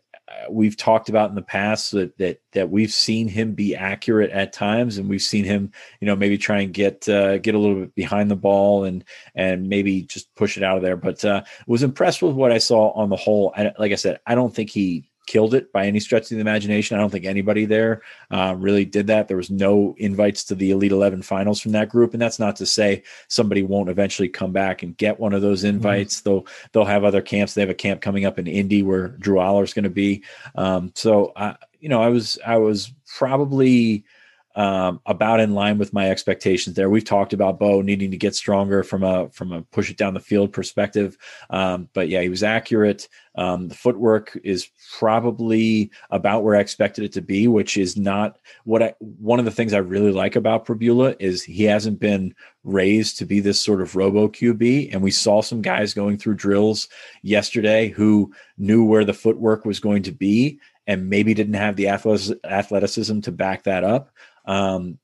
we've 0.49 0.77
talked 0.77 1.09
about 1.09 1.29
in 1.29 1.35
the 1.35 1.41
past 1.41 1.91
that, 1.91 2.17
that 2.17 2.41
that 2.51 2.69
we've 2.69 2.91
seen 2.91 3.27
him 3.27 3.53
be 3.53 3.75
accurate 3.75 4.31
at 4.31 4.53
times, 4.53 4.97
and 4.97 5.09
we've 5.09 5.21
seen 5.21 5.43
him, 5.43 5.71
you 5.99 6.05
know, 6.05 6.15
maybe 6.15 6.37
try 6.37 6.61
and 6.61 6.73
get 6.73 7.07
uh, 7.07 7.37
get 7.37 7.55
a 7.55 7.59
little 7.59 7.81
bit 7.81 7.95
behind 7.95 8.29
the 8.29 8.35
ball 8.35 8.83
and 8.83 9.03
and 9.35 9.69
maybe 9.69 10.03
just 10.03 10.33
push 10.35 10.57
it 10.57 10.63
out 10.63 10.77
of 10.77 10.83
there. 10.83 10.97
But 10.97 11.23
uh, 11.25 11.43
was 11.67 11.83
impressed 11.83 12.21
with 12.21 12.33
what 12.33 12.51
I 12.51 12.57
saw 12.57 12.91
on 12.91 13.09
the 13.09 13.15
whole. 13.15 13.53
I, 13.55 13.71
like 13.77 13.91
I 13.91 13.95
said, 13.95 14.19
I 14.25 14.35
don't 14.35 14.53
think 14.53 14.69
he 14.69 15.08
killed 15.29 15.53
it 15.53 15.71
by 15.71 15.85
any 15.85 15.99
stretch 15.99 16.23
of 16.23 16.29
the 16.29 16.39
imagination. 16.39 16.97
I 16.97 17.01
don't 17.01 17.11
think 17.11 17.25
anybody 17.25 17.65
there 17.65 18.01
uh, 18.31 18.55
really 18.57 18.83
did 18.83 19.05
that. 19.07 19.27
There 19.27 19.37
was 19.37 19.51
no 19.51 19.93
invites 19.99 20.43
to 20.45 20.55
the 20.55 20.71
Elite 20.71 20.91
11 20.91 21.21
finals 21.21 21.61
from 21.61 21.73
that 21.73 21.87
group. 21.87 22.13
And 22.13 22.21
that's 22.21 22.39
not 22.39 22.55
to 22.55 22.65
say 22.65 23.03
somebody 23.27 23.61
won't 23.61 23.89
eventually 23.89 24.27
come 24.27 24.51
back 24.51 24.81
and 24.81 24.97
get 24.97 25.19
one 25.19 25.33
of 25.33 25.43
those 25.43 25.59
mm-hmm. 25.59 25.75
invites. 25.75 26.19
Mm-hmm. 26.19 26.29
They'll, 26.29 26.47
they'll 26.71 26.85
have 26.85 27.03
other 27.03 27.21
camps. 27.21 27.53
They 27.53 27.61
have 27.61 27.69
a 27.69 27.75
camp 27.75 28.01
coming 28.01 28.25
up 28.25 28.39
in 28.39 28.47
Indy 28.47 28.81
where 28.81 29.09
Drew 29.09 29.37
Allar 29.37 29.63
is 29.63 29.73
going 29.73 29.83
to 29.83 29.91
be. 29.91 30.23
Um, 30.55 30.91
so, 30.95 31.31
I, 31.35 31.55
you 31.79 31.89
know, 31.89 32.01
I 32.01 32.09
was, 32.09 32.39
I 32.43 32.57
was 32.57 32.91
probably, 33.05 34.05
um, 34.55 34.99
about 35.05 35.39
in 35.39 35.53
line 35.53 35.77
with 35.77 35.93
my 35.93 36.09
expectations 36.09 36.75
there. 36.75 36.89
We've 36.89 37.03
talked 37.03 37.33
about 37.33 37.59
Beau 37.59 37.81
needing 37.81 38.11
to 38.11 38.17
get 38.17 38.35
stronger 38.35 38.83
from 38.83 39.03
a 39.03 39.29
from 39.29 39.51
a 39.51 39.61
push 39.61 39.89
it 39.89 39.97
down 39.97 40.13
the 40.13 40.19
field 40.19 40.51
perspective, 40.51 41.17
um, 41.49 41.87
but 41.93 42.09
yeah, 42.09 42.21
he 42.21 42.29
was 42.29 42.43
accurate. 42.43 43.07
Um, 43.35 43.67
the 43.67 43.75
footwork 43.75 44.37
is 44.43 44.69
probably 44.97 45.91
about 46.09 46.43
where 46.43 46.55
I 46.55 46.59
expected 46.59 47.05
it 47.05 47.13
to 47.13 47.21
be, 47.21 47.47
which 47.47 47.77
is 47.77 47.95
not 47.95 48.37
what 48.65 48.81
I. 48.81 48.95
One 48.99 49.39
of 49.39 49.45
the 49.45 49.51
things 49.51 49.73
I 49.73 49.77
really 49.77 50.11
like 50.11 50.35
about 50.35 50.65
Pribula 50.65 51.15
is 51.19 51.43
he 51.43 51.63
hasn't 51.63 51.99
been 51.99 52.33
raised 52.63 53.17
to 53.19 53.25
be 53.25 53.39
this 53.39 53.61
sort 53.61 53.81
of 53.81 53.95
robo 53.95 54.27
QB, 54.27 54.89
and 54.91 55.01
we 55.01 55.11
saw 55.11 55.41
some 55.41 55.61
guys 55.61 55.93
going 55.93 56.17
through 56.17 56.35
drills 56.35 56.89
yesterday 57.21 57.89
who 57.89 58.33
knew 58.57 58.83
where 58.83 59.05
the 59.05 59.13
footwork 59.13 59.63
was 59.63 59.79
going 59.79 60.03
to 60.03 60.11
be 60.11 60.59
and 60.89 61.07
maybe 61.07 61.35
didn't 61.35 61.53
have 61.53 61.75
the 61.75 61.87
athleticism 61.87 63.19
to 63.19 63.31
back 63.31 63.63
that 63.63 63.83
up. 63.83 64.09
Um, 64.49 64.97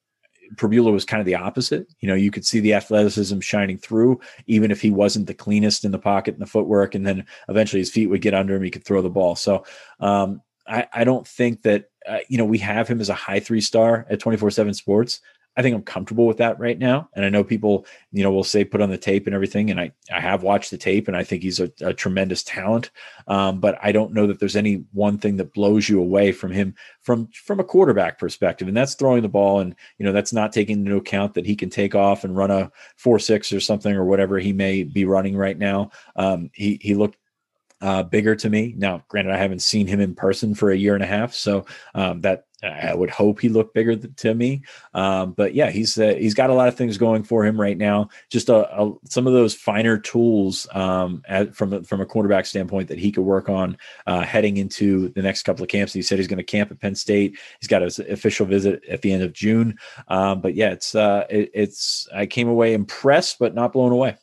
Pribula 0.56 0.92
was 0.92 1.06
kind 1.06 1.20
of 1.20 1.26
the 1.26 1.36
opposite. 1.36 1.88
You 2.00 2.08
know, 2.08 2.16
you 2.16 2.32
could 2.32 2.46
see 2.46 2.60
the 2.60 2.74
athleticism 2.74 3.40
shining 3.40 3.78
through, 3.78 4.20
even 4.48 4.72
if 4.72 4.82
he 4.82 4.92
wasn't 4.92 5.28
the 5.28 5.34
cleanest 5.34 5.86
in 5.86 5.92
the 5.92 6.00
pocket 6.00 6.36
and 6.36 6.42
the 6.42 6.50
footwork. 6.50 6.96
And 6.96 7.06
then 7.06 7.26
eventually 7.50 7.82
his 7.82 7.92
feet 7.92 8.08
would 8.08 8.22
get 8.22 8.34
under 8.34 8.56
him. 8.56 8.64
He 8.64 8.72
could 8.72 8.86
throw 8.86 9.02
the 9.02 9.10
ball. 9.10 9.36
So 9.36 9.66
um, 10.00 10.42
I, 10.68 10.88
I, 10.94 11.04
don't 11.04 11.28
think 11.28 11.64
that, 11.64 11.90
uh, 12.08 12.20
you 12.28 12.38
know, 12.38 12.46
we 12.46 12.58
have 12.60 12.88
him 12.88 13.02
as 13.02 13.10
a 13.10 13.16
high 13.16 13.40
three 13.40 13.62
star 13.62 14.06
at 14.10 14.20
24 14.20 14.52
7 14.52 14.74
sports. 14.74 15.22
I 15.58 15.62
think 15.62 15.76
I'm 15.76 15.84
comfortable 15.84 16.28
with 16.28 16.38
that 16.38 16.60
right 16.60 16.78
now. 16.78 17.10
And 17.16 17.24
I 17.24 17.30
know 17.30 17.44
people, 17.44 17.86
you 18.12 18.24
know, 18.24 18.32
will 18.32 18.44
say 18.44 18.66
put 18.66 18.82
on 18.82 18.90
the 18.90 18.98
tape 18.98 19.26
and 19.26 19.34
everything. 19.34 19.72
And 19.72 19.80
I, 19.80 19.92
I 20.14 20.20
have 20.20 20.44
watched 20.44 20.72
the 20.72 20.78
tape 20.78 21.08
and 21.08 21.16
I 21.16 21.24
think 21.24 21.44
he's 21.44 21.60
a, 21.60 21.72
a 21.82 21.94
tremendous 21.94 22.44
talent. 22.44 22.92
Um, 23.28 23.60
but 23.60 23.78
I 23.82 23.92
don't 23.92 24.14
know 24.14 24.28
that 24.28 24.40
there's 24.40 24.58
any 24.58 24.84
one 24.92 25.18
thing 25.18 25.38
that 25.38 25.54
blows 25.54 25.88
you 25.88 26.00
away 26.00 26.32
from 26.32 26.52
him 26.52 26.76
from, 27.02 27.28
from 27.28 27.60
a 27.60 27.64
quarterback 27.64 28.20
perspective. 28.20 28.68
And 28.68 28.76
that's 28.76 28.96
throwing 28.96 29.22
the 29.22 29.30
ball. 29.30 29.60
And, 29.60 29.76
you 29.98 30.06
know, 30.06 30.12
that's 30.12 30.34
not 30.34 30.52
taking 30.52 30.80
into 30.80 30.98
account 30.98 31.34
that 31.36 31.46
he 31.46 31.56
can 31.56 31.70
take 31.70 31.96
off 31.96 32.24
and 32.24 32.36
run 32.36 32.52
a 32.52 32.72
four, 32.98 33.20
six 33.20 33.54
or 33.54 33.60
something 33.60 33.96
or 33.96 34.06
whatever 34.06 34.40
he 34.40 34.52
may 34.52 34.84
be 34.84 35.06
running 35.06 35.38
right 35.38 35.58
now. 35.58 35.92
Um, 36.16 36.50
he, 36.54 36.80
he 36.82 36.96
looked 36.96 37.18
uh, 37.82 38.04
bigger 38.04 38.36
to 38.36 38.50
me. 38.50 38.74
Now, 38.78 39.04
granted, 39.08 39.34
I 39.34 39.38
haven't 39.38 39.62
seen 39.62 39.88
him 39.88 40.00
in 40.00 40.16
person 40.16 40.56
for 40.56 40.72
a 40.72 40.78
year 40.78 40.96
and 40.96 41.04
a 41.04 41.08
half, 41.08 41.34
so 41.34 41.66
um, 41.94 42.22
that 42.22 42.46
I 42.66 42.94
would 42.94 43.10
hope 43.10 43.40
he 43.40 43.50
looked 43.50 43.74
bigger 43.74 43.96
to 43.96 44.34
me. 44.34 44.64
Um, 44.94 45.34
but 45.34 45.54
yeah, 45.54 45.70
he's 45.70 45.98
uh, 45.98 46.16
he's 46.18 46.34
got 46.34 46.50
a 46.50 46.54
lot 46.54 46.68
of 46.68 46.76
things 46.76 46.98
going 46.98 47.24
for 47.24 47.46
him 47.46 47.60
right 47.60 47.78
now. 47.78 48.10
Just 48.30 48.50
a, 48.50 48.82
a 48.82 48.94
some 49.06 49.28
of 49.28 49.34
those 49.34 49.54
finer 49.54 49.98
tools 49.98 50.68
um, 50.74 51.24
at, 51.28 51.56
from 51.56 51.84
from 51.84 52.02
a 52.02 52.06
quarterback 52.06 52.46
standpoint 52.46 52.88
that 52.90 53.00
he 53.00 53.12
could 53.12 53.24
work 53.24 53.50
on 53.50 53.78
uh, 54.08 54.22
heading 54.22 54.58
into 54.58 55.10
the 55.10 55.22
next 55.22 55.44
couple 55.44 55.64
of 55.64 55.70
camps. 55.70 55.94
He 55.94 56.02
said 56.02 56.18
he's 56.18 56.28
going 56.28 56.38
to 56.38 56.44
camp 56.44 56.72
at 56.72 56.80
Penn 56.80 56.96
State. 56.96 57.38
He's 57.60 57.68
got 57.68 57.82
his 57.82 58.00
official 58.00 58.46
visit 58.46 58.84
at 58.90 59.02
the 59.02 59.12
end 59.12 59.24
of 59.24 59.34
June. 59.34 59.78
Um, 60.08 60.42
but 60.42 60.56
yeah, 60.56 60.72
it's 60.72 60.96
uh, 60.96 61.26
it, 61.30 61.52
it's 61.54 62.08
I 62.14 62.26
came 62.26 62.48
away 62.48 62.74
impressed, 62.74 63.40
but 63.40 63.54
not 63.54 63.74
blown 63.74 63.92
away. 63.92 64.18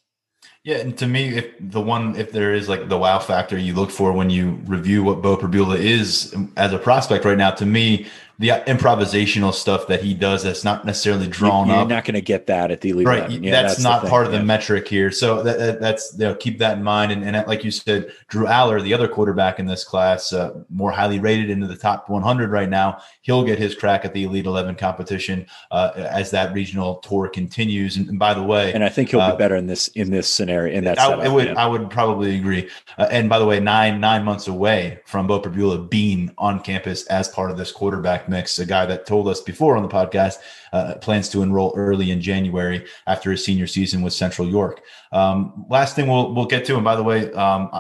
Yeah, 0.65 0.77
and 0.77 0.97
to 0.99 1.09
me, 1.09 1.37
if 1.37 1.47
the 1.59 1.81
one, 1.81 2.15
if 2.15 2.31
there 2.31 2.55
is 2.55 2.69
like 2.69 2.89
the 2.89 2.97
wow 2.97 3.19
factor 3.19 3.59
you 3.59 3.75
look 3.75 3.91
for 3.91 4.13
when 4.13 4.31
you 4.31 4.61
review 4.67 5.03
what 5.03 5.21
Beau 5.21 5.37
Pribula 5.37 5.77
is 5.77 6.33
as 6.57 6.73
a 6.73 6.79
prospect 6.79 7.25
right 7.25 7.37
now, 7.37 7.51
to 7.51 7.67
me, 7.67 8.07
the 8.39 8.49
improvisational 8.67 9.53
stuff 9.55 9.87
that 9.87 10.03
he 10.03 10.15
does 10.15 10.43
that's 10.43 10.65
not 10.65 10.85
necessarily 10.85 11.29
drawn 11.29 11.69
You're 11.69 11.77
up. 11.79 11.89
not 11.89 12.05
going 12.05 12.15
to 12.15 12.21
get 12.21 12.47
that 12.49 12.71
at 12.71 12.81
the 12.81 12.91
elite. 12.91 13.07
right. 13.07 13.31
Yeah, 13.31 13.63
that's, 13.63 13.77
the 13.77 13.83
not 13.85 14.07
part 14.07 14.27
of 14.27 14.33
the 14.33 14.39
Yeah. 14.39 14.45
metric 14.45 14.89
here. 14.89 15.11
So 15.11 15.43
that, 15.43 15.59
that- 15.59 15.81
that's 15.81 16.13
you 16.19 16.25
know, 16.27 16.35
keep 16.35 16.59
that 16.59 16.77
in 16.79 16.83
mind. 16.83 17.13
And, 17.13 17.25
and 17.25 17.47
like 17.47 17.63
you 17.65 17.71
said, 17.71 18.11
Drew 18.29 18.47
Allar, 18.47 18.83
the 18.83 18.95
other 18.95 19.07
quarterback 19.09 19.59
in 19.59 19.67
this 19.67 19.85
class, 19.85 20.33
uh, 20.33 20.53
more 20.71 20.91
highly 20.91 21.21
rated 21.21 21.51
into 21.51 21.67
the 21.67 21.77
top 21.77 22.09
100 22.09 22.51
right 22.51 22.69
now. 22.69 22.99
He'll 23.23 23.45
get 23.45 23.59
his 23.59 23.75
crack 23.75 24.05
at 24.05 24.13
the 24.13 24.25
Elite 24.25 24.47
11 24.47 24.75
competition 24.77 25.47
uh, 25.71 25.93
as 25.97 26.31
that 26.33 26.53
regional 26.53 26.97
tour 26.97 27.29
continues. 27.29 27.97
And, 27.97 28.09
and 28.09 28.19
by 28.19 28.35
the 28.35 28.43
way, 28.43 28.73
And 28.73 28.83
I 28.83 28.89
think 28.89 29.11
he'll 29.11 29.21
Uh, 29.21 29.33
be 29.33 29.39
better 29.39 29.57
in 29.57 29.67
this 29.67 29.89
in 29.89 30.11
this 30.11 30.29
scenario 30.29 30.75
in 30.77 30.85
that 30.85 30.99
I, 30.99 31.09
setup. 31.09 31.33
would. 31.33 31.49
I 31.57 31.67
would 31.67 31.91
probably 31.91 32.37
agree. 32.37 32.69
Uh, 32.99 33.09
and 33.11 33.29
by 33.29 33.39
the 33.39 33.47
way, 33.47 33.61
nine 33.61 34.01
nine 34.01 34.25
months 34.25 34.49
away 34.49 35.01
from 35.07 35.27
Beau 35.27 35.41
Pribula 35.41 35.89
being 35.89 36.33
on 36.39 36.61
campus 36.61 37.07
as 37.07 37.29
part 37.29 37.51
of 37.51 37.57
this 37.57 37.71
quarterback 37.71 38.22
mix, 38.29 38.59
a 38.59 38.67
guy 38.67 38.87
that 38.87 39.07
told 39.07 39.29
us 39.29 39.41
before 39.41 39.77
on 39.77 39.83
the 39.83 39.89
podcast 39.89 40.37
uh, 40.73 40.95
plans 40.97 41.29
to 41.31 41.43
enroll 41.43 41.73
early 41.77 42.11
in 42.11 42.21
January 42.21 42.85
after 43.07 43.31
his 43.31 43.45
senior 43.45 43.67
season 43.67 44.03
with 44.03 44.13
Central 44.13 44.49
York. 44.49 44.83
Um, 45.13 45.67
last 45.69 45.97
thing 45.97 46.09
we'll 46.09 46.35
we'll 46.35 46.47
get 46.47 46.65
to, 46.67 46.75
and 46.75 46.85
by 46.85 46.97
the 46.97 47.03
way, 47.03 47.33
um, 47.33 47.71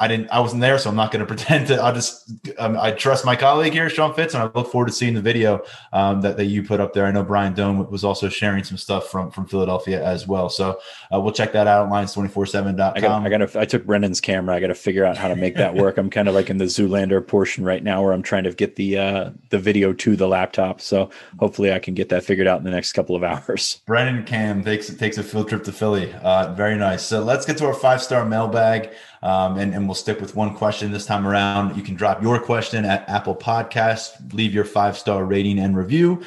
I, 0.00 0.04
I 0.04 0.08
didn't, 0.08 0.30
I 0.30 0.40
wasn't 0.40 0.62
there, 0.62 0.78
so 0.78 0.90
I'm 0.90 0.96
not 0.96 1.12
going 1.12 1.20
to 1.26 1.26
pretend 1.26 1.68
to. 1.68 1.80
I'll 1.80 1.94
just, 1.94 2.32
um, 2.58 2.78
I 2.78 2.92
trust 2.92 3.24
my 3.24 3.36
colleague 3.36 3.72
here, 3.72 3.88
Sean 3.90 4.14
Fitz, 4.14 4.34
and 4.34 4.42
I 4.42 4.46
look 4.46 4.70
forward 4.70 4.86
to 4.86 4.92
seeing 4.92 5.14
the 5.14 5.20
video 5.20 5.62
um, 5.92 6.20
that, 6.22 6.36
that 6.36 6.46
you 6.46 6.62
put 6.62 6.80
up 6.80 6.92
there. 6.92 7.06
I 7.06 7.10
know 7.10 7.22
Brian 7.22 7.54
Dohn 7.54 7.90
was 7.90 8.04
also 8.04 8.28
sharing 8.28 8.64
some 8.64 8.76
stuff 8.76 9.08
from 9.08 9.30
from 9.30 9.46
Philadelphia 9.46 10.04
as 10.04 10.26
well. 10.26 10.48
So 10.48 10.80
uh, 11.12 11.20
we'll 11.20 11.32
check 11.32 11.52
that 11.52 11.66
out 11.66 11.86
at 11.86 11.92
lions247.com. 11.92 12.96
I 12.96 13.00
got, 13.00 13.26
I 13.26 13.28
got 13.28 13.52
to, 13.52 13.60
I 13.60 13.64
took 13.64 13.84
Brendan's 13.84 14.20
camera. 14.20 14.54
I 14.54 14.60
got 14.60 14.68
to 14.68 14.74
figure 14.74 15.04
out 15.04 15.16
how 15.16 15.28
to 15.28 15.36
make 15.36 15.56
that 15.56 15.74
work. 15.74 15.98
I'm 15.98 16.10
kind 16.18 16.28
of 16.28 16.34
like 16.34 16.50
in 16.50 16.58
the 16.58 16.66
Zoolander 16.66 17.26
portion 17.26 17.64
right 17.64 17.82
now 17.82 18.02
where 18.02 18.12
I'm 18.12 18.22
trying 18.22 18.44
to 18.44 18.52
get 18.52 18.76
the, 18.76 18.98
uh, 18.98 19.30
the 19.50 19.58
video 19.58 19.92
to 19.92 20.16
the 20.16 20.28
laptop. 20.28 20.80
So 20.80 21.10
hopefully 21.38 21.72
I 21.72 21.78
can 21.78 21.94
get 21.94 22.08
that 22.10 22.24
figured 22.24 22.46
out 22.46 22.58
in 22.58 22.64
the 22.64 22.70
next 22.70 22.92
couple 22.92 23.16
of 23.16 23.22
hours. 23.24 23.80
Brennan 23.86 24.24
Cam 24.24 24.62
takes 24.64 24.92
takes 24.94 25.18
a 25.18 25.22
field 25.22 25.48
trip 25.48 25.64
to 25.64 25.72
Philly. 25.72 26.12
Uh, 26.14 26.52
very 26.54 26.76
nice. 26.76 27.02
So 27.02 27.22
let's 27.22 27.46
get 27.46 27.58
to 27.58 27.66
our 27.66 27.74
five 27.74 28.02
star 28.02 28.24
mailbag, 28.24 28.90
um, 29.22 29.58
and 29.58 29.74
and 29.74 29.86
we'll 29.86 29.94
stick 29.94 30.20
with 30.20 30.34
one 30.34 30.54
question 30.54 30.92
this 30.92 31.06
time 31.06 31.26
around. 31.26 31.76
You 31.76 31.82
can 31.82 31.94
drop 31.94 32.22
your 32.22 32.40
question 32.40 32.84
at 32.84 33.08
Apple 33.08 33.36
Podcast, 33.36 34.32
leave 34.32 34.54
your 34.54 34.64
five 34.64 34.96
star 34.96 35.24
rating 35.24 35.58
and 35.58 35.76
review. 35.76 36.22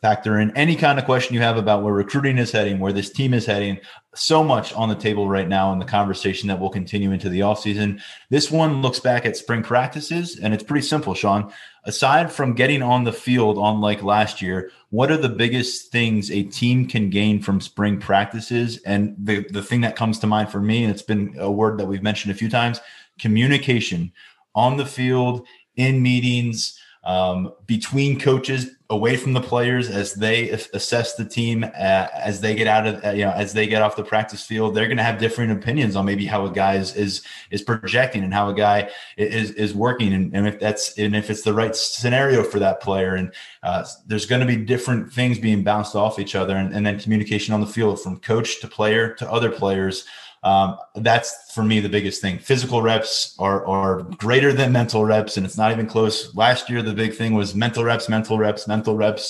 Factor 0.00 0.38
in 0.38 0.56
any 0.56 0.76
kind 0.76 0.98
of 0.98 1.04
question 1.04 1.34
you 1.34 1.40
have 1.40 1.56
about 1.56 1.82
where 1.82 1.92
recruiting 1.92 2.38
is 2.38 2.52
heading, 2.52 2.78
where 2.78 2.92
this 2.92 3.10
team 3.10 3.34
is 3.34 3.46
heading. 3.46 3.78
So 4.14 4.42
much 4.42 4.72
on 4.72 4.88
the 4.88 4.94
table 4.94 5.28
right 5.28 5.46
now 5.46 5.72
in 5.72 5.78
the 5.78 5.84
conversation 5.84 6.48
that 6.48 6.58
will 6.58 6.70
continue 6.70 7.12
into 7.12 7.28
the 7.28 7.40
offseason. 7.40 8.00
This 8.30 8.50
one 8.50 8.82
looks 8.82 8.98
back 8.98 9.26
at 9.26 9.36
spring 9.36 9.62
practices, 9.62 10.38
and 10.38 10.52
it's 10.54 10.64
pretty 10.64 10.86
simple, 10.86 11.14
Sean 11.14 11.52
aside 11.88 12.30
from 12.30 12.52
getting 12.52 12.82
on 12.82 13.04
the 13.04 13.12
field 13.12 13.56
on 13.56 13.80
like 13.80 14.02
last 14.02 14.42
year, 14.42 14.70
what 14.90 15.10
are 15.10 15.16
the 15.16 15.28
biggest 15.28 15.92
things 15.92 16.30
a 16.30 16.44
team 16.44 16.86
can 16.86 17.10
gain 17.10 17.42
from 17.42 17.60
spring 17.60 17.98
practices? 17.98 18.80
And 18.82 19.14
the, 19.18 19.46
the 19.50 19.62
thing 19.62 19.82
that 19.82 19.96
comes 19.96 20.18
to 20.20 20.26
mind 20.26 20.50
for 20.50 20.60
me, 20.60 20.84
and 20.84 20.92
it's 20.92 21.02
been 21.02 21.34
a 21.38 21.50
word 21.50 21.78
that 21.78 21.86
we've 21.86 22.02
mentioned 22.02 22.32
a 22.32 22.38
few 22.38 22.48
times, 22.48 22.80
communication 23.18 24.12
on 24.54 24.76
the 24.76 24.86
field, 24.86 25.46
in 25.76 26.02
meetings, 26.02 26.78
um, 27.04 27.52
between 27.66 28.18
coaches, 28.18 28.70
away 28.90 29.16
from 29.16 29.34
the 29.34 29.40
players 29.40 29.90
as 29.90 30.14
they 30.14 30.48
assess 30.48 31.14
the 31.14 31.24
team 31.24 31.62
uh, 31.62 32.06
as 32.14 32.40
they 32.40 32.54
get 32.54 32.66
out 32.66 32.86
of 32.86 33.04
uh, 33.04 33.10
you 33.10 33.22
know 33.22 33.32
as 33.32 33.52
they 33.52 33.66
get 33.66 33.82
off 33.82 33.96
the 33.96 34.04
practice 34.04 34.42
field 34.42 34.74
they're 34.74 34.86
going 34.86 34.96
to 34.96 35.02
have 35.02 35.18
different 35.18 35.52
opinions 35.52 35.94
on 35.94 36.06
maybe 36.06 36.24
how 36.24 36.46
a 36.46 36.50
guy 36.50 36.74
is 36.74 36.96
is, 36.96 37.22
is 37.50 37.60
projecting 37.60 38.24
and 38.24 38.32
how 38.32 38.48
a 38.48 38.54
guy 38.54 38.88
is 39.18 39.50
is 39.52 39.74
working 39.74 40.14
and, 40.14 40.34
and 40.34 40.46
if 40.46 40.58
that's 40.58 40.98
and 40.98 41.14
if 41.14 41.28
it's 41.28 41.42
the 41.42 41.52
right 41.52 41.76
scenario 41.76 42.42
for 42.42 42.58
that 42.58 42.80
player. 42.80 43.14
And 43.14 43.32
uh, 43.62 43.84
there's 44.06 44.26
going 44.26 44.40
to 44.40 44.46
be 44.46 44.56
different 44.56 45.12
things 45.12 45.38
being 45.38 45.62
bounced 45.62 45.94
off 45.94 46.18
each 46.18 46.34
other 46.34 46.56
and, 46.56 46.74
and 46.74 46.86
then 46.86 46.98
communication 46.98 47.52
on 47.52 47.60
the 47.60 47.66
field 47.66 48.00
from 48.00 48.18
coach 48.20 48.60
to 48.60 48.68
player 48.68 49.12
to 49.14 49.30
other 49.30 49.50
players 49.50 50.06
um, 50.48 50.78
that's 50.94 51.30
for 51.54 51.64
me 51.70 51.80
the 51.80 51.88
biggest 51.96 52.22
thing. 52.22 52.38
Physical 52.38 52.80
reps 52.82 53.34
are 53.38 53.60
are 53.66 53.94
greater 54.24 54.52
than 54.52 54.72
mental 54.72 55.02
reps, 55.04 55.36
and 55.36 55.44
it's 55.46 55.58
not 55.62 55.70
even 55.72 55.86
close. 55.86 56.16
Last 56.34 56.70
year, 56.70 56.82
the 56.82 56.94
big 56.94 57.12
thing 57.20 57.34
was 57.40 57.54
mental 57.54 57.84
reps, 57.84 58.08
mental 58.08 58.38
reps, 58.44 58.66
mental 58.66 58.96
reps, 58.96 59.26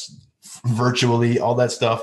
virtually 0.67 1.41
all 1.41 1.57
that 1.57 1.73
stuff. 1.73 2.01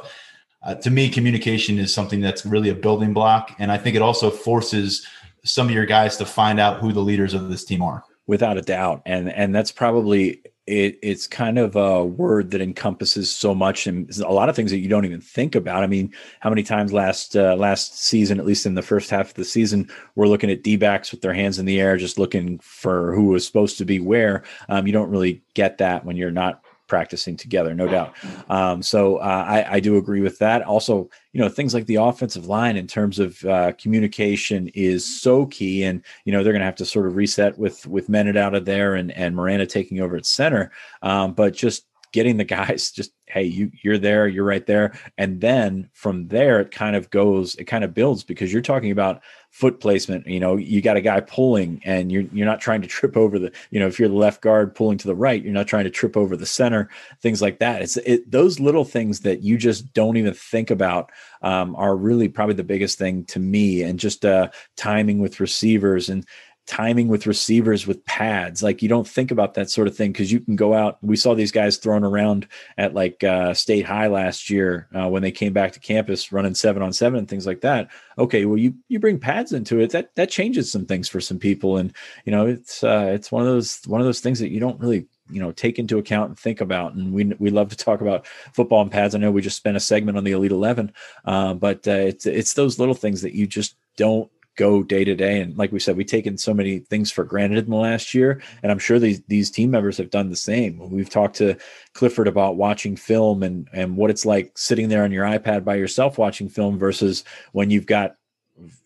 Uh, 0.63 0.75
to 0.83 0.89
me, 0.89 1.09
communication 1.09 1.79
is 1.79 1.93
something 1.93 2.21
that's 2.21 2.45
really 2.45 2.69
a 2.69 2.75
building 2.75 3.13
block, 3.13 3.55
and 3.59 3.71
I 3.71 3.77
think 3.77 3.95
it 3.95 4.01
also 4.01 4.29
forces 4.31 5.05
some 5.43 5.67
of 5.67 5.73
your 5.73 5.85
guys 5.85 6.17
to 6.17 6.25
find 6.25 6.59
out 6.59 6.79
who 6.81 6.91
the 6.91 7.05
leaders 7.09 7.33
of 7.33 7.49
this 7.49 7.63
team 7.63 7.81
are. 7.81 8.03
without 8.27 8.57
a 8.57 8.61
doubt 8.61 9.01
and 9.05 9.31
and 9.31 9.53
that's 9.53 9.71
probably 9.71 10.41
it 10.67 10.97
it's 11.03 11.27
kind 11.27 11.59
of 11.59 11.75
a 11.75 12.03
word 12.03 12.51
that 12.51 12.61
encompasses 12.61 13.29
so 13.29 13.53
much 13.53 13.85
and 13.85 14.09
a 14.17 14.31
lot 14.31 14.49
of 14.49 14.55
things 14.55 14.71
that 14.71 14.79
you 14.79 14.89
don't 14.89 15.05
even 15.05 15.21
think 15.21 15.53
about. 15.53 15.83
I 15.83 15.87
mean 15.87 16.11
how 16.39 16.49
many 16.49 16.63
times 16.63 16.91
last 16.91 17.35
uh, 17.35 17.55
last 17.55 17.99
season 17.99 18.39
at 18.39 18.45
least 18.45 18.65
in 18.65 18.73
the 18.73 18.81
first 18.81 19.09
half 19.09 19.29
of 19.29 19.33
the 19.35 19.45
season 19.45 19.89
we're 20.15 20.27
looking 20.27 20.49
at 20.49 20.63
d-backs 20.63 21.11
with 21.11 21.21
their 21.21 21.33
hands 21.33 21.59
in 21.59 21.65
the 21.65 21.79
air 21.79 21.97
just 21.97 22.17
looking 22.17 22.57
for 22.59 23.13
who 23.13 23.25
was 23.25 23.45
supposed 23.45 23.77
to 23.77 23.85
be 23.85 23.99
where. 23.99 24.43
Um, 24.67 24.87
you 24.87 24.93
don't 24.93 25.11
really 25.11 25.43
get 25.53 25.77
that 25.77 26.03
when 26.03 26.17
you're 26.17 26.31
not 26.31 26.64
practicing 26.87 27.35
together, 27.37 27.73
no 27.73 27.87
doubt. 27.87 28.15
Um, 28.49 28.81
so 28.81 29.17
uh, 29.17 29.45
I, 29.47 29.75
I 29.75 29.79
do 29.79 29.97
agree 29.97 30.21
with 30.21 30.37
that. 30.39 30.61
Also, 30.63 31.09
you 31.33 31.41
know, 31.41 31.49
things 31.49 31.73
like 31.73 31.85
the 31.85 31.95
offensive 31.95 32.47
line 32.47 32.77
in 32.77 32.87
terms 32.87 33.19
of 33.19 33.43
uh, 33.45 33.71
communication 33.73 34.69
is 34.73 35.03
so 35.21 35.45
key, 35.47 35.83
and 35.83 36.03
you 36.25 36.31
know 36.31 36.43
they're 36.43 36.53
going 36.53 36.61
to 36.61 36.65
have 36.65 36.75
to 36.75 36.85
sort 36.85 37.07
of 37.07 37.15
reset 37.15 37.57
with 37.57 37.85
with 37.87 38.07
Menet 38.07 38.37
out 38.37 38.55
of 38.55 38.65
there 38.65 38.95
and 38.95 39.11
and 39.11 39.35
Miranda 39.35 39.65
taking 39.65 39.99
over 39.99 40.15
at 40.15 40.25
center. 40.25 40.71
Um, 41.01 41.33
but 41.33 41.53
just 41.53 41.85
getting 42.15 42.37
the 42.37 42.43
guys 42.57 42.91
just 42.91 43.11
hey 43.27 43.43
you 43.43 43.69
you're 43.83 43.97
there 43.97 44.27
you're 44.27 44.45
right 44.45 44.65
there 44.65 44.97
and 45.17 45.41
then 45.41 45.89
from 45.93 46.27
there 46.29 46.61
it 46.61 46.71
kind 46.71 46.95
of 46.95 47.09
goes 47.09 47.55
it 47.55 47.65
kind 47.65 47.83
of 47.83 47.93
builds 47.93 48.23
because 48.23 48.53
you're 48.53 48.61
talking 48.61 48.91
about 48.91 49.21
foot 49.55 49.79
placement 49.79 50.27
you 50.27 50.39
know 50.39 50.57
you 50.57 50.81
got 50.81 50.97
a 50.97 51.01
guy 51.01 51.21
pulling 51.21 51.81
and 51.85 52.11
you're 52.11 52.25
you're 52.33 52.45
not 52.45 52.59
trying 52.59 52.81
to 52.81 52.89
trip 52.89 53.15
over 53.15 53.39
the 53.39 53.49
you 53.71 53.79
know 53.79 53.87
if 53.87 53.97
you're 53.97 54.09
the 54.09 54.13
left 54.13 54.41
guard 54.41 54.75
pulling 54.75 54.97
to 54.97 55.07
the 55.07 55.15
right 55.15 55.43
you're 55.43 55.53
not 55.53 55.65
trying 55.65 55.85
to 55.85 55.89
trip 55.89 56.17
over 56.17 56.35
the 56.35 56.45
center 56.45 56.89
things 57.21 57.41
like 57.41 57.59
that. 57.59 57.81
It's 57.81 57.97
it, 57.97 58.29
those 58.29 58.59
little 58.59 58.85
things 58.85 59.21
that 59.21 59.41
you 59.41 59.57
just 59.57 59.93
don't 59.93 60.17
even 60.17 60.33
think 60.33 60.69
about 60.69 61.11
um, 61.41 61.75
are 61.75 61.95
really 61.95 62.27
probably 62.27 62.55
the 62.55 62.63
biggest 62.63 62.97
thing 62.97 63.25
to 63.25 63.39
me 63.39 63.83
and 63.83 63.99
just 63.99 64.25
uh, 64.25 64.49
timing 64.75 65.19
with 65.19 65.39
receivers. 65.39 66.09
And 66.09 66.25
timing 66.65 67.07
with 67.07 67.27
receivers 67.27 67.85
with 67.85 68.03
pads. 68.05 68.63
Like 68.63 68.81
you 68.81 68.89
don't 68.89 69.07
think 69.07 69.31
about 69.31 69.53
that 69.53 69.69
sort 69.69 69.87
of 69.87 69.95
thing 69.95 70.11
because 70.11 70.31
you 70.31 70.39
can 70.39 70.55
go 70.55 70.73
out. 70.73 70.97
We 71.01 71.15
saw 71.15 71.35
these 71.35 71.51
guys 71.51 71.77
thrown 71.77 72.03
around 72.03 72.47
at 72.77 72.93
like 72.93 73.23
uh, 73.23 73.53
state 73.53 73.85
high 73.85 74.07
last 74.07 74.49
year 74.49 74.87
uh, 74.95 75.07
when 75.07 75.21
they 75.21 75.31
came 75.31 75.53
back 75.53 75.73
to 75.73 75.79
campus 75.79 76.31
running 76.31 76.55
seven 76.55 76.81
on 76.81 76.93
seven 76.93 77.19
and 77.19 77.27
things 77.27 77.45
like 77.45 77.61
that. 77.61 77.89
Okay, 78.17 78.45
well 78.45 78.57
you 78.57 78.73
you 78.87 78.99
bring 78.99 79.19
pads 79.19 79.53
into 79.53 79.79
it. 79.79 79.91
That 79.91 80.15
that 80.15 80.29
changes 80.29 80.71
some 80.71 80.85
things 80.85 81.07
for 81.07 81.21
some 81.21 81.39
people, 81.39 81.77
and 81.77 81.93
you 82.25 82.31
know 82.31 82.47
it's 82.47 82.83
uh, 82.83 83.11
it's 83.13 83.31
one 83.31 83.43
of 83.43 83.47
those 83.47 83.81
one 83.85 84.01
of 84.01 84.07
those 84.07 84.21
things 84.21 84.39
that 84.39 84.51
you 84.51 84.59
don't 84.59 84.79
really 84.79 85.07
you 85.29 85.41
know 85.41 85.51
take 85.51 85.79
into 85.79 85.97
account 85.97 86.29
and 86.29 86.39
think 86.39 86.61
about 86.61 86.93
and 86.93 87.11
we 87.11 87.25
we 87.39 87.49
love 87.49 87.69
to 87.69 87.75
talk 87.75 87.99
about 87.99 88.27
football 88.53 88.81
and 88.83 88.91
pads 88.91 89.15
i 89.15 89.17
know 89.17 89.31
we 89.31 89.41
just 89.41 89.57
spent 89.57 89.75
a 89.75 89.79
segment 89.79 90.17
on 90.17 90.23
the 90.23 90.33
elite 90.33 90.51
11 90.51 90.93
uh, 91.25 91.53
but 91.55 91.87
uh, 91.87 91.91
it's 91.93 92.27
it's 92.27 92.53
those 92.53 92.77
little 92.77 92.93
things 92.93 93.23
that 93.23 93.33
you 93.33 93.47
just 93.47 93.75
don't 93.97 94.29
go 94.55 94.83
day 94.83 95.03
to 95.03 95.15
day. 95.15 95.41
And 95.41 95.57
like 95.57 95.71
we 95.71 95.79
said, 95.79 95.97
we've 95.97 96.07
taken 96.07 96.37
so 96.37 96.53
many 96.53 96.79
things 96.79 97.11
for 97.11 97.23
granted 97.23 97.65
in 97.65 97.69
the 97.69 97.75
last 97.75 98.13
year. 98.13 98.41
And 98.63 98.71
I'm 98.71 98.79
sure 98.79 98.99
these, 98.99 99.21
these 99.27 99.51
team 99.51 99.71
members 99.71 99.97
have 99.97 100.09
done 100.09 100.29
the 100.29 100.35
same. 100.35 100.89
We've 100.89 101.09
talked 101.09 101.35
to 101.37 101.57
Clifford 101.93 102.27
about 102.27 102.55
watching 102.57 102.95
film 102.95 103.43
and, 103.43 103.67
and 103.73 103.97
what 103.97 104.09
it's 104.09 104.25
like 104.25 104.57
sitting 104.57 104.89
there 104.89 105.03
on 105.03 105.11
your 105.11 105.25
iPad 105.25 105.63
by 105.63 105.75
yourself 105.75 106.17
watching 106.17 106.49
film 106.49 106.77
versus 106.77 107.23
when 107.51 107.69
you've 107.69 107.85
got 107.85 108.15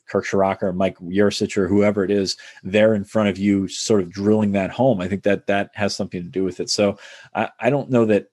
Kirk 0.08 0.26
Ciarrocca 0.26 0.64
or 0.64 0.74
Mike 0.74 0.98
Yurcich 0.98 1.56
or 1.56 1.68
whoever 1.68 2.04
it 2.04 2.12
is 2.12 2.36
there 2.64 2.96
in 2.96 3.04
front 3.04 3.30
of 3.30 3.38
you, 3.38 3.68
sort 3.68 4.02
of 4.02 4.10
drilling 4.10 4.54
that 4.54 4.72
home. 4.72 5.00
I 5.00 5.08
think 5.08 5.24
that 5.24 5.48
that 5.48 5.70
has 5.76 5.96
something 5.96 6.24
to 6.24 6.30
do 6.30 6.44
with 6.44 6.60
it. 6.60 6.70
So 6.70 6.98
I, 7.34 7.50
I 7.60 7.70
don't 7.70 7.92
know 7.92 8.06
that 8.06 8.28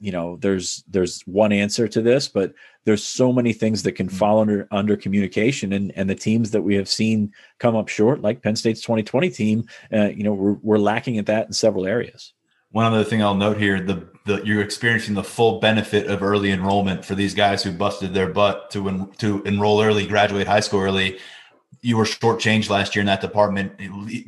you 0.00 0.12
know 0.12 0.36
there's 0.36 0.84
there's 0.88 1.22
one 1.22 1.52
answer 1.52 1.88
to 1.88 2.00
this 2.00 2.28
but 2.28 2.54
there's 2.88 3.04
so 3.04 3.34
many 3.34 3.52
things 3.52 3.82
that 3.82 3.92
can 3.92 4.08
fall 4.08 4.40
under 4.40 4.66
under 4.70 4.96
communication 4.96 5.74
and 5.74 5.92
and 5.94 6.08
the 6.08 6.14
teams 6.14 6.52
that 6.52 6.62
we 6.62 6.74
have 6.74 6.88
seen 6.88 7.30
come 7.58 7.76
up 7.76 7.86
short 7.86 8.22
like 8.22 8.42
penn 8.42 8.56
state's 8.56 8.80
2020 8.80 9.28
team 9.28 9.68
uh, 9.92 10.06
you 10.06 10.24
know 10.24 10.32
we're, 10.32 10.56
we're 10.62 10.78
lacking 10.78 11.18
at 11.18 11.26
that 11.26 11.46
in 11.46 11.52
several 11.52 11.86
areas. 11.86 12.32
One 12.70 12.90
other 12.90 13.04
thing 13.04 13.22
I'll 13.22 13.34
note 13.34 13.58
here: 13.58 13.80
the, 13.80 14.08
the 14.24 14.42
you're 14.42 14.62
experiencing 14.62 15.14
the 15.14 15.24
full 15.24 15.58
benefit 15.58 16.06
of 16.06 16.22
early 16.22 16.50
enrollment 16.50 17.04
for 17.04 17.14
these 17.14 17.34
guys 17.34 17.62
who 17.62 17.72
busted 17.72 18.14
their 18.14 18.28
butt 18.28 18.70
to 18.70 18.88
en, 18.88 19.10
to 19.18 19.42
enroll 19.44 19.82
early, 19.82 20.06
graduate 20.06 20.46
high 20.46 20.60
school 20.60 20.80
early. 20.80 21.18
You 21.80 21.96
were 21.96 22.04
shortchanged 22.04 22.70
last 22.70 22.94
year 22.94 23.00
in 23.00 23.06
that 23.06 23.20
department, 23.20 23.80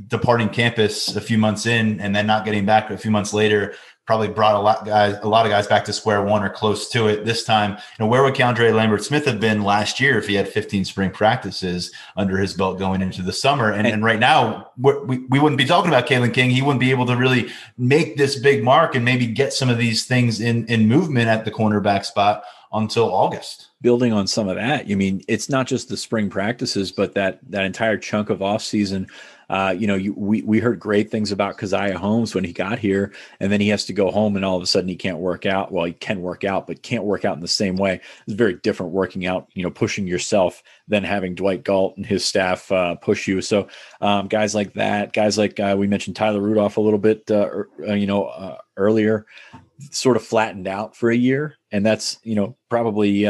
departing 0.09 0.49
campus 0.51 1.17
a 1.17 1.21
few 1.21 1.37
months 1.37 1.67
in, 1.67 2.01
and 2.01 2.15
then 2.15 2.27
not 2.27 2.45
getting 2.45 2.65
back 2.65 2.91
a 2.91 2.97
few 2.97 3.11
months 3.11 3.35
later 3.35 3.75
probably 4.11 4.27
brought 4.27 4.57
a 4.57 4.59
lot 4.59 4.85
guys, 4.85 5.17
a 5.23 5.29
lot 5.29 5.47
of 5.47 5.51
guys 5.51 5.69
back 5.69 5.85
to 5.85 5.93
square 5.93 6.21
one 6.21 6.43
or 6.43 6.51
close 6.51 6.89
to 6.89 7.07
it. 7.07 7.25
This 7.25 7.45
time, 7.45 7.75
you 7.75 7.79
know, 8.01 8.09
where 8.09 8.25
would 8.25 8.35
Keandre 8.35 8.75
Lambert 8.75 9.05
Smith 9.05 9.25
have 9.25 9.39
been 9.39 9.63
last 9.63 10.01
year 10.01 10.19
if 10.19 10.27
he 10.27 10.35
had 10.35 10.49
15 10.49 10.85
spring 10.85 11.13
practices 11.13 11.93
under 12.17 12.37
his 12.37 12.53
belt 12.53 12.77
going 12.77 13.03
into 13.03 13.23
the 13.23 13.33
summer? 13.33 13.71
And, 13.71 13.87
and 13.87 14.05
right 14.05 14.19
now, 14.19 14.73
we, 14.77 15.19
we 15.19 15.39
wouldn't 15.39 15.59
be 15.59 15.65
talking 15.65 15.93
about 15.93 16.09
Kalen 16.09 16.35
King. 16.35 16.51
He 16.51 16.61
wouldn't 16.61 16.81
be 16.81 16.91
able 16.91 17.07
to 17.07 17.17
really 17.17 17.51
make 17.79 18.17
this 18.17 18.37
big 18.37 18.65
mark 18.65 18.97
and 18.97 19.05
maybe 19.05 19.29
get 19.29 19.53
some 19.53 19.69
of 19.69 19.79
these 19.79 20.05
things 20.05 20.41
in 20.41 20.67
in 20.67 20.89
movement 20.89 21.29
at 21.29 21.45
the 21.45 21.53
cornerback 21.53 22.05
spot 22.05 22.43
until 22.73 23.15
August. 23.15 23.69
Building 23.81 24.13
on 24.13 24.27
some 24.27 24.49
of 24.49 24.57
that, 24.57 24.89
you 24.89 24.97
mean 24.97 25.23
it's 25.29 25.49
not 25.49 25.69
just 25.69 25.89
the 25.89 25.97
spring 25.97 26.31
practices, 26.31 26.91
but 26.91 27.15
that 27.15 27.39
that 27.49 27.65
entire 27.65 27.97
chunk 27.97 28.29
of 28.29 28.43
off 28.43 28.63
season 28.63 29.07
uh, 29.51 29.75
you 29.77 29.85
know, 29.85 29.97
you, 29.97 30.15
we 30.17 30.43
we 30.43 30.61
heard 30.61 30.79
great 30.79 31.11
things 31.11 31.33
about 31.33 31.59
Caziah 31.59 31.97
Holmes 31.97 32.37
when 32.37 32.45
he 32.45 32.53
got 32.53 32.79
here, 32.79 33.13
and 33.41 33.51
then 33.51 33.61
he 33.61 33.69
has 33.71 33.85
to 33.87 33.93
go 33.93 34.13
home, 34.13 34.37
and 34.37 34.45
all 34.45 34.57
of 34.57 34.63
a 34.63 34.67
sudden 34.67 34.89
he 34.89 34.95
can't 34.95 35.19
work 35.19 35.45
out. 35.45 35.73
Well, 35.73 35.87
he 35.87 35.93
can 35.93 36.23
work 36.23 36.45
out, 36.45 36.69
but 36.69 36.83
can't 36.83 37.03
work 37.03 37.25
out 37.25 37.35
in 37.35 37.41
the 37.41 37.49
same 37.49 37.75
way. 37.75 38.01
It's 38.29 38.37
very 38.37 38.55
different 38.55 38.93
working 38.93 39.27
out, 39.27 39.49
you 39.55 39.65
know, 39.65 39.71
pushing 39.71 40.07
yourself 40.07 40.63
than 40.87 41.03
having 41.03 41.35
Dwight 41.35 41.65
Galt 41.65 41.97
and 41.97 42.07
his 42.07 42.25
staff 42.25 42.71
uh, 42.71 42.95
push 42.95 43.27
you. 43.27 43.43
So 43.43 43.67
um, 44.01 44.29
guys 44.29 44.55
like 44.55 44.73
that, 44.75 45.13
guys 45.13 45.37
like 45.37 45.59
uh, 45.59 45.75
we 45.77 45.89
mentioned 45.89 46.15
Tyler 46.15 46.41
Rudolph 46.41 46.77
a 46.77 46.81
little 46.81 47.01
bit, 47.01 47.29
uh, 47.29 47.49
er, 47.49 47.69
uh, 47.89 47.95
you 47.95 48.07
know, 48.07 48.57
earlier, 48.77 49.27
sort 49.91 50.17
of 50.17 50.23
flattened 50.23 50.69
out 50.69 50.95
for 50.95 51.11
a 51.11 51.17
year, 51.17 51.57
and 51.73 51.85
that's 51.85 52.21
you 52.23 52.37
know 52.37 52.57
probably 52.69 53.27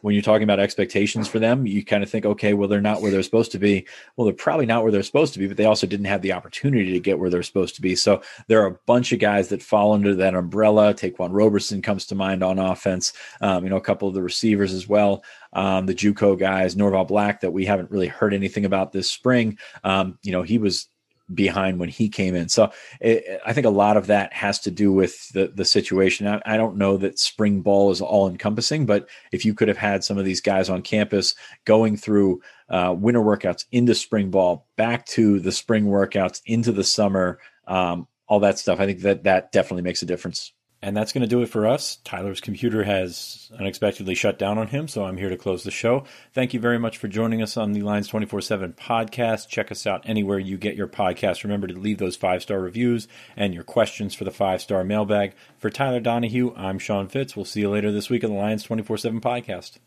when 0.00 0.14
you're 0.14 0.22
talking 0.22 0.44
about 0.44 0.60
expectations 0.60 1.28
for 1.28 1.38
them, 1.38 1.66
you 1.66 1.84
kind 1.84 2.02
of 2.02 2.10
think, 2.10 2.24
okay, 2.24 2.54
well, 2.54 2.68
they're 2.68 2.80
not 2.80 3.02
where 3.02 3.10
they're 3.10 3.22
supposed 3.22 3.52
to 3.52 3.58
be. 3.58 3.86
Well, 4.16 4.24
they're 4.24 4.34
probably 4.34 4.66
not 4.66 4.82
where 4.82 4.92
they're 4.92 5.02
supposed 5.02 5.32
to 5.34 5.38
be, 5.38 5.46
but 5.46 5.56
they 5.56 5.64
also 5.64 5.86
didn't 5.86 6.06
have 6.06 6.22
the 6.22 6.32
opportunity 6.32 6.92
to 6.92 7.00
get 7.00 7.18
where 7.18 7.30
they're 7.30 7.42
supposed 7.42 7.74
to 7.76 7.82
be. 7.82 7.96
So 7.96 8.22
there 8.46 8.62
are 8.62 8.68
a 8.68 8.78
bunch 8.86 9.12
of 9.12 9.18
guys 9.18 9.48
that 9.48 9.62
fall 9.62 9.92
under 9.92 10.14
that 10.14 10.34
umbrella. 10.34 10.94
Ta'Quan 10.94 11.30
Roberson 11.32 11.82
comes 11.82 12.06
to 12.06 12.14
mind 12.14 12.42
on 12.42 12.58
offense. 12.58 13.12
Um, 13.40 13.64
you 13.64 13.70
know, 13.70 13.76
a 13.76 13.80
couple 13.80 14.08
of 14.08 14.14
the 14.14 14.22
receivers 14.22 14.72
as 14.72 14.88
well. 14.88 15.24
Um, 15.52 15.86
the 15.86 15.94
JUCO 15.94 16.38
guys, 16.38 16.76
Norval 16.76 17.04
Black, 17.04 17.40
that 17.40 17.52
we 17.52 17.64
haven't 17.64 17.90
really 17.90 18.08
heard 18.08 18.34
anything 18.34 18.64
about 18.64 18.92
this 18.92 19.10
spring. 19.10 19.58
Um, 19.84 20.18
you 20.22 20.32
know, 20.32 20.42
he 20.42 20.58
was 20.58 20.88
behind 21.34 21.78
when 21.78 21.88
he 21.88 22.08
came 22.08 22.34
in. 22.34 22.48
So 22.48 22.70
it, 23.00 23.40
I 23.44 23.52
think 23.52 23.66
a 23.66 23.70
lot 23.70 23.96
of 23.96 24.06
that 24.06 24.32
has 24.32 24.58
to 24.60 24.70
do 24.70 24.92
with 24.92 25.28
the 25.30 25.48
the 25.48 25.64
situation. 25.64 26.26
I, 26.26 26.40
I 26.44 26.56
don't 26.56 26.76
know 26.76 26.96
that 26.98 27.18
spring 27.18 27.60
ball 27.60 27.90
is 27.90 28.00
all 28.00 28.28
encompassing, 28.28 28.86
but 28.86 29.08
if 29.32 29.44
you 29.44 29.54
could 29.54 29.68
have 29.68 29.78
had 29.78 30.04
some 30.04 30.18
of 30.18 30.24
these 30.24 30.40
guys 30.40 30.68
on 30.68 30.82
campus 30.82 31.34
going 31.64 31.96
through 31.96 32.40
uh, 32.68 32.94
winter 32.96 33.20
workouts 33.20 33.64
into 33.72 33.94
spring 33.94 34.30
ball, 34.30 34.66
back 34.76 35.06
to 35.06 35.40
the 35.40 35.52
spring 35.52 35.86
workouts 35.86 36.40
into 36.46 36.72
the 36.72 36.84
summer, 36.84 37.38
um, 37.66 38.06
all 38.26 38.40
that 38.40 38.58
stuff, 38.58 38.80
I 38.80 38.86
think 38.86 39.00
that 39.00 39.24
that 39.24 39.52
definitely 39.52 39.82
makes 39.82 40.02
a 40.02 40.06
difference. 40.06 40.52
And 40.80 40.96
that's 40.96 41.12
going 41.12 41.22
to 41.22 41.28
do 41.28 41.42
it 41.42 41.48
for 41.48 41.66
us. 41.66 41.96
Tyler's 42.04 42.40
computer 42.40 42.84
has 42.84 43.50
unexpectedly 43.58 44.14
shut 44.14 44.38
down 44.38 44.58
on 44.58 44.68
him, 44.68 44.86
so 44.86 45.04
I'm 45.04 45.16
here 45.16 45.28
to 45.28 45.36
close 45.36 45.64
the 45.64 45.72
show. 45.72 46.04
Thank 46.32 46.54
you 46.54 46.60
very 46.60 46.78
much 46.78 46.98
for 46.98 47.08
joining 47.08 47.42
us 47.42 47.56
on 47.56 47.72
the 47.72 47.82
Lions 47.82 48.06
24 48.06 48.40
7 48.42 48.74
podcast. 48.74 49.48
Check 49.48 49.72
us 49.72 49.88
out 49.88 50.02
anywhere 50.04 50.38
you 50.38 50.56
get 50.56 50.76
your 50.76 50.86
podcast. 50.86 51.42
Remember 51.42 51.66
to 51.66 51.78
leave 51.78 51.98
those 51.98 52.14
five 52.14 52.42
star 52.42 52.60
reviews 52.60 53.08
and 53.36 53.54
your 53.54 53.64
questions 53.64 54.14
for 54.14 54.22
the 54.22 54.30
five 54.30 54.60
star 54.60 54.84
mailbag. 54.84 55.34
For 55.56 55.68
Tyler 55.68 56.00
Donohue, 56.00 56.54
I'm 56.56 56.78
Sean 56.78 57.08
Fitz. 57.08 57.34
We'll 57.34 57.44
see 57.44 57.60
you 57.60 57.70
later 57.70 57.90
this 57.90 58.08
week 58.08 58.22
on 58.22 58.30
the 58.30 58.36
Lions 58.36 58.62
24 58.62 58.98
7 58.98 59.20
podcast. 59.20 59.78